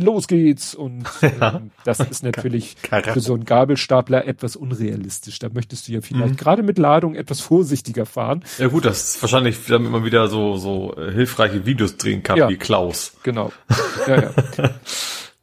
[0.00, 0.74] los geht's.
[0.74, 1.56] Und Ja.
[1.56, 2.76] ähm, das ist natürlich
[3.12, 5.38] für so einen Gabelstapler etwas unrealistisch.
[5.38, 6.36] Da möchtest du ja vielleicht Mhm.
[6.36, 8.42] gerade mit Ladung etwas vorsichtiger fahren.
[8.58, 12.38] Ja gut, das ist wahrscheinlich, damit man wieder so, so äh, hilfreiche Videos drehen kann,
[12.38, 12.48] Ja.
[12.48, 13.12] wie Klaus.
[13.22, 13.52] Genau.
[14.06, 14.70] Ja, ja.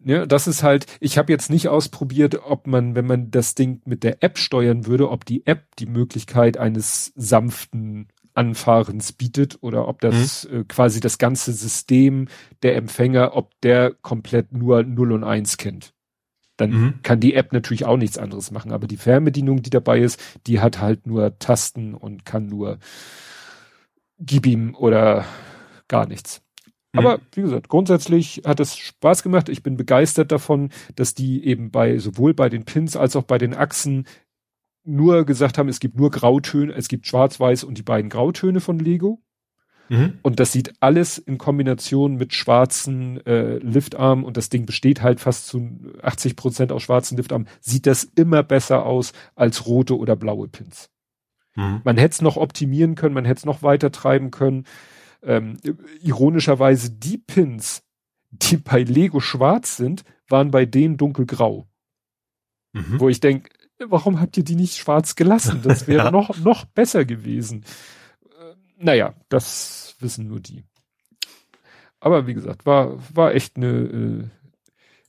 [0.05, 3.81] Ja, das ist halt, ich habe jetzt nicht ausprobiert, ob man, wenn man das Ding
[3.85, 9.87] mit der App steuern würde, ob die App die Möglichkeit eines sanften Anfahrens bietet oder
[9.87, 12.27] ob das äh, quasi das ganze System
[12.63, 15.93] der Empfänger, ob der komplett nur 0 und 1 kennt.
[16.57, 16.93] Dann Mhm.
[17.03, 20.59] kann die App natürlich auch nichts anderes machen, aber die Fernbedienung, die dabei ist, die
[20.59, 22.79] hat halt nur Tasten und kann nur
[24.19, 25.25] gib ihm oder
[25.87, 26.41] gar nichts.
[26.95, 29.49] Aber wie gesagt, grundsätzlich hat es Spaß gemacht.
[29.49, 33.37] Ich bin begeistert davon, dass die eben bei sowohl bei den Pins als auch bei
[33.37, 34.05] den Achsen
[34.85, 38.79] nur gesagt haben, es gibt nur Grautöne, es gibt Schwarz-Weiß und die beiden Grautöne von
[38.79, 39.21] Lego.
[39.89, 40.19] Mhm.
[40.21, 45.19] Und das sieht alles in Kombination mit schwarzen äh, Liftarmen und das Ding besteht halt
[45.19, 45.69] fast zu
[46.01, 50.89] 80 Prozent aus schwarzen Liftarmen, sieht das immer besser aus als rote oder blaue Pins.
[51.55, 51.81] Mhm.
[51.83, 54.65] Man hätte es noch optimieren können, man hätte es noch weiter treiben können.
[55.23, 55.57] Ähm,
[56.01, 57.83] ironischerweise die Pins,
[58.31, 61.67] die bei Lego schwarz sind, waren bei denen dunkelgrau.
[62.73, 62.99] Mhm.
[62.99, 63.49] Wo ich denke,
[63.87, 65.61] warum habt ihr die nicht schwarz gelassen?
[65.63, 66.11] Das wäre Ja.
[66.11, 67.63] noch, noch besser gewesen.
[68.23, 70.63] Äh, naja, das wissen nur die.
[71.99, 74.23] Aber wie gesagt, war, war echt eine, äh,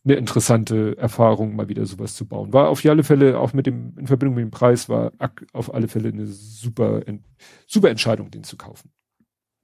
[0.04, 2.52] eine interessante Erfahrung, mal wieder sowas zu bauen.
[2.52, 5.12] War auf alle Fälle, auch mit dem, in Verbindung mit dem Preis, war
[5.52, 7.02] auf alle Fälle eine super,
[7.66, 8.90] super Entscheidung, den zu kaufen.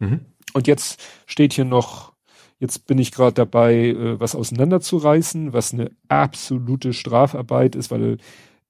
[0.01, 0.21] Mhm.
[0.53, 2.13] Und jetzt steht hier noch,
[2.59, 8.19] jetzt bin ich gerade dabei, äh, was auseinanderzureißen, was eine absolute Strafarbeit ist, weil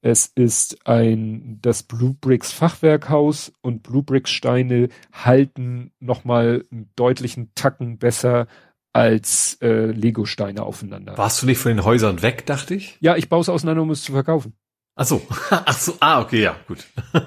[0.03, 7.53] es ist ein das Blue Bricks Fachwerkhaus und Blue Bricks Steine halten nochmal einen deutlichen
[7.55, 8.47] Tacken besser
[8.93, 11.17] als äh, Lego Steine aufeinander.
[11.17, 12.97] Warst du nicht von den Häusern weg, dachte ich?
[13.01, 14.55] Ja, ich baue es auseinander, um es zu verkaufen.
[14.97, 15.23] Ach so.
[15.51, 15.95] Ach so.
[16.01, 16.87] Ah, okay, ja, gut.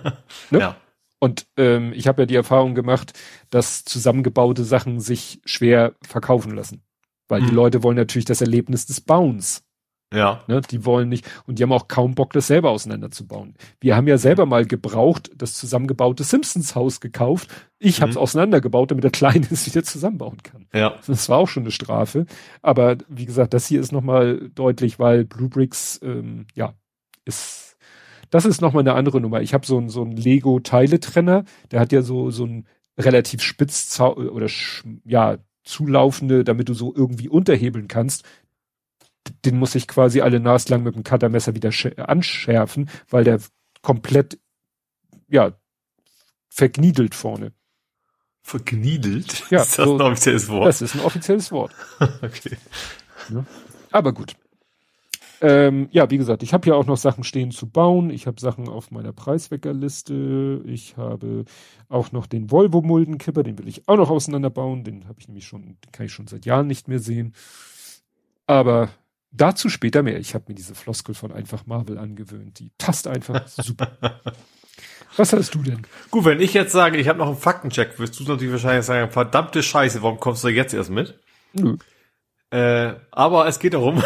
[0.49, 0.59] Ne?
[0.59, 0.75] Ja.
[1.23, 3.13] Und ähm, ich habe ja die Erfahrung gemacht,
[3.49, 6.81] dass zusammengebaute Sachen sich schwer verkaufen lassen.
[7.29, 7.55] Weil die Mhm.
[7.55, 9.63] Leute wollen natürlich das Erlebnis des Bauens.
[10.13, 10.43] Ja.
[10.47, 10.59] Ne?
[10.69, 13.55] Die wollen nicht, und die haben auch kaum Bock, das selber auseinanderzubauen.
[13.79, 17.47] Wir haben ja selber mal gebraucht, das zusammengebaute Simpsons-Haus gekauft.
[17.79, 18.21] Ich habe es Mhm.
[18.21, 20.67] auseinandergebaut, damit der Kleine es wieder zusammenbauen kann.
[20.73, 20.99] Ja.
[21.07, 22.25] Das war auch schon eine Strafe.
[22.61, 26.73] Aber wie gesagt, das hier ist nochmal deutlich, weil Blue Bricks, ähm, ja,
[27.25, 27.72] ist,
[28.33, 29.41] das ist nochmal eine andere Nummer.
[29.41, 33.99] Ich habe so ein so ein Lego-Teiletrenner, der hat ja so, so ein relativ spitz
[33.99, 34.47] oder
[35.05, 38.23] ja, zulaufende, damit du so irgendwie unterhebeln kannst.
[39.45, 43.39] Den muss ich quasi alle Nas lang mit dem Cuttermesser wieder sch- anschärfen, weil der
[43.81, 44.39] komplett,
[45.29, 45.53] ja,
[46.49, 47.53] vergniedelt vorne.
[48.41, 49.45] Vergniedelt?
[49.49, 50.67] Ja, ist das so- ein offizielles Wort?
[50.67, 51.71] Das ist ein offizielles Wort.
[52.21, 52.57] okay.
[53.91, 54.35] Aber gut.
[55.45, 58.11] Ähm, ja, wie gesagt, ich habe ja auch noch Sachen stehen zu bauen.
[58.11, 60.61] Ich habe Sachen auf meiner Preisweckerliste.
[60.65, 61.43] Ich habe
[61.89, 64.85] auch noch den Volvo Muldenkipper, den will ich auch noch auseinanderbauen.
[64.85, 67.33] Den habe ich nämlich schon, den kann ich schon seit Jahren nicht mehr sehen.
[68.47, 68.87] Aber
[69.33, 70.17] dazu später mehr.
[70.17, 72.59] Ich habe mir diese Floskel von einfach Marvel angewöhnt.
[72.59, 73.97] Die passt einfach super.
[75.17, 75.81] Was hast du denn?
[76.09, 79.11] Gut, wenn ich jetzt sage, ich habe noch einen Faktencheck, wirst du natürlich wahrscheinlich sagen,
[79.11, 81.19] verdammte Scheiße, warum kommst du jetzt erst mit?
[81.51, 81.75] Nö.
[82.49, 84.03] Äh, aber es geht darum,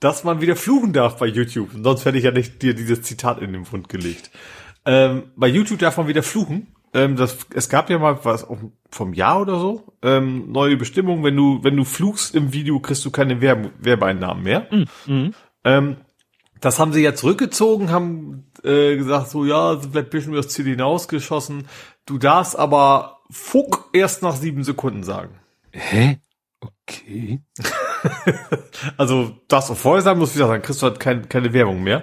[0.00, 1.70] dass man wieder fluchen darf bei YouTube.
[1.82, 4.30] Sonst hätte ich ja nicht dir dieses Zitat in den Mund gelegt.
[4.84, 6.68] Ähm, bei YouTube darf man wieder fluchen.
[6.94, 8.58] Ähm, das, es gab ja mal was auch
[8.90, 11.24] vom Jahr oder so ähm, neue Bestimmungen.
[11.24, 14.68] Wenn du wenn du fluchst im Video, kriegst du keine Werbe Werbeeinnahmen mehr.
[15.64, 15.96] Ähm,
[16.60, 20.64] das haben sie ja zurückgezogen, haben äh, gesagt so ja, ein bisschen über das Ziel
[20.64, 21.68] hinausgeschossen.
[22.06, 25.38] Du darfst aber Fuck erst nach sieben Sekunden sagen.
[25.72, 26.18] Hä?
[26.60, 27.42] Okay.
[28.96, 31.82] also das auch vorher sagen muss, wie gesagt, dann kriegst du halt kein, keine Werbung
[31.82, 32.02] mehr.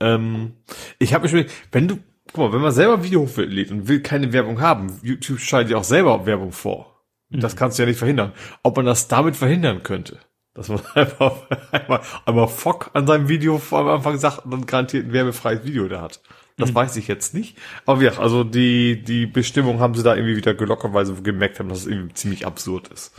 [0.00, 0.54] Ähm,
[0.98, 1.98] ich habe mich schon, wenn du,
[2.32, 5.72] guck mal, wenn man selber ein Video hochlädt und will keine Werbung haben, YouTube schaltet
[5.72, 7.02] ja auch selber Werbung vor.
[7.30, 7.40] Mhm.
[7.40, 8.32] Das kannst du ja nicht verhindern.
[8.62, 10.18] Ob man das damit verhindern könnte,
[10.54, 11.42] dass man einfach
[11.72, 15.64] einmal, einmal Fock an seinem Video vor am Anfang sagt und dann garantiert ein werbefreies
[15.64, 16.20] Video da hat.
[16.58, 16.76] Das mhm.
[16.76, 17.56] weiß ich jetzt nicht.
[17.84, 21.80] Aber ja, also die, die Bestimmung haben sie da irgendwie wieder gelockerweise gemerkt haben, dass
[21.80, 23.14] es irgendwie ziemlich absurd ist.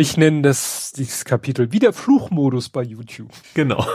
[0.00, 3.28] Ich nenne das dieses Kapitel wieder Fluchmodus bei YouTube.
[3.52, 3.86] Genau.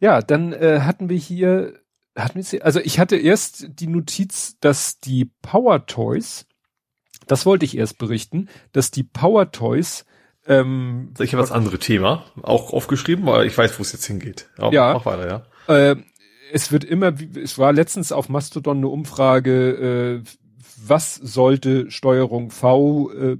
[0.00, 1.74] ja, dann äh, hatten wir hier,
[2.16, 6.46] hatten wir, also ich hatte erst die Notiz, dass die Power Toys,
[7.26, 10.06] das wollte ich erst berichten, dass die Power Toys
[10.46, 14.48] ähm, ich habe das andere Thema auch aufgeschrieben, weil ich weiß, wo es jetzt hingeht.
[14.56, 14.94] Aber ja.
[14.94, 15.74] Mach weiter, ja.
[15.74, 15.96] Äh,
[16.50, 17.12] es wird immer,
[17.42, 20.30] es war letztens auf Mastodon eine Umfrage, äh,
[20.82, 23.36] was sollte Steuerung V, äh,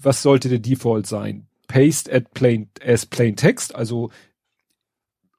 [0.00, 1.46] was sollte der Default sein?
[1.66, 4.10] Paste at plain, as plain text, also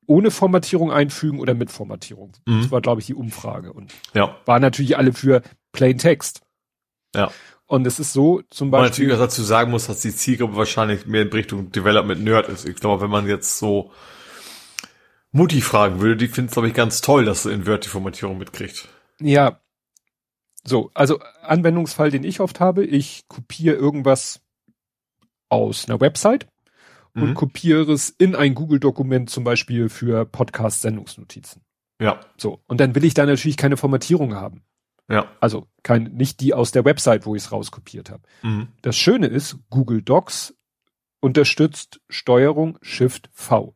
[0.05, 2.33] ohne Formatierung einfügen oder mit Formatierung.
[2.45, 2.61] Mhm.
[2.61, 3.73] Das war, glaube ich, die Umfrage.
[3.73, 4.35] Und ja.
[4.45, 6.41] war natürlich alle für plain text.
[7.15, 7.31] Ja.
[7.67, 8.81] Und es ist so, zum Beispiel.
[8.81, 12.49] Man natürlich auch dazu sagen muss, dass die Zielgruppe wahrscheinlich mehr in Richtung Development Nerd
[12.49, 12.67] ist.
[12.67, 13.91] Ich glaube, wenn man jetzt so
[15.31, 17.89] Mutti fragen würde, die findet es, glaube ich, ganz toll, dass sie in Word die
[17.89, 18.87] Formatierung mitkriegt.
[19.21, 19.59] Ja.
[20.63, 24.41] So, also Anwendungsfall, den ich oft habe, ich kopiere irgendwas
[25.49, 26.47] aus einer Website
[27.13, 27.23] mhm.
[27.23, 31.61] und kopiere es in ein Google-Dokument, zum Beispiel für Podcast-Sendungsnotizen.
[31.99, 32.19] Ja.
[32.37, 32.61] So.
[32.67, 34.63] Und dann will ich da natürlich keine Formatierung haben.
[35.09, 35.31] Ja.
[35.39, 38.23] Also kein, nicht die aus der Website, wo ich es rauskopiert habe.
[38.43, 38.67] Mhm.
[38.81, 40.55] Das Schöne ist, Google Docs
[41.19, 43.75] unterstützt Steuerung Shift V.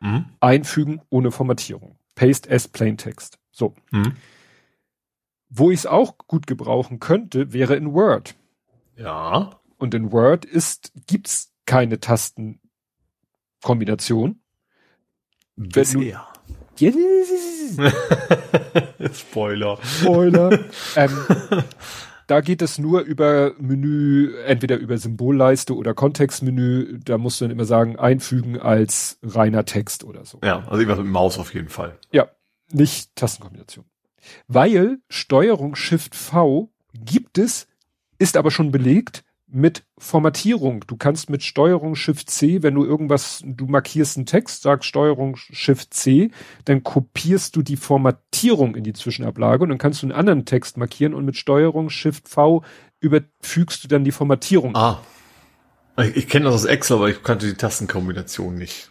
[0.00, 0.26] Mhm.
[0.40, 1.96] Einfügen ohne Formatierung.
[2.14, 3.38] Paste as plain text.
[3.52, 3.74] So.
[3.90, 4.16] Mhm.
[5.48, 8.34] Wo ich es auch gut gebrauchen könnte, wäre in Word.
[8.96, 9.60] Ja.
[9.84, 14.40] Und in Word ist, gibt's keine Tastenkombination.
[15.56, 16.26] Bisher.
[19.12, 19.78] Spoiler.
[19.82, 20.58] Spoiler.
[20.96, 21.18] ähm,
[22.26, 27.00] da geht es nur über Menü, entweder über Symbolleiste oder Kontextmenü.
[27.04, 30.38] Da musst du dann immer sagen, einfügen als reiner Text oder so.
[30.42, 31.98] Ja, also irgendwas mit Maus auf jeden Fall.
[32.10, 32.30] Ja,
[32.72, 33.84] nicht Tastenkombination.
[34.48, 37.66] Weil Steuerung Shift V gibt es,
[38.18, 39.24] ist aber schon belegt
[39.54, 40.84] mit Formatierung.
[40.88, 45.36] Du kannst mit Steuerung Shift C, wenn du irgendwas, du markierst einen Text, sagst Steuerung
[45.36, 46.32] Shift C,
[46.64, 50.76] dann kopierst du die Formatierung in die Zwischenablage und dann kannst du einen anderen Text
[50.76, 52.64] markieren und mit Steuerung Shift V
[52.98, 54.74] überfügst du dann die Formatierung.
[54.74, 55.00] Ah.
[55.98, 58.90] Ich, ich kenne das aus Excel, aber ich kannte die Tastenkombination nicht.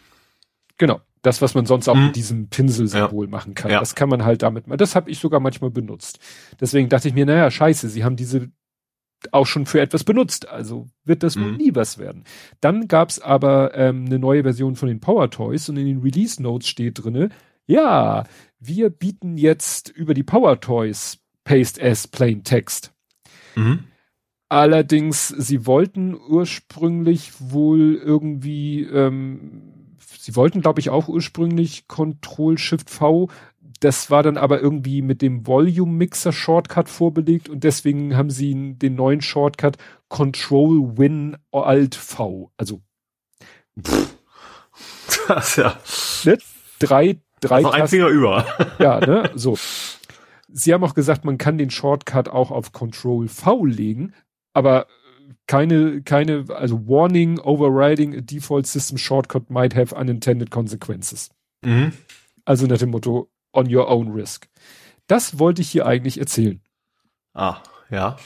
[0.78, 1.02] Genau.
[1.20, 2.06] Das, was man sonst auch hm.
[2.06, 3.30] mit diesem Pinselsymbol ja.
[3.30, 3.70] machen kann.
[3.70, 3.80] Ja.
[3.80, 4.78] Das kann man halt damit machen.
[4.78, 6.18] Das habe ich sogar manchmal benutzt.
[6.60, 8.50] Deswegen dachte ich mir, naja, scheiße, sie haben diese
[9.32, 10.48] auch schon für etwas benutzt.
[10.48, 11.56] Also wird das wohl mhm.
[11.56, 12.24] nie was werden.
[12.60, 16.42] Dann gab's aber ähm, eine neue Version von den Power Toys und in den Release
[16.42, 17.30] Notes steht drinne,
[17.66, 18.24] ja,
[18.60, 22.92] wir bieten jetzt über die Power Toys Paste as Plain Text.
[23.54, 23.84] Mhm.
[24.48, 32.90] Allerdings, sie wollten ursprünglich wohl irgendwie, ähm, sie wollten, glaube ich, auch ursprünglich Control Shift
[32.90, 33.30] V
[33.80, 38.74] das war dann aber irgendwie mit dem Volume Mixer Shortcut vorbelegt und deswegen haben sie
[38.74, 39.76] den neuen Shortcut
[40.08, 42.50] Control Win Alt V.
[42.56, 42.80] Also
[43.82, 44.16] pff.
[45.28, 45.78] das ja.
[46.24, 46.38] Ne?
[46.78, 47.56] Drei, drei.
[47.56, 48.46] Also ein Finger über.
[48.78, 49.30] ja, ne?
[49.34, 49.56] So.
[50.48, 54.14] Sie haben auch gesagt, man kann den Shortcut auch auf Control V legen,
[54.52, 54.86] aber
[55.46, 61.30] keine, keine, also Warning, Overriding a Default System Shortcut might have unintended consequences.
[61.62, 61.92] Mhm.
[62.44, 64.48] Also nach dem Motto, on your own risk.
[65.06, 66.60] Das wollte ich hier eigentlich erzählen.
[67.34, 67.58] Ah,
[67.90, 68.16] ja.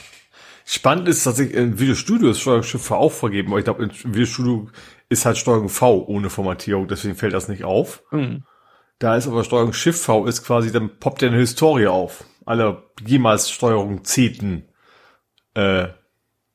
[0.65, 4.13] Spannend ist, dass ich in Videostudio ist Steuerung V auch vergeben, aber ich glaube, im
[4.13, 4.69] Videostudio
[5.09, 8.03] ist halt Steuerung V ohne Formatierung, deswegen fällt das nicht auf.
[8.11, 8.43] Mhm.
[8.99, 12.23] Da ist aber Steuerung Shift V ist quasi, dann poppt ja eine Historie auf.
[12.45, 14.69] Alle jemals Steuerung Zeten
[15.55, 15.87] äh,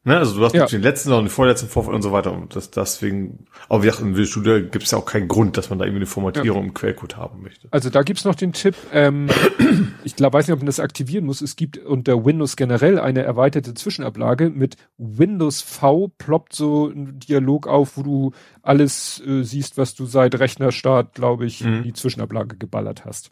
[0.04, 0.18] Ne?
[0.18, 0.66] Also du hast ja.
[0.66, 2.32] den letzten, sondern den vorletzten Vorfall und so weiter.
[2.32, 5.56] Und das, deswegen, aber wie gesagt, in Visual Studio gibt es ja auch keinen Grund,
[5.56, 6.68] dass man da irgendwie eine Formatierung ja.
[6.68, 7.68] im Quellcode haben möchte.
[7.70, 9.28] Also da gibt's noch den Tipp, ähm,
[10.04, 11.40] ich glaube, weiß nicht, ob man das aktivieren muss.
[11.40, 17.66] Es gibt unter Windows generell eine erweiterte Zwischenablage mit Windows V ploppt so ein Dialog
[17.66, 21.78] auf, wo du alles äh, siehst, was du seit Rechnerstart, glaube ich, mhm.
[21.78, 23.30] in die Zwischenablage geballert hast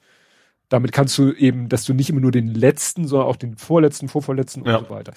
[0.72, 4.08] damit kannst du eben, dass du nicht immer nur den letzten, sondern auch den vorletzten,
[4.08, 4.78] vorvorletzten ja.
[4.78, 5.12] und so weiter.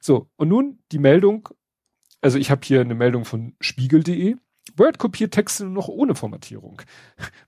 [0.00, 1.48] So, und nun die Meldung,
[2.20, 4.36] also ich habe hier eine Meldung von spiegel.de,
[4.80, 6.80] Word kopiert Texte nur noch ohne Formatierung.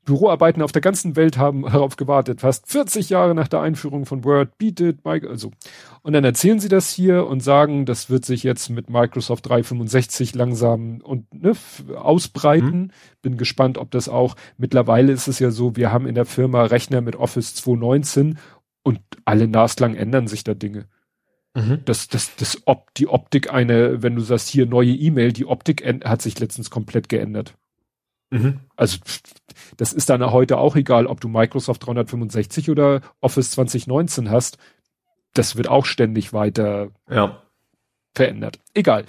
[0.05, 2.43] Büroarbeiten auf der ganzen Welt haben darauf gewartet.
[2.43, 5.51] Fast 40 Jahre nach der Einführung von Word bietet Mike, also.
[6.02, 10.35] Und dann erzählen sie das hier und sagen, das wird sich jetzt mit Microsoft 365
[10.35, 11.55] langsam und ne,
[11.97, 12.81] ausbreiten.
[12.81, 12.91] Mhm.
[13.23, 16.65] Bin gespannt, ob das auch, mittlerweile ist es ja so, wir haben in der Firma
[16.65, 18.39] Rechner mit Office 219
[18.83, 20.86] und alle naslang ändern sich da Dinge.
[21.55, 21.81] Mhm.
[21.85, 25.85] Das, das, das Op die Optik eine, wenn du sagst, hier neue E-Mail, die Optik
[26.05, 27.55] hat sich letztens komplett geändert.
[28.31, 28.61] Mhm.
[28.77, 28.99] Also,
[29.77, 34.57] das ist dann heute auch egal, ob du Microsoft 365 oder Office 2019 hast.
[35.35, 37.43] Das wird auch ständig weiter ja.
[38.15, 38.59] verändert.
[38.73, 39.05] Egal.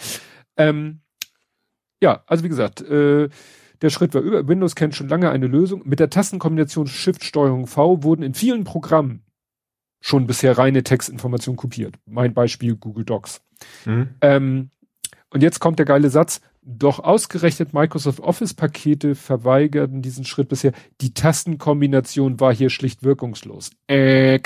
[0.58, 1.00] Ähm,
[2.02, 3.30] ja, also wie gesagt, äh,
[3.82, 4.48] der Schritt war über.
[4.48, 5.84] Windows kennt schon lange eine Lösung.
[5.86, 9.23] Mit der Tastenkombination Shift Steuerung V wurden in vielen Programmen
[10.04, 11.96] schon bisher reine Textinformation kopiert.
[12.06, 13.42] Mein Beispiel Google Docs.
[13.86, 14.10] Mhm.
[14.20, 14.70] Ähm,
[15.30, 16.42] und jetzt kommt der geile Satz.
[16.62, 20.74] Doch ausgerechnet Microsoft Office Pakete verweigerten diesen Schritt bisher.
[21.00, 23.72] Die Tastenkombination war hier schlicht wirkungslos.
[23.88, 24.40] Äh,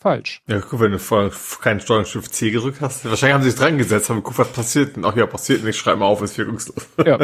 [0.00, 0.42] falsch.
[0.48, 3.04] Ja, guck, wenn du vorher keinen Steuerungschiff C gedrückt hast.
[3.04, 4.96] Wahrscheinlich haben sie es dran gesetzt, haben geguckt, was passiert.
[5.02, 6.88] ach ja, passiert nichts, schreib mal auf, ist wirkungslos.
[7.04, 7.18] Ja.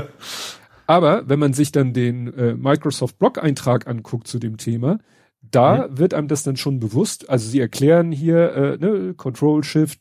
[0.87, 4.99] Aber wenn man sich dann den äh, Microsoft Blog-Eintrag anguckt zu dem Thema,
[5.43, 5.99] da mhm.
[5.99, 7.29] wird einem das dann schon bewusst.
[7.29, 10.01] Also sie erklären hier äh, ne, Control Shift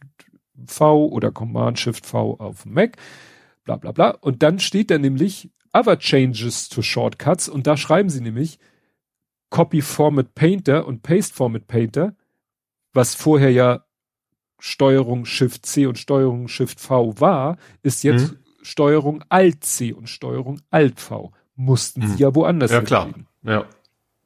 [0.65, 2.97] V oder Command Shift V auf Mac,
[3.63, 4.09] bla bla bla.
[4.09, 8.59] Und dann steht da nämlich Other Changes to Shortcuts und da schreiben sie nämlich
[9.49, 12.15] Copy Format Painter und Paste Format Painter,
[12.93, 13.85] was vorher ja
[14.59, 18.37] Steuerung Shift C und Steuerung Shift V war, ist jetzt mhm.
[18.61, 21.31] Steuerung Alt C und Steuerung Alt V.
[21.55, 22.07] Mussten mhm.
[22.09, 23.09] sie ja woanders Ja, klar.
[23.43, 23.65] Ja.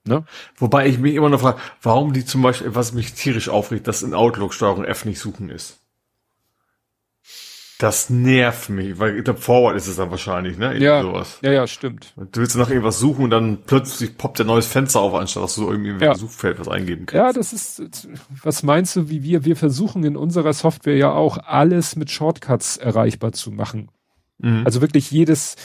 [0.06, 0.25] Ne?
[0.57, 4.03] Wobei ich mich immer noch frage, warum die zum Beispiel, was mich tierisch aufregt, dass
[4.03, 5.80] in Outlook Steuerung F nicht suchen ist.
[7.80, 10.77] Das nervt mich, weil glaube, Forward ist es dann wahrscheinlich, ne?
[10.77, 11.40] ja, sowas.
[11.41, 12.14] ja, ja, stimmt.
[12.15, 15.56] Du willst nach irgendwas suchen und dann plötzlich poppt ein neues Fenster auf, anstatt dass
[15.56, 16.15] du irgendwie im ja.
[16.15, 17.25] Suchfeld was eingeben kannst.
[17.25, 17.82] Ja, das ist,
[18.41, 22.77] was meinst du, wie wir, wir versuchen in unserer Software ja auch alles mit Shortcuts
[22.77, 23.90] erreichbar zu machen.
[24.38, 24.61] Mhm.
[24.65, 25.56] Also wirklich jedes,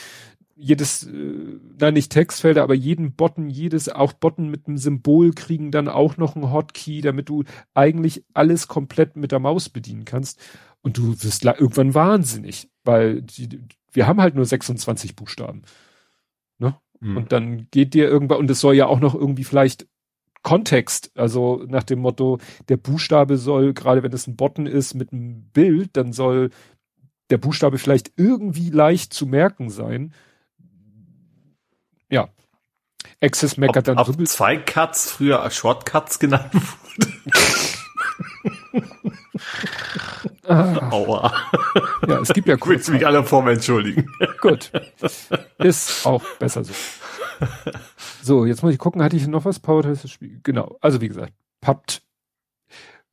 [0.59, 5.70] jedes, äh, na nicht Textfelder, aber jeden Button, jedes, auch Button mit einem Symbol kriegen
[5.70, 10.41] dann auch noch einen Hotkey, damit du eigentlich alles komplett mit der Maus bedienen kannst.
[10.83, 13.61] Und du wirst irgendwann wahnsinnig, weil die,
[13.93, 15.62] wir haben halt nur 26 Buchstaben.
[16.59, 16.77] Ne?
[17.01, 17.17] Mhm.
[17.17, 19.87] Und dann geht dir irgendwann, und es soll ja auch noch irgendwie vielleicht
[20.43, 22.39] Kontext, also nach dem Motto,
[22.69, 26.51] der Buchstabe soll, gerade wenn es ein Button ist mit einem Bild, dann soll
[27.31, 30.15] der Buchstabe vielleicht irgendwie leicht zu merken sein
[32.11, 32.28] ja.
[33.20, 34.25] Access meckert dann ob so.
[34.25, 37.12] zwei Cuts früher Shortcuts genannt wurde.
[40.47, 40.91] ah.
[40.91, 41.33] Aua.
[42.07, 42.89] Ja, es gibt ja kurz.
[42.89, 44.09] Ich mich alle Form entschuldigen.
[44.41, 44.70] Gut.
[45.59, 46.73] Ist auch besser so.
[48.23, 49.59] So, jetzt muss ich gucken, hatte ich noch was?
[49.59, 50.41] Power Spiel.
[50.43, 50.77] Genau.
[50.81, 52.03] Also wie gesagt, pappt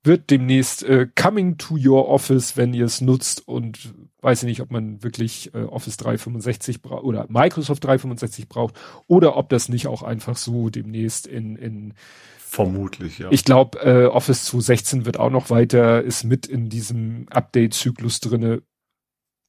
[0.05, 4.61] wird demnächst äh, coming to your office, wenn ihr es nutzt und weiß ich nicht,
[4.61, 8.75] ob man wirklich äh, Office 365 braucht oder Microsoft 365 braucht
[9.07, 11.93] oder ob das nicht auch einfach so demnächst in, in
[12.37, 13.27] Vermutlich, ja.
[13.31, 18.61] Ich glaube, äh, Office 216 wird auch noch weiter, ist mit in diesem Update-Zyklus drinne.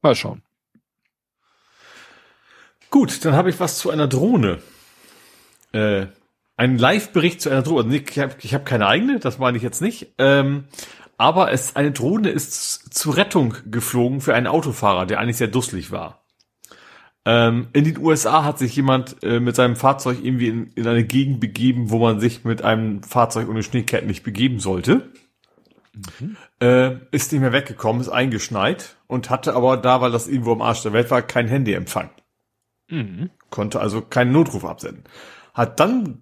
[0.02, 0.42] Mal schauen.
[2.90, 4.58] Gut, dann habe ich was zu einer Drohne.
[5.72, 6.06] Äh,
[6.56, 7.84] ein Live-Bericht zu einer Drohne.
[7.84, 10.14] Also ich habe ich hab keine eigene, das meine ich jetzt nicht.
[10.18, 10.64] Ähm,
[11.18, 15.90] aber es, eine Drohne ist zur Rettung geflogen für einen Autofahrer, der eigentlich sehr dusselig
[15.90, 16.26] war.
[17.24, 21.04] Ähm, in den USA hat sich jemand äh, mit seinem Fahrzeug irgendwie in, in eine
[21.04, 25.10] Gegend begeben, wo man sich mit einem Fahrzeug ohne Schneeketten nicht begeben sollte.
[26.20, 26.36] Mhm.
[26.60, 30.62] Äh, ist nicht mehr weggekommen, ist eingeschneit und hatte aber da, weil das irgendwo am
[30.62, 32.10] Arsch der Welt war, kein Handyempfang.
[32.88, 33.30] Mhm.
[33.50, 35.04] Konnte also keinen Notruf absenden.
[35.56, 36.20] Hat dann,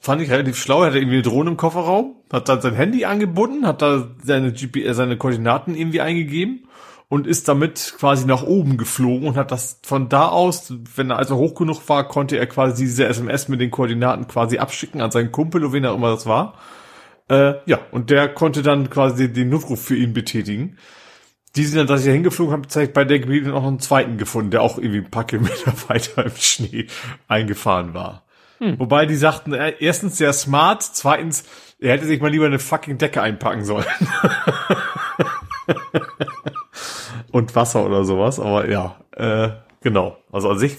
[0.00, 3.04] fand ich relativ schlau, hat er irgendwie eine Drohne im Kofferraum, hat dann sein Handy
[3.04, 6.66] angebunden, hat da seine GPS, seine Koordinaten irgendwie eingegeben
[7.10, 11.18] und ist damit quasi nach oben geflogen und hat das von da aus, wenn er
[11.18, 15.10] also hoch genug war, konnte er quasi diese SMS mit den Koordinaten quasi abschicken an
[15.10, 16.54] seinen Kumpel oder wen auch immer das war.
[17.28, 20.78] Äh, ja, und der konnte dann quasi den Notruf für ihn betätigen.
[21.54, 24.16] Die sind dann, dass ich da hingeflogen habe, zeigt bei der Gebiete noch einen zweiten
[24.16, 26.86] gefunden, der auch irgendwie ein paar Kilometer weiter im Schnee
[27.28, 28.24] eingefahren war.
[28.60, 28.78] Hm.
[28.78, 31.44] Wobei die sagten, äh, erstens sehr smart, zweitens,
[31.80, 33.86] er hätte sich mal lieber eine fucking Decke einpacken sollen.
[37.32, 40.18] Und Wasser oder sowas, aber ja, äh, genau.
[40.30, 40.76] Also an sich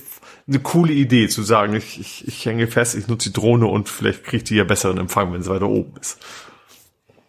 [0.48, 3.90] eine coole Idee zu sagen, ich, ich, ich hänge fest, ich nutze die Drohne und
[3.90, 6.20] vielleicht kriegt die ja besseren Empfang, wenn sie weiter oben ist.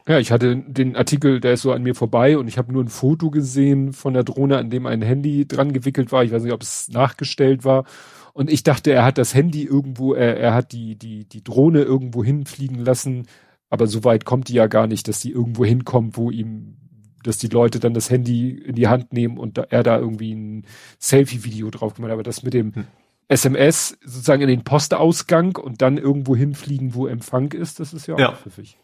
[0.08, 2.82] Ja, ich hatte den Artikel, der ist so an mir vorbei und ich habe nur
[2.82, 6.24] ein Foto gesehen von der Drohne, an dem ein Handy dran gewickelt war.
[6.24, 7.84] Ich weiß nicht, ob es nachgestellt war.
[8.32, 11.82] Und ich dachte, er hat das Handy irgendwo, er, er hat die, die, die Drohne
[11.82, 13.26] irgendwo hinfliegen lassen,
[13.68, 16.76] aber so weit kommt die ja gar nicht, dass die irgendwo hinkommt, wo ihm,
[17.22, 20.34] dass die Leute dann das Handy in die Hand nehmen und da, er da irgendwie
[20.34, 20.66] ein
[20.98, 22.14] Selfie-Video drauf gemacht hat.
[22.14, 22.86] Aber das mit dem hm.
[23.28, 28.14] SMS sozusagen in den Postausgang und dann irgendwo hinfliegen, wo Empfang ist, das ist ja
[28.14, 28.32] auch ja.
[28.32, 28.78] pfiffig.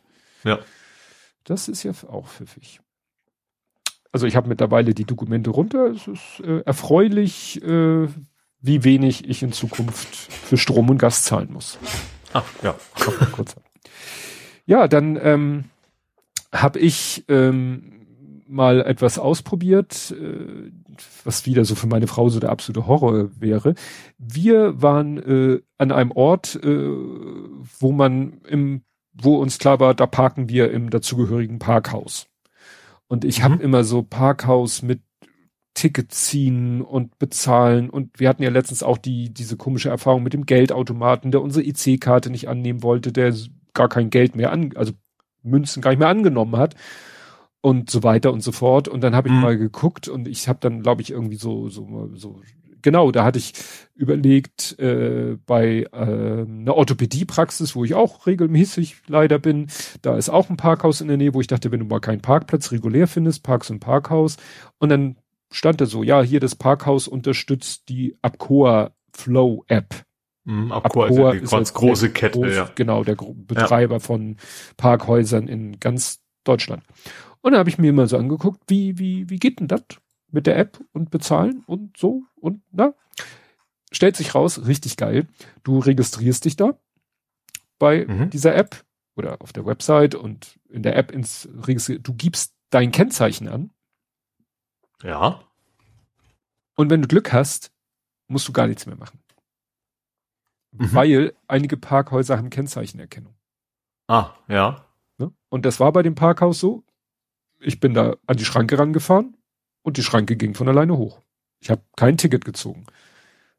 [0.44, 0.58] Ja.
[1.44, 2.80] Das ist ja auch pfiffig.
[4.12, 5.86] Also ich habe mittlerweile die Dokumente runter.
[5.86, 8.08] Es ist äh, erfreulich, äh,
[8.60, 11.78] wie wenig ich in Zukunft für Strom und Gas zahlen muss.
[12.32, 12.74] Ach, ja.
[14.66, 15.64] Ja, dann ähm,
[16.52, 17.98] habe ich ähm,
[18.46, 20.70] mal etwas ausprobiert, äh,
[21.24, 23.74] was wieder so für meine Frau so der absolute Horror wäre.
[24.18, 26.90] Wir waren äh, an einem Ort, äh,
[27.78, 32.26] wo man im, wo uns klar war, da parken wir im dazugehörigen Parkhaus.
[33.06, 33.44] Und ich mhm.
[33.44, 35.00] habe immer so Parkhaus mit
[35.78, 37.88] Ticket ziehen und bezahlen.
[37.88, 41.64] Und wir hatten ja letztens auch die, diese komische Erfahrung mit dem Geldautomaten, der unsere
[41.64, 43.32] IC-Karte nicht annehmen wollte, der
[43.74, 44.92] gar kein Geld mehr an, also
[45.44, 46.74] Münzen gar nicht mehr angenommen hat
[47.60, 48.88] und so weiter und so fort.
[48.88, 49.40] Und dann habe ich mhm.
[49.40, 52.40] mal geguckt und ich habe dann, glaube ich, irgendwie so, so, so,
[52.82, 53.52] genau, da hatte ich
[53.94, 59.68] überlegt, äh, bei äh, einer Orthopädiepraxis, wo ich auch regelmäßig leider bin,
[60.02, 62.20] da ist auch ein Parkhaus in der Nähe, wo ich dachte, wenn du mal keinen
[62.20, 64.38] Parkplatz regulär findest, parkst ein Parkhaus.
[64.78, 65.14] Und dann
[65.50, 70.04] stand da so, ja, hier das Parkhaus unterstützt die Abcoa Flow App.
[70.44, 72.70] Mhm, Abcoa, Abcoa ist, die ist große Kette, groß, ja.
[72.74, 74.00] Genau, der Betreiber ja.
[74.00, 74.36] von
[74.76, 76.82] Parkhäusern in ganz Deutschland.
[77.40, 79.82] Und dann habe ich mir mal so angeguckt, wie, wie, wie geht denn das
[80.30, 82.94] mit der App und bezahlen und so und na?
[83.90, 85.26] Stellt sich raus, richtig geil.
[85.62, 86.78] Du registrierst dich da
[87.78, 88.28] bei mhm.
[88.30, 88.84] dieser App
[89.16, 93.70] oder auf der Website und in der App ins Registrier du gibst dein Kennzeichen an
[95.02, 95.40] ja.
[96.76, 97.72] Und wenn du Glück hast,
[98.28, 99.20] musst du gar nichts mehr machen.
[100.72, 100.94] Mhm.
[100.94, 103.34] Weil einige Parkhäuser haben Kennzeichenerkennung.
[104.06, 104.84] Ah, ja.
[105.18, 105.32] Ne?
[105.48, 106.84] Und das war bei dem Parkhaus so.
[107.60, 109.36] Ich bin da an die Schranke rangefahren
[109.82, 111.20] und die Schranke ging von alleine hoch.
[111.60, 112.86] Ich habe kein Ticket gezogen.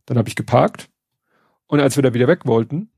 [0.06, 0.90] Dann habe ich geparkt
[1.68, 2.90] und als wir da wieder weg wollten,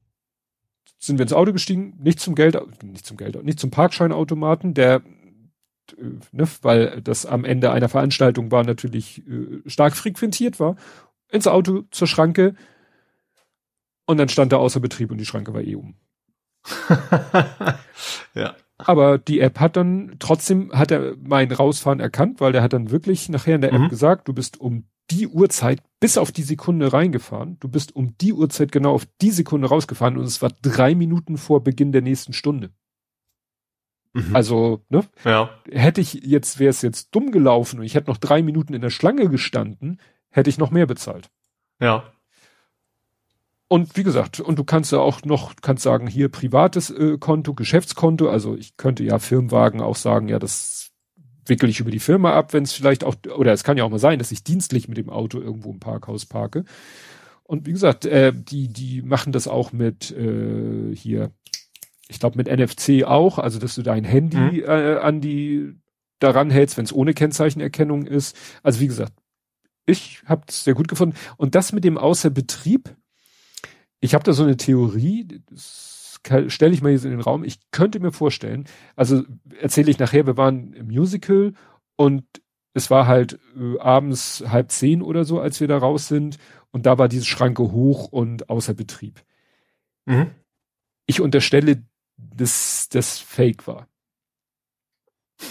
[0.98, 5.02] sind wir ins Auto gestiegen, nicht zum Geld, nicht zum Geld, nicht zum Parkscheinautomaten, der
[5.94, 10.76] äh, ne, weil das am Ende einer Veranstaltung war, natürlich äh, stark frequentiert war,
[11.30, 12.56] ins Auto zur Schranke
[14.06, 15.96] und dann stand er außer Betrieb und die Schranke war eh um.
[18.34, 18.56] ja.
[18.78, 22.92] Aber die App hat dann, trotzdem hat er mein Rausfahren erkannt, weil der hat dann
[22.92, 23.84] wirklich nachher in der mhm.
[23.84, 27.58] App gesagt, du bist um die Uhrzeit bis auf die Sekunde reingefahren.
[27.60, 31.38] Du bist um die Uhrzeit genau auf die Sekunde rausgefahren und es war drei Minuten
[31.38, 32.72] vor Beginn der nächsten Stunde.
[34.14, 34.36] Mhm.
[34.36, 35.04] Also, ne?
[35.24, 35.50] Ja.
[35.72, 38.82] Hätte ich jetzt, wäre es jetzt dumm gelaufen und ich hätte noch drei Minuten in
[38.82, 40.00] der Schlange gestanden,
[40.30, 41.30] hätte ich noch mehr bezahlt.
[41.80, 42.12] Ja.
[43.68, 47.54] Und wie gesagt, und du kannst ja auch noch, kannst sagen, hier privates äh, Konto,
[47.54, 50.92] Geschäftskonto, also ich könnte ja Firmenwagen auch sagen, ja, das
[51.46, 53.90] wickel ich über die Firma ab, wenn es vielleicht auch, oder es kann ja auch
[53.90, 56.66] mal sein, dass ich dienstlich mit dem Auto irgendwo im Parkhaus parke.
[57.44, 61.32] Und wie gesagt, äh, die, die machen das auch mit äh, hier
[62.12, 64.64] ich glaube mit NFC auch, also dass du dein Handy mhm.
[64.66, 65.76] äh, an die
[66.20, 68.36] daran hältst, wenn es ohne Kennzeichenerkennung ist.
[68.64, 69.14] Also wie gesagt,
[69.86, 71.16] ich habe es sehr gut gefunden.
[71.38, 72.96] Und das mit dem Außerbetrieb,
[74.02, 75.42] ich habe da so eine Theorie,
[76.48, 77.46] stelle ich mal hier in den Raum.
[77.46, 78.66] Ich könnte mir vorstellen,
[78.98, 79.24] also
[79.60, 81.54] erzähle ich nachher, wir waren im Musical
[81.96, 82.26] und
[82.74, 86.38] es war halt äh, abends halb zehn oder so, als wir da raus sind
[86.72, 89.24] und da war diese Schranke hoch und außer Betrieb.
[90.06, 90.32] Mhm.
[91.06, 91.84] Ich unterstelle
[92.36, 93.88] das, das Fake war.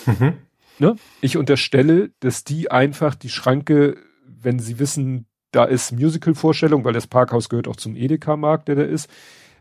[0.06, 0.38] Mhm.
[0.78, 0.96] Ne?
[1.20, 7.06] Ich unterstelle, dass die einfach die Schranke, wenn sie wissen, da ist Musical-Vorstellung, weil das
[7.06, 9.10] Parkhaus gehört auch zum Edeka-Markt, der da ist.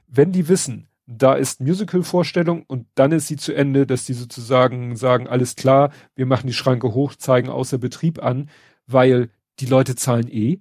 [0.07, 4.95] Wenn die wissen, da ist Musical-Vorstellung und dann ist sie zu Ende, dass die sozusagen
[4.95, 8.49] sagen, alles klar, wir machen die Schranke hoch, zeigen außer Betrieb an,
[8.85, 9.29] weil
[9.59, 10.59] die Leute zahlen eh.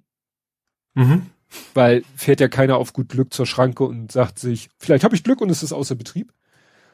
[0.95, 1.27] Mhm.
[1.73, 5.23] Weil fährt ja keiner auf gut Glück zur Schranke und sagt sich, vielleicht habe ich
[5.23, 6.33] Glück und es ist außer Betrieb.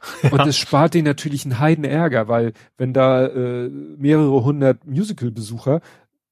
[0.23, 0.31] Ja.
[0.31, 5.81] Und es spart denen natürlich einen Heiden Ärger, weil wenn da äh, mehrere hundert Musical-Besucher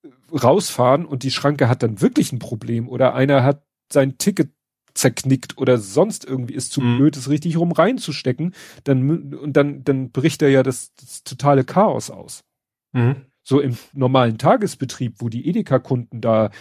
[0.04, 4.52] äh, rausfahren und die Schranke hat dann wirklich ein Problem oder einer hat sein Ticket
[4.94, 6.98] zerknickt oder sonst irgendwie ist zu mhm.
[6.98, 8.54] blöd, es richtig rum reinzustecken,
[8.84, 12.44] dann und dann dann bricht er ja das, das totale Chaos aus.
[12.92, 13.16] Mhm.
[13.44, 16.52] So im normalen Tagesbetrieb, wo die Edeka-Kunden da,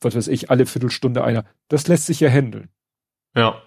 [0.00, 2.68] was weiß ich, alle Viertelstunde einer, das lässt sich ja handeln.
[3.34, 3.60] Ja.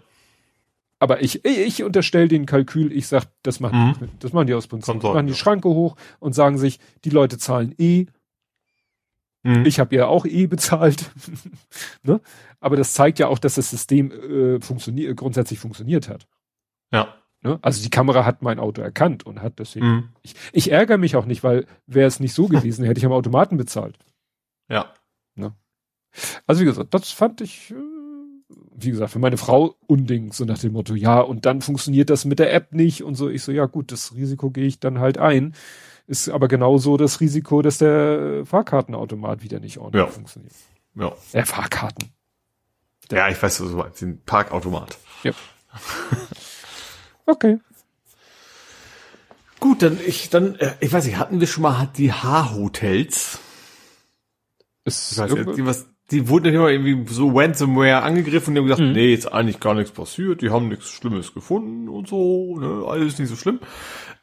[1.03, 4.09] Aber ich, ich unterstelle den Kalkül, ich sag, das machen, mhm.
[4.19, 5.01] das machen die aus Prinzip.
[5.01, 8.05] Kommt machen die Schranke hoch und sagen sich, die Leute zahlen eh.
[9.43, 9.65] Mhm.
[9.65, 11.11] Ich habe ja auch eh bezahlt.
[12.03, 12.21] ne?
[12.61, 16.25] Aber das zeigt ja auch, dass das System äh, funktioniert, grundsätzlich funktioniert hat.
[16.93, 17.13] Ja.
[17.41, 17.59] Ne?
[17.61, 19.85] Also die Kamera hat mein Auto erkannt und hat deswegen.
[19.85, 20.09] Mhm.
[20.21, 23.11] Ich, ich ärgere mich auch nicht, weil wäre es nicht so gewesen, hätte ich am
[23.11, 23.99] Automaten bezahlt.
[24.69, 24.93] Ja.
[25.35, 25.53] Ne?
[26.47, 27.75] Also wie gesagt, das fand ich, äh,
[28.75, 32.25] wie gesagt, für meine Frau unding, so nach dem Motto, ja, und dann funktioniert das
[32.25, 33.29] mit der App nicht und so.
[33.29, 35.53] Ich so, ja gut, das Risiko gehe ich dann halt ein.
[36.05, 40.11] Ist aber genauso das Risiko, dass der Fahrkartenautomat wieder nicht ordentlich ja.
[40.11, 40.53] funktioniert.
[40.95, 41.13] Ja.
[41.33, 42.09] Der Fahrkarten.
[43.11, 44.97] Ja, ich weiß, so den Parkautomat.
[45.23, 45.31] Ja.
[47.25, 47.59] okay.
[49.59, 53.39] Gut, dann ich dann äh, ich weiß nicht, hatten wir schon mal die H-Hotels?
[54.83, 58.81] Ist ich weiß nicht, die wurden immer irgendwie so Ransomware angegriffen und die haben gesagt,
[58.81, 58.93] mhm.
[58.93, 63.17] nee, ist eigentlich gar nichts passiert, die haben nichts Schlimmes gefunden und so, ne, alles
[63.19, 63.59] nicht so schlimm.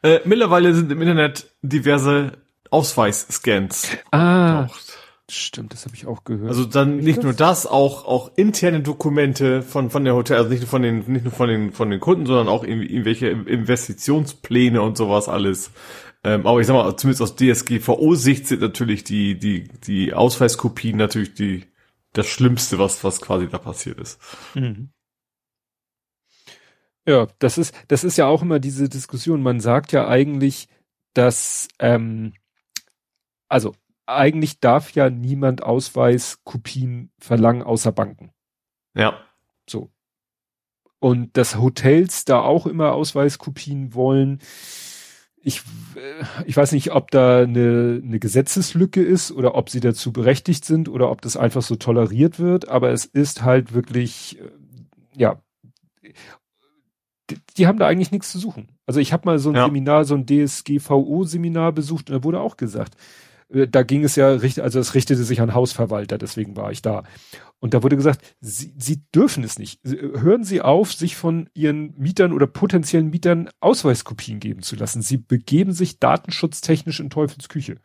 [0.03, 2.33] Äh, mittlerweile sind im Internet diverse
[2.69, 3.89] Ausweisscans.
[4.11, 4.97] Ah, getaucht.
[5.29, 6.49] stimmt, das habe ich auch gehört.
[6.49, 7.23] Also dann nicht das?
[7.23, 11.03] nur das, auch auch interne Dokumente von von der Hotel, also nicht nur von den
[11.07, 15.71] nicht nur von den von den Kunden, sondern auch irgendwie irgendwelche Investitionspläne und sowas alles.
[16.23, 21.33] Ähm, aber ich sag mal, zumindest aus DSGVO-Sicht sind natürlich die die die Ausweiskopien natürlich
[21.33, 21.70] die
[22.13, 24.19] das Schlimmste, was was quasi da passiert ist.
[24.55, 24.91] Mhm.
[27.05, 29.41] Ja, das ist, das ist ja auch immer diese Diskussion.
[29.41, 30.67] Man sagt ja eigentlich,
[31.13, 32.33] dass, ähm,
[33.47, 33.73] also
[34.05, 38.31] eigentlich darf ja niemand Ausweiskopien verlangen außer Banken.
[38.93, 39.19] Ja.
[39.67, 39.89] So.
[40.99, 44.39] Und dass Hotels da auch immer Ausweiskopien wollen.
[45.43, 45.61] Ich,
[45.95, 50.65] äh, ich weiß nicht, ob da eine, eine Gesetzeslücke ist oder ob sie dazu berechtigt
[50.65, 54.49] sind oder ob das einfach so toleriert wird, aber es ist halt wirklich, äh,
[55.17, 55.41] ja,
[57.29, 58.69] die, die haben da eigentlich nichts zu suchen.
[58.85, 59.65] Also ich habe mal so ein ja.
[59.65, 62.95] Seminar, so ein DSGVO-Seminar besucht und da wurde auch gesagt,
[63.49, 66.81] äh, da ging es ja richtig, also es richtete sich an Hausverwalter, deswegen war ich
[66.81, 67.03] da.
[67.61, 69.79] Und da wurde gesagt, sie, sie dürfen es nicht.
[69.83, 75.03] Hören Sie auf, sich von Ihren Mietern oder potenziellen Mietern Ausweiskopien geben zu lassen.
[75.03, 77.77] Sie begeben sich datenschutztechnisch in Teufelsküche.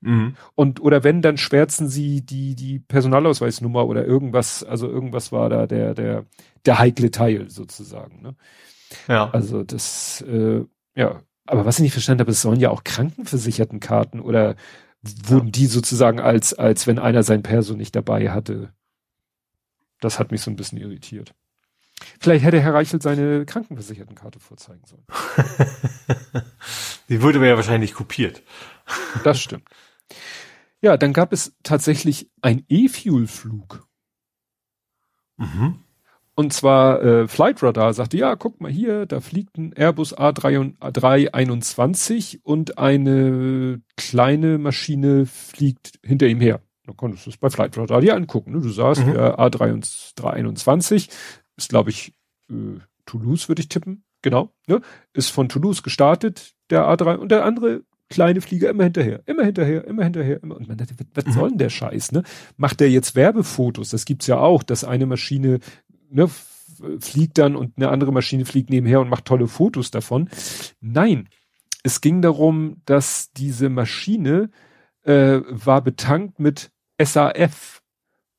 [0.00, 0.34] Mhm.
[0.56, 5.68] Und, oder wenn, dann schwärzen sie die, die Personalausweisnummer oder irgendwas, also irgendwas war da
[5.68, 6.26] der, der,
[6.66, 8.22] der heikle Teil sozusagen.
[8.22, 8.34] Ne?
[9.06, 9.30] Ja.
[9.30, 10.64] Also das, äh,
[10.96, 11.20] ja.
[11.46, 14.56] Aber was ich nicht verstanden habe, es sollen ja auch Krankenversichertenkarten oder
[15.02, 15.52] wurden ja.
[15.52, 18.72] die sozusagen als, als wenn einer sein Perso nicht dabei hatte.
[20.00, 21.34] Das hat mich so ein bisschen irritiert.
[22.18, 25.04] Vielleicht hätte Herr Reichelt seine Krankenversichertenkarte vorzeigen sollen.
[27.08, 28.42] die wurde mir ja wahrscheinlich kopiert.
[29.22, 29.68] Das stimmt.
[30.80, 33.86] Ja, dann gab es tatsächlich ein E-Fuel-Flug.
[35.36, 35.84] Mhm.
[36.34, 42.40] Und zwar äh, Flight Radar sagte, ja, guck mal hier, da fliegt ein Airbus A321
[42.42, 46.62] und eine kleine Maschine fliegt hinter ihm her.
[46.90, 48.50] Da konntest du es bei Flight Radar dir angucken.
[48.50, 48.60] Ne?
[48.60, 49.14] Du sahst, mhm.
[49.14, 51.08] der A321
[51.56, 52.12] ist, glaube ich,
[52.50, 54.02] äh, Toulouse, würde ich tippen.
[54.22, 54.52] Genau.
[54.66, 54.80] Ne?
[55.12, 59.86] Ist von Toulouse gestartet, der A3 und der andere kleine Flieger immer hinterher, immer hinterher,
[59.86, 60.56] immer hinterher, immer.
[60.56, 61.32] Und man dachte, was mhm.
[61.32, 62.24] soll denn der Scheiß, ne?
[62.56, 63.90] Macht der jetzt Werbefotos?
[63.90, 65.60] Das gibt's ja auch, dass eine Maschine
[66.10, 66.28] ne,
[66.98, 70.28] fliegt dann und eine andere Maschine fliegt nebenher und macht tolle Fotos davon.
[70.80, 71.28] Nein,
[71.84, 74.50] es ging darum, dass diese Maschine
[75.04, 76.72] äh, war betankt mit
[77.02, 77.82] SAF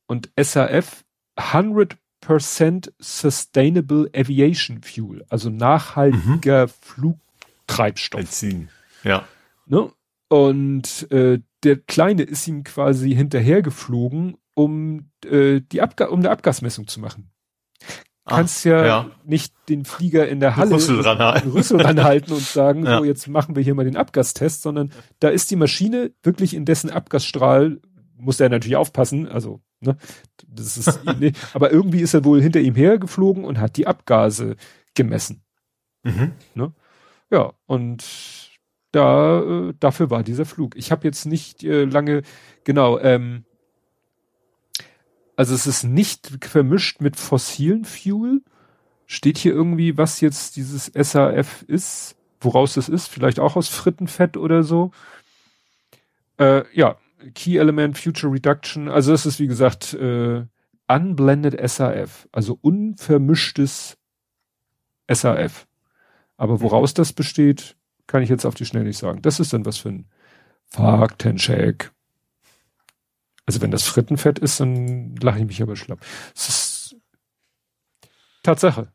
[0.07, 1.03] und SAF
[1.37, 6.71] 100% Sustainable Aviation Fuel, also nachhaltiger mhm.
[6.81, 8.21] Flugtreibstoff.
[8.21, 8.69] Benzin,
[9.03, 9.25] ja.
[9.65, 9.91] Ne?
[10.27, 16.87] Und äh, der Kleine ist ihm quasi hinterhergeflogen, um äh, die Abga um eine Abgasmessung
[16.87, 17.31] zu machen.
[18.23, 21.51] Ah, kannst ja, ja, nicht den Flieger in der Halle Rüssel ranhalten.
[21.51, 22.99] Rüssel ranhalten und sagen, ja.
[22.99, 26.65] so jetzt machen wir hier mal den Abgastest, sondern da ist die Maschine wirklich in
[26.65, 27.81] dessen Abgasstrahl,
[28.21, 29.97] muss er natürlich aufpassen, also, ne,
[30.47, 34.55] das ist, nee, aber irgendwie ist er wohl hinter ihm hergeflogen und hat die Abgase
[34.93, 35.43] gemessen.
[36.03, 36.33] Mhm.
[36.53, 36.73] Ne?
[37.29, 38.49] Ja, und
[38.91, 40.75] da, äh, dafür war dieser Flug.
[40.75, 42.23] Ich habe jetzt nicht äh, lange,
[42.63, 43.45] genau, ähm,
[45.35, 48.41] also es ist nicht vermischt mit fossilen Fuel.
[49.07, 54.37] Steht hier irgendwie, was jetzt dieses SAF ist, woraus das ist, vielleicht auch aus Frittenfett
[54.37, 54.91] oder so.
[56.37, 56.97] Äh, ja,
[57.33, 60.45] Key Element Future Reduction, also es ist wie gesagt äh,
[60.87, 63.97] unblended SAF, also unvermischtes
[65.09, 65.67] SAF.
[66.37, 67.75] Aber woraus das besteht,
[68.07, 69.21] kann ich jetzt auf die Schnelle nicht sagen.
[69.21, 70.09] Das ist dann was für ein
[70.65, 71.91] Faktencheck.
[73.45, 75.99] Also wenn das Frittenfett ist, dann lache ich mich aber schlapp.
[78.43, 78.91] Tatsache.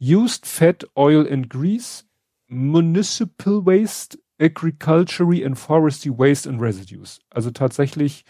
[0.00, 2.04] Used Fat, Oil and Grease,
[2.48, 7.20] Municipal Waste, Agriculture and Forestry Waste and Residues.
[7.30, 8.24] Also tatsächlich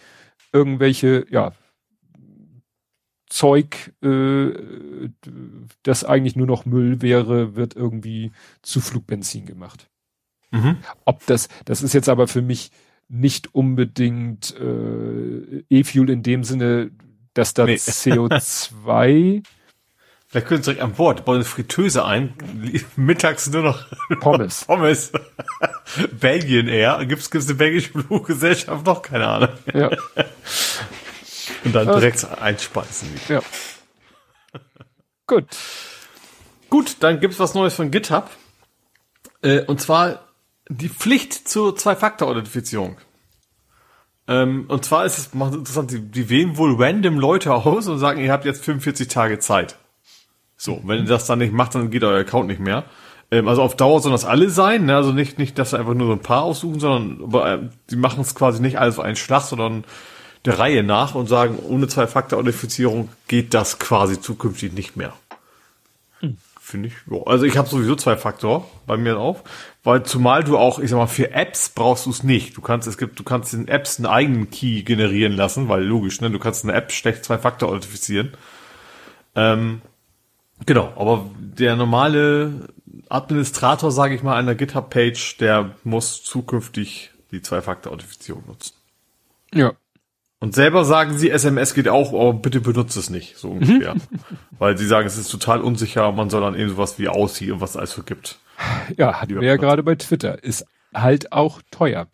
[0.53, 1.53] irgendwelche, ja,
[3.29, 5.09] Zeug, äh,
[5.83, 9.89] das eigentlich nur noch Müll wäre, wird irgendwie zu Flugbenzin gemacht.
[10.51, 10.77] Mhm.
[11.03, 12.71] Ob das, das ist jetzt aber für mich
[13.09, 16.91] nicht unbedingt äh, E-Fuel in dem Sinne,
[17.33, 17.73] dass da nee.
[17.75, 19.43] CO2
[20.29, 22.33] Vielleicht können Sie direkt an Bord, bauen eine Fritteuse ein,
[22.97, 23.85] mittags nur noch
[24.19, 24.65] Pommes.
[24.67, 25.13] Pommes.
[26.19, 29.01] Belgien Air, gibt's, gibt's eine belgische Fluggesellschaft noch?
[29.01, 29.49] Keine Ahnung.
[29.73, 29.89] Ja.
[31.63, 33.09] Und dann direkt äh, einspeisen.
[33.29, 33.41] Ja.
[35.27, 35.45] Gut.
[36.69, 38.29] Gut, dann gibt's was Neues von GitHub.
[39.41, 40.27] Äh, und zwar
[40.67, 42.97] die Pflicht zur Zwei-Faktor-Authentifizierung.
[44.27, 47.99] Ähm, und zwar ist es macht interessant, die, die wählen wohl random Leute aus und
[47.99, 49.77] sagen, ihr habt jetzt 45 Tage Zeit.
[50.57, 52.83] So, wenn ihr das dann nicht macht, dann geht euer Account nicht mehr.
[53.31, 54.95] Ähm, also auf Dauer sollen das alle sein, ne?
[54.95, 57.95] also nicht, nicht, dass sie einfach nur so ein paar aussuchen, sondern aber, äh, die
[57.95, 59.83] machen es quasi nicht alles auf einen Schlag, sondern
[60.45, 65.13] der Reihe nach und sagen, ohne Zwei-Faktor-Authentifizierung geht das quasi zukünftig nicht mehr.
[66.21, 66.37] Hm.
[66.59, 66.93] Finde ich.
[67.09, 67.23] Jo.
[67.23, 69.43] Also ich habe sowieso Zwei-Faktor bei mir auf,
[69.83, 72.55] weil zumal du auch, ich sag mal, für Apps brauchst du es nicht.
[72.55, 76.21] Du kannst, es gibt, du kannst in Apps einen eigenen Key generieren lassen, weil logisch,
[76.21, 76.31] ne?
[76.31, 78.31] Du kannst eine App schlecht Zwei-Faktor authentifizieren.
[79.35, 79.81] Ähm,
[80.65, 82.69] genau, aber der normale
[83.09, 88.73] Administrator, sage ich mal, einer GitHub-Page, der muss zukünftig die Zwei-Faktor-Authentifizierung nutzen.
[89.53, 89.73] Ja,
[90.39, 93.95] und selber sagen sie, SMS geht auch, aber bitte benutzt es nicht, so ungefähr.
[93.95, 94.01] Mhm.
[94.59, 97.61] Weil sie sagen, es ist total unsicher, man soll dann eben sowas wie aussieht und
[97.61, 98.37] was es alles so gibt.
[98.97, 100.43] Ja, hatten wir ja gerade bei Twitter.
[100.43, 102.07] Ist halt auch teuer.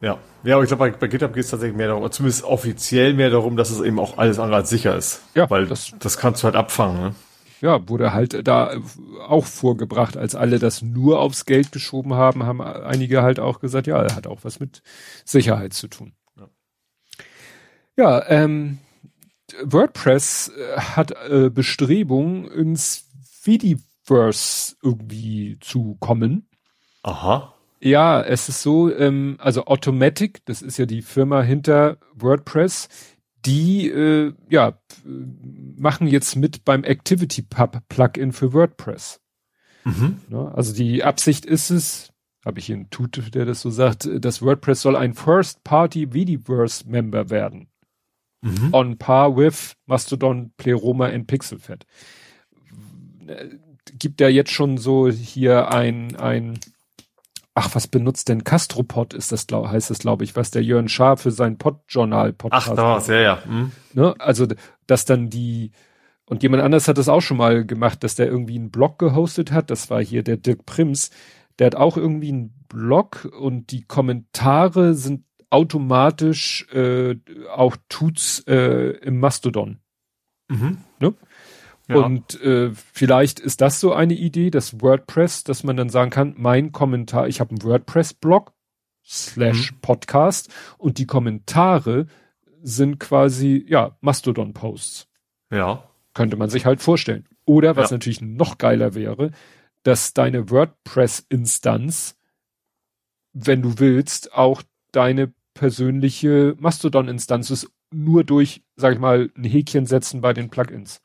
[0.00, 3.14] Ja, ja, aber ich glaube, bei, bei GitHub geht es tatsächlich mehr darum, zumindest offiziell
[3.14, 5.22] mehr darum, dass es eben auch alles andere als sicher ist.
[5.34, 5.50] Ja.
[5.50, 7.14] Weil das, das kannst du halt abfangen, ne?
[7.60, 8.74] Ja, wurde halt da
[9.26, 13.86] auch vorgebracht, als alle das nur aufs Geld geschoben haben, haben einige halt auch gesagt,
[13.86, 14.82] ja, hat auch was mit
[15.24, 16.14] Sicherheit zu tun.
[17.96, 18.78] Ja, ähm,
[19.62, 23.08] WordPress äh, hat äh, Bestrebungen ins
[23.42, 26.48] Vidiverse irgendwie zu kommen.
[27.02, 27.54] Aha.
[27.80, 32.88] Ja, es ist so, ähm, also Automatic, das ist ja die Firma hinter WordPress,
[33.46, 34.78] die äh, ja
[35.76, 39.20] machen jetzt mit beim Activity Pub Plugin für WordPress.
[39.84, 40.20] Mhm.
[40.28, 42.12] Ne, also die Absicht ist es,
[42.44, 47.30] habe ich hier einen Tut, der das so sagt, dass WordPress soll ein First-Party Vidiverse-Member
[47.30, 47.70] werden
[48.42, 48.72] mhm.
[48.72, 51.86] on par with Mastodon, Pleroma und Pixelfed.
[53.98, 56.58] Gibt ja jetzt schon so hier ein, ein,
[57.60, 60.88] ach, was benutzt denn Castropod ist das, glaub, heißt das, glaube ich, was der Jörn
[60.88, 62.70] Schaar für sein Pod-Journal-Podcast.
[62.70, 63.42] Ach, da war's, ja, ja.
[63.46, 63.72] Mhm.
[63.92, 64.14] Ne?
[64.18, 64.46] Also,
[64.86, 65.72] dass dann die,
[66.24, 69.52] und jemand anders hat das auch schon mal gemacht, dass der irgendwie einen Blog gehostet
[69.52, 69.70] hat.
[69.70, 71.10] Das war hier der Dirk Prims.
[71.58, 77.16] Der hat auch irgendwie einen Blog und die Kommentare sind automatisch äh,
[77.54, 79.80] auch tut's äh, im Mastodon.
[80.48, 80.78] Mhm.
[80.98, 81.14] Ne?
[81.90, 81.96] Ja.
[81.96, 86.34] Und äh, vielleicht ist das so eine Idee, das WordPress, dass man dann sagen kann,
[86.36, 88.52] mein Kommentar, ich habe einen WordPress-Blog
[89.04, 89.80] slash mhm.
[89.80, 92.06] Podcast und die Kommentare
[92.62, 95.08] sind quasi, ja, Mastodon-Posts.
[95.50, 95.82] Ja.
[96.14, 97.26] Könnte man sich halt vorstellen.
[97.44, 97.96] Oder was ja.
[97.96, 99.32] natürlich noch geiler wäre,
[99.82, 102.16] dass deine WordPress-Instanz,
[103.32, 104.62] wenn du willst, auch
[104.92, 111.02] deine persönliche Mastodon-Instanz ist, nur durch, sag ich mal, ein Häkchen setzen bei den Plugins.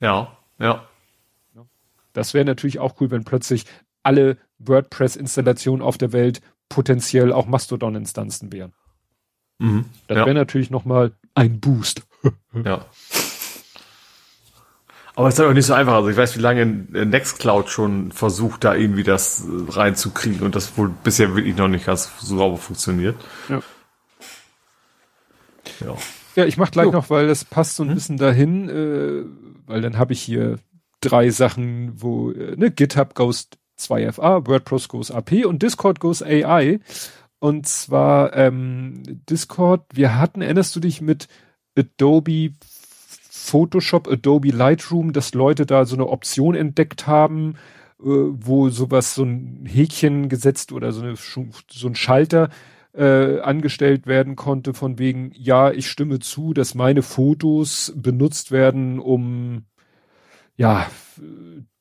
[0.00, 0.86] Ja, ja.
[2.12, 3.66] Das wäre natürlich auch cool, wenn plötzlich
[4.02, 8.72] alle WordPress-Installationen auf der Welt potenziell auch Mastodon-Instanzen wären.
[9.58, 10.26] Mhm, das ja.
[10.26, 12.02] wäre natürlich nochmal ein Boost.
[12.64, 12.84] ja.
[15.14, 15.94] Aber es ist halt auch nicht so einfach.
[15.94, 20.78] Also ich weiß, wie lange Nextcloud schon versucht, da irgendwie das äh, reinzukriegen und das
[20.78, 23.16] wohl bisher wirklich noch nicht ganz so sauber funktioniert.
[23.48, 23.60] Ja.
[25.80, 25.96] Ja,
[26.36, 26.92] ja ich mach gleich jo.
[26.92, 27.94] noch, weil das passt so ein hm?
[27.94, 29.24] bisschen dahin, äh,
[29.70, 30.58] weil dann habe ich hier
[31.00, 36.80] drei Sachen, wo äh, ne, GitHub goes 2FA, WordPress goes AP und Discord goes AI.
[37.38, 41.28] Und zwar ähm, Discord, wir hatten, erinnerst du dich mit
[41.74, 42.50] Adobe
[43.30, 47.54] Photoshop, Adobe Lightroom, dass Leute da so eine Option entdeckt haben,
[48.00, 52.50] äh, wo sowas, so ein Häkchen gesetzt oder so, eine, so ein Schalter
[52.92, 58.98] äh, angestellt werden konnte, von wegen, ja, ich stimme zu, dass meine Fotos benutzt werden,
[58.98, 59.64] um
[60.56, 60.86] ja,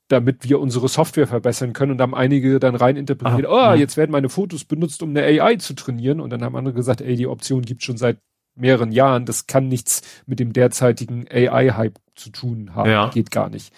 [0.08, 1.92] damit wir unsere Software verbessern können.
[1.94, 5.56] Und haben einige dann rein interpretiert, oh, jetzt werden meine Fotos benutzt, um eine AI
[5.56, 6.20] zu trainieren.
[6.20, 8.18] Und dann haben andere gesagt, ey, die Option gibt schon seit
[8.56, 9.26] mehreren Jahren.
[9.26, 12.90] Das kann nichts mit dem derzeitigen AI-Hype zu tun haben.
[12.90, 13.10] Ja.
[13.10, 13.74] Geht gar nicht.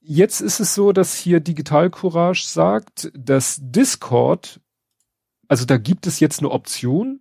[0.00, 4.60] Jetzt ist es so, dass hier Digital Courage sagt, dass Discord,
[5.48, 7.20] also da gibt es jetzt eine Option,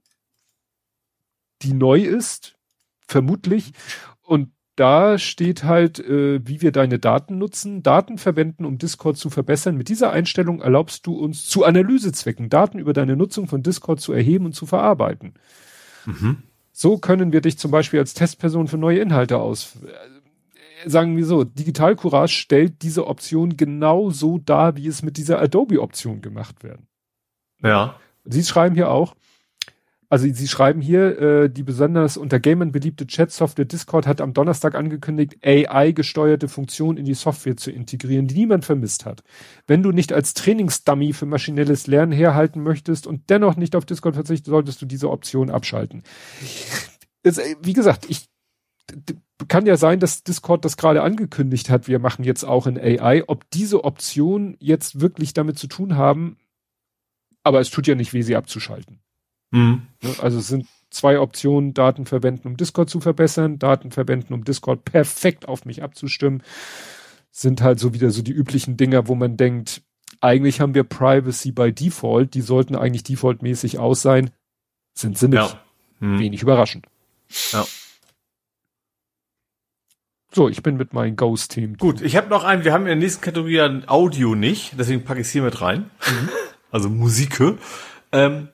[1.61, 2.57] die neu ist,
[3.07, 3.71] vermutlich.
[4.21, 9.31] Und da steht halt, äh, wie wir deine Daten nutzen, Daten verwenden, um Discord zu
[9.31, 9.75] verbessern.
[9.75, 14.13] Mit dieser Einstellung erlaubst du uns zu Analysezwecken Daten über deine Nutzung von Discord zu
[14.13, 15.33] erheben und zu verarbeiten.
[16.05, 16.43] Mhm.
[16.71, 19.77] So können wir dich zum Beispiel als Testperson für neue Inhalte aus.
[19.83, 25.17] Äh, sagen wir so, Digital Courage stellt diese Option genau so dar, wie es mit
[25.17, 26.87] dieser Adobe-Option gemacht werden.
[27.63, 27.99] Ja.
[28.29, 29.15] Sie schreiben hier auch,
[30.09, 34.73] also Sie schreiben hier, äh, die besonders unter Gamern beliebte Chat-Software Discord hat am Donnerstag
[34.73, 39.23] angekündigt, AI-gesteuerte Funktionen in die Software zu integrieren, die niemand vermisst hat.
[39.65, 44.15] Wenn du nicht als Trainingsdummy für maschinelles Lernen herhalten möchtest und dennoch nicht auf Discord
[44.15, 46.03] verzichten, solltest du diese Option abschalten.
[47.23, 48.27] Es, äh, wie gesagt, ich
[49.49, 53.23] kann ja sein, dass Discord das gerade angekündigt hat, wir machen jetzt auch in AI.
[53.27, 56.37] Ob diese Optionen jetzt wirklich damit zu tun haben,
[57.47, 58.99] aber es tut ja nicht weh, sie abzuschalten.
[59.51, 59.87] Mhm.
[60.01, 64.43] Ne, also es sind zwei Optionen, Daten verwenden, um Discord zu verbessern, Daten verwenden, um
[64.43, 66.43] Discord perfekt auf mich abzustimmen.
[67.31, 69.81] Sind halt so wieder so die üblichen Dinger, wo man denkt,
[70.21, 74.31] eigentlich haben wir Privacy by Default, die sollten eigentlich defaultmäßig aus sein,
[74.93, 75.37] sind sie nicht.
[75.37, 75.61] Ja.
[75.99, 76.19] Mhm.
[76.19, 76.87] Wenig überraschend.
[77.51, 77.65] Ja.
[80.33, 81.77] So, ich bin mit meinen Ghost-Themen.
[81.77, 85.21] Gut, ich habe noch einen, wir haben in der nächsten Kategorie Audio nicht, deswegen packe
[85.21, 85.89] ich es hier mit rein.
[86.07, 86.29] Mhm.
[86.71, 87.41] Also Musik.
[88.11, 88.49] Ähm,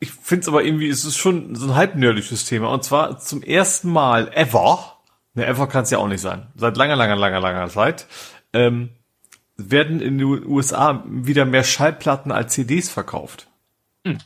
[0.00, 2.68] ich finde es aber irgendwie, es ist schon so ein halbnördliches Thema.
[2.70, 4.96] Und zwar zum ersten Mal ever,
[5.34, 8.06] ne, ever kann es ja auch nicht sein, seit langer, langer, langer, langer Zeit,
[8.52, 8.90] ähm,
[9.56, 13.48] werden in den USA wieder mehr Schallplatten als CDs verkauft.
[14.06, 14.18] Hm.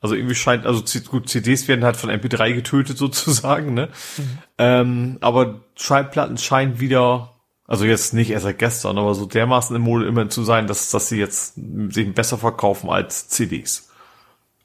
[0.00, 3.88] Also irgendwie scheint, also gut, CDs werden halt von MP3 getötet sozusagen, ne?
[4.16, 4.38] Mhm.
[4.58, 7.33] Ähm, aber Schallplatten scheinen wieder,
[7.66, 10.90] also jetzt nicht erst seit gestern, aber so dermaßen im Mode immer zu sein, dass,
[10.90, 13.90] dass sie jetzt sich besser verkaufen als CDs.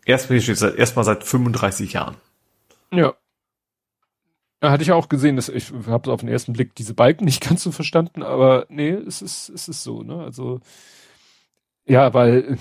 [0.06, 2.16] Erstmal seit, erstmal seit 35 Jahren.
[2.92, 3.14] Ja.
[4.60, 7.42] Da hatte ich auch gesehen, dass ich habe auf den ersten Blick diese Balken nicht
[7.48, 10.22] ganz so verstanden, aber nee, es ist, es ist so, ne?
[10.22, 10.60] Also
[11.86, 12.58] ja, weil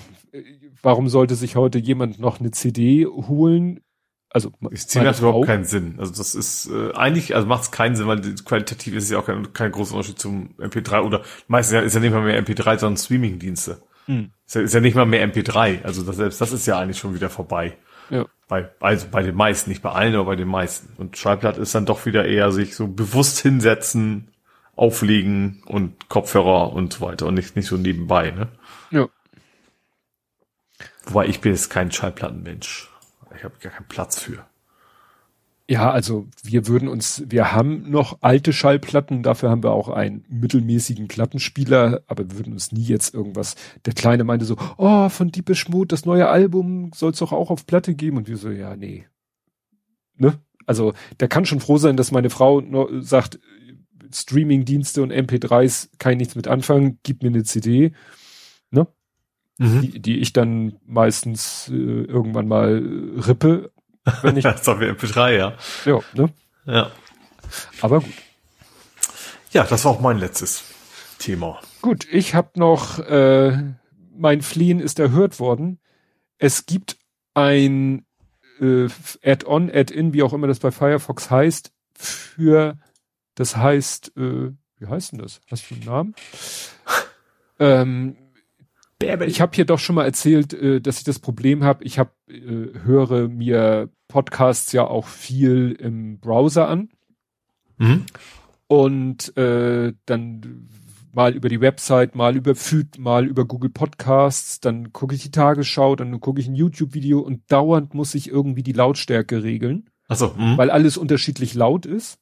[0.82, 3.80] warum sollte sich heute jemand noch eine CD holen?
[4.30, 5.94] Also ich ziehe das überhaupt keinen Sinn.
[5.98, 9.18] Also das ist äh, eigentlich, also macht es keinen Sinn, weil qualitativ ist es ja
[9.18, 12.78] auch kein, kein großer Unterschied zum MP3 oder meistens ist ja nicht mal mehr MP3,
[12.78, 13.80] sondern Streaming-Dienste.
[14.04, 14.30] Hm.
[14.46, 15.82] Ist, ja, ist ja nicht mal mehr MP3.
[15.82, 17.78] Also das, selbst das ist ja eigentlich schon wieder vorbei.
[18.10, 18.26] Ja.
[18.48, 20.92] Bei, also bei den meisten, nicht bei allen, aber bei den meisten.
[20.98, 24.30] Und Schallplatte ist dann doch wieder eher sich so bewusst hinsetzen,
[24.76, 28.48] auflegen und Kopfhörer und so weiter und nicht, nicht so nebenbei, ne?
[28.90, 29.08] Ja.
[31.04, 32.90] Wobei ich bin jetzt kein Schallplattenmensch.
[33.38, 34.44] Ich habe gar keinen Platz für.
[35.70, 40.24] Ja, also wir würden uns, wir haben noch alte Schallplatten, dafür haben wir auch einen
[40.28, 45.30] mittelmäßigen Plattenspieler, aber wir würden uns nie jetzt irgendwas, der Kleine meinte so, oh, von
[45.30, 48.48] Deepish Mode, das neue Album soll es doch auch auf Platte geben und wir so,
[48.48, 49.06] ja, nee.
[50.16, 50.40] Ne?
[50.64, 52.62] Also der kann schon froh sein, dass meine Frau
[53.02, 53.38] sagt,
[54.10, 57.92] Streaming-Dienste und MP3s kann ich nichts mit anfangen, gib mir eine CD,
[58.70, 58.86] ne?
[59.58, 59.80] Mhm.
[59.82, 62.82] Die, die ich dann meistens äh, irgendwann mal
[63.26, 63.72] rippe,
[64.22, 64.42] wenn ich.
[64.44, 65.54] das ist doch wie MP3, ja.
[65.84, 66.30] Ja, ne?
[66.64, 66.90] Ja.
[67.80, 68.14] Aber gut.
[69.50, 70.64] Ja, das war auch mein letztes
[71.18, 71.60] Thema.
[71.82, 73.56] Gut, ich habe noch, äh,
[74.16, 75.80] mein Fliehen ist erhört worden.
[76.38, 76.96] Es gibt
[77.34, 78.04] ein
[78.60, 78.88] äh,
[79.24, 82.78] Add-on, Add-in, wie auch immer das bei Firefox heißt, für,
[83.34, 85.40] das heißt, äh, wie heißt denn das?
[85.50, 86.14] Hast du einen Namen?
[87.58, 88.16] ähm,
[89.00, 91.84] ich habe hier doch schon mal erzählt, äh, dass ich das Problem habe.
[91.84, 96.88] Ich habe äh, höre mir Podcasts ja auch viel im Browser an
[97.78, 98.04] mhm.
[98.66, 100.68] und äh, dann
[101.12, 105.30] mal über die Website, mal über Feed, mal über Google Podcasts, dann gucke ich die
[105.30, 110.16] Tagesschau, dann gucke ich ein YouTube-Video und dauernd muss ich irgendwie die Lautstärke regeln, Ach
[110.16, 110.56] so, mh.
[110.58, 112.20] weil alles unterschiedlich laut ist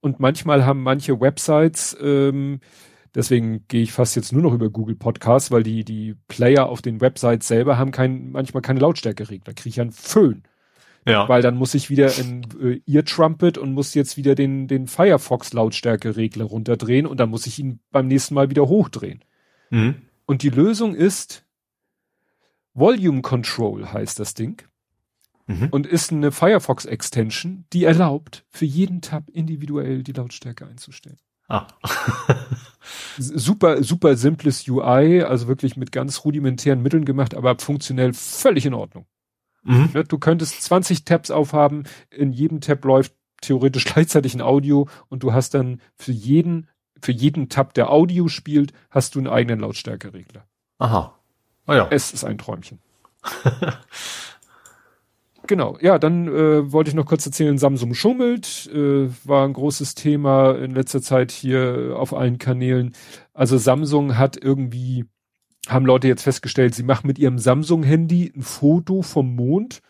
[0.00, 2.60] und manchmal haben manche Websites ähm,
[3.16, 6.82] Deswegen gehe ich fast jetzt nur noch über Google Podcasts, weil die, die Player auf
[6.82, 9.54] den Websites selber haben kein, manchmal keine Lautstärkeregler.
[9.54, 10.42] Kriege ich einen Föhn.
[11.06, 11.26] Ja.
[11.26, 14.86] Weil dann muss ich wieder in äh, Ear Trumpet und muss jetzt wieder den, den
[14.86, 19.24] Firefox Lautstärkeregler runterdrehen und dann muss ich ihn beim nächsten Mal wieder hochdrehen.
[19.70, 19.94] Mhm.
[20.26, 21.46] Und die Lösung ist
[22.74, 24.62] Volume Control heißt das Ding.
[25.46, 25.68] Mhm.
[25.70, 31.16] Und ist eine Firefox Extension, die erlaubt, für jeden Tab individuell die Lautstärke einzustellen.
[31.48, 31.66] Ah.
[33.16, 38.74] super, super simples UI, also wirklich mit ganz rudimentären Mitteln gemacht, aber funktionell völlig in
[38.74, 39.06] Ordnung.
[39.62, 39.90] Mhm.
[40.08, 45.32] Du könntest 20 Tabs aufhaben, in jedem Tab läuft theoretisch gleichzeitig ein Audio und du
[45.32, 46.68] hast dann für jeden,
[47.00, 50.46] für jeden Tab, der Audio spielt, hast du einen eigenen Lautstärkeregler.
[50.78, 51.18] Aha.
[51.66, 51.88] Oh ja.
[51.90, 52.78] Es ist ein Träumchen.
[55.46, 59.94] Genau, ja, dann äh, wollte ich noch kurz erzählen, Samsung schummelt, äh, war ein großes
[59.94, 62.94] Thema in letzter Zeit hier auf allen Kanälen.
[63.32, 65.04] Also Samsung hat irgendwie,
[65.68, 69.82] haben Leute jetzt festgestellt, sie machen mit ihrem Samsung-Handy ein Foto vom Mond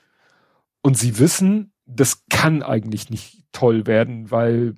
[0.82, 4.74] und sie wissen, das kann eigentlich nicht toll werden, weil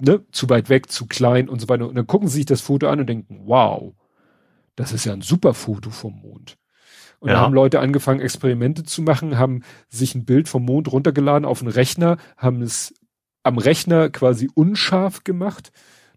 [0.00, 1.88] ne, zu weit weg, zu klein und so weiter.
[1.88, 3.94] Und dann gucken sie sich das Foto an und denken, wow,
[4.74, 6.56] das ist ja ein super Foto vom Mond.
[7.20, 7.34] Und ja.
[7.34, 11.60] da haben Leute angefangen, Experimente zu machen, haben sich ein Bild vom Mond runtergeladen auf
[11.60, 12.94] einen Rechner, haben es
[13.42, 15.72] am Rechner quasi unscharf gemacht,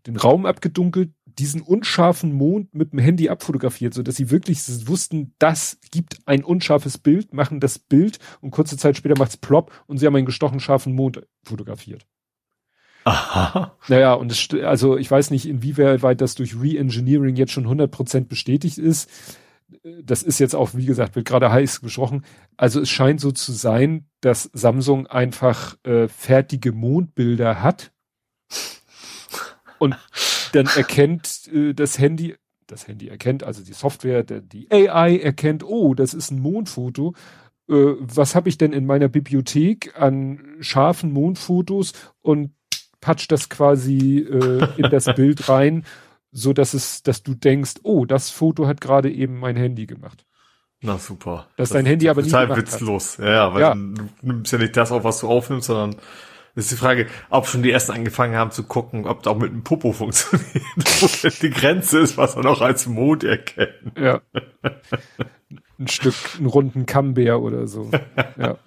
[0.06, 5.34] den Raum abgedunkelt, diesen unscharfen Mond mit dem Handy abfotografiert, so dass sie wirklich wussten,
[5.40, 9.98] das gibt ein unscharfes Bild, machen das Bild und kurze Zeit später macht's plopp und
[9.98, 12.06] sie haben einen gestochen scharfen Mond fotografiert.
[13.06, 13.76] Aha.
[13.88, 18.78] Naja, und es, also ich weiß nicht, inwieweit das durch Reengineering jetzt schon 100% bestätigt
[18.78, 19.10] ist
[20.03, 22.24] das ist jetzt auch, wie gesagt, wird gerade heiß gesprochen.
[22.58, 27.91] Also es scheint so zu sein, dass Samsung einfach äh, fertige Mondbilder hat
[29.80, 29.98] und
[30.53, 32.35] dann erkennt äh, das Handy,
[32.67, 37.16] das Handy erkennt, also die Software, der, die AI erkennt, oh, das ist ein Mondfoto.
[37.67, 42.51] Äh, was habe ich denn in meiner Bibliothek an scharfen Mondfotos und
[43.00, 45.83] patscht das quasi äh, in das Bild rein
[46.32, 50.26] so dass es, dass du denkst, oh, das Foto hat gerade eben mein Handy gemacht.
[50.82, 51.48] Na super.
[51.58, 53.19] Dass das dein Handy aber nicht total witzlos.
[53.19, 53.26] Hat.
[53.26, 53.74] Ja, weil ja.
[53.76, 55.95] du nimmst ja nicht das auf, was du aufnimmst, sondern
[56.56, 59.38] das ist die Frage, ob schon die ersten angefangen haben zu gucken, ob da auch
[59.38, 63.98] mit einem Popo funktioniert, wo die Grenze ist, was er noch als Mond erkennt.
[63.98, 64.22] Ja.
[65.80, 67.90] Ein Stück, einen runden Camembert oder so.
[68.38, 68.58] Ja.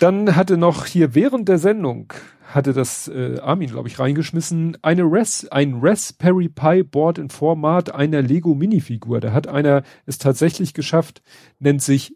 [0.00, 2.12] Dann hatte noch hier während der Sendung
[2.56, 7.94] hatte das äh, Armin, glaube ich, reingeschmissen, eine Res, ein Raspberry Pi Board in Format
[7.94, 9.20] einer Lego Minifigur.
[9.20, 11.22] Da hat einer es tatsächlich geschafft,
[11.58, 12.14] nennt sich,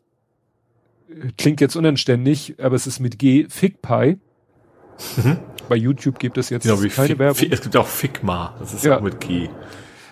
[1.09, 4.19] äh, klingt jetzt unanständig, aber es ist mit G, FigPi.
[5.17, 5.39] Mhm.
[5.69, 7.47] Bei YouTube gibt es jetzt genau, keine Fig, Werbung.
[7.51, 8.99] Es gibt auch Figma, das ist ja.
[8.99, 9.49] auch mit G.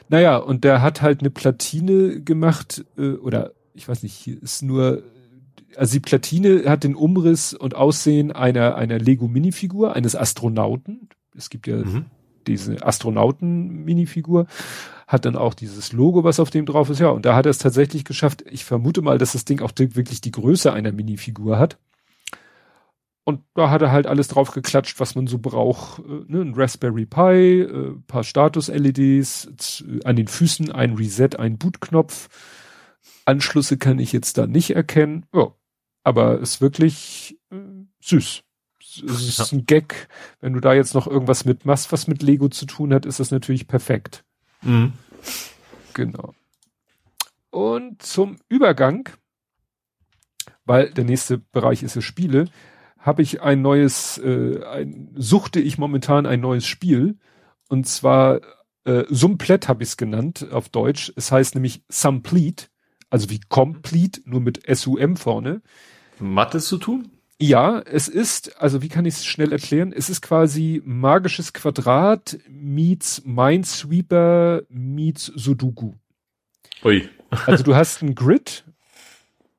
[0.08, 4.62] Naja, und der hat halt eine Platine gemacht, äh, oder ich weiß nicht, hier ist
[4.62, 5.02] nur
[5.76, 11.08] also die Platine hat den Umriss und Aussehen einer, einer Lego-Minifigur, eines Astronauten.
[11.36, 12.06] Es gibt ja mhm.
[12.46, 14.46] diese Astronauten-Minifigur,
[15.06, 17.00] hat dann auch dieses Logo, was auf dem drauf ist.
[17.00, 18.44] Ja, und da hat er es tatsächlich geschafft.
[18.50, 21.78] Ich vermute mal, dass das Ding auch wirklich die Größe einer Minifigur hat.
[23.28, 25.98] Und da hat er halt alles drauf geklatscht, was man so braucht.
[25.98, 26.40] Äh, ne?
[26.40, 32.30] Ein Raspberry Pi, äh, paar Status-LEDs, an den Füßen ein Reset, ein Bootknopf.
[33.26, 35.26] Anschlüsse kann ich jetzt da nicht erkennen.
[35.34, 35.52] Ja,
[36.08, 37.56] aber ist wirklich äh,
[38.00, 38.42] süß.
[38.80, 39.44] Es ist ja.
[39.52, 40.08] ein Gag.
[40.40, 43.30] Wenn du da jetzt noch irgendwas mitmachst, was mit Lego zu tun hat, ist das
[43.30, 44.24] natürlich perfekt.
[44.62, 44.94] Mhm.
[45.92, 46.34] Genau.
[47.50, 49.10] Und zum Übergang,
[50.64, 52.46] weil der nächste Bereich ist ja Spiele,
[52.98, 57.18] habe ich ein neues, äh, ein, suchte ich momentan ein neues Spiel.
[57.68, 58.40] Und zwar
[58.84, 61.12] äh, Sumplet habe ich es genannt auf Deutsch.
[61.16, 62.68] Es heißt nämlich Samplete,
[63.10, 65.60] also wie Complete, nur mit SUM vorne.
[66.20, 67.10] Mathe zu tun?
[67.40, 69.92] Ja, es ist, also wie kann ich es schnell erklären?
[69.92, 75.92] Es ist quasi magisches Quadrat meets Minesweeper meets Sudoku.
[76.84, 77.08] Ui.
[77.46, 78.64] also du hast ein Grid,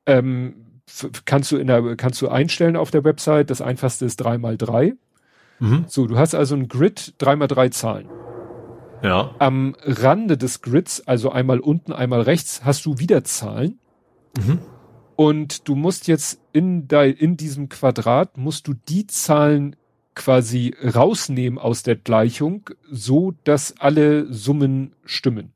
[0.04, 0.82] ähm,
[1.24, 3.48] kannst du in der, kannst du einstellen auf der Website.
[3.48, 4.94] Das einfachste ist drei mal drei.
[5.58, 5.84] Mhm.
[5.88, 8.08] So, du hast also ein Grid, drei mal drei Zahlen.
[9.02, 9.34] Ja.
[9.38, 13.78] Am Rande des Grids, also einmal unten, einmal rechts, hast du wieder Zahlen.
[14.36, 14.58] Mhm.
[15.20, 19.76] Und du musst jetzt in, de, in diesem Quadrat, musst du die Zahlen
[20.14, 25.52] quasi rausnehmen aus der Gleichung, so dass alle Summen stimmen.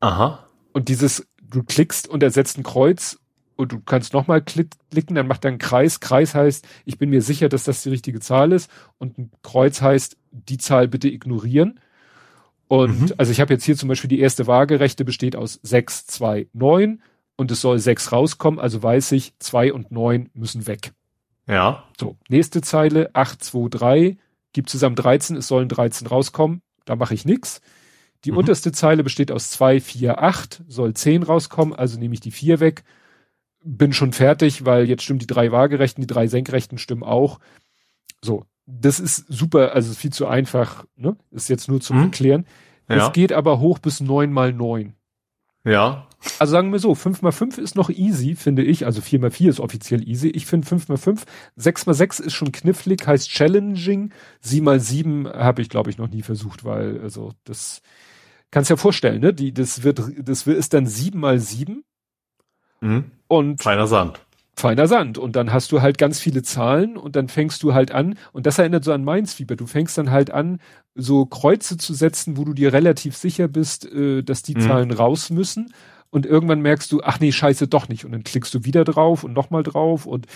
[0.00, 0.46] Aha.
[0.74, 3.18] Und dieses, du klickst und er setzt ein Kreuz
[3.56, 6.00] und du kannst nochmal klicken, dann macht er einen Kreis.
[6.00, 8.70] Kreis heißt, ich bin mir sicher, dass das die richtige Zahl ist.
[8.98, 11.80] Und ein Kreuz heißt, die Zahl bitte ignorieren.
[12.68, 13.14] Und mhm.
[13.16, 17.00] also ich habe jetzt hier zum Beispiel die erste Waagerechte besteht aus 6, 2, 9
[17.42, 20.92] und es soll sechs rauskommen, also weiß ich, zwei und neun müssen weg.
[21.46, 21.84] Ja.
[22.00, 24.16] So, nächste Zeile, acht, zwei, drei,
[24.52, 27.60] gibt zusammen 13, es sollen 13 rauskommen, da mache ich nix.
[28.24, 28.38] Die mhm.
[28.38, 32.60] unterste Zeile besteht aus zwei, vier, acht, soll zehn rauskommen, also nehme ich die vier
[32.60, 32.84] weg,
[33.64, 37.40] bin schon fertig, weil jetzt stimmen die drei Waagerechten, die drei Senkrechten stimmen auch.
[38.22, 41.16] So, das ist super, also viel zu einfach, ne?
[41.32, 42.04] Ist jetzt nur zum mhm.
[42.04, 42.46] Erklären.
[42.88, 43.08] Ja.
[43.08, 44.94] Es geht aber hoch bis neun mal neun.
[45.64, 46.06] Ja.
[46.38, 48.86] Also sagen wir so, 5 mal 5 ist noch easy, finde ich.
[48.86, 50.28] Also 4 mal 4 ist offiziell easy.
[50.28, 51.24] Ich finde 5 mal 5.
[51.56, 54.12] 6 mal 6 ist schon knifflig, heißt challenging.
[54.40, 57.82] 7 mal 7 habe ich, glaube ich, noch nie versucht, weil, also, das
[58.50, 59.34] kannst ja vorstellen, ne?
[59.34, 61.82] Die, das wird, das ist dann 7 mal 7.
[62.80, 63.04] Mhm.
[63.28, 63.62] Und.
[63.62, 64.20] Feiner Sand.
[64.54, 65.18] feiner Sand.
[65.18, 68.46] Und dann hast du halt ganz viele Zahlen und dann fängst du halt an, und
[68.46, 70.60] das erinnert so an Mainz-Fieber, du fängst dann halt an,
[70.94, 74.60] so Kreuze zu setzen, wo du dir relativ sicher bist, äh, dass die mhm.
[74.60, 75.72] Zahlen raus müssen.
[76.12, 78.04] Und irgendwann merkst du, ach nee, scheiße, doch nicht.
[78.04, 80.26] Und dann klickst du wieder drauf und nochmal drauf und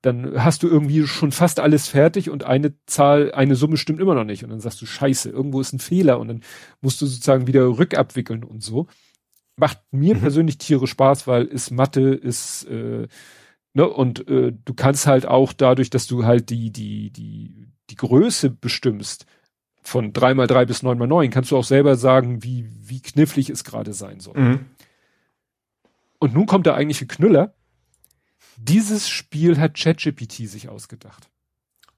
[0.00, 4.14] dann hast du irgendwie schon fast alles fertig und eine Zahl, eine Summe stimmt immer
[4.14, 4.42] noch nicht.
[4.42, 6.42] Und dann sagst du, scheiße, irgendwo ist ein Fehler und dann
[6.80, 8.86] musst du sozusagen wieder rückabwickeln und so.
[9.56, 10.20] Macht mir mhm.
[10.20, 13.06] persönlich Tiere Spaß, weil ist Mathe, ist äh,
[13.74, 17.96] ne, und äh, du kannst halt auch dadurch, dass du halt die, die, die, die
[17.96, 19.26] Größe bestimmst,
[19.82, 23.00] von drei mal drei bis neun mal neun, kannst du auch selber sagen, wie, wie
[23.00, 24.38] knifflig es gerade sein soll.
[24.38, 24.60] Mhm.
[26.18, 27.54] Und nun kommt der eigentliche Knüller
[28.60, 31.28] dieses Spiel hat ChatGPT sich ausgedacht.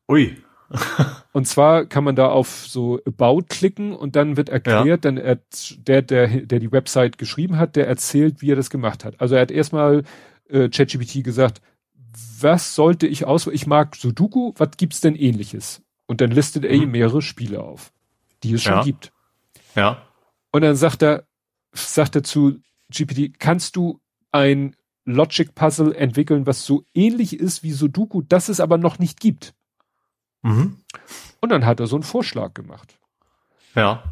[0.09, 0.37] Ui.
[1.33, 4.97] und zwar kann man da auf so About klicken und dann wird erklärt, ja.
[4.99, 5.41] dann er,
[5.79, 9.21] der, der, der die Website geschrieben hat, der erzählt, wie er das gemacht hat.
[9.21, 10.05] Also er hat erstmal
[10.49, 11.61] äh, ChatGPT gesagt,
[12.41, 15.83] was sollte ich aus, ich mag Sudoku, was gibt's denn ähnliches?
[16.07, 16.91] Und dann listet er mhm.
[16.91, 17.93] mehrere Spiele auf,
[18.43, 18.85] die es schon ja.
[18.85, 19.13] gibt.
[19.75, 20.03] Ja.
[20.53, 21.25] Und dann sagt er,
[21.73, 22.59] sagt er zu
[22.93, 24.01] GPT, kannst du
[24.33, 29.21] ein Logic Puzzle entwickeln, was so ähnlich ist wie Sudoku, das es aber noch nicht
[29.21, 29.55] gibt.
[30.43, 30.79] Mhm.
[31.41, 32.99] Und dann hat er so einen Vorschlag gemacht.
[33.75, 34.03] Ja.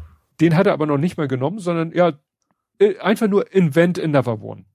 [0.41, 2.13] Den hat er aber noch nicht mal genommen, sondern ja,
[2.79, 4.65] äh, einfach nur invent another one.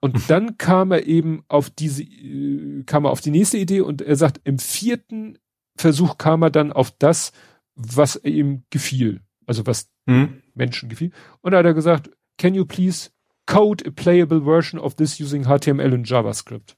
[0.00, 4.02] Und dann kam er eben auf diese, äh, kam er auf die nächste Idee und
[4.02, 5.38] er sagt, im vierten
[5.76, 7.32] Versuch kam er dann auf das,
[7.74, 9.22] was ihm gefiel.
[9.46, 10.42] Also was mhm.
[10.54, 11.12] Menschen gefiel.
[11.40, 13.10] Und da hat er gesagt, can you please
[13.48, 16.76] code a playable version of this using HTML und JavaScript.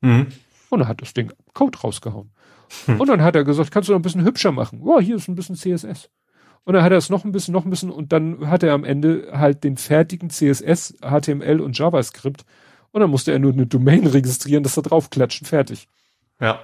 [0.00, 0.28] Mhm.
[0.70, 2.30] Und er hat das Ding Code rausgehauen.
[2.86, 3.00] Mhm.
[3.00, 4.80] Und dann hat er gesagt, kannst du noch ein bisschen hübscher machen?
[4.82, 6.08] Oh, hier ist ein bisschen CSS.
[6.64, 8.72] Und dann hat er es noch ein bisschen, noch ein bisschen und dann hat er
[8.72, 12.44] am Ende halt den fertigen CSS, HTML und JavaScript.
[12.92, 15.86] Und dann musste er nur eine Domain registrieren, dass er draufklatschen, fertig.
[16.40, 16.60] Ja.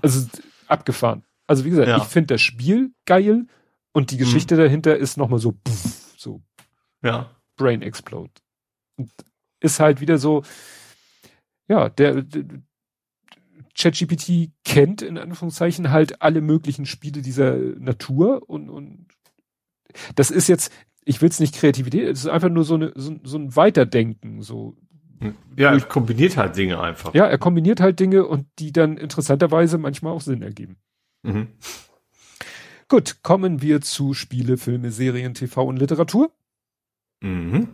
[0.00, 0.26] Also
[0.66, 1.24] abgefahren.
[1.46, 1.98] Also wie gesagt, ja.
[1.98, 3.46] ich finde das Spiel geil
[3.92, 4.60] und die Geschichte mhm.
[4.60, 6.40] dahinter ist nochmal so, pff, so.
[7.02, 7.30] Ja.
[7.58, 8.32] Brain Explode.
[8.96, 9.12] Und
[9.60, 10.42] ist halt wieder so,
[11.68, 12.44] ja, der, der
[13.76, 19.06] ChatGPT kennt in Anführungszeichen halt alle möglichen Spiele dieser Natur und, und
[20.14, 20.72] das ist jetzt,
[21.04, 24.42] ich will es nicht Kreativität, es ist einfach nur so, eine, so, so ein Weiterdenken,
[24.42, 24.76] so.
[25.56, 27.12] Ja, er kombiniert halt Dinge einfach.
[27.12, 30.76] Ja, er kombiniert halt Dinge und die dann interessanterweise manchmal auch Sinn ergeben.
[31.22, 31.48] Mhm.
[32.88, 36.30] Gut, kommen wir zu Spiele, Filme, Serien, TV und Literatur.
[37.20, 37.68] Mhm.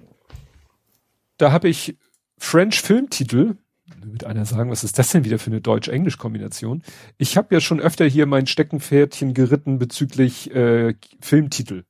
[1.37, 1.99] Da habe ich
[2.39, 3.57] French Filmtitel.
[4.03, 6.83] Wird einer sagen, was ist das denn wieder für eine Deutsch-Englisch-Kombination?
[7.19, 11.85] Ich habe ja schon öfter hier mein Steckenpferdchen geritten bezüglich äh, Filmtitel.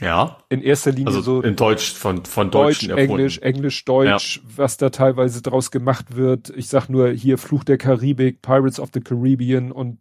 [0.00, 0.38] Ja.
[0.50, 1.42] In erster Linie also so.
[1.42, 4.42] In Deutsch, von, von Deutsch, Englisch, Englisch, Deutsch, ja.
[4.56, 6.50] was da teilweise draus gemacht wird.
[6.50, 9.98] Ich sag nur hier Fluch der Karibik, Pirates of the Caribbean und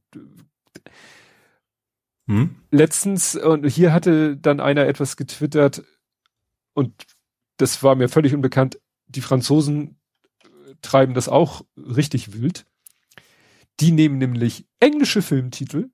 [2.28, 2.56] hm?
[2.72, 5.84] letztens, und hier hatte dann einer etwas getwittert,
[6.76, 6.94] und
[7.58, 9.98] das war mir völlig unbekannt, die Franzosen
[10.82, 12.66] treiben das auch richtig wild.
[13.80, 15.90] Die nehmen nämlich englische Filmtitel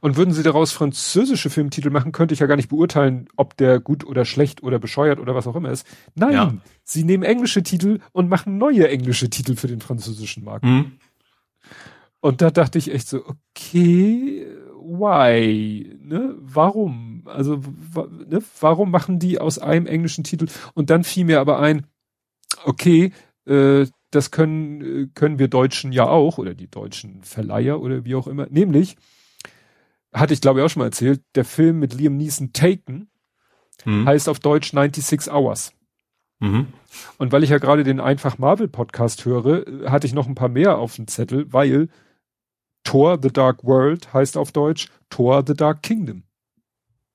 [0.00, 3.80] und würden sie daraus französische Filmtitel machen, könnte ich ja gar nicht beurteilen, ob der
[3.80, 5.86] gut oder schlecht oder bescheuert oder was auch immer ist.
[6.14, 6.54] Nein, ja.
[6.82, 10.64] sie nehmen englische Titel und machen neue englische Titel für den französischen Markt.
[10.64, 10.98] Mhm.
[12.20, 15.98] Und da dachte ich echt so, okay, why?
[16.00, 16.36] Ne?
[16.38, 17.09] Warum?
[17.30, 17.60] Also,
[18.28, 18.42] ne?
[18.60, 20.46] warum machen die aus einem englischen Titel?
[20.74, 21.86] Und dann fiel mir aber ein,
[22.64, 23.12] okay,
[23.46, 28.14] äh, das können, äh, können wir Deutschen ja auch, oder die deutschen Verleiher oder wie
[28.14, 28.46] auch immer.
[28.50, 28.96] Nämlich,
[30.12, 33.08] hatte ich glaube ich auch schon mal erzählt, der Film mit Liam Neeson Taken
[33.84, 34.06] mhm.
[34.06, 35.72] heißt auf Deutsch 96 Hours.
[36.40, 36.68] Mhm.
[37.18, 40.48] Und weil ich ja gerade den Einfach Marvel Podcast höre, hatte ich noch ein paar
[40.48, 41.88] mehr auf dem Zettel, weil
[42.82, 46.24] Thor The Dark World heißt auf Deutsch Thor The Dark Kingdom.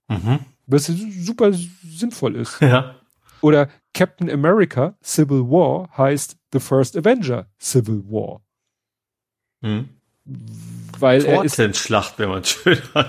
[0.07, 0.39] Mhm.
[0.67, 2.57] Was super sinnvoll ist.
[2.61, 2.95] Ja.
[3.41, 8.41] Oder Captain America Civil War heißt The First Avenger Civil War.
[9.61, 9.89] Mhm.
[10.97, 12.81] Weil er ist Schlacht, wenn man schön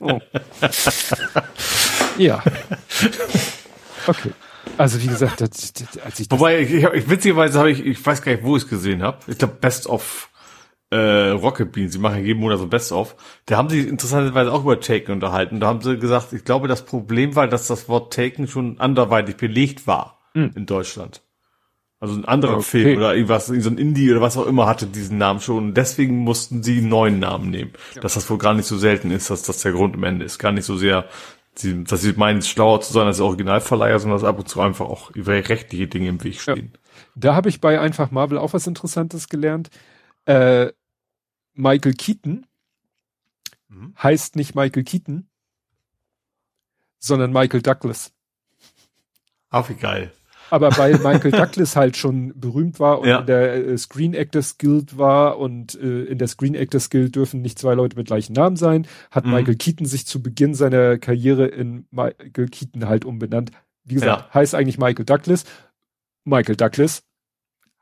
[0.00, 0.20] oh.
[2.18, 2.42] ja.
[4.06, 4.32] Okay.
[4.76, 5.72] Also wie gesagt, als
[6.18, 9.02] ich Wobei, ich, ich, witzigerweise habe ich, ich weiß gar nicht, wo ich es gesehen
[9.02, 9.18] habe.
[9.30, 10.30] Ich glaube Best of
[10.94, 13.16] äh, Rocket Beans, sie machen jeden Monat so Best-of,
[13.46, 15.58] da haben sie interessanterweise auch über Taken unterhalten.
[15.58, 19.36] Da haben sie gesagt, ich glaube, das Problem war, dass das Wort Taken schon anderweitig
[19.36, 20.52] belegt war mhm.
[20.54, 21.22] in Deutschland.
[21.98, 22.62] Also ein anderer okay.
[22.62, 25.68] Film oder irgendwas, so ein Indie oder was auch immer hatte diesen Namen schon.
[25.68, 27.72] Und deswegen mussten sie einen neuen Namen nehmen.
[27.94, 28.02] Ja.
[28.02, 30.38] Dass das wohl gar nicht so selten ist, dass das der Grund am Ende ist.
[30.38, 31.06] Gar nicht so sehr,
[31.54, 35.12] dass sie meinen, schlauer zu sein als Originalverleiher, sondern dass ab und zu einfach auch
[35.12, 36.72] über rechtliche Dinge im Weg stehen.
[36.74, 36.80] Ja.
[37.14, 39.70] Da habe ich bei einfach Marvel auch was Interessantes gelernt.
[40.26, 40.72] Äh,
[41.54, 42.46] Michael Keaton
[43.68, 43.94] mhm.
[44.02, 45.28] heißt nicht Michael Keaton,
[46.98, 48.12] sondern Michael Douglas.
[49.50, 50.12] Auch wie geil.
[50.50, 53.20] Aber weil Michael Douglas halt schon berühmt war und Ja.
[53.20, 57.40] in der äh, Screen Actors Guild war und äh, in der Screen Actors Guild dürfen
[57.40, 59.32] nicht zwei Leute mit gleichen Namen sein, hat Mhm.
[59.32, 63.52] Michael Keaton sich zu Beginn seiner Karriere in Michael Keaton halt umbenannt.
[63.84, 64.34] Wie gesagt, Ja.
[64.34, 65.44] heißt eigentlich Michael Douglas.
[66.24, 67.04] Michael Douglas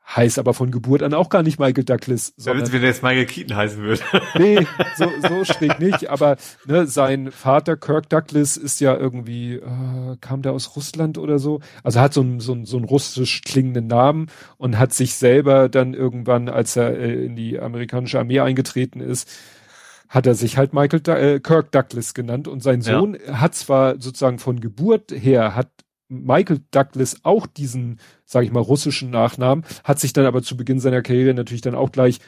[0.05, 3.03] heißt aber von Geburt an auch gar nicht Michael Douglas, sondern witzig, wenn der jetzt
[3.03, 4.01] Michael Keaton heißen würde.
[4.37, 4.67] nee,
[4.97, 10.41] so, so schräg nicht, aber ne, sein Vater Kirk Douglas ist ja irgendwie, äh, kam
[10.41, 13.87] der aus Russland oder so, also hat so einen so einen- so einen russisch klingenden
[13.87, 18.99] Namen und hat sich selber dann irgendwann, als er äh, in die amerikanische Armee eingetreten
[18.99, 19.29] ist,
[20.09, 22.99] hat er sich halt Michael äh, Kirk Douglas genannt und sein Ja.
[22.99, 25.69] Sohn hat zwar sozusagen von Geburt her hat
[26.09, 30.79] Michael Douglas auch diesen, sage ich mal, russischen Nachnamen, hat sich dann aber zu Beginn
[30.79, 32.19] seiner Karriere natürlich dann auch gleich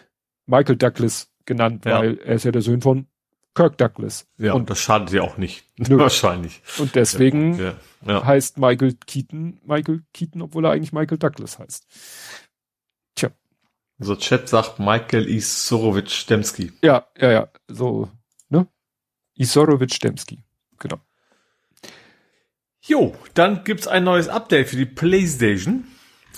[0.48, 2.00] Michael Douglas genannt, Ja.
[2.00, 3.08] weil er ist ja der Sohn von
[3.54, 4.28] Kirk Douglas.
[4.38, 5.66] Ja, Und- das schadet ja auch nicht.
[5.78, 5.98] Nö.
[5.98, 6.62] Wahrscheinlich.
[6.78, 8.26] Und deswegen Ja, ja.
[8.26, 11.86] heißt Michael Keaton Michael Keaton, obwohl er eigentlich Michael Douglas heißt.
[13.98, 16.74] So, Chat sagt Michael Isorowitsch Demski.
[16.84, 18.10] Ja, ja, ja, so,
[18.50, 18.68] ne?
[19.36, 20.44] Isorowitsch Demski,
[20.80, 20.98] genau.
[22.88, 25.86] Jo, dann gibt's ein neues Update für die PlayStation.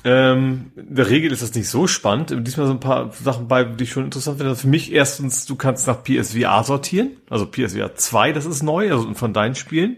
[0.06, 2.34] Ähm, in der Regel ist das nicht so spannend.
[2.48, 4.52] Diesmal so ein paar Sachen bei, die ich schon interessant finde.
[4.52, 7.18] Also für mich erstens, du kannst nach PSVR sortieren.
[7.30, 9.98] Also PSVR 2, das ist neu, also von deinen Spielen.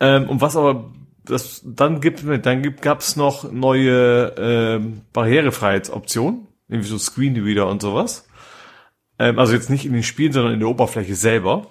[0.00, 0.92] Ähm, und was aber
[1.24, 7.82] das dann gibt, dann gibt, gab's noch neue ähm, Barrierefreiheitsoptionen, irgendwie so Screen Reader und
[7.82, 8.28] sowas.
[9.18, 11.66] Ähm, also jetzt nicht in den Spielen, sondern in der Oberfläche selber.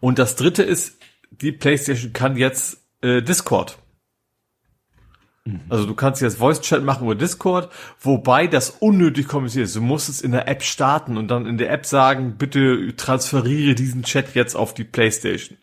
[0.00, 1.00] Und das dritte ist,
[1.30, 3.78] die PlayStation kann jetzt äh, Discord.
[5.68, 9.76] Also du kannst jetzt Voice Chat machen über Discord, wobei das unnötig kompliziert ist.
[9.76, 13.74] Du musst es in der App starten und dann in der App sagen, bitte transferiere
[13.74, 15.58] diesen Chat jetzt auf die PlayStation.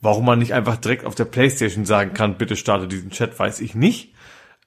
[0.00, 3.60] Warum man nicht einfach direkt auf der PlayStation sagen kann, bitte starte diesen Chat, weiß
[3.60, 4.14] ich nicht.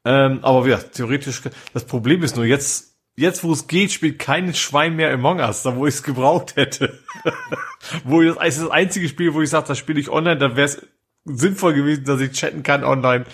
[0.06, 1.42] Ähm, aber ja, theoretisch,
[1.74, 2.91] das Problem ist nur jetzt,
[3.22, 6.56] jetzt wo es geht, spielt kein Schwein mehr Among Us, da wo ich es gebraucht
[6.56, 7.00] hätte.
[8.03, 10.56] wo ich das, ist das einzige Spiel, wo ich sage, das spiele ich online, dann
[10.56, 10.85] wäre es
[11.25, 13.25] sinnvoll gewesen, dass ich chatten kann online.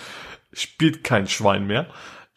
[0.52, 1.88] Spielt kein Schwein mehr.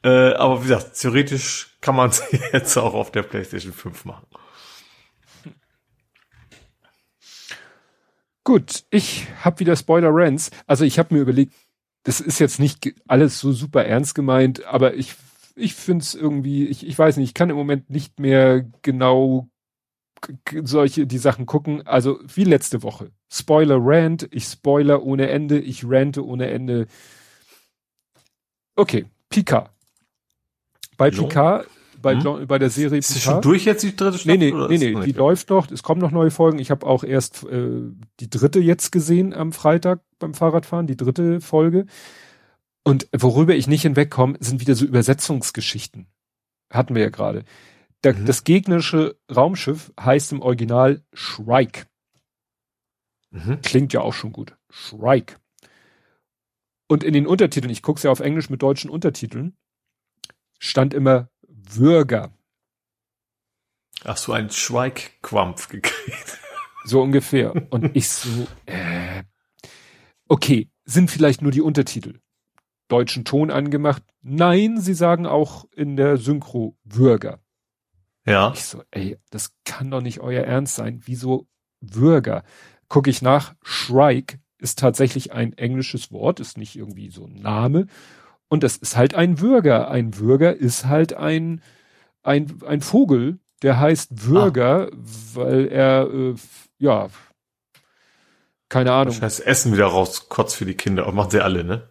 [0.03, 2.23] Äh, aber wie gesagt, theoretisch kann man es
[2.53, 4.25] jetzt auch auf der PlayStation 5 machen.
[8.43, 10.49] Gut, ich habe wieder Spoiler Rants.
[10.65, 11.53] Also ich habe mir überlegt,
[12.03, 15.15] das ist jetzt nicht alles so super ernst gemeint, aber ich
[15.61, 19.47] ich finde es irgendwie, ich, ich weiß nicht, ich kann im Moment nicht mehr genau
[20.63, 21.85] solche die Sachen gucken.
[21.87, 23.11] Also wie letzte Woche.
[23.31, 26.87] Spoiler Rant, ich spoiler ohne Ende, ich rante ohne Ende.
[28.75, 29.69] Okay, Pika.
[30.97, 31.23] Bei So.
[31.27, 31.63] Pika,
[32.01, 32.21] bei, Hm?
[32.21, 34.67] Jean- bei der Serie Ist Picard- schon durch jetzt die dritte Nee, Staffel?
[34.69, 35.69] nee, nee, nee, noch die läuft noch.
[35.71, 36.59] Es kommen noch neue Folgen.
[36.59, 37.81] Ich habe auch erst äh,
[38.19, 41.85] die dritte jetzt gesehen am Freitag beim Fahrradfahren, die dritte Folge.
[42.83, 46.07] Und worüber ich nicht hinwegkomme, sind wieder so Übersetzungsgeschichten.
[46.71, 47.43] Hatten wir ja gerade.
[48.01, 48.25] Da- Mhm.
[48.25, 51.85] Das gegnerische Raumschiff heißt im Original Shrike.
[53.29, 53.61] Mhm.
[53.61, 54.57] Klingt ja auch schon gut.
[54.69, 55.35] Shrike.
[56.87, 59.55] Und in den Untertiteln, ich gucke ja auf Englisch mit deutschen Untertiteln,
[60.59, 62.33] stand immer Würger.
[64.03, 66.39] Hast du einen Schweigquampf gekriegt?
[66.83, 67.53] So ungefähr.
[67.71, 69.23] Und ich so, äh,
[70.27, 72.19] okay, sind vielleicht nur die Untertitel.
[72.91, 74.03] Deutschen Ton angemacht.
[74.21, 77.39] Nein, sie sagen auch in der Synchro Würger.
[78.25, 78.51] Ja.
[78.53, 81.01] Ich so, ey, das kann doch nicht euer Ernst sein.
[81.05, 81.47] Wieso
[81.79, 82.43] Würger?
[82.87, 87.87] Gucke ich nach, Shrike ist tatsächlich ein englisches Wort, ist nicht irgendwie so ein Name.
[88.47, 89.89] Und das ist halt ein Würger.
[89.89, 91.61] Ein Würger ist halt ein,
[92.21, 94.89] ein, ein Vogel, der heißt Würger,
[95.33, 96.35] weil er, äh,
[96.77, 97.09] ja,
[98.69, 99.13] keine Ahnung.
[99.13, 101.07] Das heißt, Essen wieder raus, Kotz für die Kinder.
[101.07, 101.89] Und machen sie alle, ne?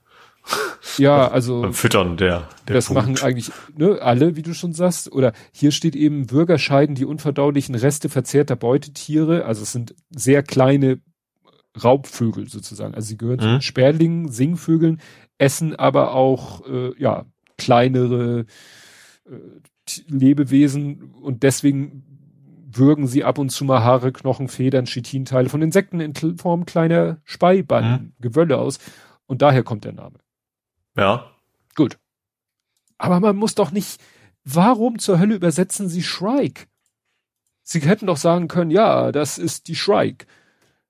[0.98, 1.72] Ja, also.
[1.72, 3.02] Füttern der, der das Punkt.
[3.02, 5.12] machen eigentlich ne, alle, wie du schon sagst.
[5.12, 9.44] Oder hier steht eben, Bürger scheiden die unverdaulichen Reste verzehrter Beutetiere.
[9.44, 11.00] Also es sind sehr kleine
[11.82, 12.94] Raubvögel sozusagen.
[12.94, 13.52] Also sie gehören zu Mhm.
[13.52, 15.00] den Sperlingen, Singvögeln,
[15.38, 17.24] essen aber auch äh, ja
[17.56, 18.46] kleinere
[19.26, 19.32] äh,
[20.08, 22.04] Lebewesen und deswegen
[22.72, 27.18] würgen sie ab und zu mal Haare, Knochen, Federn, Chitinteile von Insekten in Form kleiner
[27.24, 28.78] Speibanden, Gewölle aus.
[29.26, 30.18] Und daher kommt der Name.
[30.96, 31.30] Ja.
[31.74, 31.98] Gut.
[32.98, 34.00] Aber man muss doch nicht,
[34.44, 36.66] warum zur Hölle übersetzen Sie Shrike?
[37.62, 40.26] Sie hätten doch sagen können, ja, das ist die Shrike.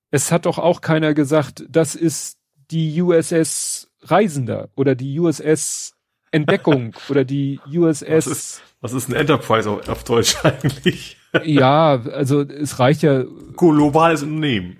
[0.09, 2.37] Es hat doch auch keiner gesagt, das ist
[2.71, 5.95] die USS Reisender oder die USS
[6.31, 8.07] Entdeckung oder die USS.
[8.09, 11.17] Was ist, was ist ein Enterprise auf, auf Deutsch eigentlich?
[11.43, 13.23] ja, also es reicht ja.
[13.55, 14.75] Globales Unternehmen.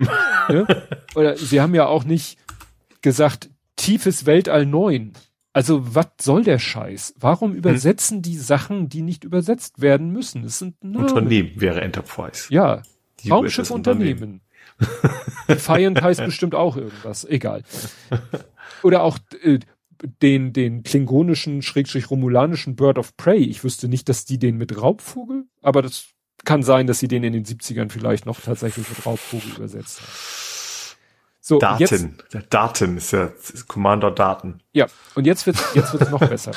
[0.48, 0.66] Ne?
[1.14, 2.38] Oder sie haben ja auch nicht
[3.00, 3.48] gesagt,
[3.82, 5.12] tiefes Weltall 9.
[5.52, 7.14] Also was soll der Scheiß?
[7.18, 7.58] Warum Hm.
[7.58, 10.44] übersetzen die Sachen, die nicht übersetzt werden müssen?
[10.44, 11.04] Es sind Namen.
[11.08, 12.46] Unternehmen wäre Enterprise.
[12.50, 12.82] Ja,
[13.28, 14.40] Raumschiffunternehmen.
[15.48, 17.24] Defiant heißt bestimmt auch irgendwas.
[17.24, 17.62] Egal.
[18.82, 19.58] Oder auch äh,
[20.22, 23.38] den, den klingonischen, schrägstrich romulanischen Bird of Prey.
[23.44, 26.06] Ich wüsste nicht, dass die den mit Raubvogel, aber das
[26.44, 30.51] kann sein, dass sie den in den 70ern vielleicht noch tatsächlich mit Raubvogel übersetzt haben.
[31.44, 32.18] So, jetzt, Daten.
[32.32, 34.60] Der Daten ist ja ist Commander Daten.
[34.72, 36.52] ja, und jetzt wird's, jetzt wird's noch besser.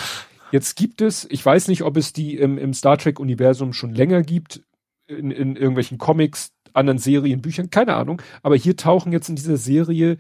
[0.52, 3.94] Jetzt gibt es, ich weiß nicht, ob es die im, im Star Trek Universum schon
[3.96, 4.62] länger gibt,
[5.08, 9.58] in, in irgendwelchen Comics, anderen Serien, Büchern, keine Ahnung, aber hier tauchen jetzt in dieser
[9.58, 10.18] Serie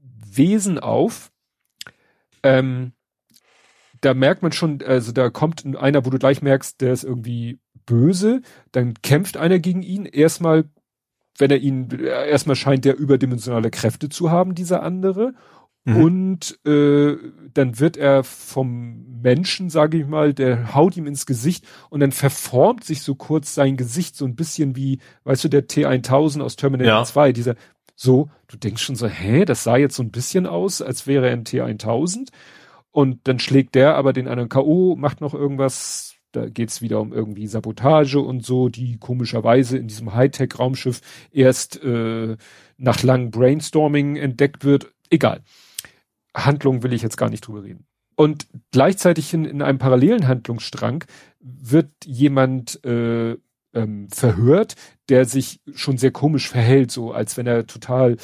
[0.00, 1.30] Wesen auf.
[2.42, 2.92] Ähm,
[4.00, 7.60] da merkt man schon, also da kommt einer, wo du gleich merkst, der ist irgendwie
[7.84, 8.40] böse,
[8.72, 10.64] dann kämpft einer gegen ihn, erstmal,
[11.40, 15.34] wenn er ihn, erstmal scheint der überdimensionale Kräfte zu haben, dieser andere.
[15.84, 15.96] Mhm.
[15.96, 17.16] Und äh,
[17.54, 22.12] dann wird er vom Menschen, sage ich mal, der haut ihm ins Gesicht und dann
[22.12, 26.56] verformt sich so kurz sein Gesicht so ein bisschen wie, weißt du, der T1000 aus
[26.56, 27.04] Terminator Ja.
[27.04, 27.54] 2, dieser
[27.96, 31.26] so, du denkst schon so, hä, das sah jetzt so ein bisschen aus, als wäre
[31.28, 32.28] er ein T1000
[32.90, 37.12] und dann schlägt der aber den anderen K.O., macht noch irgendwas, da geht's wieder um
[37.12, 41.00] irgendwie Sabotage und so, die komischerweise in diesem Hightech-Raumschiff
[41.32, 42.36] erst äh,
[42.76, 44.92] nach langem Brainstorming entdeckt wird.
[45.10, 45.42] Egal.
[46.34, 47.86] Handlung will ich jetzt gar nicht drüber reden.
[48.16, 51.04] Und gleichzeitig in, in einem parallelen Handlungsstrang
[51.40, 53.36] wird jemand äh,
[53.72, 54.74] ähm, verhört,
[55.08, 58.16] der sich schon sehr komisch verhält, so als wenn er total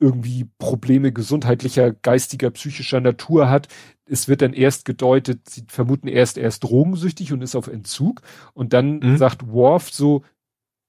[0.00, 3.68] irgendwie Probleme gesundheitlicher, geistiger, psychischer Natur hat.
[4.04, 8.22] Es wird dann erst gedeutet, sie vermuten erst, er ist drogensüchtig und ist auf Entzug.
[8.54, 9.16] Und dann Mhm.
[9.18, 10.24] sagt Worf so,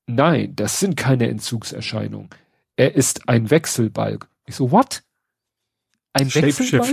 [0.08, 2.30] nein, das sind keine Entzugserscheinungen.
[2.76, 4.30] Er ist ein Wechselbalg.
[4.46, 5.04] Ich so, what?
[6.14, 6.86] Ein Wechselbalg?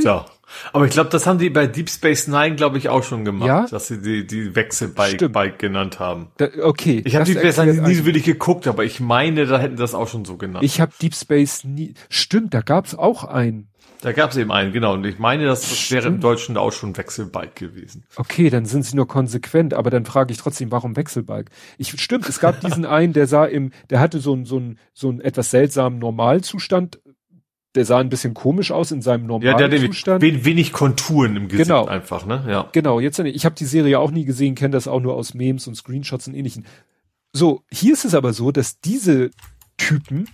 [0.73, 3.49] Aber ich glaube, das haben die bei Deep Space Nine, glaube ich, auch schon gemacht,
[3.49, 3.67] Ja?
[3.67, 5.33] dass sie die, die Wechselbike.
[5.33, 6.29] Bike genannt haben.
[6.37, 7.03] Da, okay.
[7.05, 9.77] Ich habe Deep Space Nine nie ein- so wirklich geguckt, aber ich meine, da hätten
[9.77, 10.65] das auch schon so genannt.
[10.65, 11.95] Ich habe Deep Space nie.
[12.09, 13.69] Stimmt, da gab's auch einen.
[14.03, 14.95] da gab es eben einen, genau.
[14.95, 16.21] Und ich meine, das, das wäre im.
[16.21, 18.05] Deutschen auch schon Wechselbike gewesen.
[18.17, 21.51] Okay, dann sind sie nur konsequent, aber dann frage ich trotzdem, warum Wechselbalg?
[21.79, 24.79] Ich stimmt, es gab diesen einen, der sah im, der hatte so einen so einen
[24.93, 27.01] so einen etwas seltsamen Normalzustand.
[27.77, 30.23] Der sah ein bisschen komisch aus in seinem Ja, der hat nämlich Normalzustand.
[30.23, 31.85] wen, wenig Konturen im Gesicht Genau.
[31.85, 32.45] einfach, ne?
[32.49, 32.69] Ja.
[32.73, 35.67] Genau, jetzt ich habe die Serie auch nie gesehen, kenne das auch nur aus Memes
[35.69, 36.65] und Screenshots und ähnlichen.
[37.33, 39.31] So, hier ist es aber so, dass diese
[39.77, 40.29] Typen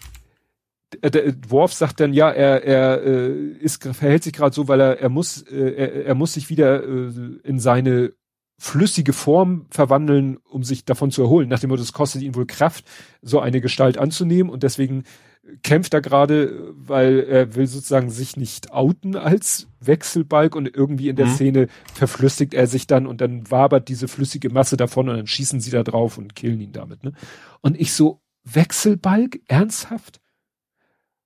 [1.00, 4.80] äh, der Worf sagt dann ja, er er äh, ist verhält sich gerade so, weil
[4.80, 7.10] er er muss äh, er, er muss sich wieder äh,
[7.42, 8.12] in seine
[8.58, 11.48] flüssige Form verwandeln, um sich davon zu erholen.
[11.48, 12.84] Nach dem Motto, es kostet ihn wohl Kraft,
[13.20, 15.02] so eine Gestalt anzunehmen und deswegen
[15.62, 21.16] kämpft er gerade, weil er will sozusagen sich nicht outen als Wechselbalg und irgendwie in
[21.16, 21.30] der Mhm.
[21.30, 25.60] Szene verflüssigt er sich dann und dann wabert diese flüssige Masse davon und dann schießen
[25.60, 27.02] sie da drauf und killen ihn damit.
[27.04, 27.12] Ne?
[27.60, 29.40] Und ich so, Wechselbalg?
[29.48, 30.20] Ernsthaft?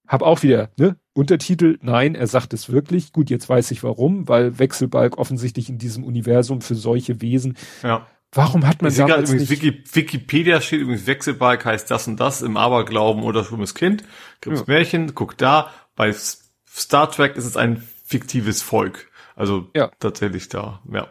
[0.06, 0.96] Hab auch wieder, ne?
[1.14, 3.12] Untertitel, nein, er sagt es wirklich.
[3.12, 7.56] Gut, jetzt weiß ich warum, weil Wechselbalg offensichtlich in diesem Universum für solche Wesen.
[7.82, 8.06] ja.
[8.36, 9.62] Warum hat man Ich damals übrigens, nicht...
[9.62, 14.04] Wiki, Wikipedia steht übrigens Wechselbalg heißt das und das, im Aberglauben oder schlimmes Kind.
[14.40, 14.64] Gibt's Ja.
[14.66, 15.70] Märchen, guck da.
[15.94, 19.10] Bei Star Trek ist es ein fiktives Volk.
[19.34, 19.90] Also Ja.
[19.98, 21.08] tatsächlich da, ja.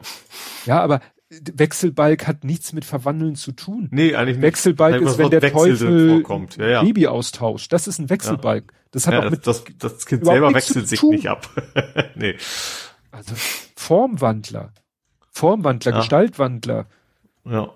[0.65, 3.87] Ja, aber Wechselbalg hat nichts mit Verwandeln zu tun.
[3.91, 4.43] Nee, eigentlich nicht.
[4.43, 6.57] Wechselbalg ist, das wenn der Wechsel Teufel vorkommt.
[6.57, 6.83] Ja, ja.
[6.83, 7.73] Baby austauscht.
[7.73, 8.71] Das ist ein Wechselbalg.
[8.91, 11.49] Das hat ja auch das, mit, das, das Kind überhaupt selber wechselt sich nicht ab.
[12.15, 12.35] nee.
[13.11, 13.33] also
[13.75, 14.71] Formwandler.
[15.31, 15.91] Formwandler.
[15.93, 16.87] Gestaltwandler.
[17.45, 17.69] Ja.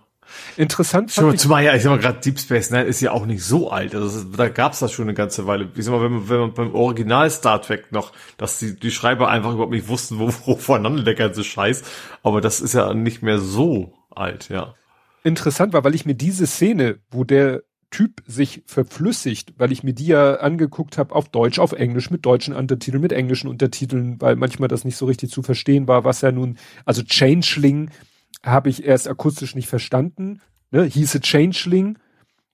[0.58, 3.44] Interessant Schon zumal ja, ich sag mal gerade Deep Space Nine ist ja auch nicht
[3.44, 3.96] so alt.
[3.96, 5.70] Also da gab's das schon eine ganze Weile.
[5.76, 8.92] Ich sag mal, wenn man, wenn man beim Original Star Trek noch, dass die, die
[8.92, 11.84] Schreiber einfach überhaupt nicht wussten, wo, wo voneinander der ganze Scheiß.
[12.24, 14.76] Aber das ist ja nicht mehr so alt, ja.
[15.24, 19.94] interessant war, weil ich mir diese Szene, wo der Typ sich verflüssigt, weil ich mir
[19.94, 24.36] die ja angeguckt habe auf Deutsch, auf Englisch, mit deutschen Untertiteln, mit englischen Untertiteln, weil
[24.36, 27.90] manchmal das nicht so richtig zu verstehen war, was ja nun, also Changeling
[28.46, 31.98] habe ich erst akustisch nicht verstanden, ne, hieße Changeling,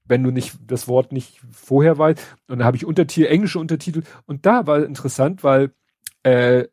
[0.05, 2.19] wenn du nicht das Wort nicht vorher weißt.
[2.47, 5.73] Und da habe ich Untertitel, englische Untertitel und da war interessant, weil
[6.23, 6.65] äh,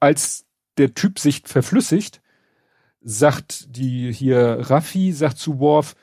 [0.00, 2.20] als der Typ sich verflüssigt,
[3.00, 5.94] sagt die hier Raffi, sagt zu Worf,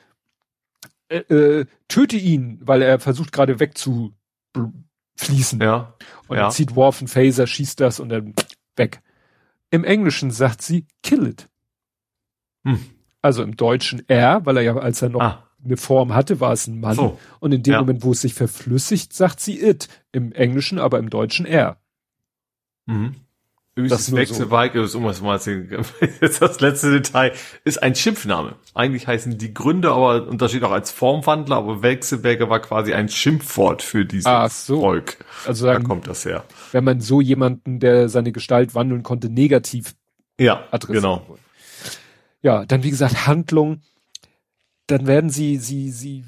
[1.08, 5.60] äh, äh, töte ihn, weil er versucht gerade wegzufließen.
[5.60, 5.94] Ja.
[6.28, 6.44] Und ja.
[6.44, 8.34] dann zieht Worf einen Phaser, schießt das und dann
[8.76, 9.02] weg.
[9.70, 11.48] Im Englischen sagt sie kill it.
[12.64, 12.78] Hm.
[13.20, 16.52] Also im Deutschen er, weil er ja, als er noch Ah, eine Form hatte, war
[16.52, 16.96] es ein Mann.
[16.96, 17.18] so.
[17.40, 17.80] Und in dem Ja.
[17.80, 19.88] Moment, wo es sich verflüssigt, sagt sie it.
[20.10, 21.76] Im Englischen, aber im Deutschen er.
[22.86, 23.14] Mhm.
[23.74, 25.50] Übrigens, Das nur Wechselbalg, ist, um es mal zu
[26.20, 27.32] jetzt das letzte Detail,
[27.64, 28.56] ist ein Schimpfname.
[28.74, 32.92] Eigentlich heißen die Gründe, aber, und da steht auch als Formwandler, aber Wechselberger war quasi
[32.92, 34.80] ein Schimpfwort für dieses Ach so.
[34.80, 35.24] Volk.
[35.46, 36.44] Also Da sagen, kommt das her.
[36.72, 39.94] wenn man so jemanden, der seine Gestalt wandeln konnte, negativ
[40.38, 41.22] Ja, adressieren genau.
[41.28, 41.42] wollte.
[42.42, 43.80] Ja, dann wie gesagt Handlung.
[44.88, 46.24] Dann werden sie, sie, sie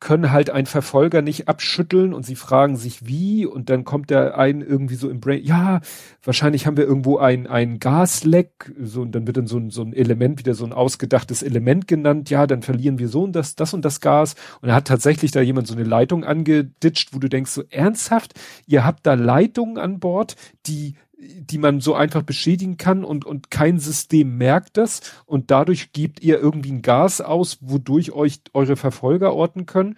[0.00, 4.38] können halt einen Verfolger nicht abschütteln und sie fragen sich wie und dann kommt der
[4.38, 5.80] ein irgendwie so im Brain, ja,
[6.22, 9.82] wahrscheinlich haben wir irgendwo ein, ein Gasleck, so und dann wird dann so ein, so
[9.82, 13.56] ein Element, wieder so ein ausgedachtes Element genannt, ja, dann verlieren wir so und das,
[13.56, 17.18] das und das Gas und er hat tatsächlich da jemand so eine Leitung angeditscht, wo
[17.18, 18.34] du denkst so ernsthaft,
[18.66, 20.36] ihr habt da Leitungen an Bord,
[20.66, 25.92] die die man so einfach beschädigen kann und, und kein System merkt das und dadurch
[25.92, 29.96] gebt ihr irgendwie ein Gas aus, wodurch euch eure Verfolger orten können.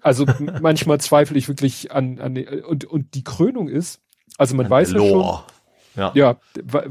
[0.00, 0.26] Also
[0.60, 4.00] manchmal zweifle ich wirklich an, an und, und die Krönung ist,
[4.36, 5.44] also man weiß ja schon, Lore.
[5.96, 6.10] Ja.
[6.14, 6.36] ja,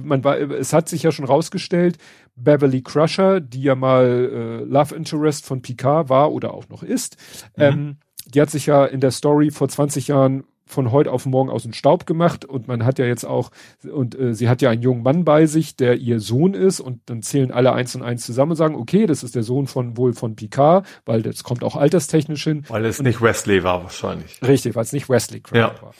[0.01, 1.97] man war, es hat sich ja schon rausgestellt,
[2.37, 7.17] Beverly Crusher, die ja mal äh, Love Interest von Picard war oder auch noch ist,
[7.57, 7.63] Mhm.
[7.63, 11.49] ähm, die hat sich ja in der Story vor 20 Jahren von heute auf morgen
[11.49, 13.51] aus dem Staub gemacht und man hat ja jetzt auch
[13.89, 17.01] und äh, sie hat ja einen jungen Mann bei sich, der ihr Sohn ist und
[17.05, 19.95] dann zählen alle eins und eins zusammen und sagen, okay, das ist der Sohn von
[19.97, 22.65] wohl von Picard, weil das kommt auch alterstechnisch hin.
[22.67, 24.41] Weil es nicht Wesley war wahrscheinlich.
[24.41, 25.75] Richtig, weil es nicht Wesley Ja.
[25.81, 25.93] war.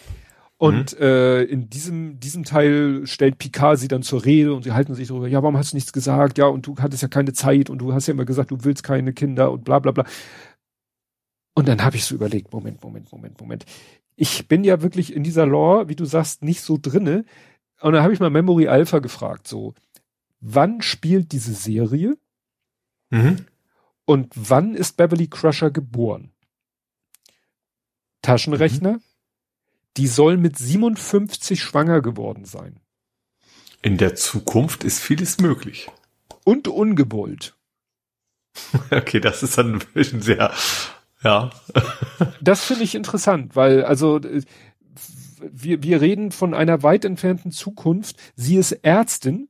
[0.57, 4.93] Und äh, in diesem, diesem Teil stellt Picard sie dann zur Rede und sie halten
[4.95, 6.37] sich darüber, ja, warum hast du nichts gesagt?
[6.37, 8.81] Ja, und du hattest ja keine Zeit und du hast ja immer gesagt, du willst
[8.81, 10.05] keine Kinder und bla bla bla.
[11.55, 13.65] Und dann habe ich so überlegt, Moment, Moment, Moment, Moment.
[14.15, 17.25] Ich bin ja wirklich in dieser Lore, wie du sagst, nicht so drinne.
[17.81, 19.73] Und dann habe ich mal Memory Alpha gefragt, so,
[20.39, 22.17] wann spielt diese Serie
[23.09, 23.45] Mhm.
[24.05, 26.31] und wann ist Beverly Crusher geboren?
[28.21, 28.99] Taschenrechner?
[29.97, 32.79] Die soll mit 57 schwanger geworden sein.
[33.81, 35.89] In der Zukunft ist vieles möglich.
[36.43, 37.55] Und ungewollt.
[38.91, 40.53] Okay, das ist dann ein bisschen sehr,
[41.23, 41.49] ja.
[42.41, 44.19] Das finde ich interessant, weil also
[45.51, 48.17] wir, wir reden von einer weit entfernten Zukunft.
[48.35, 49.49] Sie ist Ärztin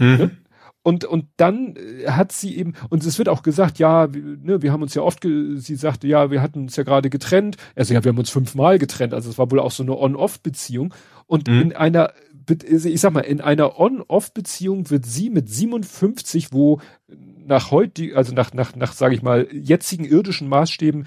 [0.00, 0.38] Mhm.
[0.82, 4.60] und und dann äh, hat sie eben und es wird auch gesagt, ja, wir, ne,
[4.60, 7.56] wir haben uns ja oft, sie sagte, ja, wir hatten uns ja gerade getrennt.
[7.76, 9.14] Also ja, wir haben uns fünfmal getrennt.
[9.14, 10.92] Also es war wohl auch so eine On-Off-Beziehung
[11.26, 11.60] und Mhm.
[11.60, 12.12] in einer
[12.48, 18.52] ich sag mal, in einer On-Off-Beziehung wird sie mit 57, wo nach heute, also nach,
[18.54, 21.06] nach, nach, sage ich mal, jetzigen irdischen Maßstäben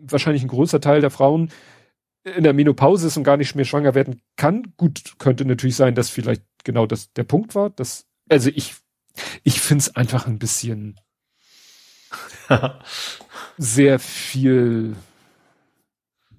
[0.00, 1.50] wahrscheinlich ein großer Teil der Frauen
[2.24, 4.74] in der Menopause ist und gar nicht mehr schwanger werden kann.
[4.76, 7.70] Gut, könnte natürlich sein, dass vielleicht genau das der Punkt war.
[7.70, 8.74] Dass, also ich,
[9.44, 10.98] ich find's einfach ein bisschen
[13.58, 14.96] sehr viel,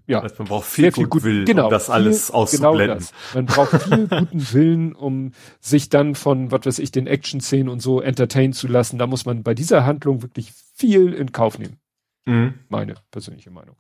[0.10, 2.80] ja, Also man braucht viel, viel gut gut, Willen, genau, um das viel- alles auszublenden.
[2.88, 3.14] Genau das.
[3.34, 5.32] Man braucht viel guten Willen, um
[5.62, 8.98] sich dann von, was weiß ich, den Action-Szenen und so entertainen zu lassen.
[8.98, 11.78] Da muss man bei dieser Handlung wirklich viel in Kauf nehmen.
[12.26, 12.56] Mhm.
[12.70, 13.76] Meine persönliche Meinung.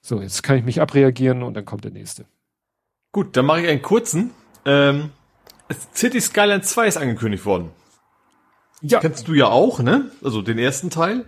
[0.00, 2.26] So, jetzt kann ich mich abreagieren und dann kommt der nächste.
[3.12, 4.30] Gut, dann mache ich einen kurzen.
[4.66, 5.10] Ähm,
[5.94, 7.70] City Skyline 2 ist angekündigt worden.
[8.82, 10.10] Ja, Kennst du ja auch, ne?
[10.22, 11.24] Also den ersten Teil.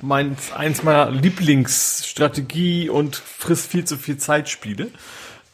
[0.00, 4.90] Mein, eins meiner Lieblingsstrategie und frisst viel zu viel Zeitspiele.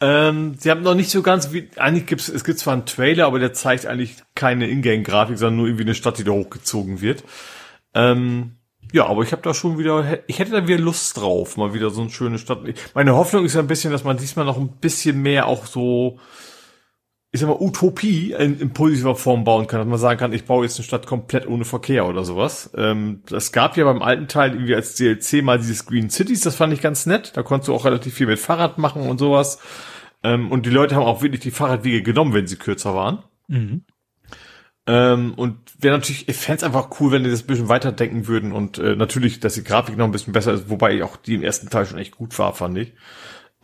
[0.01, 3.27] Ähm, sie haben noch nicht so ganz wie, eigentlich gibt's, es gibt zwar einen Trailer,
[3.27, 7.25] aber der zeigt eigentlich keine Ingame-Grafik, sondern nur irgendwie eine Stadt, die da hochgezogen wird.
[7.95, 8.57] Ähm,
[8.93, 11.91] ja, aber ich habe da schon wieder, ich hätte da wieder Lust drauf, mal wieder
[11.91, 12.61] so eine schöne Stadt.
[12.95, 16.19] Meine Hoffnung ist ja ein bisschen, dass man diesmal noch ein bisschen mehr auch so,
[17.35, 20.45] ich sag mal, Utopie in, in positiver Form bauen kann, dass man sagen kann, ich
[20.45, 22.71] baue jetzt eine Stadt komplett ohne Verkehr oder sowas.
[22.77, 26.55] Ähm, das gab ja beim alten Teil irgendwie als DLC mal dieses Green Cities, das
[26.55, 27.33] fand ich ganz nett.
[27.35, 29.59] Da konntest du auch relativ viel mit Fahrrad machen und sowas.
[30.23, 33.25] Ähm, und die Leute haben auch wirklich die Fahrradwege genommen, wenn sie kürzer waren.
[34.87, 38.53] Ähm, und wäre natürlich, ich fände einfach cool, wenn die das ein bisschen weiterdenken würden
[38.53, 41.43] und äh, natürlich, dass die Grafik noch ein bisschen besser ist, wobei auch die im
[41.43, 42.93] ersten Teil schon echt gut war, fand ich.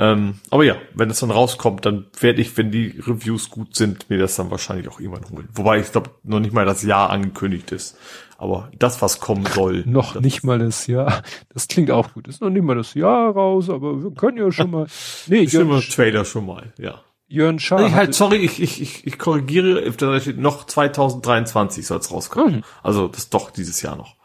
[0.01, 4.09] Ähm, aber ja, wenn es dann rauskommt, dann werde ich, wenn die Reviews gut sind,
[4.09, 5.49] mir das dann wahrscheinlich auch irgendwann holen.
[5.53, 7.99] Wobei ich glaube, noch nicht mal das Jahr angekündigt ist.
[8.39, 9.83] Aber das, was kommen soll.
[9.87, 11.23] noch das, nicht mal das Jahr.
[11.53, 12.29] Das klingt auch gut.
[12.29, 14.87] Ist noch nicht mal das Jahr raus, aber wir können ja schon mal.
[15.27, 17.03] Nee, immer Jörn, Trailer schon mal, ja.
[17.29, 17.87] Jörn Schaar.
[17.87, 22.57] Ich halt, sorry, ich, ich, ich, ich korrigiere, da steht noch 2023 soll es rauskommen.
[22.57, 22.65] Mhm.
[22.83, 24.17] Also das ist doch dieses Jahr noch.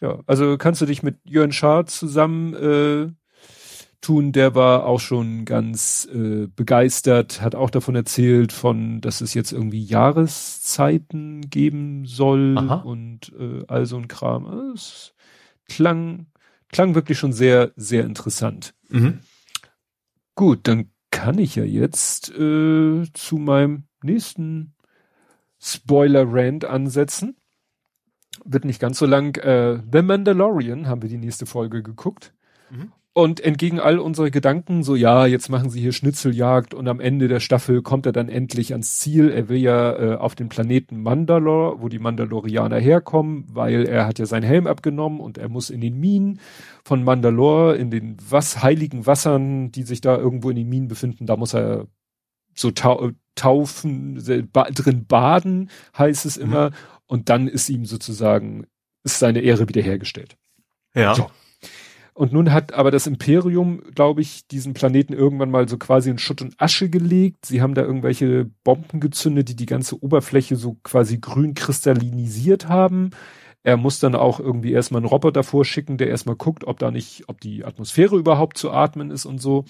[0.00, 3.21] Ja, also kannst du dich mit Jörn Schaar zusammen äh,
[4.02, 9.32] tun, der war auch schon ganz äh, begeistert, hat auch davon erzählt, von, dass es
[9.32, 12.74] jetzt irgendwie Jahreszeiten geben soll Aha.
[12.76, 14.72] und äh, all so ein Kram.
[14.74, 15.14] Es
[15.66, 16.26] klang,
[16.68, 18.74] klang wirklich schon sehr, sehr interessant.
[18.88, 19.20] Mhm.
[20.34, 24.74] Gut, dann kann ich ja jetzt äh, zu meinem nächsten
[25.60, 27.36] Spoiler-Rant ansetzen.
[28.44, 29.36] Wird nicht ganz so lang.
[29.36, 32.34] Äh, The Mandalorian haben wir die nächste Folge geguckt.
[32.70, 32.90] Mhm.
[33.14, 37.28] Und entgegen all unsere Gedanken, so ja, jetzt machen sie hier Schnitzeljagd und am Ende
[37.28, 39.28] der Staffel kommt er dann endlich ans Ziel.
[39.28, 44.18] Er will ja äh, auf den Planeten Mandalore, wo die Mandalorianer herkommen, weil er hat
[44.18, 46.40] ja seinen Helm abgenommen und er muss in den Minen
[46.84, 51.26] von Mandalore, in den was heiligen Wassern, die sich da irgendwo in den Minen befinden,
[51.26, 51.88] da muss er
[52.54, 56.70] so tau taufen, ba drin baden, heißt es immer.
[57.06, 58.66] Und dann ist ihm sozusagen,
[59.04, 60.36] ist seine Ehre wiederhergestellt.
[60.94, 61.14] Ja.
[61.14, 61.30] So.
[62.14, 66.18] Und nun hat aber das Imperium, glaube ich, diesen Planeten irgendwann mal so quasi in
[66.18, 67.46] Schutt und Asche gelegt.
[67.46, 73.10] Sie haben da irgendwelche Bomben gezündet, die die ganze Oberfläche so quasi grün kristallinisiert haben.
[73.62, 77.24] Er muss dann auch irgendwie erstmal einen Roboter vorschicken, der erstmal guckt, ob da nicht,
[77.28, 79.64] ob die Atmosphäre überhaupt zu atmen ist und so.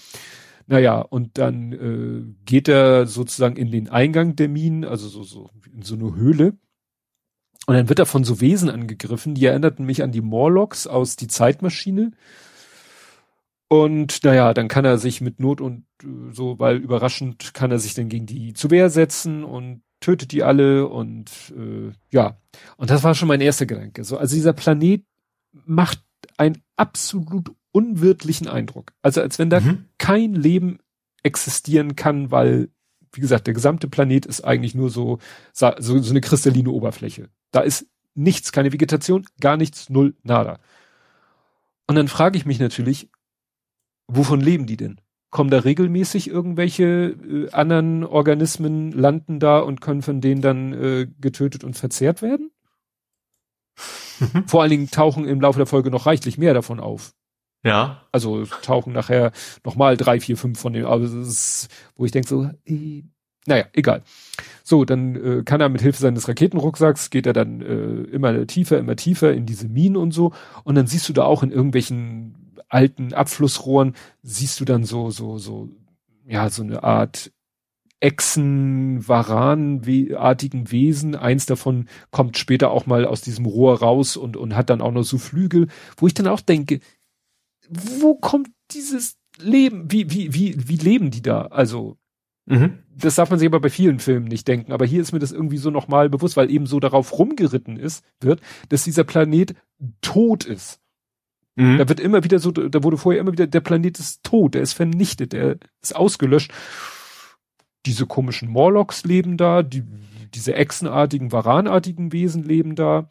[0.66, 5.50] Naja, und dann äh, geht er sozusagen in den Eingang der Minen, also so, so
[5.72, 6.56] in so eine Höhle.
[7.66, 11.16] Und dann wird er von so Wesen angegriffen, die erinnerten mich an die Morlocks aus
[11.16, 12.10] Die Zeitmaschine.
[13.68, 17.78] Und naja, dann kann er sich mit Not und äh, so, weil überraschend kann er
[17.78, 22.36] sich dann gegen die zu Wehr setzen und tötet die alle und äh, ja.
[22.76, 24.04] Und das war schon mein erster Gedanke.
[24.04, 25.04] So, also dieser Planet
[25.64, 26.02] macht
[26.36, 28.92] einen absolut unwirtlichen Eindruck.
[29.00, 29.86] Also als wenn da Mhm.
[29.96, 30.78] kein Leben
[31.22, 32.68] existieren kann, weil,
[33.12, 35.18] wie gesagt, der gesamte Planet ist eigentlich nur so,
[35.52, 37.28] so, so eine kristalline Oberfläche.
[37.50, 40.58] Da ist nichts, keine Vegetation, gar nichts, null, nada.
[41.86, 43.10] Und dann frage ich mich natürlich,
[44.06, 45.00] wovon leben die denn?
[45.30, 51.06] Kommen da regelmäßig irgendwelche äh, anderen Organismen, landen da und können von denen dann äh,
[51.20, 52.50] getötet und verzehrt werden?
[54.20, 54.46] Mhm.
[54.46, 57.14] Vor allen Dingen tauchen im Laufe der Folge noch reichlich mehr davon auf.
[57.64, 58.02] Ja.
[58.10, 59.32] Also tauchen nachher
[59.64, 63.04] nochmal drei, vier, fünf von dem, aber ist, wo ich denke so, äh,
[63.46, 64.02] naja, egal.
[64.62, 68.78] So, dann äh, kann er mit Hilfe seines Raketenrucksacks, geht er dann äh, immer tiefer,
[68.78, 70.32] immer tiefer in diese Minen und so.
[70.64, 75.38] Und dann siehst du da auch in irgendwelchen alten Abflussrohren, siehst du dann so, so,
[75.38, 75.68] so,
[76.26, 77.32] ja, so eine Art
[77.98, 81.14] Echsen, Varan-artigen Wesen.
[81.14, 84.90] Eins davon kommt später auch mal aus diesem Rohr raus und, und hat dann auch
[84.90, 86.80] noch so Flügel, wo ich dann auch denke,
[87.72, 89.90] wo kommt dieses Leben?
[89.90, 91.42] Wie, wie, wie, wie leben die da?
[91.46, 91.96] Also,
[92.44, 92.80] Mhm.
[92.92, 94.72] das darf man sich aber bei vielen Filmen nicht denken.
[94.72, 98.04] Aber hier ist mir das irgendwie so nochmal bewusst, weil eben so darauf rumgeritten ist,
[98.20, 99.54] wird, dass dieser Planet
[100.00, 100.80] tot ist.
[101.54, 101.78] Mhm.
[101.78, 104.62] Da wird immer wieder so, da wurde vorher immer wieder, der Planet ist tot, der
[104.62, 106.52] ist vernichtet, der ist ausgelöscht.
[107.86, 109.84] Diese komischen Morlocks leben da, die,
[110.34, 113.08] diese echsenartigen, varanartigen Wesen leben da.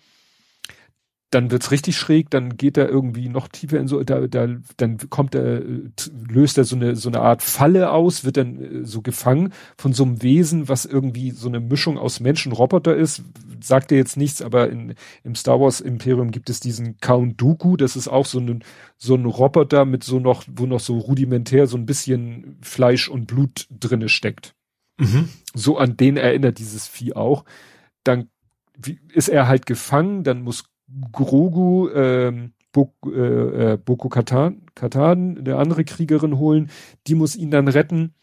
[1.32, 4.98] Dann wird's richtig schräg, dann geht er irgendwie noch tiefer in so, da, da, dann
[5.10, 5.90] kommt er, äh,
[6.30, 9.94] löst er so eine, so eine Art Falle aus, wird dann äh, so gefangen von
[9.94, 13.24] so einem Wesen, was irgendwie so eine Mischung aus Mensch und Roboter ist.
[13.62, 17.78] Sagt er jetzt nichts, aber in, im Star Wars Imperium gibt es diesen Count Dooku,
[17.78, 18.64] das ist auch so ein,
[18.98, 23.28] so ein Roboter mit so noch, wo noch so rudimentär so ein bisschen Fleisch und
[23.28, 24.54] Blut drinne steckt.
[25.00, 25.30] Mhm.
[25.54, 27.46] So an den erinnert dieses Vieh auch.
[28.04, 28.30] Dann
[28.78, 30.66] wie, ist er halt gefangen, dann muss
[31.12, 36.70] Grogu ähm, Bo, äh, äh, Boko Katan, Katan, eine andere Kriegerin holen,
[37.08, 38.14] die muss ihn dann retten.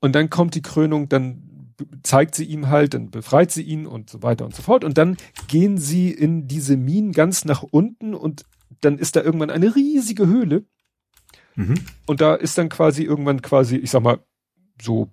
[0.00, 4.08] Und dann kommt die Krönung, dann zeigt sie ihm halt, dann befreit sie ihn und
[4.08, 4.82] so weiter und so fort.
[4.82, 8.44] Und dann gehen sie in diese Minen ganz nach unten und
[8.80, 10.64] dann ist da irgendwann eine riesige Höhle.
[11.54, 11.74] Mhm.
[12.06, 14.20] Und da ist dann quasi irgendwann quasi, ich sag mal,
[14.80, 15.10] so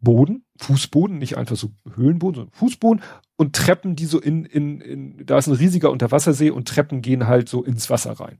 [0.00, 3.02] Boden, Fußboden, nicht einfach so Höhlenboden, sondern Fußboden
[3.36, 7.26] und Treppen, die so in, in, in, da ist ein riesiger Unterwassersee und Treppen gehen
[7.26, 8.38] halt so ins Wasser rein.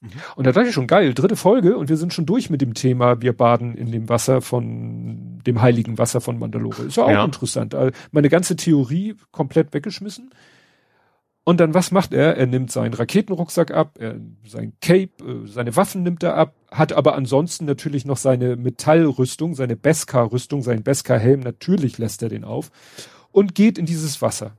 [0.00, 0.08] Mhm.
[0.36, 2.74] Und da dachte ich schon, geil, dritte Folge und wir sind schon durch mit dem
[2.74, 6.84] Thema, wir baden in dem Wasser von, dem heiligen Wasser von Mandalore.
[6.84, 7.24] Ist ja auch Ja.
[7.24, 7.74] interessant.
[7.74, 10.30] Also Meine ganze Theorie komplett weggeschmissen.
[11.48, 12.36] Und dann, was macht er?
[12.36, 16.92] Er nimmt seinen Raketenrucksack ab, er, sein Cape, äh, seine Waffen nimmt er ab, hat
[16.92, 22.70] aber ansonsten natürlich noch seine Metallrüstung, seine Beskar-Rüstung, seinen Beskar-Helm, natürlich lässt er den auf
[23.32, 24.52] und geht in dieses Wasser.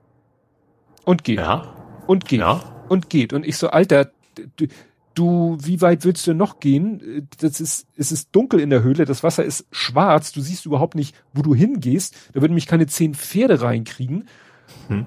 [1.05, 1.37] Und geht.
[1.37, 1.75] Ja.
[2.07, 2.39] Und geht.
[2.39, 2.83] Ja.
[2.89, 3.33] Und geht.
[3.33, 4.09] Und ich so, Alter,
[4.55, 4.65] du,
[5.13, 7.29] du, wie weit willst du noch gehen?
[7.39, 10.95] Das ist, es ist dunkel in der Höhle, das Wasser ist schwarz, du siehst überhaupt
[10.95, 12.15] nicht, wo du hingehst.
[12.33, 14.27] Da würden mich keine zehn Pferde reinkriegen.
[14.87, 15.05] Hm.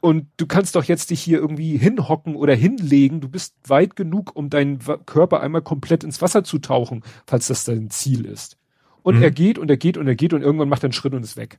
[0.00, 3.20] Und du kannst doch jetzt dich hier irgendwie hinhocken oder hinlegen.
[3.20, 7.64] Du bist weit genug, um deinen Körper einmal komplett ins Wasser zu tauchen, falls das
[7.64, 8.58] dein Ziel ist.
[9.02, 9.22] Und mhm.
[9.22, 11.22] er geht und er geht und er geht und irgendwann macht er einen Schritt und
[11.22, 11.58] ist weg.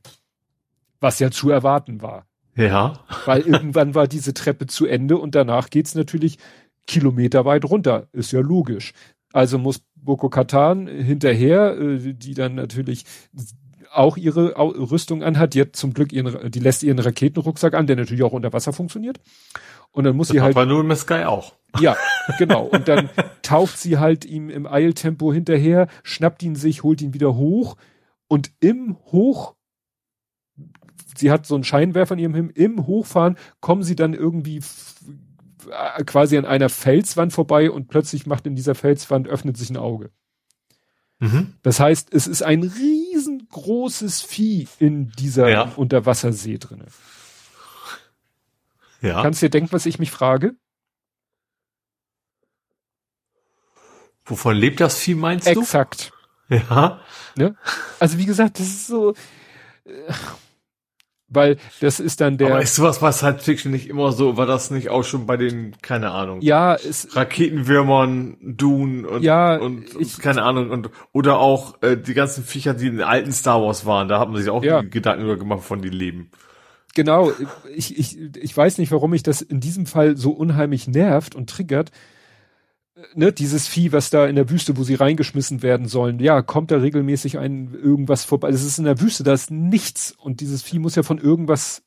[0.99, 2.25] Was ja zu erwarten war.
[2.56, 2.99] Ja.
[3.25, 6.38] Weil irgendwann war diese Treppe zu Ende und danach geht's natürlich
[6.88, 8.07] Kilometer weit runter.
[8.11, 8.93] Ist ja logisch.
[9.33, 13.06] Also muss Boko Katan hinterher, äh, die dann natürlich
[13.91, 15.53] auch ihre Rüstung anhat.
[15.53, 18.74] Die hat zum Glück ihren, die lässt ihren Raketenrucksack an, der natürlich auch unter Wasser
[18.74, 19.19] funktioniert.
[19.91, 20.56] Und dann muss das sie halt.
[20.56, 21.53] Aber nur im Sky auch.
[21.80, 21.95] Ja,
[22.40, 22.64] genau.
[22.64, 23.09] Und dann
[23.43, 27.75] taucht sie halt ihm im Eiltempo hinterher, schnappt ihn sich, holt ihn wieder hoch
[28.27, 29.53] und im Hoch,
[31.16, 34.61] sie hat so einen Scheinwerfer in ihrem Himmel, im Hochfahren kommen sie dann irgendwie
[36.06, 40.11] quasi an einer Felswand vorbei und plötzlich macht in dieser Felswand öffnet sich ein Auge.
[41.19, 41.56] Mhm.
[41.64, 42.61] Das heißt, es ist ein
[43.48, 45.72] riesengroßes Vieh in dieser ja.
[45.76, 46.85] Unterwassersee drinne.
[49.01, 49.22] Ja.
[49.22, 50.56] Kannst du dir denken, was ich mich frage?
[54.26, 55.61] Wovon lebt das Vieh, meinst du?
[55.61, 56.11] Exakt.
[56.50, 57.01] Ja.
[57.35, 57.56] Ne?
[58.00, 59.14] Also wie gesagt, das ist so.
[59.85, 60.14] Äh,
[61.30, 62.47] weil das ist dann der.
[62.47, 64.38] Aber ist sowas bei Science Fiction nicht immer so?
[64.38, 69.56] War das nicht auch schon bei den, keine Ahnung, ja, es, Raketenwürmern, Dune und, ja,
[69.56, 73.06] und, und ich, keine Ahnung und oder auch äh, die ganzen Viecher, die in den
[73.06, 74.81] alten Star Wars waren, da hat man sich auch ja.
[74.81, 76.31] Gedanken über gemacht, von die leben.
[76.95, 77.31] Genau,
[77.75, 81.49] ich, ich, ich weiß nicht, warum mich das in diesem Fall so unheimlich nervt und
[81.49, 81.91] triggert,
[83.14, 86.72] ne, dieses Vieh, was da in der Wüste, wo sie reingeschmissen werden sollen, ja, kommt
[86.72, 88.50] da regelmäßig ein irgendwas vorbei.
[88.50, 91.84] Es ist in der Wüste, da ist nichts und dieses Vieh muss ja von irgendwas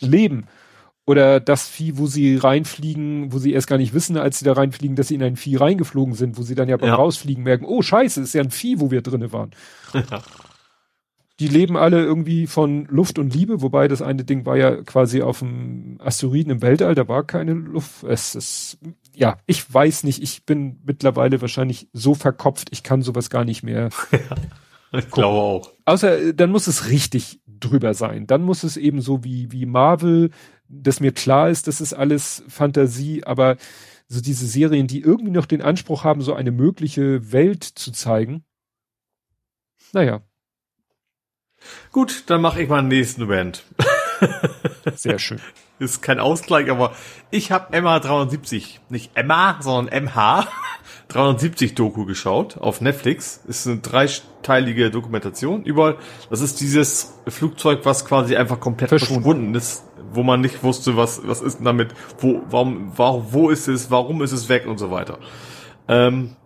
[0.00, 0.46] leben.
[1.04, 4.52] Oder das Vieh, wo sie reinfliegen, wo sie erst gar nicht wissen, als sie da
[4.52, 6.94] reinfliegen, dass sie in ein Vieh reingeflogen sind, wo sie dann ja beim ja.
[6.94, 9.50] Rausfliegen merken, oh scheiße, ist ja ein Vieh, wo wir drinnen waren.
[9.94, 10.22] Ja.
[11.40, 15.22] Die leben alle irgendwie von Luft und Liebe, wobei das eine Ding war ja quasi
[15.22, 18.04] auf dem Asteroiden im Weltall, da war keine Luft.
[18.04, 18.78] Es ist,
[19.14, 23.62] ja, ich weiß nicht, ich bin mittlerweile wahrscheinlich so verkopft, ich kann sowas gar nicht
[23.62, 23.90] mehr.
[24.92, 25.70] Ja, ich glaube auch.
[25.86, 28.26] Außer, dann muss es richtig drüber sein.
[28.26, 30.28] Dann muss es eben so wie, wie Marvel,
[30.68, 33.56] dass mir klar ist, das ist alles Fantasie, aber
[34.06, 38.44] so diese Serien, die irgendwie noch den Anspruch haben, so eine mögliche Welt zu zeigen.
[39.94, 40.20] Naja,
[41.90, 43.64] Gut, dann mache ich mal einen nächsten Event.
[44.94, 45.40] Sehr schön.
[45.82, 46.92] Ist kein Ausgleich, aber
[47.32, 50.46] ich habe Emma 370, nicht Emma, sondern MH
[51.08, 53.40] 370 Doku geschaut auf Netflix.
[53.48, 55.96] Ist eine dreiteilige Dokumentation über,
[56.30, 60.96] das ist dieses Flugzeug, was quasi einfach komplett verschwunden, verschwunden ist, wo man nicht wusste,
[60.96, 64.78] was, was ist damit, wo, warum, warum, wo ist es, warum ist es weg und
[64.78, 65.18] so weiter.
[65.88, 66.36] Ähm,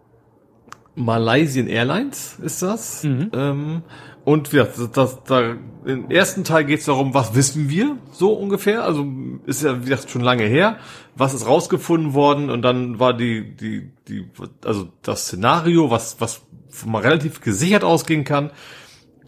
[0.95, 3.05] Malaysian Airlines ist das.
[3.05, 3.31] Mhm.
[3.35, 3.83] Ähm,
[4.27, 8.33] und ja, das, das, da, im ersten Teil geht es darum, was wissen wir so
[8.33, 8.83] ungefähr.
[8.83, 9.07] Also
[9.47, 10.79] ist ja, wie gesagt, schon lange her.
[11.15, 12.51] Was ist rausgefunden worden?
[12.51, 14.29] Und dann war die, die, die,
[14.65, 16.43] also das Szenario, was, was
[16.85, 18.51] mal relativ gesichert ausgehen kann.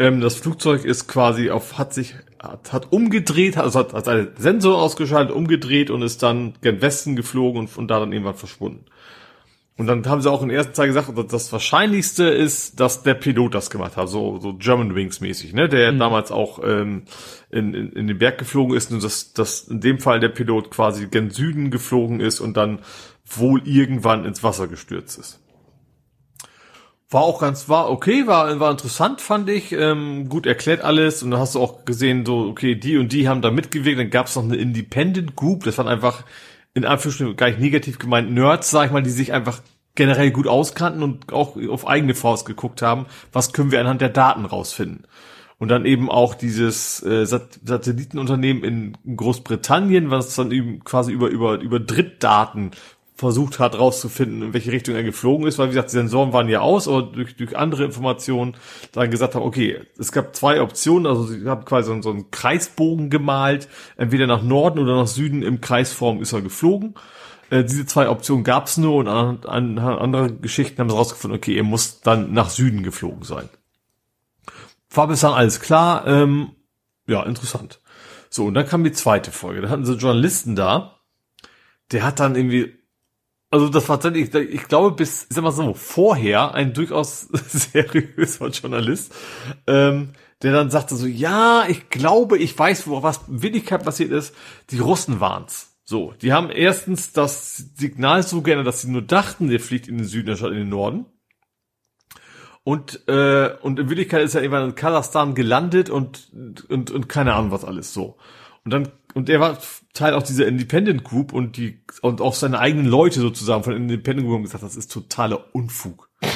[0.01, 4.31] Ähm, das Flugzeug ist quasi auf, hat sich, hat, hat umgedreht, also hat, hat einen
[4.37, 8.85] Sensor ausgeschaltet, umgedreht und ist dann gen Westen geflogen und von da dann irgendwann verschwunden.
[9.79, 13.15] Und dann haben sie auch in der ersten Zeit gesagt, das Wahrscheinlichste ist, dass der
[13.15, 15.69] Pilot das gemacht hat, so, so German Wings mäßig, ne?
[15.69, 16.01] Der mhm.
[16.01, 17.05] damals auch ähm,
[17.49, 20.73] in, in, in den Berg geflogen ist und dass, dass in dem Fall der Pilot
[20.73, 22.81] quasi gen Süden geflogen ist und dann
[23.25, 25.39] wohl irgendwann ins Wasser gestürzt ist.
[27.11, 29.71] War auch ganz, war okay, war, war interessant, fand ich.
[29.73, 31.23] Ähm, gut erklärt alles.
[31.23, 33.99] Und dann hast du auch gesehen, so, okay, die und die haben da mitgewirkt.
[33.99, 35.65] Dann gab es noch eine Independent Group.
[35.65, 36.25] Das waren einfach
[36.79, 39.61] in Anführungsstrichen gar nicht negativ gemeint, Nerds, sag ich mal, die sich einfach
[39.95, 44.09] generell gut auskannten und auch auf eigene Faust geguckt haben, was können wir anhand der
[44.09, 45.05] Daten rausfinden.
[45.59, 51.29] Und dann eben auch dieses äh, Sat Satellitenunternehmen in Großbritannien, was dann eben quasi über,
[51.29, 52.71] über, über Drittdaten
[53.19, 56.49] versucht hat rauszufinden, in welche Richtung er geflogen ist, weil wie gesagt, die Sensoren waren
[56.49, 58.57] ja aus, aber durch, durch andere Informationen
[58.93, 63.11] dann gesagt haben, okay, es gab zwei Optionen, also sie haben quasi so, einen Kreisbogen
[63.11, 66.95] gemalt, entweder nach Norden oder nach Süden im Kreisform ist er geflogen.
[67.51, 71.39] Äh, diese zwei Optionen gab es nur und an, an andere Geschichten haben sie rausgefunden,
[71.39, 73.49] okay, er muss dann nach Süden geflogen sein.
[74.91, 76.53] War bis dann alles klar, ähm,
[77.09, 77.81] ja, interessant.
[78.31, 79.63] So, und dann kam die zweite Folge.
[79.63, 81.01] Da hatten sie Journalisten da,
[81.91, 82.78] der hat dann irgendwie
[83.51, 88.49] also das war tatsächlich, ich glaube, bis, ich sag mal so, vorher ein durchaus seriöser
[88.49, 89.15] Journalist,
[89.67, 90.11] ähm,
[90.43, 94.35] der dann sagte so, ja, ich glaube, ich weiß, wo was in Wirklichkeit passiert ist.
[94.71, 95.75] Die Russen waren's.
[95.85, 99.97] So, die haben erstens das Signal so gerne, dass sie nur dachten, der fliegt in
[99.97, 101.07] den Süden anstatt in den Norden.
[102.63, 106.31] Und, äh, und in Wirklichkeit ist er irgendwann in Kasachstan gelandet und,
[106.69, 108.19] und, und keine Ahnung was alles so.
[108.65, 109.59] Und dann, und er war
[109.95, 114.27] Teil auch dieser Independent Group und die, und auch seine eigenen Leute sozusagen von Independent
[114.27, 116.09] Group haben gesagt, das ist totaler Unfug.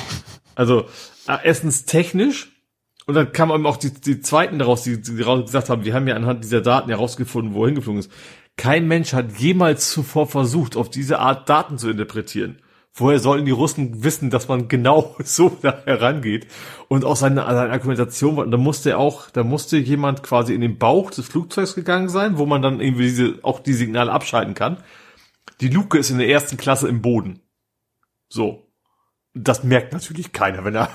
[0.55, 0.83] Also,
[1.29, 2.53] äh, erstens technisch,
[3.07, 6.07] und dann kamen eben auch die, die zweiten daraus, die, die gesagt haben, wir haben
[6.07, 8.13] ja anhand dieser Daten herausgefunden, wo er hingeflogen ist.
[8.57, 12.62] Kein Mensch hat jemals zuvor versucht, auf diese Art Daten zu interpretieren.
[12.95, 16.47] Woher sollen die Russen wissen, dass man genau so da herangeht?
[16.89, 21.11] Und auch seine, seine Argumentation, da musste auch, da musste jemand quasi in den Bauch
[21.11, 24.77] des Flugzeugs gegangen sein, wo man dann irgendwie diese, auch die Signale abschalten kann.
[25.61, 27.41] Die Luke ist in der ersten Klasse im Boden.
[28.29, 28.69] So.
[29.35, 30.91] Das merkt natürlich keiner, wenn er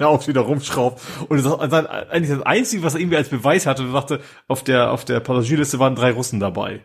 [0.08, 1.02] auf wieder rumschraubt.
[1.28, 4.64] Und das ist eigentlich das Einzige, was er irgendwie als Beweis hatte, er sagte, auf
[4.64, 6.82] der, auf der Passagierliste waren drei Russen dabei.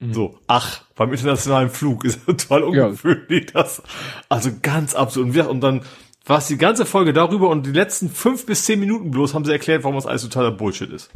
[0.00, 0.14] Mhm.
[0.14, 3.46] So, ach, beim internationalen Flug ist total ungewöhnlich.
[3.54, 3.62] Ja.
[3.62, 3.82] Das,
[4.28, 5.36] also ganz absurd.
[5.46, 5.82] Und dann
[6.24, 9.44] war es die ganze Folge darüber und die letzten fünf bis zehn Minuten bloß haben
[9.44, 11.10] sie erklärt, warum das alles totaler Bullshit ist.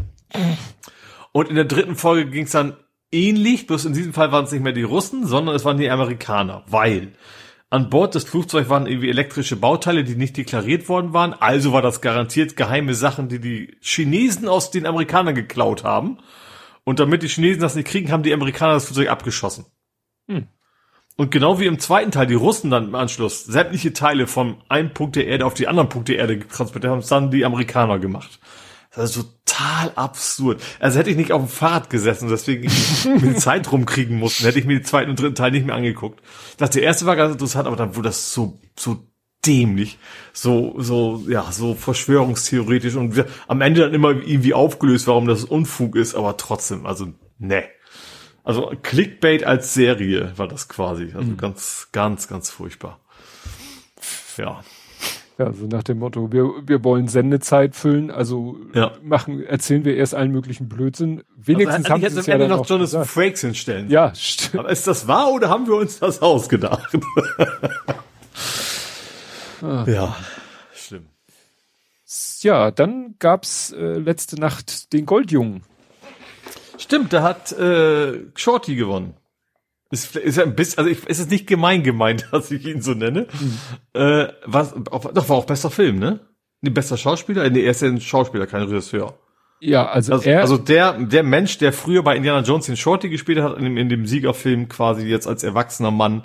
[1.32, 2.76] Und in der dritten Folge ging es dann
[3.10, 5.90] ähnlich, bloß in diesem Fall waren es nicht mehr die Russen, sondern es waren die
[5.90, 7.12] Amerikaner, weil
[7.70, 11.32] an Bord des Flugzeugs waren irgendwie elektrische Bauteile, die nicht deklariert worden waren.
[11.32, 16.18] Also war das garantiert geheime Sachen, die die Chinesen aus den Amerikanern geklaut haben.
[16.84, 19.66] Und damit die Chinesen das nicht kriegen, haben die Amerikaner das Flugzeug abgeschossen.
[20.28, 20.48] Hm.
[21.16, 24.92] Und genau wie im zweiten Teil die Russen dann im Anschluss sämtliche Teile von einem
[24.92, 27.98] Punkt der Erde auf die anderen Punkte der Erde transportiert haben, es dann die Amerikaner
[28.00, 28.40] gemacht.
[28.94, 30.62] Das ist total absurd.
[30.80, 32.70] Also hätte ich nicht auf dem Fahrrad gesessen, deswegen
[33.20, 36.20] mir Zeit rumkriegen mussten, hätte ich mir den zweiten und dritten Teil nicht mehr angeguckt.
[36.56, 39.06] Das der erste war ganz interessant, aber dann wurde das so, so
[39.46, 39.98] dämlich,
[40.32, 45.44] so, so, ja, so verschwörungstheoretisch und wir, am Ende dann immer irgendwie aufgelöst, warum das
[45.44, 47.08] Unfug ist, aber trotzdem, also,
[47.38, 47.64] ne.
[48.42, 51.12] Also Clickbait als Serie war das quasi.
[51.14, 51.38] Also mhm.
[51.38, 53.00] ganz, ganz, ganz furchtbar.
[54.36, 54.60] Ja.
[55.38, 58.92] Ja, so nach dem Motto, wir, wir wollen Sendezeit füllen, also ja.
[59.02, 61.24] machen, erzählen wir erst allen möglichen Blödsinn.
[61.36, 63.90] Wenigstens also, haben sie es ja noch Jonathan Frakes hinstellen.
[63.90, 64.60] Ja, stimmt.
[64.60, 66.96] Aber ist das wahr oder haben wir uns das ausgedacht?
[69.64, 69.84] ah.
[69.88, 70.16] Ja,
[70.74, 71.06] schlimm.
[72.40, 75.62] Ja, dann gab's äh, letzte Nacht den Goldjungen.
[76.78, 79.14] Stimmt, da hat äh, Shorty gewonnen.
[79.90, 82.82] Ist, ist ja ein bisschen, also ich, ist es nicht gemein gemeint, dass ich ihn
[82.82, 83.26] so nenne.
[83.32, 83.58] Mhm.
[84.00, 86.20] Äh, was, auch, doch, war auch bester Film, ne?
[86.60, 87.48] Nee, bester Schauspieler?
[87.50, 89.18] Nee, er ist ja ein Schauspieler, kein Regisseur.
[89.60, 93.08] Ja, also, also, er, also der, der Mensch, der früher bei Indiana Jones den Shorty
[93.08, 96.24] gespielt hat, in dem, in dem Siegerfilm quasi jetzt als erwachsener Mann.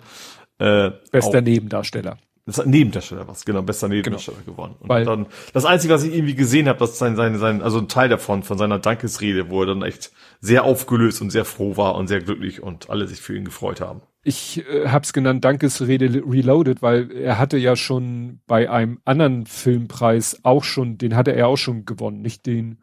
[0.57, 2.17] Äh, Bester auch, Nebendarsteller.
[2.45, 3.87] Das Nebendarsteller was, genau, bester.
[3.87, 4.51] Nebendarsteller genau.
[4.53, 4.75] geworden.
[4.79, 7.61] Und Weil, dann, das Einzige, was ich irgendwie gesehen habe, das ist sein, sein, sein,
[7.61, 10.11] also ein Teil davon, von seiner Dankesrede, wo er dann echt
[10.41, 13.81] sehr aufgelöst und sehr froh war und sehr glücklich und alle sich für ihn gefreut
[13.81, 14.01] haben.
[14.23, 19.45] Ich äh, habe es genannt Dankesrede Reloaded, weil er hatte ja schon bei einem anderen
[19.45, 22.79] Filmpreis auch schon, den hatte er auch schon gewonnen, nicht den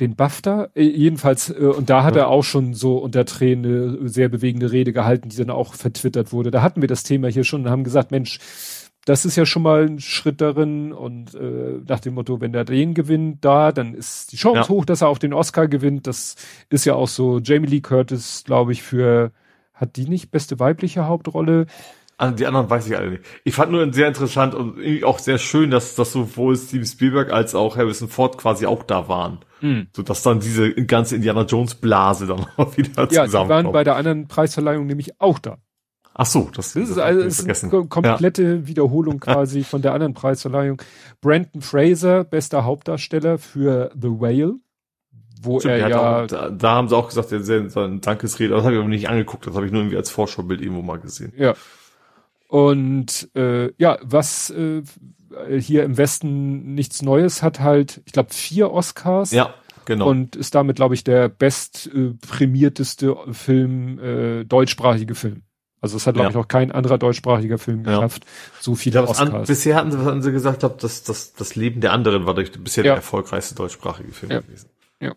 [0.00, 2.22] den BAFTA, äh, jedenfalls, äh, und da hat ja.
[2.22, 6.32] er auch schon so unter Tränen eine sehr bewegende Rede gehalten, die dann auch vertwittert
[6.32, 6.50] wurde.
[6.50, 8.40] Da hatten wir das Thema hier schon und haben gesagt, Mensch,
[9.04, 12.64] das ist ja schon mal ein Schritt darin und äh, nach dem Motto, wenn der
[12.64, 14.68] den gewinnt da, dann ist die Chance ja.
[14.68, 16.06] hoch, dass er auch den Oscar gewinnt.
[16.06, 16.36] Das
[16.70, 17.38] ist ja auch so.
[17.38, 19.30] Jamie Lee Curtis, glaube ich, für
[19.74, 21.66] hat die nicht beste weibliche Hauptrolle?
[22.16, 23.24] Also die anderen weiß ich alle nicht.
[23.42, 27.32] Ich fand nur sehr interessant und irgendwie auch sehr schön, dass, dass sowohl Steven Spielberg
[27.32, 29.38] als auch Harrison Ford quasi auch da waren.
[29.60, 29.88] Mhm.
[29.92, 33.32] So dass dann diese ganze Indiana Jones Blase dann auch wieder ja, zusammenkommt.
[33.32, 35.58] Ja, die waren bei der anderen Preisverleihung nämlich auch da.
[36.16, 38.66] Ach so, das, das ist also ist eine komplette ja.
[38.68, 40.80] Wiederholung quasi von der anderen Preisverleihung.
[41.20, 44.54] Brandon Fraser, bester Hauptdarsteller für The Whale,
[45.42, 48.62] wo Stimmt, er ja auch, da, da, haben sie auch gesagt, er sein Dankesrede, das
[48.62, 51.32] habe ich aber nicht angeguckt, das habe ich nur irgendwie als Vorschaubild irgendwo mal gesehen.
[51.36, 51.54] Ja.
[52.54, 54.82] Und äh, ja, was äh,
[55.58, 59.32] hier im Westen nichts Neues hat halt, ich glaube, vier Oscars.
[59.32, 59.52] Ja.
[59.86, 60.08] Genau.
[60.08, 65.42] Und ist damit, glaube ich, der best äh, prämierteste Film, äh, deutschsprachige Film.
[65.80, 66.30] Also es hat, glaube ja.
[66.30, 68.24] ich, noch kein anderer deutschsprachiger Film geschafft.
[68.24, 68.30] Ja.
[68.60, 69.34] So viele ja, Oscars.
[69.34, 72.24] An, bisher hatten sie, was hatten sie gesagt, hab, dass das, das Leben der anderen
[72.24, 74.70] war durch, bisher der erfolgreichste deutschsprachige Film gewesen.
[75.00, 75.16] Ja.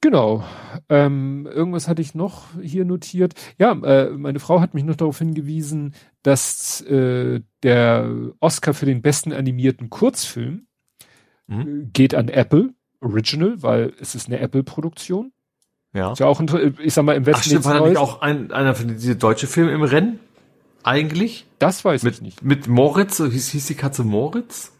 [0.00, 0.44] Genau.
[0.88, 3.34] Ähm, irgendwas hatte ich noch hier notiert.
[3.58, 9.02] Ja, äh, meine Frau hat mich noch darauf hingewiesen, dass äh, der Oscar für den
[9.02, 10.66] besten animierten Kurzfilm
[11.46, 11.60] mhm.
[11.60, 12.70] Äh, geht an Apple
[13.00, 15.32] Original, weil es ist eine Apple-Produktion.
[15.92, 16.12] Ja.
[16.12, 17.40] Ist ja auch, ein, ich sag mal, im Westen.
[17.40, 20.18] Ach, stimmt, war da nicht auch ein, einer von diese deutsche Filme im Rennen?
[20.82, 21.46] Eigentlich?
[21.58, 22.42] Das weiß mit, ich nicht.
[22.42, 24.72] Mit Moritz, hieß, hieß die Katze Moritz?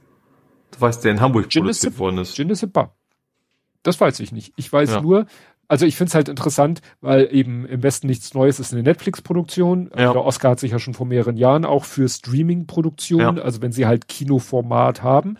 [0.70, 2.36] Du weißt, der in Hamburg produziert worden ist.
[2.36, 2.94] Genesepa.
[3.82, 4.52] Das weiß ich nicht.
[4.56, 5.00] Ich weiß ja.
[5.00, 5.26] nur,
[5.70, 9.90] also ich finde es halt interessant, weil eben im Westen nichts Neues ist eine Netflix-Produktion.
[9.96, 10.12] Ja.
[10.12, 13.42] Der Oscar hat sich ja schon vor mehreren Jahren auch für Streaming-Produktionen, ja.
[13.42, 15.36] also wenn sie halt Kinoformat haben.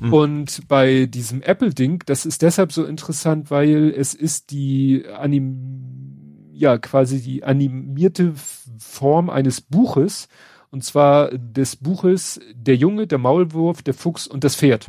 [0.00, 0.12] Mhm.
[0.12, 6.76] Und bei diesem Apple-Ding, das ist deshalb so interessant, weil es ist die anim, ja,
[6.78, 8.32] quasi die animierte
[8.78, 10.28] Form eines Buches.
[10.70, 14.88] Und zwar des Buches Der Junge, der Maulwurf, der Fuchs und das Pferd.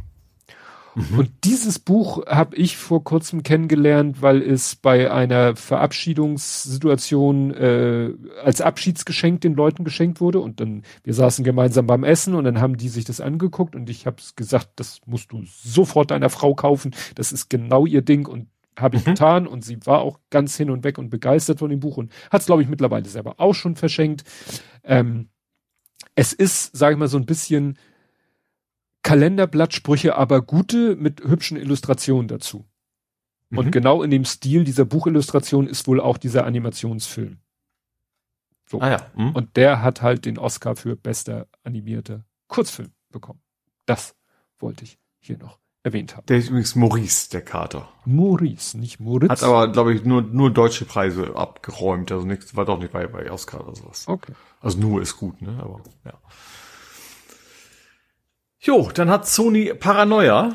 [0.96, 1.20] Mhm.
[1.20, 8.14] Und dieses Buch habe ich vor kurzem kennengelernt, weil es bei einer Verabschiedungssituation äh,
[8.44, 10.40] als Abschiedsgeschenk den Leuten geschenkt wurde.
[10.40, 13.90] Und dann, wir saßen gemeinsam beim Essen und dann haben die sich das angeguckt und
[13.90, 16.92] ich habe gesagt, das musst du sofort deiner Frau kaufen.
[17.16, 18.48] Das ist genau ihr Ding und
[18.78, 19.12] habe ich mhm.
[19.12, 22.12] getan und sie war auch ganz hin und weg und begeistert von dem Buch und
[22.32, 24.24] hat es, glaube ich, mittlerweile selber auch schon verschenkt.
[24.84, 25.30] Ähm,
[26.16, 27.78] es ist, sage ich mal, so ein bisschen
[29.04, 32.66] Kalenderblattsprüche, aber gute mit hübschen Illustrationen dazu.
[33.50, 33.58] Mhm.
[33.58, 37.38] Und genau in dem Stil dieser Buchillustration ist wohl auch dieser Animationsfilm.
[38.70, 38.80] So.
[38.80, 39.12] Ah ja.
[39.16, 39.32] Mhm.
[39.32, 43.42] Und der hat halt den Oscar für bester animierter Kurzfilm bekommen.
[43.86, 44.16] Das
[44.60, 46.26] wollte ich hier noch erwähnt haben.
[46.28, 47.90] Der ist übrigens Maurice, der Kater.
[48.06, 49.30] Maurice, nicht Moritz.
[49.30, 52.12] Hat aber, glaube ich, nur, nur deutsche Preise abgeräumt.
[52.12, 54.08] Also nichts, war doch nicht bei, bei Oscar oder sowas.
[54.08, 54.34] Okay.
[54.60, 55.58] Also nur ist gut, ne?
[55.60, 56.14] Aber ja.
[58.64, 60.54] Jo, dann hat Sony Paranoia.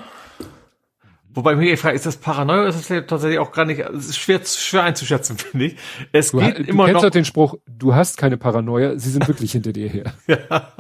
[1.35, 4.09] Wobei ich mich frage, ist das Paranoia oder ist das tatsächlich auch gar nicht, es
[4.09, 5.77] ist schwer, schwer einzuschätzen, finde ich.
[6.13, 7.11] Es du, geht du immer kennst noch.
[7.11, 10.15] den Spruch, du hast keine Paranoia, sie sind wirklich hinter dir her.
[10.29, 10.73] ja.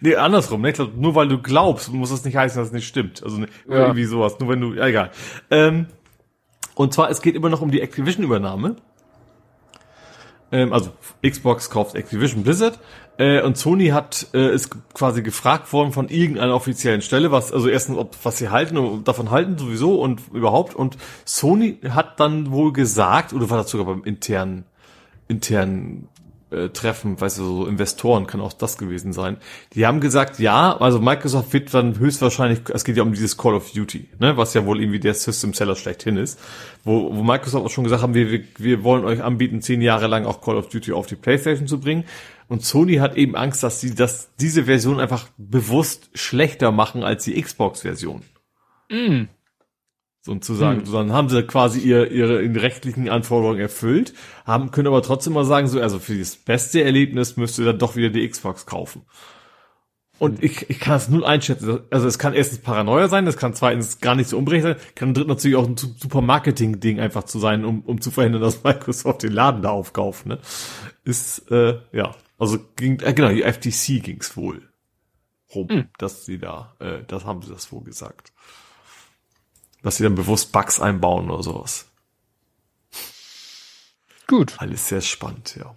[0.00, 0.72] Nee, andersrum, ne?
[0.74, 3.22] Glaub, nur weil du glaubst, muss das nicht heißen, dass es nicht stimmt.
[3.24, 3.78] Also ne, ja.
[3.78, 5.10] irgendwie sowas, nur wenn du, ja, egal.
[5.50, 5.86] Ähm,
[6.74, 8.76] und zwar, es geht immer noch um die Activision-Übernahme.
[10.52, 10.90] Ähm, also
[11.26, 12.78] Xbox kauft Activision Blizzard
[13.18, 17.68] äh, und Sony hat äh, ist quasi gefragt worden von irgendeiner offiziellen Stelle, was also
[17.68, 22.52] erstens ob was sie halten und davon halten sowieso und überhaupt und Sony hat dann
[22.52, 24.64] wohl gesagt oder war das sogar beim internen
[25.28, 26.08] internen
[26.50, 29.36] äh, Treffen, weißt du, so Investoren kann auch das gewesen sein.
[29.74, 33.54] Die haben gesagt, ja, also Microsoft wird dann höchstwahrscheinlich, es geht ja um dieses Call
[33.54, 36.38] of Duty, ne, was ja wohl irgendwie der System Seller schlechthin ist,
[36.84, 40.06] wo, wo Microsoft auch schon gesagt haben, wir, wir, wir wollen euch anbieten, zehn Jahre
[40.06, 42.04] lang auch Call of Duty auf die Playstation zu bringen.
[42.48, 47.24] Und Sony hat eben Angst, dass sie dass diese Version einfach bewusst schlechter machen als
[47.24, 48.22] die Xbox-Version.
[48.88, 49.24] Mm
[50.26, 50.84] sozusagen.
[50.84, 50.92] Hm.
[50.92, 54.12] Dann haben sie quasi ihr, ihre rechtlichen Anforderungen erfüllt,
[54.44, 57.78] haben, können aber trotzdem mal sagen, so, also für das beste Erlebnis müsst ihr dann
[57.78, 59.02] doch wieder die Xbox kaufen.
[60.18, 60.44] Und hm.
[60.44, 61.80] ich, ich kann es null einschätzen.
[61.90, 65.14] Also es kann erstens Paranoia sein, das kann zweitens gar nicht so unberechtigt sein, kann
[65.14, 69.22] drittens natürlich auch ein super Marketing-Ding einfach zu sein, um, um zu verhindern, dass Microsoft
[69.22, 70.26] den Laden da aufkauft.
[70.26, 70.38] Ne?
[71.04, 74.62] Ist, äh, ja, also ging, äh, genau, die FTC ging's wohl
[75.54, 75.88] rum, mhm.
[75.98, 78.32] dass sie da, äh, das haben sie das wohl gesagt
[79.86, 81.86] dass sie dann bewusst Bugs einbauen oder sowas.
[84.26, 84.56] Gut.
[84.58, 85.72] Alles sehr spannend, ja.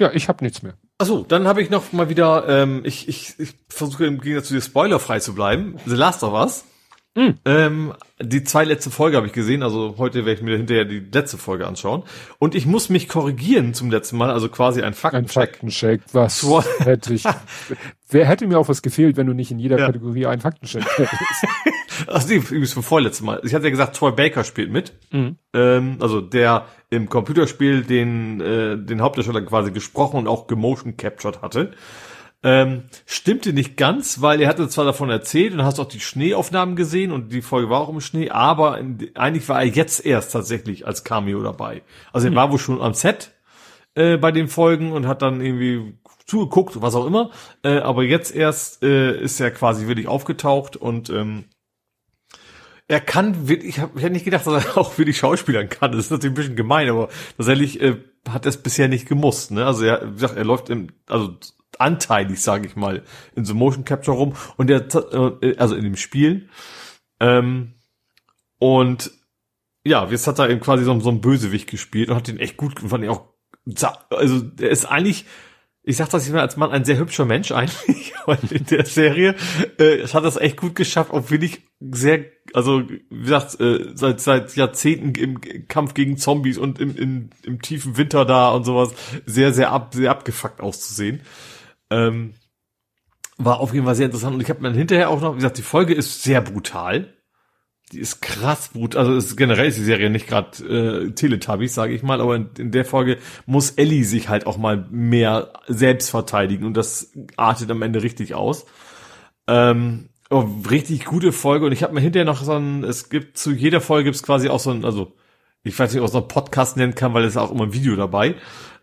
[0.00, 0.74] Ja, ich habe nichts mehr.
[0.98, 4.54] Achso, dann habe ich noch mal wieder, ähm, ich, ich, ich versuche im Gegensatz zu
[4.54, 5.78] dir spoilerfrei zu bleiben.
[5.86, 6.64] The Last of Us.
[7.14, 7.34] Mhm.
[7.44, 11.00] Ähm, die zwei letzte Folge habe ich gesehen, also heute werde ich mir hinterher die
[11.00, 12.04] letzte Folge anschauen.
[12.38, 15.62] Und ich muss mich korrigieren zum letzten Mal, also quasi ein Faktencheck.
[15.62, 16.42] Ein Faktencheck, was
[16.78, 17.24] hätte ich.
[18.08, 19.86] Wer hätte mir auch was gefehlt, wenn du nicht in jeder ja.
[19.86, 21.46] Kategorie einen Faktencheck hättest?
[22.06, 23.40] Ach nee, übrigens vom vorletzten Mal.
[23.44, 24.94] Ich hatte ja gesagt, Troy Baker spielt mit.
[25.10, 25.36] Mhm.
[25.52, 31.42] Ähm, also der im Computerspiel den, äh, den Hauptdarsteller quasi gesprochen und auch gemotion captured
[31.42, 31.72] hatte.
[32.44, 36.74] Ähm, stimmte nicht ganz, weil er hatte zwar davon erzählt und hast auch die Schneeaufnahmen
[36.74, 40.32] gesehen und die Folge war auch im Schnee, aber in, eigentlich war er jetzt erst
[40.32, 41.82] tatsächlich als Cameo dabei.
[42.12, 42.36] Also er hm.
[42.36, 43.32] war wohl schon am Set
[43.94, 45.94] äh, bei den Folgen und hat dann irgendwie
[46.26, 47.30] zugeguckt, was auch immer.
[47.62, 51.44] Äh, aber jetzt erst äh, ist er quasi wirklich aufgetaucht und ähm,
[52.88, 55.92] er kann wirklich, ich, hab, hätte nicht gedacht, dass er auch wirklich Schauspielern kann.
[55.92, 57.98] Das ist natürlich ein bisschen gemein, aber tatsächlich äh,
[58.28, 59.50] hat er es bisher nicht gemusst.
[59.50, 59.64] Ne?
[59.64, 61.36] Also er, wie gesagt, er läuft im, also
[61.78, 63.02] anteilig, sage ich mal,
[63.34, 64.86] in so Motion Capture rum und der,
[65.42, 66.48] äh, also in dem Spiel.
[67.20, 67.74] Ähm,
[68.58, 69.10] und
[69.84, 72.56] ja, jetzt hat er eben quasi so, so einen Bösewicht gespielt und hat den echt
[72.56, 73.28] gut, fand ich auch,
[74.10, 75.24] also der ist eigentlich,
[75.84, 79.34] ich sag das immer als Mann, ein sehr hübscher Mensch eigentlich, aber in der Serie
[79.78, 84.54] äh, hat das echt gut geschafft, auch wirklich sehr, also wie gesagt, äh, seit seit
[84.54, 88.94] Jahrzehnten im Kampf gegen Zombies und im, im, im tiefen Winter da und sowas
[89.26, 91.22] sehr, sehr ab, sehr abgefuckt auszusehen.
[91.92, 92.34] Ähm,
[93.38, 95.58] war auf jeden Fall sehr interessant und ich habe dann hinterher auch noch, wie gesagt,
[95.58, 97.14] die Folge ist sehr brutal.
[97.92, 99.00] Die ist krass brutal.
[99.00, 102.50] Also ist generell ist die Serie nicht gerade äh, Teletubbies, sage ich mal, aber in,
[102.58, 107.70] in, der Folge muss Ellie sich halt auch mal mehr selbst verteidigen und das artet
[107.70, 108.64] am Ende richtig aus.
[109.46, 113.36] Ähm, oh, richtig gute Folge und ich habe mir hinterher noch so ein, es gibt
[113.36, 115.14] zu jeder Folge gibt's quasi auch so ein, also
[115.64, 117.96] ich weiß nicht, ob es noch Podcast nennen kann, weil es auch immer ein Video
[117.96, 118.36] dabei,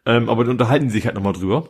[0.06, 1.70] ähm, aber die unterhalten sich halt nochmal drüber.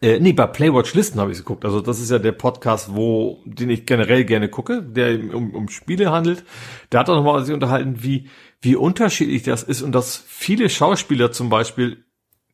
[0.00, 1.64] Äh, nee, bei Playwatch Listen habe ich geguckt.
[1.64, 5.68] Also das ist ja der Podcast, wo den ich generell gerne gucke, der um, um
[5.68, 6.44] Spiele handelt.
[6.90, 8.28] Da hat er nochmal sich unterhalten, wie
[8.60, 12.04] wie unterschiedlich das ist und dass viele Schauspieler zum Beispiel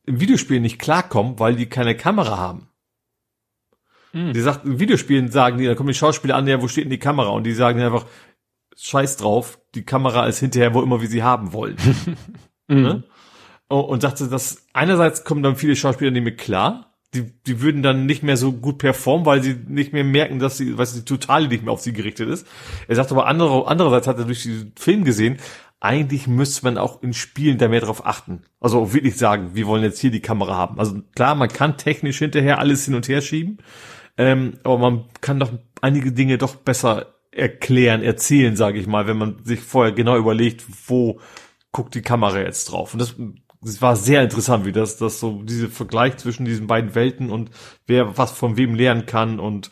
[0.04, 2.68] im Videospiel nicht klarkommen, weil die keine Kamera haben.
[4.12, 4.32] Hm.
[4.32, 6.90] Die sagt, in Videospielen sagen die, da kommen die Schauspieler an, ja, wo steht denn
[6.90, 7.30] die Kamera?
[7.30, 8.04] Und die sagen einfach,
[8.76, 11.76] scheiß drauf, die Kamera ist hinterher wo immer, wie sie haben wollen.
[12.68, 12.82] mhm.
[12.82, 13.04] ne?
[13.68, 18.06] Und sagte, dass einerseits kommen dann viele Schauspieler nicht mehr klar, die, die würden dann
[18.06, 21.48] nicht mehr so gut performen, weil sie nicht mehr merken, dass sie, was die Totale
[21.48, 22.46] nicht mehr auf sie gerichtet ist.
[22.88, 25.36] Er sagt aber andere, andererseits hat er durch den Film gesehen,
[25.78, 28.44] eigentlich müsste man auch in Spielen da mehr drauf achten.
[28.60, 30.78] Also wirklich sagen, wir wollen jetzt hier die Kamera haben.
[30.78, 33.58] Also klar, man kann technisch hinterher alles hin und her schieben,
[34.16, 39.16] ähm, aber man kann doch einige Dinge doch besser erklären, erzählen, sage ich mal, wenn
[39.16, 41.18] man sich vorher genau überlegt, wo
[41.72, 42.92] guckt die Kamera jetzt drauf.
[42.92, 43.16] Und das
[43.64, 47.50] es war sehr interessant, wie das, das so, diese Vergleich zwischen diesen beiden Welten und
[47.86, 49.70] wer was von wem lernen kann und,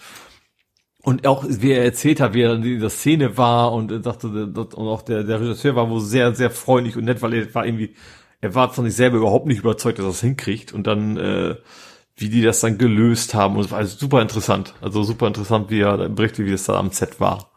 [1.02, 4.74] und auch, wie er erzählt hat, wie er in der Szene war und dachte, und
[4.74, 7.94] auch der, der Regisseur war wohl sehr, sehr freundlich und nett, weil er war irgendwie,
[8.40, 11.56] er war von sich selber überhaupt nicht überzeugt, dass er es hinkriegt und dann, äh,
[12.16, 15.70] wie die das dann gelöst haben und es war also super interessant, also super interessant,
[15.70, 17.50] wie er berichtet, wie es da am Set war.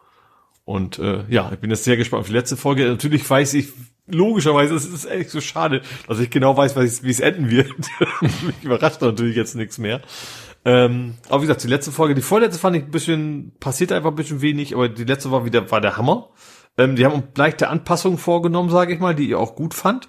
[0.64, 2.86] Und äh, ja, ich bin jetzt sehr gespannt auf die letzte Folge.
[2.86, 3.68] Natürlich weiß ich,
[4.06, 7.72] logischerweise, es ist echt so schade, dass ich genau weiß, wie es enden wird.
[8.20, 10.02] Mich überrascht natürlich jetzt nichts mehr.
[10.64, 14.10] Ähm, aber wie gesagt, die letzte Folge, die vorletzte fand ich ein bisschen, passiert einfach
[14.10, 16.30] ein bisschen wenig, aber die letzte war wieder, war der Hammer.
[16.78, 20.08] Ähm, die haben leichte Anpassungen vorgenommen, sage ich mal, die ihr auch gut fand.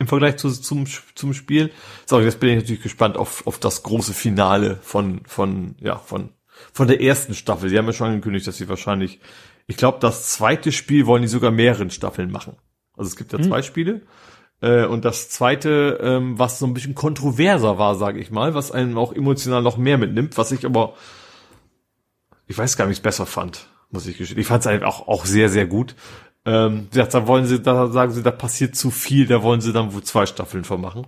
[0.00, 1.70] Im Vergleich zu, zum, zum Spiel.
[2.04, 6.30] So, jetzt bin ich natürlich gespannt auf, auf das große Finale von, von, ja, von,
[6.72, 7.68] von der ersten Staffel.
[7.68, 9.20] Sie haben ja schon angekündigt, dass sie wahrscheinlich,
[9.68, 12.56] ich glaube, das zweite Spiel wollen die sogar mehreren Staffeln machen.
[12.96, 13.44] Also es gibt ja hm.
[13.44, 14.02] zwei Spiele.
[14.60, 18.72] Äh, und das zweite, ähm, was so ein bisschen kontroverser war, sage ich mal, was
[18.72, 20.94] einen auch emotional noch mehr mitnimmt, was ich aber,
[22.46, 24.40] ich weiß gar nicht, besser fand, muss ich gestehen.
[24.40, 25.94] Ich fand es einfach auch, auch sehr, sehr gut.
[26.46, 29.92] Ähm, da wollen sie, da sagen sie, da passiert zu viel, da wollen sie dann
[29.94, 31.06] wohl zwei Staffeln vermachen.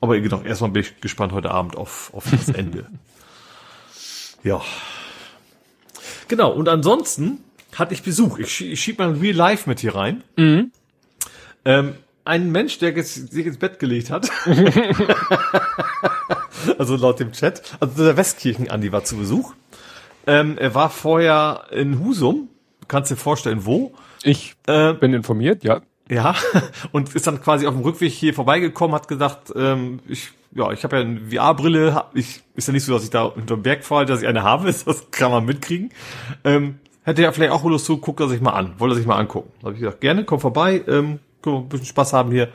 [0.00, 2.86] Aber genau, erstmal bin ich gespannt heute Abend auf, auf das Ende.
[4.42, 4.60] ja.
[6.28, 7.42] Genau, und ansonsten
[7.74, 8.38] hatte ich Besuch.
[8.38, 10.22] Ich, ich schieb mal ein Real Life mit hier rein.
[10.36, 10.72] Mhm.
[11.68, 14.30] Ähm, ein Mensch, der sich ins Bett gelegt hat.
[16.78, 17.76] also laut dem Chat.
[17.78, 19.52] Also der Westkirchen-Andi war zu Besuch.
[20.26, 22.48] Ähm, er war vorher in Husum.
[22.88, 23.92] Kannst dir vorstellen, wo?
[24.22, 25.82] Ich äh, bin informiert, ja.
[26.10, 26.34] Ja,
[26.92, 30.84] und ist dann quasi auf dem Rückweg hier vorbeigekommen, hat gesagt, ähm, ich, ja, ich
[30.84, 34.06] habe ja eine VR-Brille, ich, ist ja nicht so, dass ich da hinterm Berg fahre,
[34.06, 35.90] dass ich eine habe, das kann man mitkriegen.
[36.44, 39.06] Ähm, hätte ja vielleicht auch Lust zu, guckt er sich mal an, wollte er sich
[39.06, 39.52] mal angucken.
[39.60, 41.18] Da habe ich gesagt, gerne, komm vorbei, ähm,
[41.56, 42.50] ein bisschen Spaß haben hier.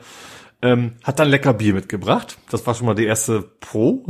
[0.62, 2.38] Ähm, hat dann lecker Bier mitgebracht.
[2.50, 4.06] Das war schon mal die erste Pro.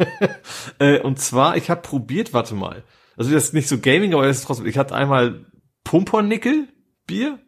[0.78, 2.82] äh, und zwar, ich habe probiert, warte mal.
[3.16, 4.66] Also das ist nicht so Gaming, aber das ist trotzdem.
[4.66, 5.44] Ich hatte einmal
[5.84, 6.68] Pumpernickel
[7.06, 7.38] Bier,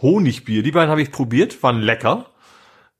[0.00, 0.62] Honigbier.
[0.62, 2.26] Die beiden habe ich probiert, waren lecker.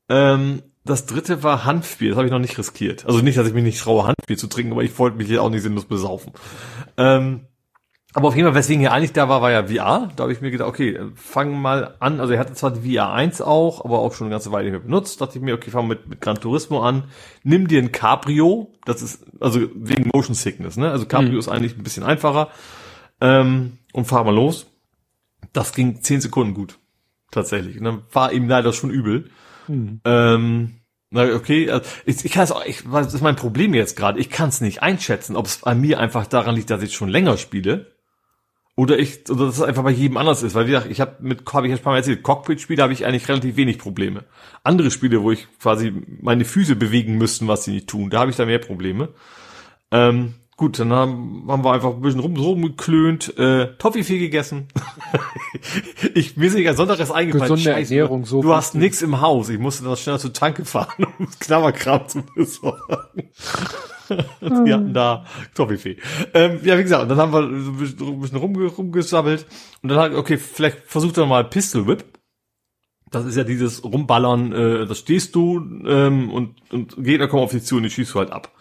[0.08, 3.04] Ähm, das dritte war Hanfbier, das habe ich noch nicht riskiert.
[3.06, 5.42] Also nicht, dass ich mich nicht traue, Hanfbier zu trinken, aber ich wollte mich hier
[5.42, 6.32] auch nicht sinnlos besaufen.
[6.96, 7.46] Ähm,
[8.14, 10.10] aber auf jeden Fall, weswegen er eigentlich da war, war ja VR.
[10.16, 12.20] Da habe ich mir gedacht, okay, fang mal an.
[12.20, 14.72] Also er hatte zwar die VR 1 auch, aber auch schon eine ganze Weile nicht
[14.72, 15.20] mehr benutzt.
[15.20, 17.04] Da dachte ich mir, okay, fang mit, mit Gran Turismo an.
[17.42, 18.72] Nimm dir ein Cabrio.
[18.86, 20.90] Das ist, also wegen Motion Sickness, ne?
[20.90, 21.38] Also Cabrio mhm.
[21.38, 22.48] ist eigentlich ein bisschen einfacher.
[23.20, 24.66] Ähm, und fahr mal los.
[25.52, 26.78] Das ging zehn Sekunden gut.
[27.30, 27.76] Tatsächlich.
[27.76, 29.30] Und dann war ihm leider schon übel.
[29.66, 30.00] Mhm.
[30.06, 30.80] Ähm,
[31.10, 34.18] na, okay, also ich, ich kann es auch, ich, was ist mein Problem jetzt gerade?
[34.18, 37.10] Ich kann es nicht einschätzen, ob es an mir einfach daran liegt, dass ich schon
[37.10, 37.97] länger spiele
[38.78, 41.16] oder ich, oder dass es einfach bei jedem anders ist, weil wie gesagt, ich habe
[41.18, 44.22] mit, habe ich ja schon mal erzählt, Cockpit-Spiele habe ich eigentlich relativ wenig Probleme.
[44.62, 45.92] Andere Spiele, wo ich quasi
[46.22, 49.08] meine Füße bewegen müssten, was sie nicht tun, da habe ich da mehr Probleme.
[49.90, 54.66] Ähm, gut, dann haben, haben wir einfach ein bisschen rum, rumgeklönt, äh, Toffifee gegessen.
[56.14, 57.30] ich mir ist nicht ein Sonntag eingefallen.
[57.32, 59.48] Gesunde Scheiße, Ernährung, so du hast nichts im Haus.
[59.48, 62.82] Ich musste dann schnell zur Tanke fahren, um Knabberkram zu besorgen.
[64.10, 65.96] die hatten da Toffifee.
[66.34, 69.46] Ähm, ja, wie gesagt, und dann haben wir ein bisschen rum, rumgesammelt
[69.82, 72.04] und dann hat, okay, vielleicht versucht er mal Pistol Whip.
[73.10, 77.52] Das ist ja dieses Rumballern, äh, das stehst du ähm, und, und Gegner kommen auf
[77.52, 78.52] dich zu und die schießt du halt ab.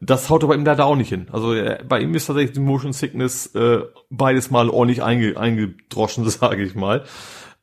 [0.00, 1.26] Das haut aber ihm leider auch nicht hin.
[1.32, 6.24] Also äh, bei ihm ist tatsächlich die Motion Sickness äh, beides mal ordentlich einge, eingedroschen,
[6.30, 7.04] sage ich mal.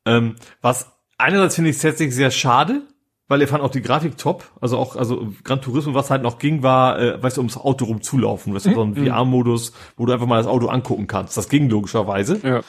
[0.05, 2.81] Ähm, was einerseits finde ich tatsächlich sehr schade,
[3.27, 4.51] weil er fand auch die Grafik top.
[4.59, 7.85] Also auch, also Gran Turismo, was halt noch ging, war, äh, weißt du, ums Auto
[7.85, 8.53] rumzulaufen.
[8.53, 9.07] Weißt du, so ein mhm.
[9.07, 11.37] VR-Modus, wo du einfach mal das Auto angucken kannst.
[11.37, 12.39] Das ging logischerweise.
[12.43, 12.61] Ja.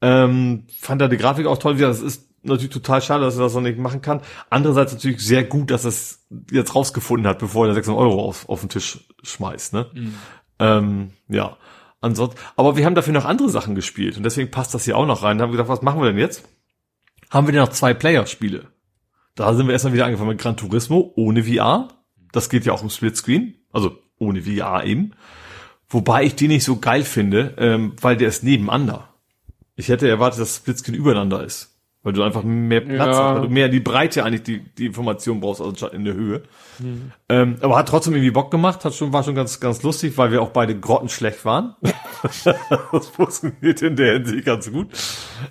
[0.00, 1.76] Ähm, fand er die Grafik auch toll.
[1.78, 4.20] Wie das ist natürlich total schade, dass er das noch nicht machen kann.
[4.50, 8.48] Andererseits natürlich sehr gut, dass er es jetzt rausgefunden hat, bevor er 600 Euro auf,
[8.48, 9.72] auf den Tisch schmeißt.
[9.74, 9.86] Ne?
[9.92, 10.14] Mhm.
[10.58, 11.56] Ähm, ja,
[12.00, 12.38] ansonsten.
[12.56, 15.22] Aber wir haben dafür noch andere Sachen gespielt und deswegen passt das hier auch noch
[15.22, 15.38] rein.
[15.38, 16.48] Da haben wir gedacht, was machen wir denn jetzt?
[17.30, 18.66] Haben wir denn noch zwei Player-Spiele?
[19.34, 21.88] Da sind wir erstmal wieder angefangen mit Gran Turismo ohne VR.
[22.32, 25.12] Das geht ja auch im Splitscreen, also ohne VR eben.
[25.88, 29.08] Wobei ich den nicht so geil finde, ähm, weil der ist nebeneinander.
[29.74, 31.71] Ich hätte erwartet, dass Splitscreen übereinander ist.
[32.04, 33.24] Weil du einfach mehr Platz ja.
[33.24, 36.14] hast, weil du mehr in die Breite eigentlich die, die Information brauchst, also in der
[36.14, 36.42] Höhe.
[36.80, 37.12] Mhm.
[37.28, 40.32] Ähm, aber hat trotzdem irgendwie Bock gemacht, hat schon, war schon ganz, ganz lustig, weil
[40.32, 41.76] wir auch beide grottenschlecht waren.
[42.92, 44.88] das funktioniert in der Hinsicht ganz gut.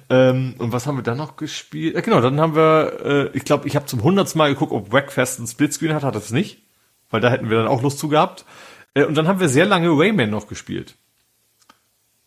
[0.10, 1.96] Ähm, und was haben wir dann noch gespielt?
[1.96, 4.92] Ja, genau, dann haben wir, äh, ich glaube, ich habe zum hundertsten Mal geguckt, ob
[4.92, 6.64] Wackfest ein Splitscreen hat, hat es nicht.
[7.10, 8.46] Weil da hätten wir dann auch Lust zu gehabt.
[8.94, 10.96] Äh, und dann haben wir sehr lange Rayman noch gespielt.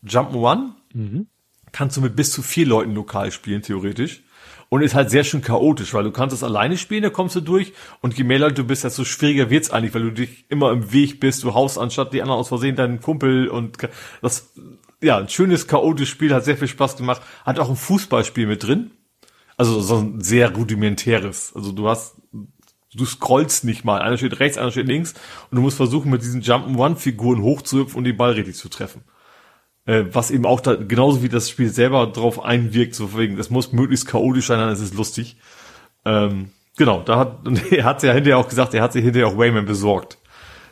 [0.02, 0.70] Jump'n'One.
[0.94, 1.26] Mhm
[1.74, 4.22] kannst du mit bis zu vier Leuten lokal spielen, theoretisch.
[4.68, 7.40] Und ist halt sehr schön chaotisch, weil du kannst es alleine spielen, da kommst du
[7.40, 7.72] durch.
[8.00, 10.92] Und je mehr Leute du bist, desto schwieriger wird's eigentlich, weil du dich immer im
[10.92, 11.42] Weg bist.
[11.42, 13.76] Du haust anstatt die anderen aus Versehen deinen Kumpel und
[14.22, 14.52] das,
[15.02, 17.22] ja, ein schönes chaotisches Spiel, hat sehr viel Spaß gemacht.
[17.44, 18.92] Hat auch ein Fußballspiel mit drin.
[19.56, 21.52] Also so ein sehr rudimentäres.
[21.54, 22.16] Also du hast,
[22.94, 24.00] du scrollst nicht mal.
[24.00, 25.14] Einer steht rechts, einer steht links.
[25.50, 29.02] Und du musst versuchen, mit diesen Jump'n'One-Figuren hochzuhüpfen und den Ball richtig zu treffen
[29.86, 33.50] äh, was eben auch da, genauso wie das Spiel selber drauf einwirkt, so wegen, es
[33.50, 35.36] muss möglichst chaotisch sein, dann ist es lustig.
[36.04, 37.38] Ähm, genau, da hat,
[37.70, 40.18] er hat ja hinterher auch gesagt, er hat sich hinterher auch Wayman besorgt.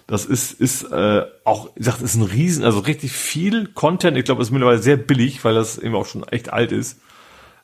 [0.07, 4.17] Das ist, ist äh, auch, ich sag, ist ein Riesen, also richtig viel Content.
[4.17, 7.01] Ich glaube, ist mittlerweile sehr billig, weil das eben auch schon echt alt ist.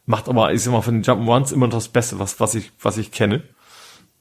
[0.07, 2.97] Macht aber, sag mal, von den Jump'n'Ones immer noch das Beste, was, was ich, was
[2.97, 3.43] ich kenne.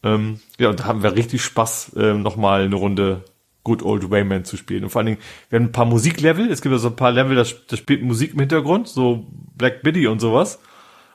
[0.04, 3.24] Ähm, ja, und da haben wir richtig Spaß, äh, nochmal eine Runde
[3.68, 4.86] Good Old Wayman zu spielen.
[4.86, 6.50] Und vor allen Dingen, wir haben ein paar Musiklevel.
[6.50, 9.84] Es gibt ja so ein paar Level, das, das spielt Musik im Hintergrund, so Black
[9.84, 10.60] Biddy und sowas.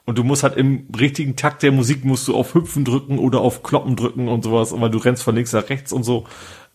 [0.05, 3.41] Und du musst halt im richtigen Takt der Musik musst du auf Hüpfen drücken oder
[3.41, 6.27] auf Kloppen drücken und sowas, weil du rennst von links nach rechts und so.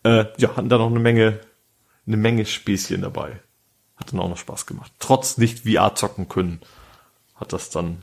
[0.03, 1.39] Äh, ja, hatten da noch eine Menge,
[2.05, 3.39] eine Menge Späßchen dabei.
[3.95, 4.91] Hat dann auch noch Spaß gemacht.
[4.99, 6.59] Trotz nicht VR zocken können,
[7.35, 8.01] hat das dann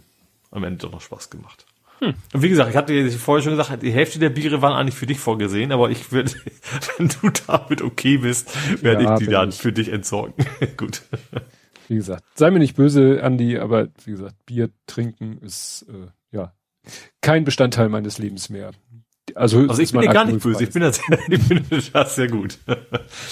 [0.51, 1.66] am Ende doch noch Spaß gemacht.
[2.01, 2.15] Hm.
[2.33, 5.07] Und wie gesagt, ich hatte vorher schon gesagt, die Hälfte der Biere waren eigentlich für
[5.07, 6.33] dich vorgesehen, aber ich würde,
[6.99, 8.51] wenn du damit okay bist,
[8.83, 9.57] werde ja, ich die dann ich.
[9.57, 10.45] für dich entsorgen.
[10.77, 11.03] Gut.
[11.89, 16.53] Wie gesagt, sei mir nicht böse, Andi, aber wie gesagt, Bier trinken ist äh, ja
[17.21, 18.73] kein Bestandteil meines Lebens mehr.
[19.35, 22.29] Also, also ich bin dir gar nicht böse, ich bin das, ich finde das sehr
[22.29, 22.59] gut.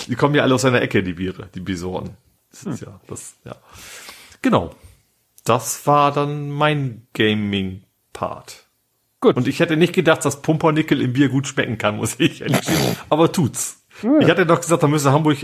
[0.09, 2.10] Die kommen ja alle aus einer Ecke, die Biere, die Bisoren.
[2.51, 2.89] Das ist hm.
[2.89, 3.57] ja, das, ja.
[4.43, 4.75] Genau.
[5.44, 7.83] Das war dann mein Gaming
[8.15, 8.65] Part.
[9.20, 9.36] Gut.
[9.36, 12.62] Und ich hätte nicht gedacht, dass Pumpernickel im Bier gut schmecken kann, muss ich ehrlich
[12.62, 12.97] sagen.
[13.10, 13.84] Aber tut's.
[14.02, 14.18] Ja.
[14.18, 15.39] Ich hatte doch gesagt, da müsste Hamburg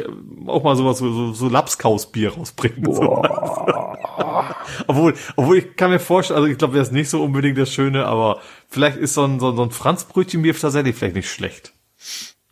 [0.47, 2.93] auch mal sowas, so, so, so Lapskausbier rausbringen.
[2.93, 3.23] So.
[4.87, 7.73] obwohl, obwohl ich kann mir vorstellen, also ich glaube, wäre es nicht so unbedingt das
[7.73, 11.73] Schöne, aber vielleicht ist so ein, so, so ein Franzbrötchenbier tatsächlich vielleicht nicht schlecht.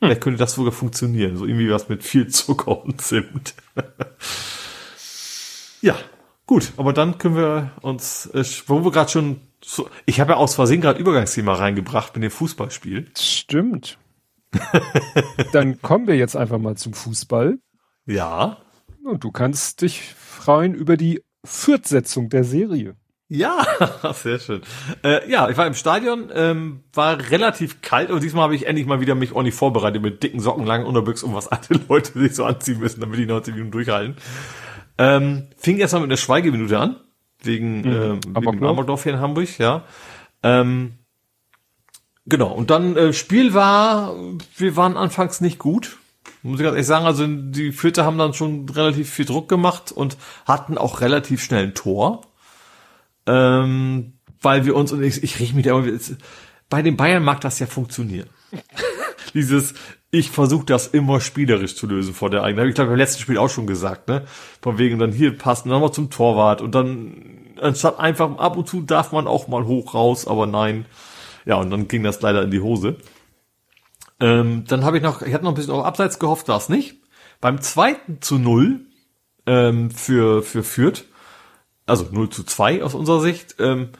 [0.01, 0.09] Hm.
[0.09, 1.37] Vielleicht könnte das sogar funktionieren.
[1.37, 3.55] So irgendwie was mit viel Zucker und Zimt.
[5.83, 5.97] ja,
[6.47, 6.73] gut.
[6.77, 10.55] Aber dann können wir uns, äh, wo wir gerade schon so, ich habe ja aus
[10.55, 13.11] Versehen gerade Übergangsthema reingebracht mit dem Fußballspiel.
[13.17, 13.99] Stimmt.
[15.53, 17.59] Dann kommen wir jetzt einfach mal zum Fußball.
[18.07, 18.59] Ja.
[19.05, 22.97] Und du kannst dich freuen über die Fortsetzung der Serie.
[23.28, 23.67] Ja,
[24.15, 24.62] sehr schön.
[25.05, 28.87] Äh, ja, ich war im Stadion, ähm, war relativ kalt und diesmal habe ich endlich
[28.87, 32.35] mal wieder mich ordentlich vorbereitet mit dicken Socken, langen Unterbüchs und was alte Leute sich
[32.35, 34.17] so anziehen müssen, damit die 90 Minuten durchhalten.
[34.97, 36.97] Ähm, fing erstmal mit einer Schweigeminute an
[37.42, 38.20] wegen, mhm.
[38.34, 39.84] äh, wegen Amokdorf hier in Hamburg, ja.
[40.42, 40.99] Ähm,
[42.26, 44.15] genau, und dann äh, Spiel war,
[44.57, 45.99] wir waren anfangs nicht gut.
[46.42, 49.91] Muss ich ganz ehrlich sagen, also die Fürther haben dann schon relativ viel Druck gemacht
[49.92, 52.23] und hatten auch relativ schnell ein Tor.
[53.26, 55.99] Ähm, weil wir uns, und ich, ich rieche mich da immer,
[56.68, 58.28] bei den Bayern mag das ja funktionieren.
[59.34, 59.75] Dieses,
[60.11, 62.61] ich versuche das immer spielerisch zu lösen vor der eigenen.
[62.61, 64.25] Habe ich glaube beim letzten Spiel auch schon gesagt, ne?
[64.62, 68.69] Von wegen dann hier passen, dann mal zum Torwart und dann anstatt einfach ab und
[68.69, 70.87] zu darf man auch mal hoch raus, aber nein.
[71.45, 72.97] Ja, und dann ging das leider in die Hose.
[74.20, 76.69] Ähm, dann habe ich noch, ich hatte noch ein bisschen auf Abseits gehofft, war es
[76.69, 76.97] nicht.
[77.41, 78.81] Beim zweiten zu null
[79.47, 81.05] ähm, für für Fürth,
[81.87, 83.91] also 0 zu 2 aus unserer Sicht, ähm,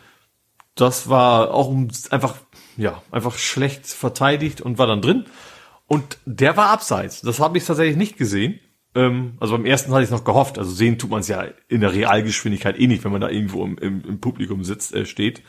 [0.75, 1.73] das war auch
[2.11, 2.37] einfach
[2.77, 5.27] ja einfach schlecht verteidigt und war dann drin.
[5.89, 7.23] Und der war abseits.
[7.23, 8.61] Das habe ich tatsächlich nicht gesehen.
[8.95, 10.59] Ähm, also beim ersten hatte ich noch gehofft.
[10.59, 13.65] Also sehen tut man es ja in der Realgeschwindigkeit eh nicht, wenn man da irgendwo
[13.65, 15.43] im, im, im Publikum sitzt, äh, steht.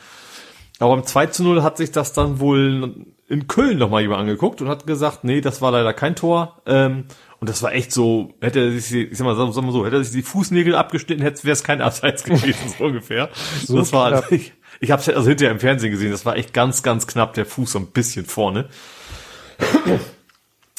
[0.80, 4.62] Aber beim 2 zu 0 hat sich das dann wohl in Köln nochmal jemand angeguckt
[4.62, 6.62] und hat gesagt, nee, das war leider kein Tor.
[6.66, 7.06] Ähm,
[7.42, 9.98] und das war echt so, hätte er sich, ich sag mal, sag mal so, hätte
[9.98, 13.30] er sich die Fußnägel abgeschnitten, hätte wäre es kein Abseits gewesen, so ungefähr.
[13.66, 16.54] So das war, ich, Ich habe es also hinterher im Fernsehen gesehen, das war echt
[16.54, 18.70] ganz, ganz knapp, der Fuß so ein bisschen vorne.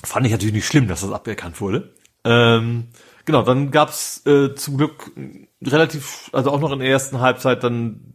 [0.04, 1.94] Fand ich natürlich nicht schlimm, dass das aberkannt wurde.
[2.24, 2.88] Ähm,
[3.24, 5.10] genau, dann gab's äh, zum Glück
[5.62, 8.14] relativ, also auch noch in der ersten Halbzeit dann,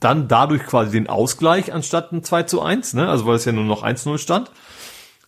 [0.00, 3.08] dann dadurch quasi den Ausgleich anstatt ein 2 zu 1, ne?
[3.08, 4.50] Also weil es ja nur noch 1-0 stand.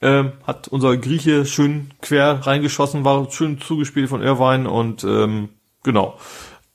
[0.02, 5.48] Ähm, hat unser Grieche schön quer reingeschossen, war schön zugespielt von Irvine und ähm,
[5.82, 6.18] genau.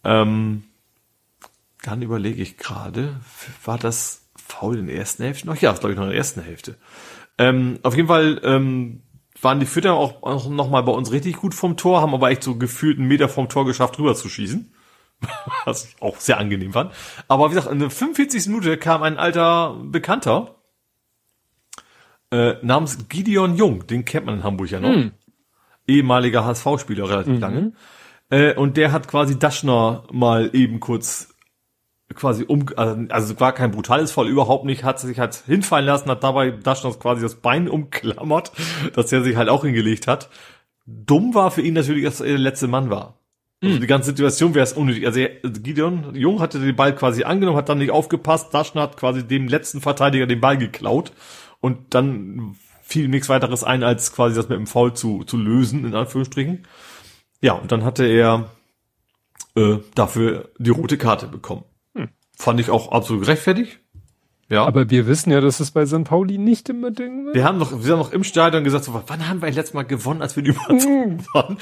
[0.04, 0.64] Ähm,
[1.84, 3.20] dann überlege ich gerade,
[3.64, 5.58] war das faul in der ersten Hälfte noch?
[5.58, 6.78] Ja, glaube ich noch in der ersten Hälfte.
[7.38, 9.02] Ähm, auf jeden Fall ähm,
[9.42, 12.30] waren die Fütter auch, auch noch mal bei uns richtig gut vom Tor, haben aber
[12.30, 14.74] echt so gefühlt einen Meter vom Tor geschafft, rüber zu schießen.
[15.66, 16.94] Was ich auch sehr angenehm fand.
[17.28, 18.48] Aber wie gesagt, in der 45.
[18.48, 20.56] Minute kam ein alter Bekannter
[22.32, 24.90] äh, namens Gideon Jung, den kennt man in Hamburg ja noch.
[24.90, 25.12] Mhm.
[25.88, 27.40] Ehemaliger HSV-Spieler relativ mhm.
[27.40, 27.74] lange.
[28.30, 31.31] Äh, und der hat quasi Daschner mal eben kurz
[32.14, 36.10] quasi um, also, also war kein brutales Fall, überhaupt nicht, hat sich halt hinfallen lassen,
[36.10, 38.52] hat dabei Daschner quasi das Bein umklammert,
[38.94, 40.30] dass er sich halt auch hingelegt hat.
[40.86, 43.22] Dumm war für ihn natürlich, dass er der letzte Mann war.
[43.64, 43.82] Also mhm.
[43.82, 45.06] die ganze Situation wäre es unnötig.
[45.06, 48.54] Also Gideon Jung hatte den Ball quasi angenommen, hat dann nicht aufgepasst.
[48.54, 51.12] Daschner hat quasi dem letzten Verteidiger den Ball geklaut
[51.60, 55.86] und dann fiel nichts weiteres ein, als quasi das mit dem Foul zu, zu lösen,
[55.86, 56.68] in Anführungsstrichen.
[57.40, 58.50] Ja, und dann hatte er
[59.56, 61.64] äh, dafür die rote Karte bekommen.
[62.42, 63.80] Fand ich auch absolut gerechtfertigt.
[64.50, 64.66] Ja.
[64.66, 66.04] Aber wir wissen ja, dass es bei St.
[66.06, 67.36] Pauli nicht immer Ding wird.
[67.36, 69.84] Wir haben noch, wir haben noch im Stadion gesagt, so, wann haben wir letztes Mal
[69.84, 71.34] gewonnen, als wir die Überzeugung mm.
[71.34, 71.58] waren?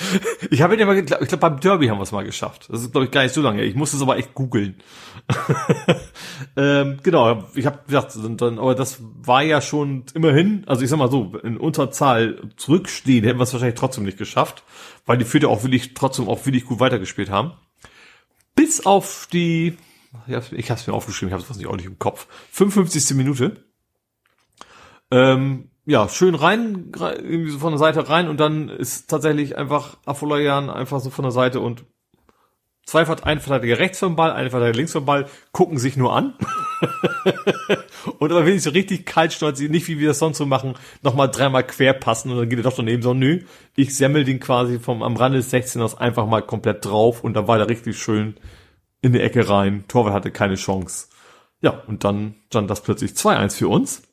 [0.49, 2.69] Ich habe ja mal, ich glaube, beim Derby haben wir es mal geschafft.
[2.72, 3.64] Das ist, glaube ich, gar nicht so lange.
[3.64, 4.75] Ich musste es aber echt googeln.
[6.56, 10.98] ähm, genau, ich habe gesagt, dann, aber das war ja schon immerhin, also ich sag
[10.98, 14.64] mal so, in Unterzahl zurückstehen, hätten wir es wahrscheinlich trotzdem nicht geschafft,
[15.06, 17.51] weil die Fürther auch wirklich trotzdem auch wirklich gut weitergespielt haben.
[18.56, 19.77] Bis auf die
[20.28, 22.28] ich ich hab's mir aufgeschrieben, ich nicht auch nicht im Kopf.
[22.52, 23.16] 55.
[23.16, 23.64] Minute.
[25.12, 29.98] Ähm, ja, schön rein, irgendwie so von der Seite rein und dann ist tatsächlich einfach
[30.06, 31.84] Afolayan einfach so von der Seite und
[32.86, 36.36] zwei ein Verteidiger rechts vom Ball, ein Verteidiger links vom Ball, gucken sich nur an.
[38.20, 40.76] und aber wenn ich so richtig kalt stolz, nicht wie wir das sonst so machen,
[41.02, 43.42] nochmal dreimal quer passen und dann geht er doch daneben so, nö,
[43.76, 47.34] ich semmel den quasi vom am Rande des 16 ers einfach mal komplett drauf und
[47.34, 48.36] dann war der richtig schön
[49.02, 49.86] in die Ecke rein.
[49.88, 51.08] Torwart hatte keine Chance.
[51.61, 54.03] Ja, und dann stand das plötzlich 2-1 für uns.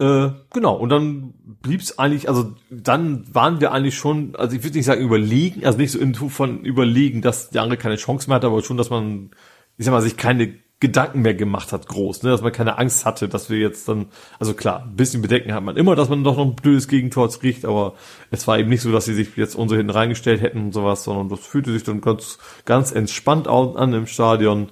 [0.00, 4.78] Äh, genau, und dann blieb's eigentlich, also dann waren wir eigentlich schon, also ich würde
[4.78, 8.36] nicht sagen überlegen, also nicht so in von überlegen, dass der andere keine Chance mehr
[8.36, 9.30] hat, aber schon, dass man,
[9.76, 12.30] ich sag mal, sich keine Gedanken mehr gemacht hat, groß, ne?
[12.30, 14.06] dass man keine Angst hatte, dass wir jetzt dann,
[14.38, 17.28] also klar, ein bisschen Bedenken hat man immer, dass man doch noch ein blödes Gegentor
[17.30, 17.94] kriegt, aber
[18.30, 21.04] es war eben nicht so, dass sie sich jetzt unser hinten reingestellt hätten und sowas,
[21.04, 24.70] sondern das fühlte sich dann ganz, ganz entspannt an im Stadion.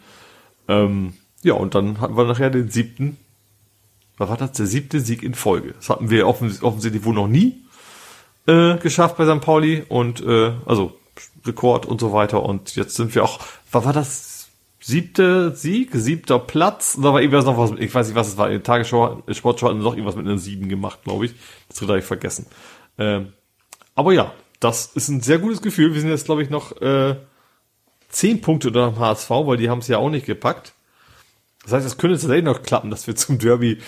[0.66, 1.12] Ähm,
[1.42, 3.18] ja, und dann hatten wir nachher den siebten,
[4.16, 5.74] was war das, der siebte Sieg in Folge.
[5.74, 7.64] Das hatten wir offens offensichtlich wohl noch nie
[8.46, 9.42] äh, geschafft bei St.
[9.42, 10.98] Pauli und äh, also
[11.44, 14.37] Rekord und so weiter und jetzt sind wir auch, was war das,
[14.80, 16.96] siebte Sieg, siebter Platz.
[17.00, 18.50] Da war irgendwas noch was, ich weiß nicht, was es war.
[18.50, 21.34] In Tagesschau, Sportschau hatten noch irgendwas mit einer sieben gemacht, glaube ich.
[21.68, 22.46] Das wird ich vergessen.
[22.98, 23.32] Ähm,
[23.94, 25.94] aber ja, das ist ein sehr gutes Gefühl.
[25.94, 27.16] Wir sind jetzt, glaube ich, noch äh,
[28.08, 30.74] zehn Punkte unter dem HSV, weil die haben es ja auch nicht gepackt.
[31.64, 33.78] Das heißt, es könnte tatsächlich noch klappen, dass wir zum Derby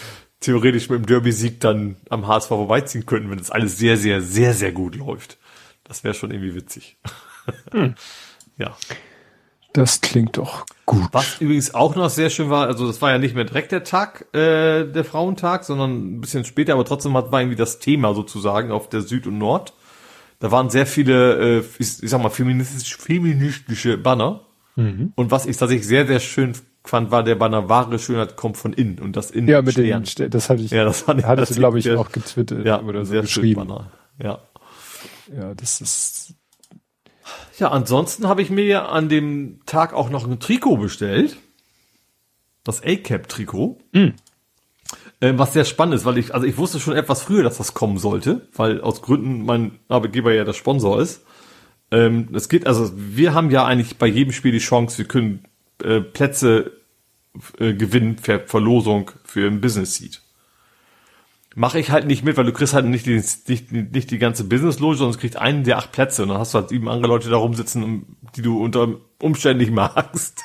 [0.41, 4.55] theoretisch mit dem Derby-Sieg dann am HSV vorbeiziehen könnten, wenn das alles sehr, sehr, sehr,
[4.55, 5.39] sehr gut läuft.
[5.85, 6.99] Das wäre schon irgendwie witzig.
[7.73, 7.95] Hm.
[8.57, 8.77] Ja.
[9.73, 11.09] Das klingt doch gut.
[11.13, 13.85] Was übrigens auch noch sehr schön war, also das war ja nicht mehr direkt der
[13.85, 18.15] Tag, äh, der Frauentag, sondern ein bisschen später, aber trotzdem hat, war irgendwie das Thema
[18.15, 19.73] sozusagen auf der Süd und Nord.
[20.41, 24.41] Da waren sehr viele, äh, ich, ich sag mal, feministisch, feministische Banner.
[24.75, 25.13] Mhm.
[25.15, 28.73] Und was ich tatsächlich sehr, sehr schön fand, war der Banner wahre Schönheit kommt von
[28.73, 29.49] innen und das innen.
[29.49, 30.05] Ja, mit Stern.
[30.19, 33.13] den, das hatte ich, ja, das hattest du, glaube ich, auch getwittert ja, oder so
[33.13, 33.67] sehr geschrieben.
[33.69, 33.91] Banner.
[34.21, 34.41] Ja.
[35.33, 36.35] Ja, das ist
[37.61, 41.37] ja, ansonsten habe ich mir an dem Tag auch noch ein Trikot bestellt.
[42.65, 43.79] Das A-Cap-Trikot.
[43.93, 44.15] Mhm.
[45.23, 47.75] Ähm, was sehr spannend ist, weil ich, also ich wusste schon etwas früher, dass das
[47.75, 51.25] kommen sollte, weil aus Gründen mein Arbeitgeber ja der Sponsor ist.
[51.91, 55.45] Ähm, es geht, also wir haben ja eigentlich bei jedem Spiel die Chance, wir können
[55.83, 56.73] äh, Plätze
[57.59, 60.23] äh, gewinnen für Verlosung für ein Business Seat
[61.57, 64.45] mache ich halt nicht mit, weil du kriegst halt nicht die, nicht, nicht die ganze
[64.45, 67.29] Business-Loge, sondern kriegst einen der acht Plätze und dann hast du halt sieben andere Leute
[67.29, 68.89] da rumsitzen, die du unter
[69.21, 70.41] Umständen nicht magst.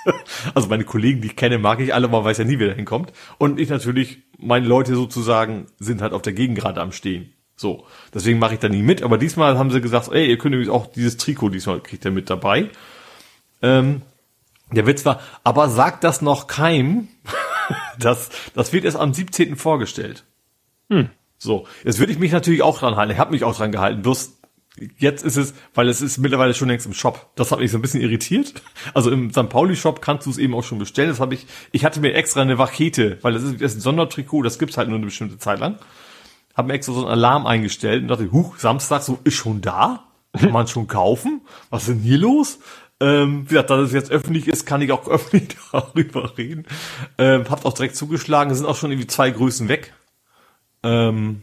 [0.53, 2.73] Also meine Kollegen, die ich kenne, mag ich alle, man weiß ja nie, wer da
[2.73, 3.13] hinkommt.
[3.37, 7.31] Und ich natürlich, meine Leute sozusagen sind halt auf der Gegend gerade am Stehen.
[7.55, 10.55] So, deswegen mache ich da nie mit, aber diesmal haben sie gesagt, ey, ihr könnt
[10.55, 12.69] übrigens auch dieses Trikot diesmal kriegt ihr mit dabei.
[13.61, 14.01] Ähm,
[14.71, 17.07] Der Witz war, aber sagt das noch keinem,
[17.99, 19.55] das, das wird erst am 17.
[19.55, 20.25] vorgestellt.
[20.89, 21.09] Hm.
[21.37, 23.11] So, jetzt würde ich mich natürlich auch dran halten.
[23.11, 24.01] Ich habe mich auch dran gehalten.
[24.01, 24.39] Bloß
[24.97, 27.29] jetzt ist es, weil es ist mittlerweile schon längst im Shop.
[27.35, 28.53] Das hat mich so ein bisschen irritiert.
[28.93, 29.49] Also im St.
[29.49, 31.09] Pauli Shop kannst du es eben auch schon bestellen.
[31.09, 33.81] Das habe ich, ich hatte mir extra eine Wachete, weil das ist, das ist ein
[33.81, 35.77] Sondertrikot, das gibt's halt nur eine bestimmte Zeit lang.
[36.55, 40.05] Habe mir extra so einen Alarm eingestellt und dachte, huch, Samstag, so ist schon da?
[40.37, 41.41] Kann man schon kaufen?
[41.69, 42.59] Was ist denn hier los?
[43.01, 46.65] Ähm, wie gesagt, da es jetzt öffentlich ist, kann ich auch öffentlich darüber reden.
[47.17, 49.93] Ähm, habt auch direkt zugeschlagen, es sind auch schon irgendwie zwei Größen weg.
[50.85, 51.41] Ähm,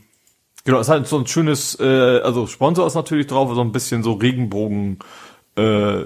[0.64, 3.72] genau, es ist halt so ein schönes, äh, also Sponsor ist natürlich drauf, so ein
[3.72, 4.98] bisschen so Regenbogen
[5.56, 6.04] äh,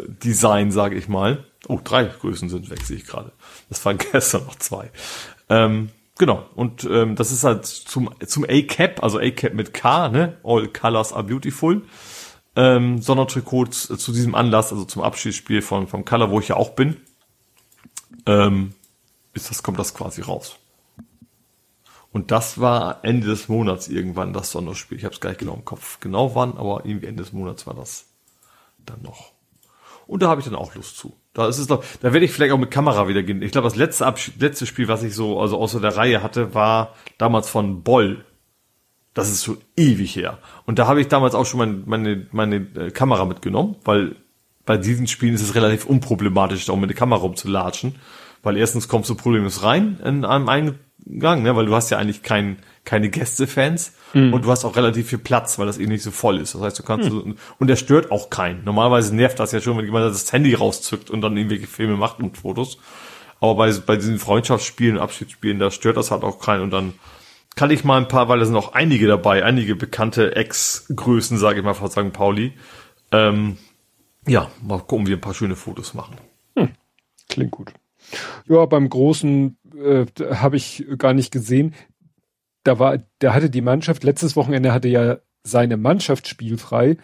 [0.70, 1.44] sage ich mal.
[1.68, 3.32] Oh, drei Größen sind weg, sehe ich gerade.
[3.68, 4.90] Das waren gestern noch zwei.
[5.48, 10.36] Ähm, genau, und ähm, das ist halt zum, zum A-Cap, also A-Cap mit K, ne?
[10.42, 11.82] All Colors are beautiful
[12.56, 16.70] ähm, Sondertrikots zu diesem Anlass, also zum Abschiedsspiel von vom Color, wo ich ja auch
[16.70, 16.96] bin,
[18.24, 18.72] ähm,
[19.34, 20.56] ist das kommt das quasi raus.
[22.16, 24.96] Und das war Ende des Monats irgendwann das Sonderspiel.
[24.96, 27.66] Ich habe es gar nicht genau im Kopf, genau wann, aber irgendwie Ende des Monats
[27.66, 28.06] war das
[28.86, 29.32] dann noch.
[30.06, 31.14] Und da habe ich dann auch Lust zu.
[31.34, 33.42] Da ist es doch, da werde ich vielleicht auch mit Kamera wieder gehen.
[33.42, 36.94] Ich glaube, das letzte, letzte Spiel, was ich so, also außer der Reihe hatte, war
[37.18, 38.24] damals von Boll
[39.12, 40.38] das ist schon ewig her.
[40.64, 44.16] Und da habe ich damals auch schon mein, meine, meine äh, Kamera mitgenommen, weil
[44.64, 47.96] bei diesen Spielen ist es relativ unproblematisch, da auch mit der Kamera rumzulatschen.
[48.42, 50.48] Weil erstens kommst du problemlos rein in einem
[51.08, 54.32] Eingang, ne, weil du hast ja eigentlich kein, keine Gästefans mhm.
[54.32, 56.54] und du hast auch relativ viel Platz, weil das eh nicht so voll ist.
[56.54, 57.36] Das heißt, du kannst, mhm.
[57.58, 58.64] und der stört auch keinen.
[58.64, 62.20] Normalerweise nervt das ja schon, wenn jemand das Handy rauszückt und dann irgendwelche Filme macht
[62.20, 62.78] und Fotos.
[63.40, 66.94] Aber bei, bei diesen Freundschaftsspielen, Abschiedsspielen, da stört das halt auch keinen und dann
[67.54, 71.60] kann ich mal ein paar, weil da sind auch einige dabei, einige bekannte Ex-Größen, sage
[71.60, 72.12] ich mal, von St.
[72.12, 72.52] Pauli.
[73.12, 73.56] Ähm,
[74.26, 76.16] ja, mal gucken, wie wir ein paar schöne Fotos machen.
[76.56, 76.70] Hm,
[77.28, 77.72] klingt gut.
[78.46, 81.74] Ja, beim Großen äh, habe ich gar nicht gesehen.
[82.64, 86.96] Da war, da hatte die Mannschaft, letztes Wochenende hatte ja seine Mannschaft spielfrei.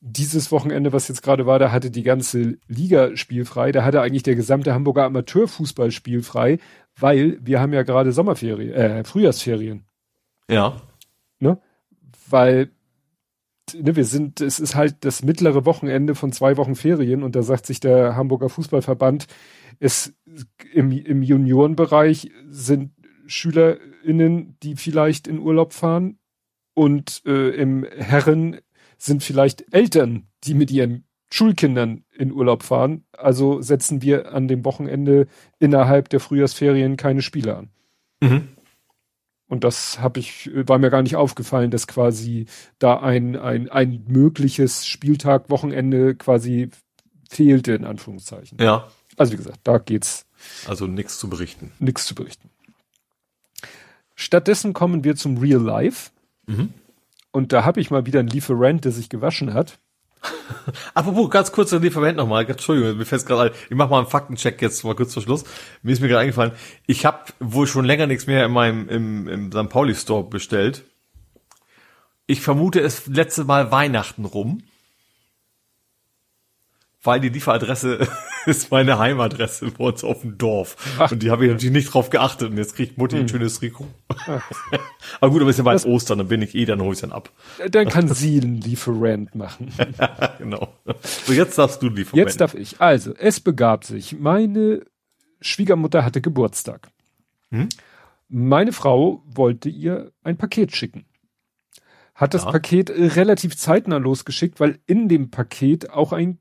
[0.00, 3.70] Dieses Wochenende, was jetzt gerade war, da hatte die ganze Liga spielfrei.
[3.70, 6.58] Da hatte eigentlich der gesamte Hamburger Amateurfußball spielfrei,
[6.98, 9.84] weil wir haben ja gerade Sommerferien, äh, Frühjahrsferien.
[10.48, 10.80] Ja.
[11.38, 11.58] Ne?
[12.28, 12.70] Weil
[13.74, 17.42] ne, wir sind, es ist halt das mittlere Wochenende von zwei Wochen Ferien und da
[17.42, 19.26] sagt sich der Hamburger Fußballverband,
[19.78, 20.14] es
[20.72, 22.92] im, im Juniorenbereich sind
[23.26, 26.18] SchülerInnen, die vielleicht in Urlaub fahren
[26.74, 28.60] und äh, im Herren
[28.98, 33.04] sind vielleicht Eltern, die mit ihren Schulkindern in Urlaub fahren.
[33.16, 35.26] Also setzen wir an dem Wochenende
[35.58, 37.70] innerhalb der Frühjahrsferien keine Spiele an.
[38.20, 38.48] Mhm.
[39.48, 42.46] Und das habe ich, war mir gar nicht aufgefallen, dass quasi
[42.78, 46.70] da ein, ein, ein mögliches Spieltag, Wochenende quasi
[47.28, 48.58] fehlte, in Anführungszeichen.
[48.60, 48.88] Ja.
[49.16, 50.26] Also wie gesagt, da geht's.
[50.66, 51.72] Also nichts zu berichten.
[51.78, 52.50] Nichts zu berichten.
[54.14, 56.10] Stattdessen kommen wir zum Real Life.
[56.46, 56.72] Mhm.
[57.30, 59.78] Und da habe ich mal wieder einen Lieferant, der sich gewaschen hat.
[60.94, 64.06] Apropos, ganz kurz an Lieferant nochmal, Entschuldigung, mir fällt gerade ein, ich mach mal einen
[64.06, 65.44] Faktencheck jetzt mal kurz vor Schluss.
[65.82, 66.52] Mir ist mir gerade eingefallen,
[66.86, 69.68] ich habe wohl schon länger nichts mehr in meinem im, im St.
[69.68, 70.84] Pauli Store bestellt.
[72.26, 74.62] Ich vermute es letzte Mal Weihnachten rum
[77.02, 78.06] weil die Lieferadresse
[78.46, 80.76] ist meine Heimadresse bei uns auf dem Dorf.
[80.98, 81.12] Ach.
[81.12, 83.22] Und die habe ich natürlich nicht drauf geachtet und jetzt kriegt Mutti hm.
[83.22, 83.86] ein schönes Trikot.
[85.20, 87.12] aber gut, aber ist ja bald Ostern, dann bin ich eh, dann hole ich dann
[87.12, 87.30] ab.
[87.70, 89.72] Dann kann sie einen Lieferant machen.
[90.38, 90.68] genau.
[91.02, 92.18] So, jetzt darfst du Lieferant.
[92.18, 92.80] Jetzt darf ich.
[92.80, 94.18] Also, es begab sich.
[94.18, 94.82] Meine
[95.40, 96.88] Schwiegermutter hatte Geburtstag.
[97.50, 97.68] Hm?
[98.28, 101.04] Meine Frau wollte ihr ein Paket schicken
[102.14, 102.50] hat das ja.
[102.52, 106.38] Paket relativ zeitnah losgeschickt, weil in dem Paket auch ein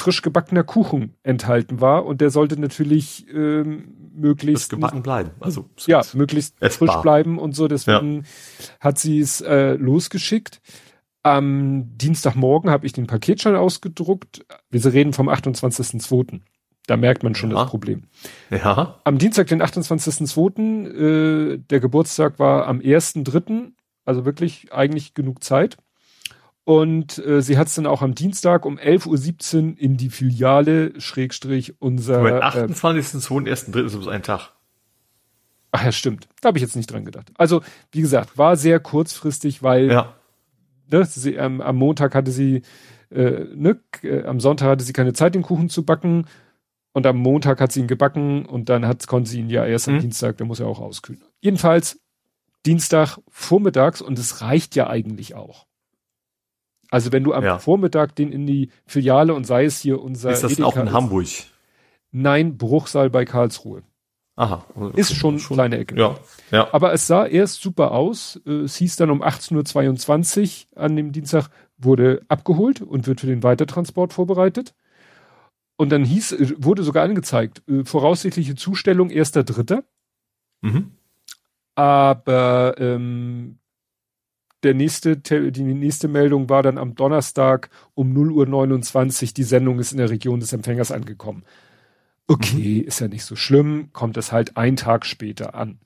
[0.00, 5.30] frisch gebackener Kuchen enthalten war und der sollte natürlich ähm, möglichst gebacken bleiben.
[5.40, 7.68] Also ja, möglichst frisch bleiben und so.
[7.68, 8.22] Deswegen ja.
[8.80, 10.60] hat sie es äh, losgeschickt.
[11.22, 14.44] Am Dienstagmorgen habe ich den Paketschein ausgedruckt.
[14.70, 16.40] Wir reden vom 28.02.
[16.86, 17.58] Da merkt man schon ja.
[17.58, 18.04] das Problem.
[18.50, 19.00] Ja.
[19.04, 23.72] Am Dienstag, den 28.02., äh, der Geburtstag war am 1.03.,
[24.04, 25.76] also wirklich eigentlich genug Zeit.
[26.64, 30.98] Und äh, sie hat es dann auch am Dienstag um 11.17 Uhr in die Filiale,
[31.00, 32.18] Schrägstrich, unser...
[32.18, 33.46] Am 28.02.
[33.46, 33.84] Äh, 1.3.
[33.84, 34.52] ist es ein Tag.
[35.72, 36.28] Ach ja, stimmt.
[36.40, 37.30] Da habe ich jetzt nicht dran gedacht.
[37.36, 40.14] Also, wie gesagt, war sehr kurzfristig, weil ja.
[40.90, 42.62] ne, sie, ähm, am Montag hatte sie,
[43.10, 46.26] äh, ne, äh, am Sonntag hatte sie keine Zeit, den Kuchen zu backen.
[46.92, 49.86] Und am Montag hat sie ihn gebacken und dann hat, konnte sie ihn ja erst
[49.88, 50.00] am mhm.
[50.00, 51.22] Dienstag, der muss ja auch auskühlen.
[51.40, 52.00] Jedenfalls
[52.66, 55.66] Dienstag vormittags und es reicht ja eigentlich auch.
[56.90, 57.58] Also wenn du am ja.
[57.58, 60.88] Vormittag den in die Filiale und sei es hier unser Ist das Edeka auch in
[60.88, 61.26] ist, Hamburg?
[62.10, 63.82] Nein, Bruchsal bei Karlsruhe.
[64.36, 64.64] Aha.
[64.96, 65.96] Ist schon, schon kleine Ecke.
[65.96, 66.16] Ja,
[66.50, 66.72] ja.
[66.72, 68.40] Aber es sah erst super aus.
[68.46, 73.26] Äh, es hieß dann um 18.22 Uhr an dem Dienstag, wurde abgeholt und wird für
[73.26, 74.74] den Weitertransport vorbereitet.
[75.76, 79.82] Und dann hieß, äh, wurde sogar angezeigt, äh, voraussichtliche Zustellung 1.3.
[80.62, 80.92] Mhm.
[81.74, 83.59] Aber ähm,
[84.62, 89.92] der nächste, die nächste Meldung war dann am Donnerstag um 0.29 Uhr, die Sendung ist
[89.92, 91.44] in der Region des Empfängers angekommen.
[92.26, 92.86] Okay, mhm.
[92.86, 95.80] ist ja nicht so schlimm, kommt es halt ein Tag später an.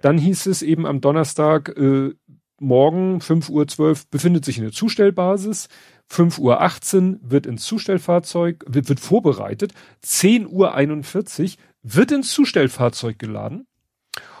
[0.00, 2.14] Dann hieß es eben am Donnerstag, äh,
[2.58, 5.68] morgen 5.12 Uhr befindet sich eine Zustellbasis.
[6.10, 9.72] 5.18 Uhr wird ins Zustellfahrzeug, wird, wird vorbereitet.
[10.04, 10.48] 10.41
[11.42, 13.66] Uhr wird ins Zustellfahrzeug geladen.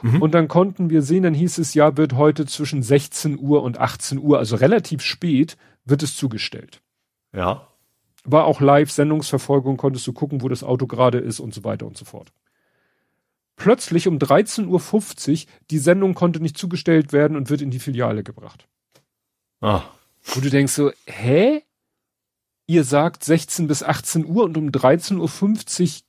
[0.02, 0.22] Mhm.
[0.22, 3.78] Und dann konnten wir sehen, dann hieß es, ja, wird heute zwischen 16 Uhr und
[3.78, 6.80] 18 Uhr, also relativ spät, wird es zugestellt.
[7.32, 7.66] Ja.
[8.24, 11.86] War auch live Sendungsverfolgung, konntest du gucken, wo das Auto gerade ist und so weiter
[11.86, 12.32] und so fort.
[13.56, 18.22] Plötzlich um 13.50 Uhr, die Sendung konnte nicht zugestellt werden und wird in die Filiale
[18.22, 18.68] gebracht.
[19.60, 19.82] Ah.
[20.22, 21.62] Wo du denkst so, hä?
[22.66, 26.02] Ihr sagt 16 bis 18 Uhr und um 13.50 Uhr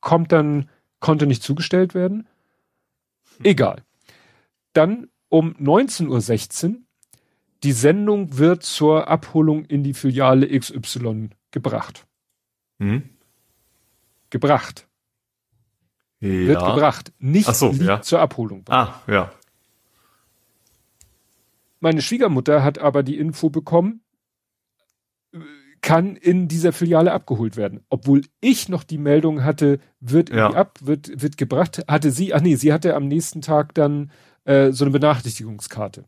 [0.00, 0.68] kommt dann,
[1.00, 2.28] konnte nicht zugestellt werden?
[3.44, 3.82] Egal.
[4.72, 6.76] Dann um 19.16 Uhr,
[7.62, 12.06] die Sendung wird zur Abholung in die Filiale XY gebracht.
[12.78, 13.10] Hm?
[14.30, 14.88] Gebracht.
[16.20, 16.28] Ja.
[16.28, 17.12] Wird gebracht.
[17.18, 18.02] Nicht so, ja.
[18.02, 18.64] zur Abholung.
[18.68, 19.32] Ah, ja.
[21.80, 24.02] Meine Schwiegermutter hat aber die Info bekommen,
[25.82, 27.80] kann in dieser Filiale abgeholt werden.
[27.88, 30.50] Obwohl ich noch die Meldung hatte, wird ja.
[30.52, 34.10] ab, wird, wird gebracht, hatte sie, ach nee, sie hatte am nächsten Tag dann
[34.44, 36.04] äh, so eine Benachrichtigungskarte.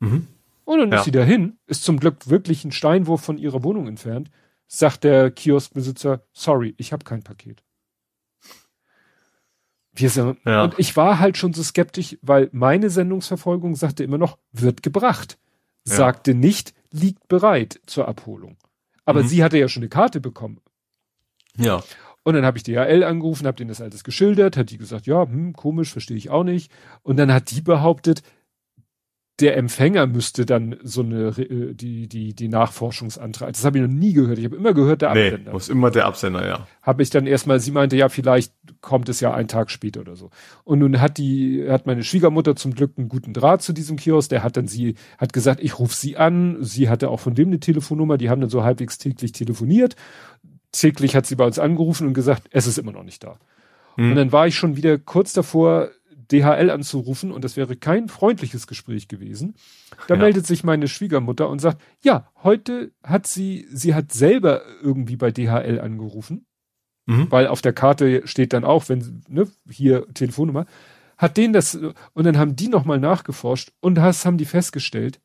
[0.00, 0.26] Mhm.
[0.64, 0.98] Und dann Ja.
[0.98, 4.30] ist sie dahin, ist zum Glück wirklich ein Steinwurf von ihrer Wohnung entfernt,
[4.66, 7.62] sagt der Kioskbesitzer, sorry, ich habe kein Paket.
[9.92, 10.64] Wir sind, Ja.
[10.64, 15.38] Und ich war halt schon so skeptisch, weil meine Sendungsverfolgung sagte immer noch, wird gebracht.
[15.84, 18.58] Sagte nicht, liegt bereit zur Abholung.
[19.08, 19.28] Aber Mhm.
[19.28, 20.60] sie hatte ja schon eine Karte bekommen.
[21.56, 21.82] Ja.
[22.24, 25.22] Und dann habe ich DHL angerufen, habe denen das alles geschildert, hat die gesagt, ja,
[25.22, 26.70] hm, komisch, verstehe ich auch nicht.
[27.02, 28.22] Und dann hat die behauptet,
[29.40, 33.52] der Empfänger müsste dann so eine äh, die die die Nachforschungsantrag.
[33.52, 34.38] Das habe ich noch nie gehört.
[34.38, 35.52] Ich habe immer gehört der Nee, Absender.
[35.52, 36.66] muss immer der Absender, ja.
[36.82, 40.16] Habe ich dann erstmal, sie meinte, ja, vielleicht kommt es ja einen Tag später oder
[40.16, 40.30] so.
[40.64, 44.30] Und nun hat die hat meine Schwiegermutter zum Glück einen guten Draht zu diesem Kiosk.
[44.30, 46.56] Der hat dann sie hat gesagt, ich rufe sie an.
[46.60, 48.18] Sie hatte auch von dem eine Telefonnummer.
[48.18, 49.94] Die haben dann so halbwegs täglich telefoniert.
[50.72, 53.38] Täglich hat sie bei uns angerufen und gesagt, es ist immer noch nicht da.
[53.96, 54.10] Hm.
[54.10, 55.90] Und dann war ich schon wieder kurz davor,
[56.30, 59.54] DHL anzurufen und das wäre kein freundliches Gespräch gewesen.
[60.06, 60.20] Da Ja.
[60.20, 65.30] meldet sich meine Schwiegermutter und sagt, ja, heute hat sie, sie hat selber irgendwie bei
[65.30, 66.44] DHL angerufen,
[67.06, 67.30] Mhm.
[67.30, 70.66] weil auf der Karte steht dann auch, wenn, ne, hier Telefonnummer,
[71.16, 75.20] hat denen das, und dann haben die nochmal nachgeforscht und das haben die festgestellt,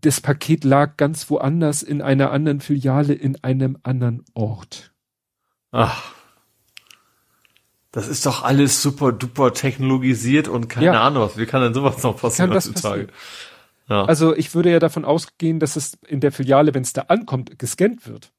[0.00, 4.92] das Paket lag ganz woanders in einer anderen Filiale in einem anderen Ort.
[5.70, 6.14] Ach.
[7.96, 11.00] Das ist doch alles super duper technologisiert und keine Ja.
[11.02, 11.38] Ahnung was.
[11.38, 13.06] Wie kann denn sowas noch passieren heutzutage?
[13.88, 14.04] Ja.
[14.04, 17.58] Also ich würde ja davon ausgehen, dass es in der Filiale, wenn es da ankommt,
[17.58, 18.32] gescannt wird.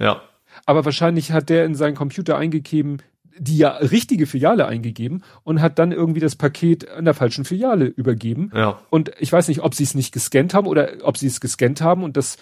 [0.00, 0.20] ja.
[0.66, 2.98] Aber wahrscheinlich hat der in seinen Computer eingegeben,
[3.38, 7.84] die ja richtige Filiale eingegeben und hat dann irgendwie das Paket an der falschen Filiale
[7.86, 8.50] übergeben.
[8.52, 8.80] Ja.
[8.90, 11.80] Und ich weiß nicht, ob sie es nicht gescannt haben oder ob sie es gescannt
[11.80, 12.36] haben und das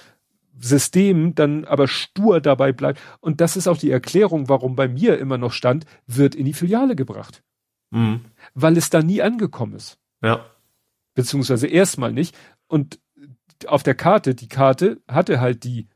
[0.58, 3.00] System dann aber stur dabei bleibt.
[3.20, 6.54] Und das ist auch die Erklärung, warum bei mir immer noch stand, wird in die
[6.54, 7.42] Filiale gebracht.
[7.90, 8.24] Mhm.
[8.54, 9.98] Weil es da nie angekommen ist.
[10.22, 10.44] Ja.
[11.14, 12.36] beziehungsweise erstmal nicht.
[12.66, 13.00] Und
[13.66, 15.88] auf der Karte, die Karte hatte halt die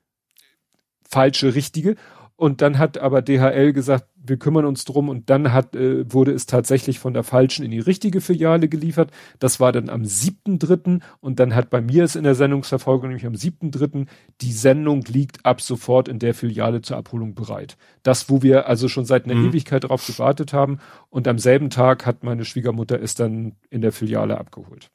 [1.09, 1.97] falsche, richtige.
[2.37, 5.09] Und dann hat aber DHL gesagt, wir kümmern uns drum.
[5.09, 9.11] Und dann hat, äh, wurde es tatsächlich von der falschen in die richtige Filiale geliefert.
[9.39, 11.01] Das war dann am 7.3.
[11.21, 14.07] Und dann hat bei mir es in der Sendungsverfolgung, nämlich am 7.3.
[14.41, 17.77] die Sendung liegt ab sofort in der Filiale zur Abholung bereit.
[18.03, 19.51] Das, wo wir also schon seit einer Mhm.
[19.51, 20.79] Ewigkeit darauf gewartet haben.
[21.11, 24.91] Und am selben Tag hat meine Schwiegermutter es dann in der Filiale abgeholt.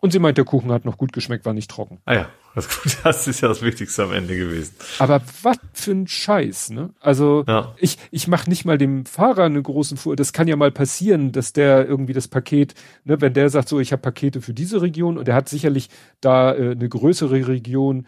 [0.00, 2.00] Und sie meint, der Kuchen hat noch gut geschmeckt, war nicht trocken.
[2.04, 2.28] Ah ja.
[3.02, 4.76] Das, ist ja das Wichtigste am Ende gewesen.
[5.00, 6.90] Aber was für ein Scheiß, ne?
[7.00, 7.74] Also Ja.
[7.78, 10.14] ich, ich mache nicht mal dem Fahrer eine großen Fuhr.
[10.14, 13.80] Das kann ja mal passieren, dass der irgendwie das Paket, ne, wenn der sagt, so
[13.80, 15.88] ich habe Pakete für diese Region und er hat sicherlich
[16.20, 18.06] da äh, eine größere Region,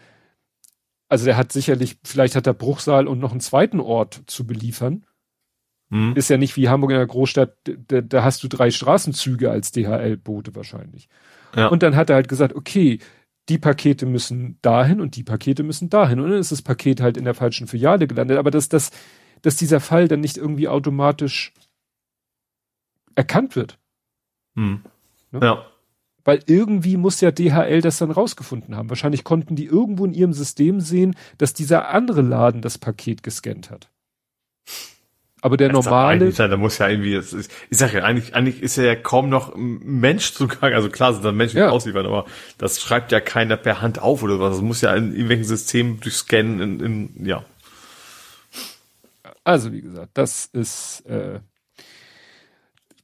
[1.09, 5.05] also der hat sicherlich, vielleicht hat er Bruchsal und noch einen zweiten Ort zu beliefern.
[5.89, 6.13] Mhm.
[6.15, 7.53] Ist ja nicht wie Hamburg in der Großstadt,
[7.87, 11.09] da, da hast du drei Straßenzüge als DHL-Bote wahrscheinlich.
[11.55, 11.67] Ja.
[11.67, 12.99] Und dann hat er halt gesagt, okay,
[13.49, 16.19] die Pakete müssen dahin und die Pakete müssen dahin.
[16.19, 18.37] Und dann ist das Paket halt in der falschen Filiale gelandet.
[18.37, 18.91] Aber dass, dass,
[19.41, 21.53] dass dieser Fall dann nicht irgendwie automatisch
[23.15, 23.79] erkannt wird.
[24.55, 24.81] Hm.
[25.31, 25.39] Ne?
[25.41, 25.65] Ja.
[26.23, 28.89] Weil irgendwie muss ja DHL das dann rausgefunden haben.
[28.89, 33.71] Wahrscheinlich konnten die irgendwo in ihrem System sehen, dass dieser andere Laden das Paket gescannt
[33.71, 33.89] hat.
[35.47, 36.29] Aber der das normale.
[36.33, 40.33] Da muss ja irgendwie, ist, ich sag ja, eigentlich, eigentlich ist ja kaum noch Mensch
[40.33, 40.73] zugang.
[40.73, 41.69] Also klar sind da Menschen ja.
[41.69, 42.25] ausliefern, aber
[42.57, 44.55] das schreibt ja keiner per Hand auf oder was.
[44.55, 47.45] Das muss ja in irgendwelchen Systemen durchscannen, in, in, ja.
[49.45, 51.39] Also wie gesagt, das ist äh,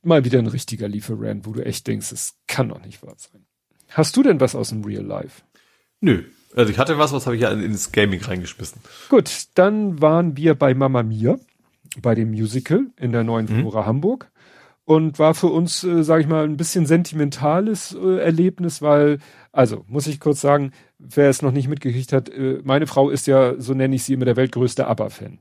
[0.02, 3.46] mal wieder ein richtiger Lieferant, wo du echt denkst, es kann doch nicht wahr sein.
[3.88, 5.44] Hast du denn was aus dem Real Life?
[6.02, 6.24] Nö.
[6.58, 8.82] Also ich hatte was, was habe ich ja ins Gaming reingeschmissen.
[9.08, 11.40] Gut, dann waren wir bei Mama Mia,
[12.02, 13.62] bei dem Musical in der neuen mhm.
[13.62, 14.32] Flora Hamburg
[14.86, 19.20] und war für uns, äh, sage ich mal, ein bisschen sentimentales äh, Erlebnis, weil,
[19.52, 23.28] also muss ich kurz sagen, wer es noch nicht mitgekriegt hat, äh, meine Frau ist
[23.28, 25.40] ja, so nenne ich sie immer, der weltgrößte ABBA-Fan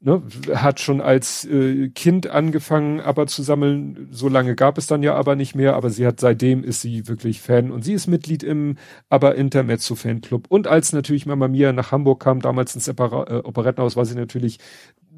[0.00, 0.22] ne,
[0.54, 4.08] hat schon als äh, Kind angefangen, aber zu sammeln.
[4.10, 7.06] So lange gab es dann ja aber nicht mehr, aber sie hat seitdem ist sie
[7.06, 8.76] wirklich Fan und sie ist Mitglied im
[9.08, 10.46] aber Intermezzo Fanclub.
[10.48, 14.16] Und als natürlich Mama Mia nach Hamburg kam, damals ins Opera äh, Operettenhaus, war sie
[14.16, 14.58] natürlich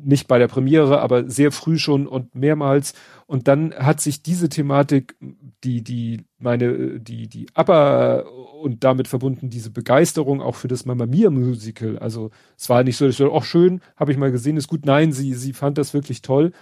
[0.05, 2.95] nicht bei der Premiere, aber sehr früh schon und mehrmals.
[3.27, 5.17] Und dann hat sich diese Thematik,
[5.65, 8.25] die, die, meine, die, die Upper
[8.61, 11.99] und damit verbunden diese Begeisterung auch für das Mamma Mia Musical.
[11.99, 14.87] Also es war nicht so, ich so, auch schön, habe ich mal gesehen, ist gut.
[14.87, 16.53] Nein, sie, sie fand das wirklich toll.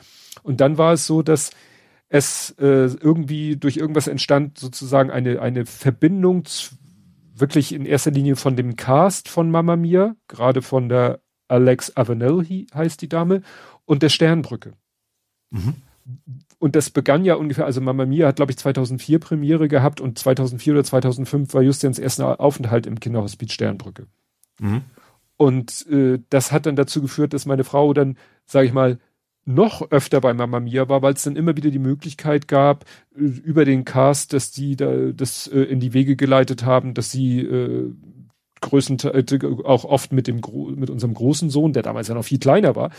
[0.42, 1.50] Und dann war es so, dass
[2.08, 6.44] es äh, irgendwie durch irgendwas entstand, sozusagen eine, eine Verbindung
[7.34, 11.20] wirklich in erster Linie von dem Cast von Mamma Mia, gerade von der
[11.50, 13.42] Alex Avenel heißt die Dame,
[13.90, 14.74] und der Sternbrücke.
[15.50, 15.74] Mhm.
[16.60, 20.18] Und das begann ja ungefähr, also Mamma Mia hat, glaube ich, 2004 Premiere gehabt und
[20.18, 24.06] 2004 oder 2005 war Justians erster Aufenthalt im Kinderhospiz Sternbrücke.
[24.60, 24.82] Mhm.
[25.36, 28.98] Und äh, das hat dann dazu geführt, dass meine Frau dann, sage ich mal,
[29.44, 32.84] noch öfter bei Mamma Mia war, weil es dann immer wieder die Möglichkeit gab,
[33.16, 37.10] äh, über den Cast, dass die da das äh, in die Wege geleitet haben, dass
[37.10, 37.92] sie äh,
[38.60, 40.40] größtenteils äh, auch oft mit dem
[40.76, 42.90] mit unserem großen Sohn, der damals ja noch viel kleiner war,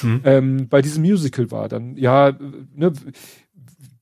[0.00, 0.20] hm.
[0.24, 1.68] ähm, bei diesem Musical war.
[1.68, 2.32] Dann ja,
[2.74, 2.92] ne,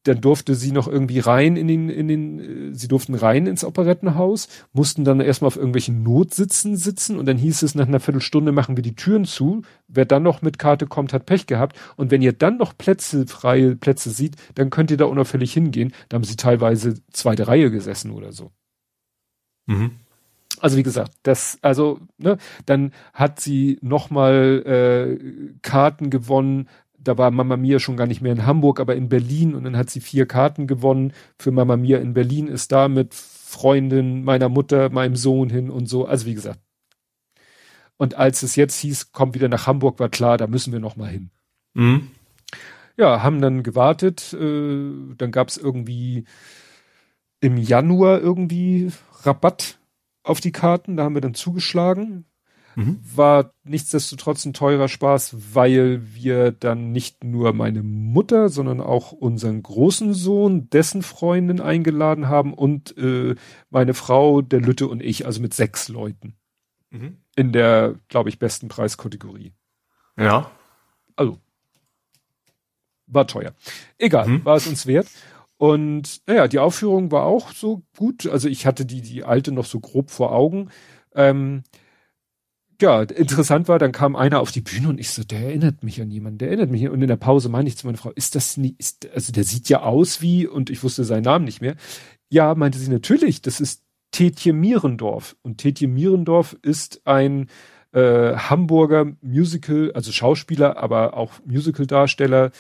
[0.06, 3.64] dann durfte sie noch irgendwie rein in den in den äh, sie durften rein ins
[3.64, 8.52] Operettenhaus, mussten dann erstmal auf irgendwelchen Notsitzen sitzen und dann hieß es nach einer Viertelstunde
[8.52, 9.62] machen wir die Türen zu.
[9.88, 13.26] Wer dann noch mit Karte kommt, hat Pech gehabt und wenn ihr dann noch Plätze
[13.26, 15.92] freie Plätze sieht, dann könnt ihr da unauffällig hingehen.
[16.08, 18.52] Da haben sie teilweise zweite Reihe gesessen oder so.
[19.66, 19.92] Mhm.
[20.60, 26.68] Also wie gesagt, das, also, ne, dann hat sie nochmal äh, Karten gewonnen.
[26.98, 29.76] Da war Mama Mia schon gar nicht mehr in Hamburg, aber in Berlin und dann
[29.76, 34.48] hat sie vier Karten gewonnen für Mama Mia in Berlin, ist da mit Freundin meiner
[34.48, 36.06] Mutter, meinem Sohn hin und so.
[36.06, 36.60] Also wie gesagt.
[37.96, 41.10] Und als es jetzt hieß, kommt wieder nach Hamburg, war klar, da müssen wir nochmal
[41.10, 41.30] hin.
[41.74, 42.08] Mhm.
[42.96, 44.32] Ja, haben dann gewartet.
[44.32, 46.24] Äh, dann gab es irgendwie
[47.40, 48.90] im Januar irgendwie
[49.22, 49.78] Rabatt
[50.26, 52.26] auf die Karten, da haben wir dann zugeschlagen.
[52.74, 53.00] Mhm.
[53.14, 59.62] War nichtsdestotrotz ein teurer Spaß, weil wir dann nicht nur meine Mutter, sondern auch unseren
[59.62, 63.34] großen Sohn, dessen Freundin eingeladen haben und äh,
[63.70, 66.36] meine Frau, der Lütte und ich, also mit sechs Leuten.
[66.90, 67.16] Mhm.
[67.34, 69.54] In der, glaube ich, besten Preiskategorie.
[70.18, 70.50] Ja.
[71.14, 71.38] Also,
[73.06, 73.54] war teuer.
[73.96, 74.44] Egal, mhm.
[74.44, 75.06] war es uns wert.
[75.58, 78.26] Und naja, die Aufführung war auch so gut.
[78.26, 80.70] Also ich hatte die, die alte noch so grob vor Augen.
[81.14, 81.62] Ähm,
[82.80, 86.00] ja, interessant war, dann kam einer auf die Bühne und ich so, der erinnert mich
[86.02, 86.86] an jemanden, der erinnert mich.
[86.88, 89.44] Und in der Pause meine ich zu meiner Frau, ist das nie, ist, also der
[89.44, 91.76] sieht ja aus wie, und ich wusste seinen Namen nicht mehr.
[92.28, 95.36] Ja, meinte sie natürlich, das ist Tetje Mierendorf.
[95.42, 97.48] Und Tetje Mierendorf ist ein
[97.92, 102.50] äh, Hamburger Musical, also Schauspieler, aber auch Musical-Darsteller,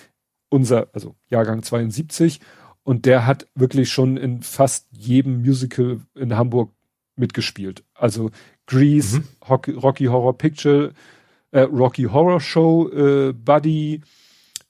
[0.48, 2.40] unser, also Jahrgang 72
[2.86, 6.70] und der hat wirklich schon in fast jedem Musical in Hamburg
[7.16, 7.82] mitgespielt.
[7.94, 8.30] Also
[8.66, 9.24] Grease, mhm.
[9.48, 10.92] Rocky, Rocky, Horror Picture,
[11.50, 14.02] äh, Rocky Horror Show, äh, Buddy,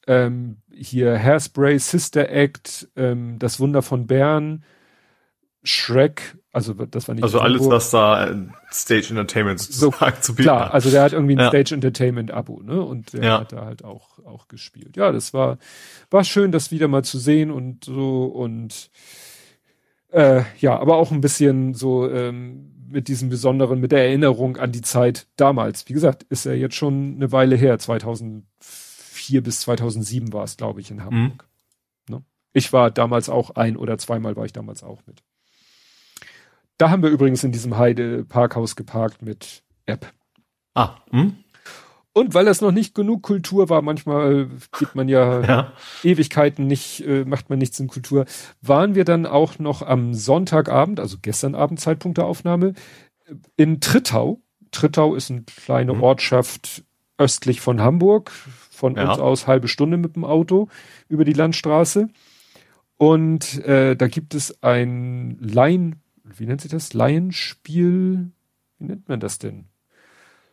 [0.07, 4.65] ähm, hier Hairspray, Sister Act, ähm, Das Wunder von Bern,
[5.67, 7.25] Shrek, also das war nicht.
[7.25, 8.36] Also alles, was da äh,
[8.73, 11.49] Stage Entertainment so zu bieten Klar, also der hat irgendwie ein ja.
[11.49, 12.81] Stage Entertainment Abo, ne?
[12.81, 13.41] Und der ja.
[13.41, 14.97] hat da halt auch auch gespielt.
[14.97, 15.59] Ja, das war
[16.11, 18.91] war schön, das wieder mal zu sehen und so und
[20.12, 24.73] äh, ja, aber auch ein bisschen so ähm, mit diesem besonderen, mit der Erinnerung an
[24.73, 25.89] die Zeit damals.
[25.89, 27.78] Wie gesagt, ist ja jetzt schon eine Weile her.
[27.78, 31.47] 2004 bis 2007 war es, glaube ich, in Hamburg.
[32.09, 32.15] Mhm.
[32.15, 32.25] Ne?
[32.53, 35.23] Ich war damals auch ein oder zweimal war ich damals auch mit.
[36.79, 40.13] Da haben wir übrigens in diesem Heide Parkhaus geparkt mit App.
[40.75, 41.37] Ah, hm?
[42.13, 44.49] Und weil das noch nicht genug Kultur war, manchmal
[44.79, 45.73] geht man ja, ja.
[46.03, 48.25] Ewigkeiten nicht, äh, macht man nichts in Kultur,
[48.63, 52.73] waren wir dann auch noch am Sonntagabend, also gestern Abend Zeitpunkt der Aufnahme,
[53.57, 54.41] in Trittau.
[54.71, 56.03] Trittau ist eine kleine Mhm.
[56.03, 56.85] Ortschaft
[57.19, 59.11] östlich von Hamburg, von Ja.
[59.11, 60.69] uns aus halbe Stunde mit dem Auto
[61.09, 62.09] über die Landstraße.
[62.99, 66.03] Und äh, da gibt es ein Laien,
[66.37, 66.93] wie nennt sich das?
[66.93, 68.31] Laienspiel?
[68.79, 69.67] Wie nennt man das denn?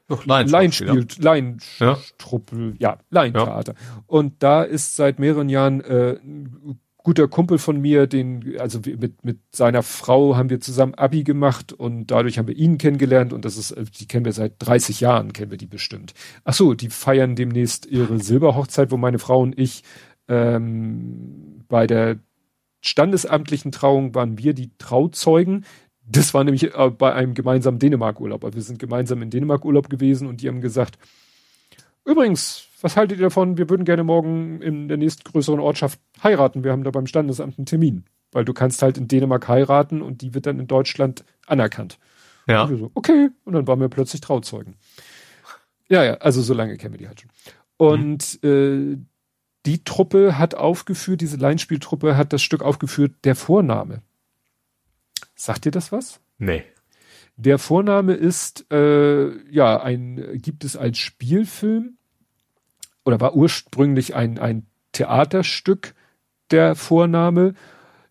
[0.08, 1.32] Doch, Laienspiel, Ja.
[1.32, 3.74] Laienstruppel, ja, Laientheater.
[4.06, 9.24] Und da ist seit mehreren Jahren äh, ein guter Kumpel von mir, den, also mit,
[9.24, 13.44] mit seiner Frau haben wir zusammen Abi gemacht und dadurch haben wir ihn kennengelernt und
[13.46, 16.14] das ist, äh, die kennen wir seit 30 Jahren, kennen wir die bestimmt.
[16.44, 19.84] Ach so, die feiern demnächst ihre Silberhochzeit, wo meine Frau und ich
[20.28, 22.20] ähm, bei der
[22.84, 25.66] standesamtlichen Trauung waren wir die Trauzeugen.
[26.06, 28.44] Das war nämlich äh, bei einem gemeinsamen Dänemark-Urlaub.
[28.44, 31.00] Also wir sind gemeinsam in Dänemark-Urlaub gewesen und die haben gesagt,
[32.06, 33.58] übrigens, was haltet ihr davon?
[33.58, 36.66] Wir würden gerne morgen in der nächstgrößeren Ortschaft heiraten.
[36.66, 38.04] Wir haben da beim Standesamt einen Termin.
[38.34, 42.00] Weil du kannst halt in Dänemark heiraten und die wird dann in Deutschland anerkannt.
[42.48, 42.64] Ja.
[42.64, 43.30] Und so, okay.
[43.46, 44.76] Und dann waren wir plötzlich Trauzeugen.
[45.88, 47.30] Ja, ja, also so lange kennen wir die halt schon.
[47.78, 48.98] Und äh,
[49.66, 54.02] die Truppe hat aufgeführt, diese Laienspieltruppe hat das Stück aufgeführt, der Vorname.
[55.36, 56.20] Sagt dir das was?
[56.38, 56.64] Nee.
[57.36, 61.98] Der Vorname ist, äh, ja, ein, gibt es als Spielfilm
[63.06, 65.96] oder war ursprünglich ein, ein Theaterstück
[66.52, 67.56] der Vorname.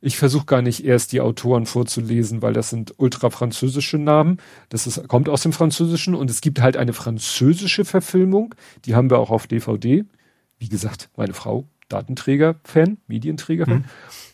[0.00, 4.38] Ich versuche gar nicht erst die Autoren vorzulesen, weil das sind ultra französische Namen.
[4.68, 8.54] Das ist, kommt aus dem Französischen und es gibt halt eine französische Verfilmung.
[8.84, 10.04] Die haben wir auch auf DVD.
[10.62, 13.84] Wie gesagt, meine Frau, Datenträger-Fan, Medienträger-Fan.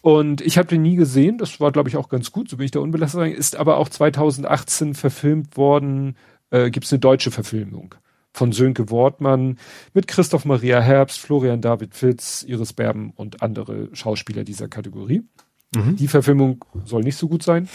[0.02, 1.38] Und ich habe den nie gesehen.
[1.38, 2.50] Das war, glaube ich, auch ganz gut.
[2.50, 3.20] So bin ich da unbelastet.
[3.20, 3.32] rein.
[3.32, 6.16] Ist aber auch 2018 verfilmt worden.
[6.50, 7.94] Äh, Gibt es eine deutsche Verfilmung
[8.34, 9.58] von Sönke Wortmann
[9.94, 15.22] mit Christoph Maria Herbst, Florian David Fitz, Iris Berben und andere Schauspieler dieser Kategorie.
[15.74, 15.96] Mhm.
[15.96, 17.70] Die Verfilmung soll nicht so gut sein.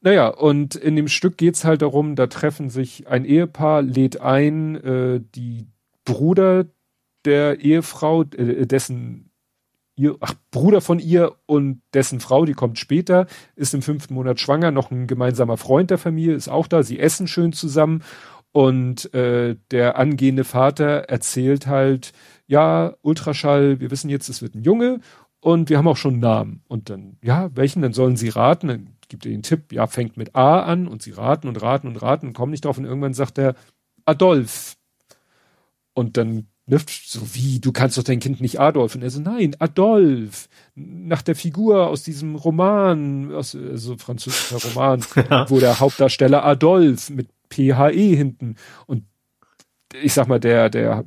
[0.00, 4.76] Naja, und in dem Stück geht's halt darum, da treffen sich ein Ehepaar, lädt ein,
[4.76, 5.66] äh, die
[6.04, 6.66] Bruder
[7.24, 9.30] der Ehefrau, äh, dessen
[9.96, 13.26] ihr, ach, Bruder von ihr und dessen Frau, die kommt später,
[13.56, 16.98] ist im fünften Monat schwanger, noch ein gemeinsamer Freund der Familie ist auch da, sie
[16.98, 18.02] essen schön zusammen
[18.52, 22.12] und äh, der angehende Vater erzählt halt,
[22.46, 25.00] ja, Ultraschall, wir wissen jetzt, es wird ein Junge
[25.40, 26.62] und wir haben auch schon einen Namen.
[26.68, 27.82] Und dann, ja, welchen?
[27.82, 28.68] Dann sollen sie raten.
[28.68, 31.88] Dann gibt er den Tipp, ja, fängt mit A an und sie raten und raten
[31.88, 32.78] und raten und kommen nicht drauf.
[32.78, 33.54] Und irgendwann sagt er
[34.04, 34.76] Adolf.
[35.94, 38.94] Und dann Nifft so wie, du kannst doch dein Kind nicht Adolf.
[38.94, 40.48] Und er so, nein, Adolf.
[40.74, 45.50] Nach der Figur aus diesem Roman, aus, also französischer Roman, Ja.
[45.50, 48.56] wo der Hauptdarsteller Adolf mit PHE hinten.
[48.86, 49.04] Und
[50.00, 51.04] ich sag mal, der, der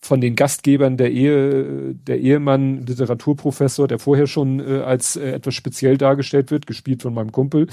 [0.00, 5.54] von den Gastgebern der Ehe, der Ehemann, Literaturprofessor, der vorher schon äh, als äh, etwas
[5.54, 7.66] speziell dargestellt wird, gespielt von meinem Kumpel,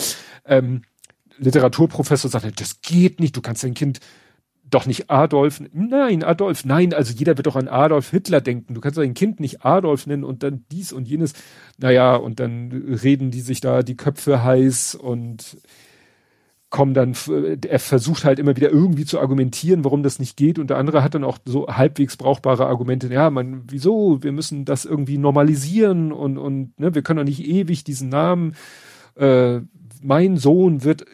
[0.46, 0.82] ähm,
[1.38, 4.00] Literaturprofessor sagt, das geht nicht, du kannst dein Kind
[4.70, 8.74] doch nicht Adolf, nein, Adolf, nein, also jeder wird doch an Adolf Hitler denken.
[8.74, 11.34] Du kannst dein Kind nicht Adolf nennen und dann dies und jenes.
[11.78, 15.58] Naja, und dann reden die sich da die Köpfe heiß und
[16.70, 17.16] kommen dann,
[17.66, 20.60] er versucht halt immer wieder irgendwie zu argumentieren, warum das nicht geht.
[20.60, 23.08] Und der andere hat dann auch so halbwegs brauchbare Argumente.
[23.08, 24.22] Ja, man, wieso?
[24.22, 28.56] Wir müssen das irgendwie normalisieren und, und ne, wir können doch nicht ewig diesen Namen
[29.16, 29.62] äh,
[30.02, 31.06] mein Sohn wird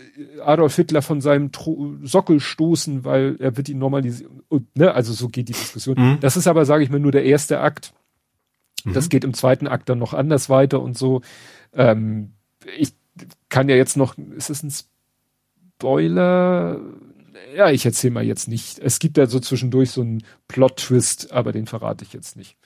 [0.43, 4.41] Adolf Hitler von seinem Tro Sockel stoßen, weil er wird ihn normalisieren.
[4.49, 5.95] Und, ne, also so geht die Diskussion.
[5.97, 6.19] Mhm.
[6.19, 7.93] Das ist aber, sage ich mal, nur der erste Akt.
[8.83, 8.93] Mhm.
[8.93, 11.21] Das geht im zweiten Akt dann noch anders weiter und so.
[11.73, 12.33] Ähm,
[12.77, 12.93] ich
[13.49, 14.71] kann ja jetzt noch, ist es ein
[15.77, 16.79] Spoiler?
[17.55, 18.79] Ja, ich erzähle mal jetzt nicht.
[18.79, 22.57] Es gibt ja so zwischendurch so einen Plot-Twist, aber den verrate ich jetzt nicht.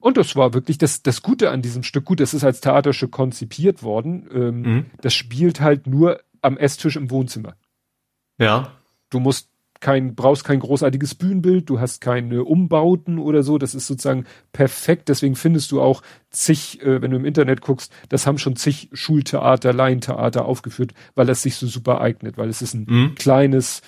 [0.00, 2.06] Und das war wirklich das, das Gute an diesem Stück.
[2.06, 4.28] Gut, das ist als Theaterstück konzipiert worden.
[4.32, 4.86] Ähm, Mhm.
[5.02, 7.54] Das spielt halt nur am Esstisch im Wohnzimmer.
[8.38, 8.72] Ja.
[9.10, 9.48] Du musst
[9.80, 13.56] kein, brauchst kein großartiges Bühnenbild, du hast keine Umbauten oder so.
[13.58, 15.08] Das ist sozusagen perfekt.
[15.08, 18.88] Deswegen findest du auch zig, äh, wenn du im Internet guckst, das haben schon zig
[18.92, 23.14] Schultheater, Laientheater aufgeführt, weil das sich so super eignet, weil es ist ein Mhm.
[23.16, 23.80] kleines,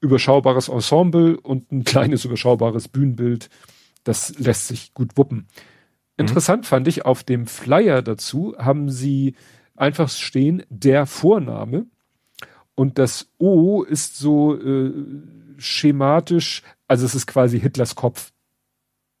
[0.00, 3.48] überschaubares Ensemble und ein kleines, überschaubares Bühnenbild.
[4.04, 5.46] Das lässt sich gut wuppen.
[6.16, 9.34] Interessant fand ich, auf dem Flyer dazu haben sie
[9.76, 11.86] einfach stehen, der Vorname.
[12.74, 14.92] Und das O ist so äh,
[15.58, 18.32] schematisch, also es ist quasi Hitlers Kopf.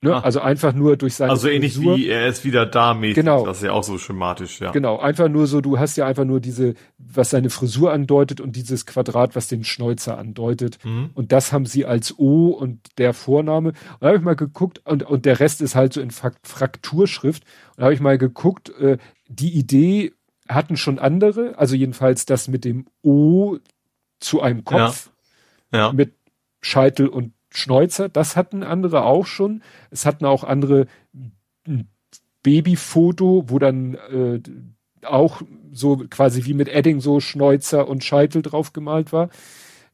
[0.04, 0.16] Ne?
[0.16, 0.20] Ah.
[0.20, 1.96] Also einfach nur durch seine Also ähnlich Frisur.
[1.96, 3.14] wie er ist wieder da mäßig.
[3.14, 3.46] Genau.
[3.46, 4.72] Das ist ja auch so schematisch, ja.
[4.72, 8.56] Genau, einfach nur so, du hast ja einfach nur diese, was seine Frisur andeutet und
[8.56, 10.84] dieses Quadrat, was den Schnäuzer andeutet.
[10.84, 11.10] Mhm.
[11.14, 13.68] Und das haben sie als O und der Vorname.
[13.68, 17.44] Und da habe ich mal geguckt und, und der Rest ist halt so in Frakturschrift.
[17.44, 18.98] Und da habe ich mal geguckt, äh,
[19.28, 20.14] die Idee
[20.48, 23.58] hatten schon andere, also jedenfalls das mit dem O
[24.18, 25.10] zu einem Kopf.
[25.72, 25.78] Ja.
[25.78, 25.92] ja.
[25.92, 26.14] Mit
[26.60, 29.62] Scheitel und Schnäuzer, das hatten andere auch schon.
[29.90, 30.86] Es hatten auch andere
[31.66, 31.88] ein
[32.42, 34.40] Babyfoto, wo dann äh,
[35.04, 39.30] auch so quasi wie mit Edding so Schnäuzer und Scheitel drauf gemalt war.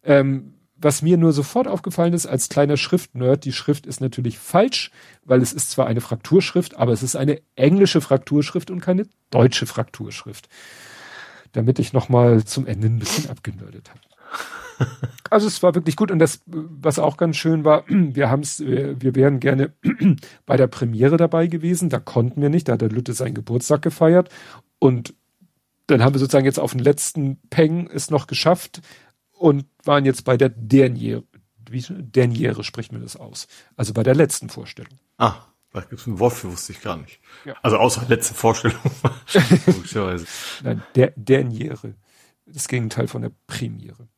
[0.02, 4.92] Ähm, was mir nur sofort aufgefallen ist als kleiner Schriftnerd, die Schrift ist natürlich falsch,
[5.24, 9.66] weil es ist zwar eine Frakturschrift, aber es ist eine englische Frakturschrift und keine deutsche
[9.66, 10.48] Frakturschrift.
[11.52, 14.00] Damit ich nochmal zum Ende ein bisschen abgenördet habe.
[15.31, 18.60] Also es war wirklich gut und das, was auch ganz schön war, wir haben es,
[18.60, 19.74] wir wären gerne
[20.47, 23.82] bei der Premiere dabei gewesen, da konnten wir nicht, da hat der Lütte seinen Geburtstag
[23.82, 24.31] gefeiert
[24.78, 25.15] und
[25.86, 28.81] dann haben wir sozusagen jetzt auf den letzten Peng es noch geschafft
[29.32, 31.24] und waren jetzt bei der Derniere,
[31.70, 34.98] wie Derniere spricht mir das aus, also bei der letzten Vorstellung.
[35.18, 35.36] Ah,
[35.73, 37.20] da gibt es ein Wort für, wusste ich gar nicht.
[37.44, 37.55] Ja.
[37.62, 38.78] Also außer letzte Vorstellung.
[40.62, 41.94] Nein, der Derniere,
[42.47, 44.08] das Gegenteil von der Premiere.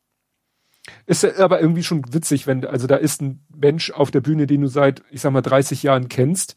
[1.05, 4.61] Ist aber irgendwie schon witzig, wenn, also da ist ein Mensch auf der Bühne, den
[4.61, 6.55] du seit, ich sag mal, 30 Jahren kennst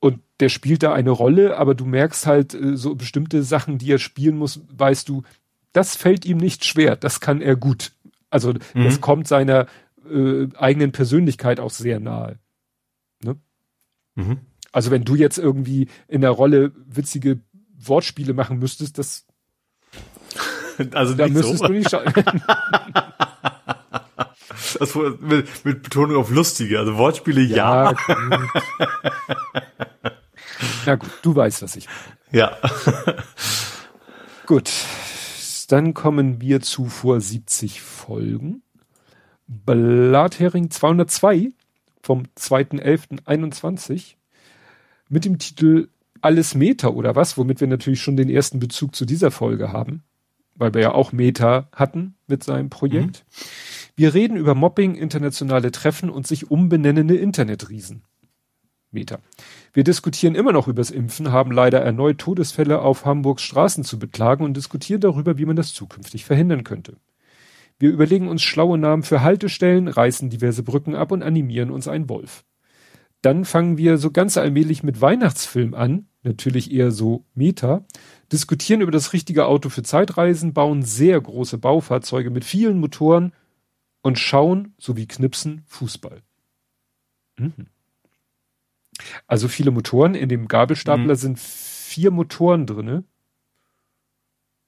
[0.00, 3.90] und der spielt da eine Rolle, aber du merkst halt äh, so bestimmte Sachen, die
[3.90, 5.22] er spielen muss, weißt du,
[5.72, 7.92] das fällt ihm nicht schwer, das kann er gut.
[8.30, 8.84] Also mhm.
[8.84, 9.66] das kommt seiner
[10.10, 12.38] äh, eigenen Persönlichkeit auch sehr nahe.
[13.22, 13.36] Ne?
[14.14, 14.38] Mhm.
[14.72, 17.40] Also wenn du jetzt irgendwie in der Rolle witzige
[17.78, 19.26] Wortspiele machen müsstest, das
[20.92, 21.66] also da müsstest so.
[21.66, 22.12] du nicht schauen.
[24.78, 27.92] Das mit, mit Betonung auf lustige, also Wortspiele ja.
[27.92, 27.92] ja.
[27.92, 28.62] Gut.
[30.86, 32.16] Na gut, du weißt, was ich meine.
[32.32, 32.56] Ja.
[34.46, 34.70] gut.
[35.68, 38.62] Dann kommen wir zu vor 70 Folgen.
[39.48, 41.50] Blathering 202
[42.02, 44.14] vom 2.11.21
[45.08, 45.88] mit dem Titel
[46.20, 50.04] Alles Meta oder was, womit wir natürlich schon den ersten Bezug zu dieser Folge haben,
[50.54, 53.24] weil wir ja auch Meta hatten mit seinem Projekt.
[53.24, 53.46] Mhm.
[53.98, 58.02] Wir reden über Mobbing, internationale Treffen und sich umbenennende Internetriesen.
[58.90, 59.20] Meter.
[59.72, 64.44] Wir diskutieren immer noch übers Impfen, haben leider erneut Todesfälle auf Hamburgs Straßen zu beklagen
[64.44, 66.98] und diskutieren darüber, wie man das zukünftig verhindern könnte.
[67.78, 72.10] Wir überlegen uns schlaue Namen für Haltestellen, reißen diverse Brücken ab und animieren uns einen
[72.10, 72.44] Wolf.
[73.22, 77.86] Dann fangen wir so ganz allmählich mit Weihnachtsfilm an, natürlich eher so Meta,
[78.30, 83.32] diskutieren über das richtige Auto für Zeitreisen, bauen sehr große Baufahrzeuge mit vielen Motoren
[84.06, 86.22] und schauen, sowie knipsen, Fußball.
[87.38, 87.66] Mhm.
[89.26, 90.14] Also viele Motoren.
[90.14, 91.18] In dem Gabelstapler mhm.
[91.18, 93.02] sind vier Motoren drinne.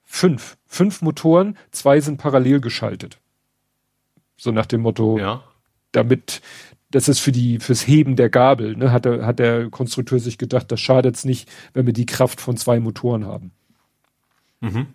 [0.03, 0.59] Fünf.
[0.67, 3.21] Fünf Motoren, zwei sind parallel geschaltet.
[4.37, 5.45] So nach dem Motto, ja.
[5.93, 6.43] damit,
[6.91, 10.37] das ist für die, fürs Heben der Gabel, ne, hat der, hat der Konstrukteur sich
[10.37, 13.53] gedacht, das schadet's nicht, wenn wir die Kraft von zwei Motoren haben.
[14.59, 14.89] Mhm.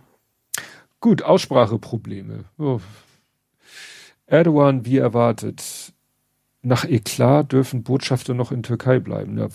[0.99, 2.43] Gut, Ausspracheprobleme.
[2.57, 2.81] Oh,
[4.25, 5.93] Erdogan wie erwartet.
[6.61, 9.37] Nach Eklat dürfen Botschafter noch in Türkei bleiben.
[9.37, 9.49] Ja,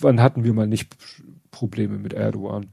[0.00, 0.96] wann hatten wir mal nicht
[1.50, 2.72] Probleme mit Erdogan?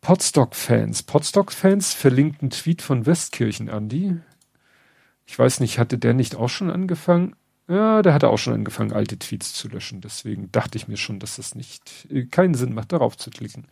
[0.00, 1.02] Potstock-Fans.
[1.02, 4.16] Potstock-Fans verlinkt Tweet von Westkirchen, Andi.
[5.26, 7.36] Ich weiß nicht, hatte der nicht auch schon angefangen?
[7.68, 10.00] Ja, der hatte auch schon angefangen, alte Tweets zu löschen.
[10.00, 13.66] Deswegen dachte ich mir schon, dass das nicht keinen Sinn macht, darauf zu klicken.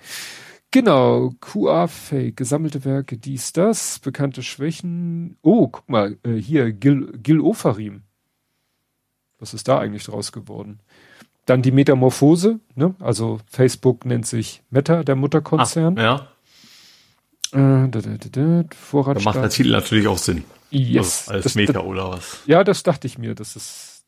[0.70, 5.38] Genau, QA-Fake, gesammelte Werke, dies, das, bekannte Schwächen.
[5.40, 8.02] Oh, guck mal, äh, hier, Gil, Gil Ofarim.
[9.38, 10.80] Was ist da eigentlich draus geworden?
[11.46, 12.94] Dann die Metamorphose, ne?
[12.98, 15.98] Also Facebook nennt sich Meta, der Mutterkonzern.
[15.98, 16.14] Ah, ja.
[17.52, 18.64] Äh, da, da, da, da,
[19.14, 20.44] da macht der Titel natürlich auch Sinn.
[20.70, 21.28] Yes.
[21.28, 22.42] Also als das, Meta oder was?
[22.44, 24.04] Ja, das dachte ich mir, dass es,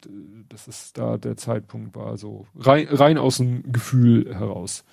[0.51, 4.85] dass es da der Zeitpunkt war, so rein, rein aus dem Gefühl heraus.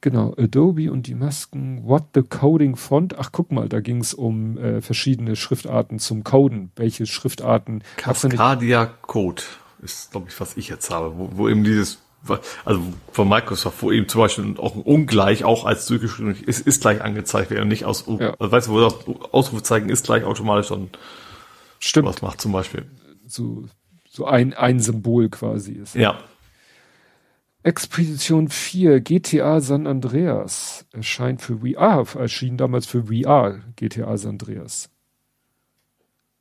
[0.00, 3.18] Genau, Adobe und die Masken, What the Coding Font.
[3.18, 6.70] Ach, guck mal, da ging es um äh, verschiedene Schriftarten zum Coden.
[6.76, 7.82] Welche Schriftarten?
[7.96, 9.42] Cascadia Code
[9.82, 11.98] ist, glaube ich, was ich jetzt habe, wo, wo eben dieses,
[12.64, 12.80] also
[13.12, 17.02] von Microsoft, wo eben zum Beispiel auch ein Ungleich auch als durchgeschrieben ist, ist gleich
[17.02, 18.34] angezeigt werden und nicht aus, ja.
[18.38, 18.94] also weißt du, wo das
[19.32, 20.90] Ausrufezeichen ist gleich automatisch dann
[21.78, 22.08] Stimmt.
[22.08, 22.86] was macht zum Beispiel.
[23.26, 23.64] So,
[24.08, 25.94] so ein, ein Symbol quasi ist.
[25.94, 26.18] Ja.
[27.66, 34.88] Expedition 4, GTA San Andreas erscheint für VR, erschien damals für VR, GTA San Andreas.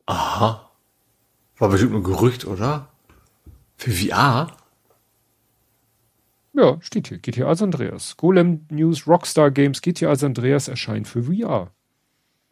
[0.06, 0.70] Aha.
[1.58, 2.90] War bestimmt nur Gerücht, oder?
[3.76, 4.56] Für VR?
[6.54, 7.18] Ja, steht hier.
[7.18, 8.18] GTA San Andreas.
[8.18, 11.72] Golem News Rockstar Games GTA San Andreas erscheint für VR.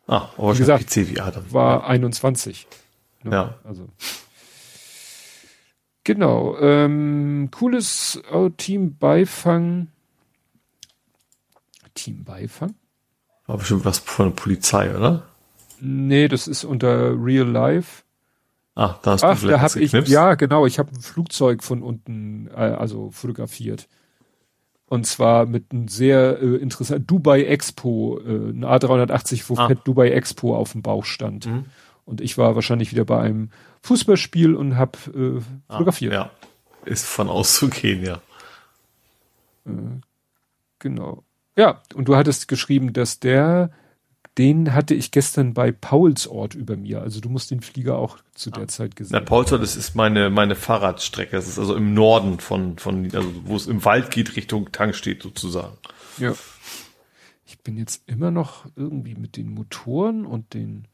[0.08, 1.54] Ah, aber Wie gesagt, PC VR dann.
[1.54, 2.68] War 21.
[3.22, 3.32] Ne?
[3.32, 3.56] Ja.
[3.64, 3.88] Also.
[6.04, 6.58] Genau.
[6.60, 9.88] Ähm, cooles äh, Team Beifang.
[11.96, 12.76] Team Beifang?
[13.46, 15.24] War bestimmt was von der Polizei, oder?
[15.80, 18.04] Nee, das ist unter Real Life.
[18.76, 20.12] Ah, da hast Ach, du vielleicht da habe ich, geknipst.
[20.12, 23.88] ja, genau, ich habe ein Flugzeug von unten, äh, also fotografiert.
[24.88, 29.68] Und zwar mit einem sehr äh, interessanten Dubai Expo, äh, ein A380, wo Ah.
[29.68, 31.46] fett Dubai Expo auf dem Bauch stand.
[31.46, 31.66] Mhm.
[32.06, 33.50] Und ich war wahrscheinlich wieder bei einem
[33.82, 36.14] Fußballspiel und habe äh, Ah, fotografiert.
[36.14, 36.32] Ja.
[36.86, 38.22] Ist von auszugehen, ja.
[40.80, 41.24] Genau.
[41.56, 43.72] Ja, und du hattest geschrieben, dass der,
[44.38, 47.02] den hatte ich gestern bei Paulsort über mir.
[47.02, 49.26] Also du musst den Flieger auch zu der Zeit Na, gesehen.
[49.26, 51.36] Paulsdorf, das ist meine, meine Fahrradstrecke.
[51.36, 55.24] Das ist also im Norden von, von, also wo es im Wald geht, Richtung Tankstedt
[55.24, 55.78] sozusagen.
[56.18, 56.34] Ja.
[57.46, 60.88] Ich bin jetzt immer noch irgendwie mit den Motoren und den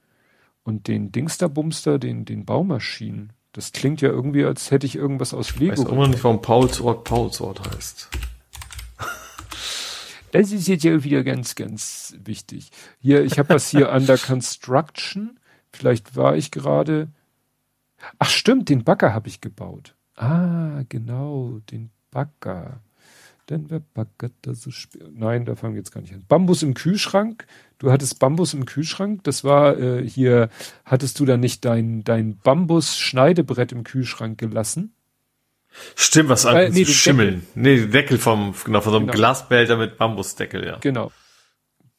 [0.69, 3.33] und den Dingsterbumster, den, den Baumaschinen.
[3.53, 5.71] Das klingt ja irgendwie, als hätte ich irgendwas aus Ich Lego.
[5.71, 8.09] weiß auch immer nicht, warum Paulsort Paulsort heißt.
[10.31, 12.69] Das ist jetzt ja wieder ganz, ganz wichtig.
[12.99, 15.39] Hier, ich habe was hier under construction.
[15.73, 17.07] Vielleicht war ich gerade.
[18.19, 19.95] Ach stimmt, den Bagger habe ich gebaut.
[20.15, 22.79] Ah, genau, den Bagger.
[23.49, 25.01] Denn wer baggert da so spät?
[25.11, 26.23] Nein, da fangen wir jetzt gar nicht an.
[26.27, 27.47] Bambus im Kühlschrank.
[27.79, 29.23] Du hattest Bambus im Kühlschrank.
[29.23, 30.49] Das war äh, hier,
[30.85, 34.93] hattest du da nicht dein, dein Bambus-Schneidebrett im Kühlschrank gelassen?
[35.95, 37.45] Stimmt, was Äh, an nee, schimmeln.
[37.55, 39.17] Nee, den Deckel vom, genau, von so einem Genau.
[39.17, 40.77] Glasbehälter mit Bambusdeckel, ja.
[40.77, 41.11] Genau.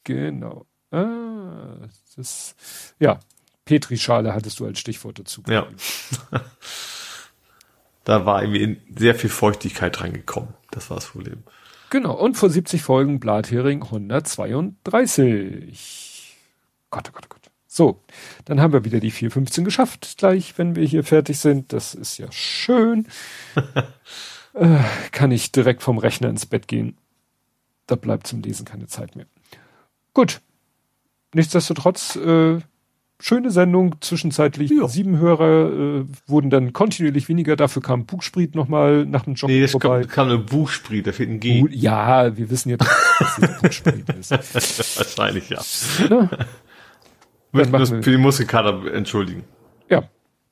[0.05, 0.67] Genau.
[0.93, 1.77] Ah,
[2.17, 2.55] das,
[2.99, 3.21] ja.
[3.65, 5.43] Petrischale hattest du als Stichwort dazu.
[5.49, 5.67] Ja.
[8.05, 10.55] da war irgendwie in sehr viel Feuchtigkeit reingekommen.
[10.71, 11.45] Das war das Problem.
[11.91, 12.15] Genau.
[12.15, 16.37] Und vor 70 Folgen Blathering 132.
[16.91, 17.41] Gott, oh Gott, oh Gott.
[17.73, 18.03] So,
[18.47, 21.73] dann haben wir wieder die 415 geschafft, gleich, wenn wir hier fertig sind.
[21.73, 23.07] Das ist ja schön.
[24.55, 24.79] äh,
[25.13, 26.97] kann ich direkt vom Rechner ins Bett gehen.
[27.87, 29.27] Da bleibt zum Lesen keine Zeit mehr.
[30.15, 30.41] Gut.
[31.33, 32.59] Nichtsdestotrotz, äh,
[33.21, 33.97] schöne Sendung.
[34.01, 34.89] Zwischenzeitlich Ja.
[34.89, 37.55] sieben Hörer äh, wurden dann kontinuierlich weniger.
[37.57, 40.01] Dafür kam Bugspriet nochmal nach dem Job Nee, es vorbei.
[40.03, 41.65] kam, kam eine Buchspriet, da fehlt ein G.
[41.71, 42.85] Ja, wir wissen jetzt,
[43.19, 44.31] dass es Bugspriet ist.
[44.99, 45.61] Wahrscheinlich, ja.
[46.09, 46.29] Ne?
[47.53, 49.45] Möchten das wir- für die Muskelkater entschuldigen.
[49.89, 50.05] Ja,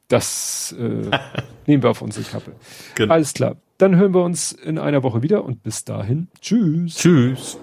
[0.08, 1.10] das äh,
[1.66, 2.52] nehmen wir auf unsere Kappe.
[2.94, 3.14] Genau.
[3.14, 3.56] Alles klar.
[3.78, 6.26] Dann hören wir uns in einer Woche wieder und bis dahin.
[6.40, 6.96] Tschüss.
[6.96, 7.58] Tschüss.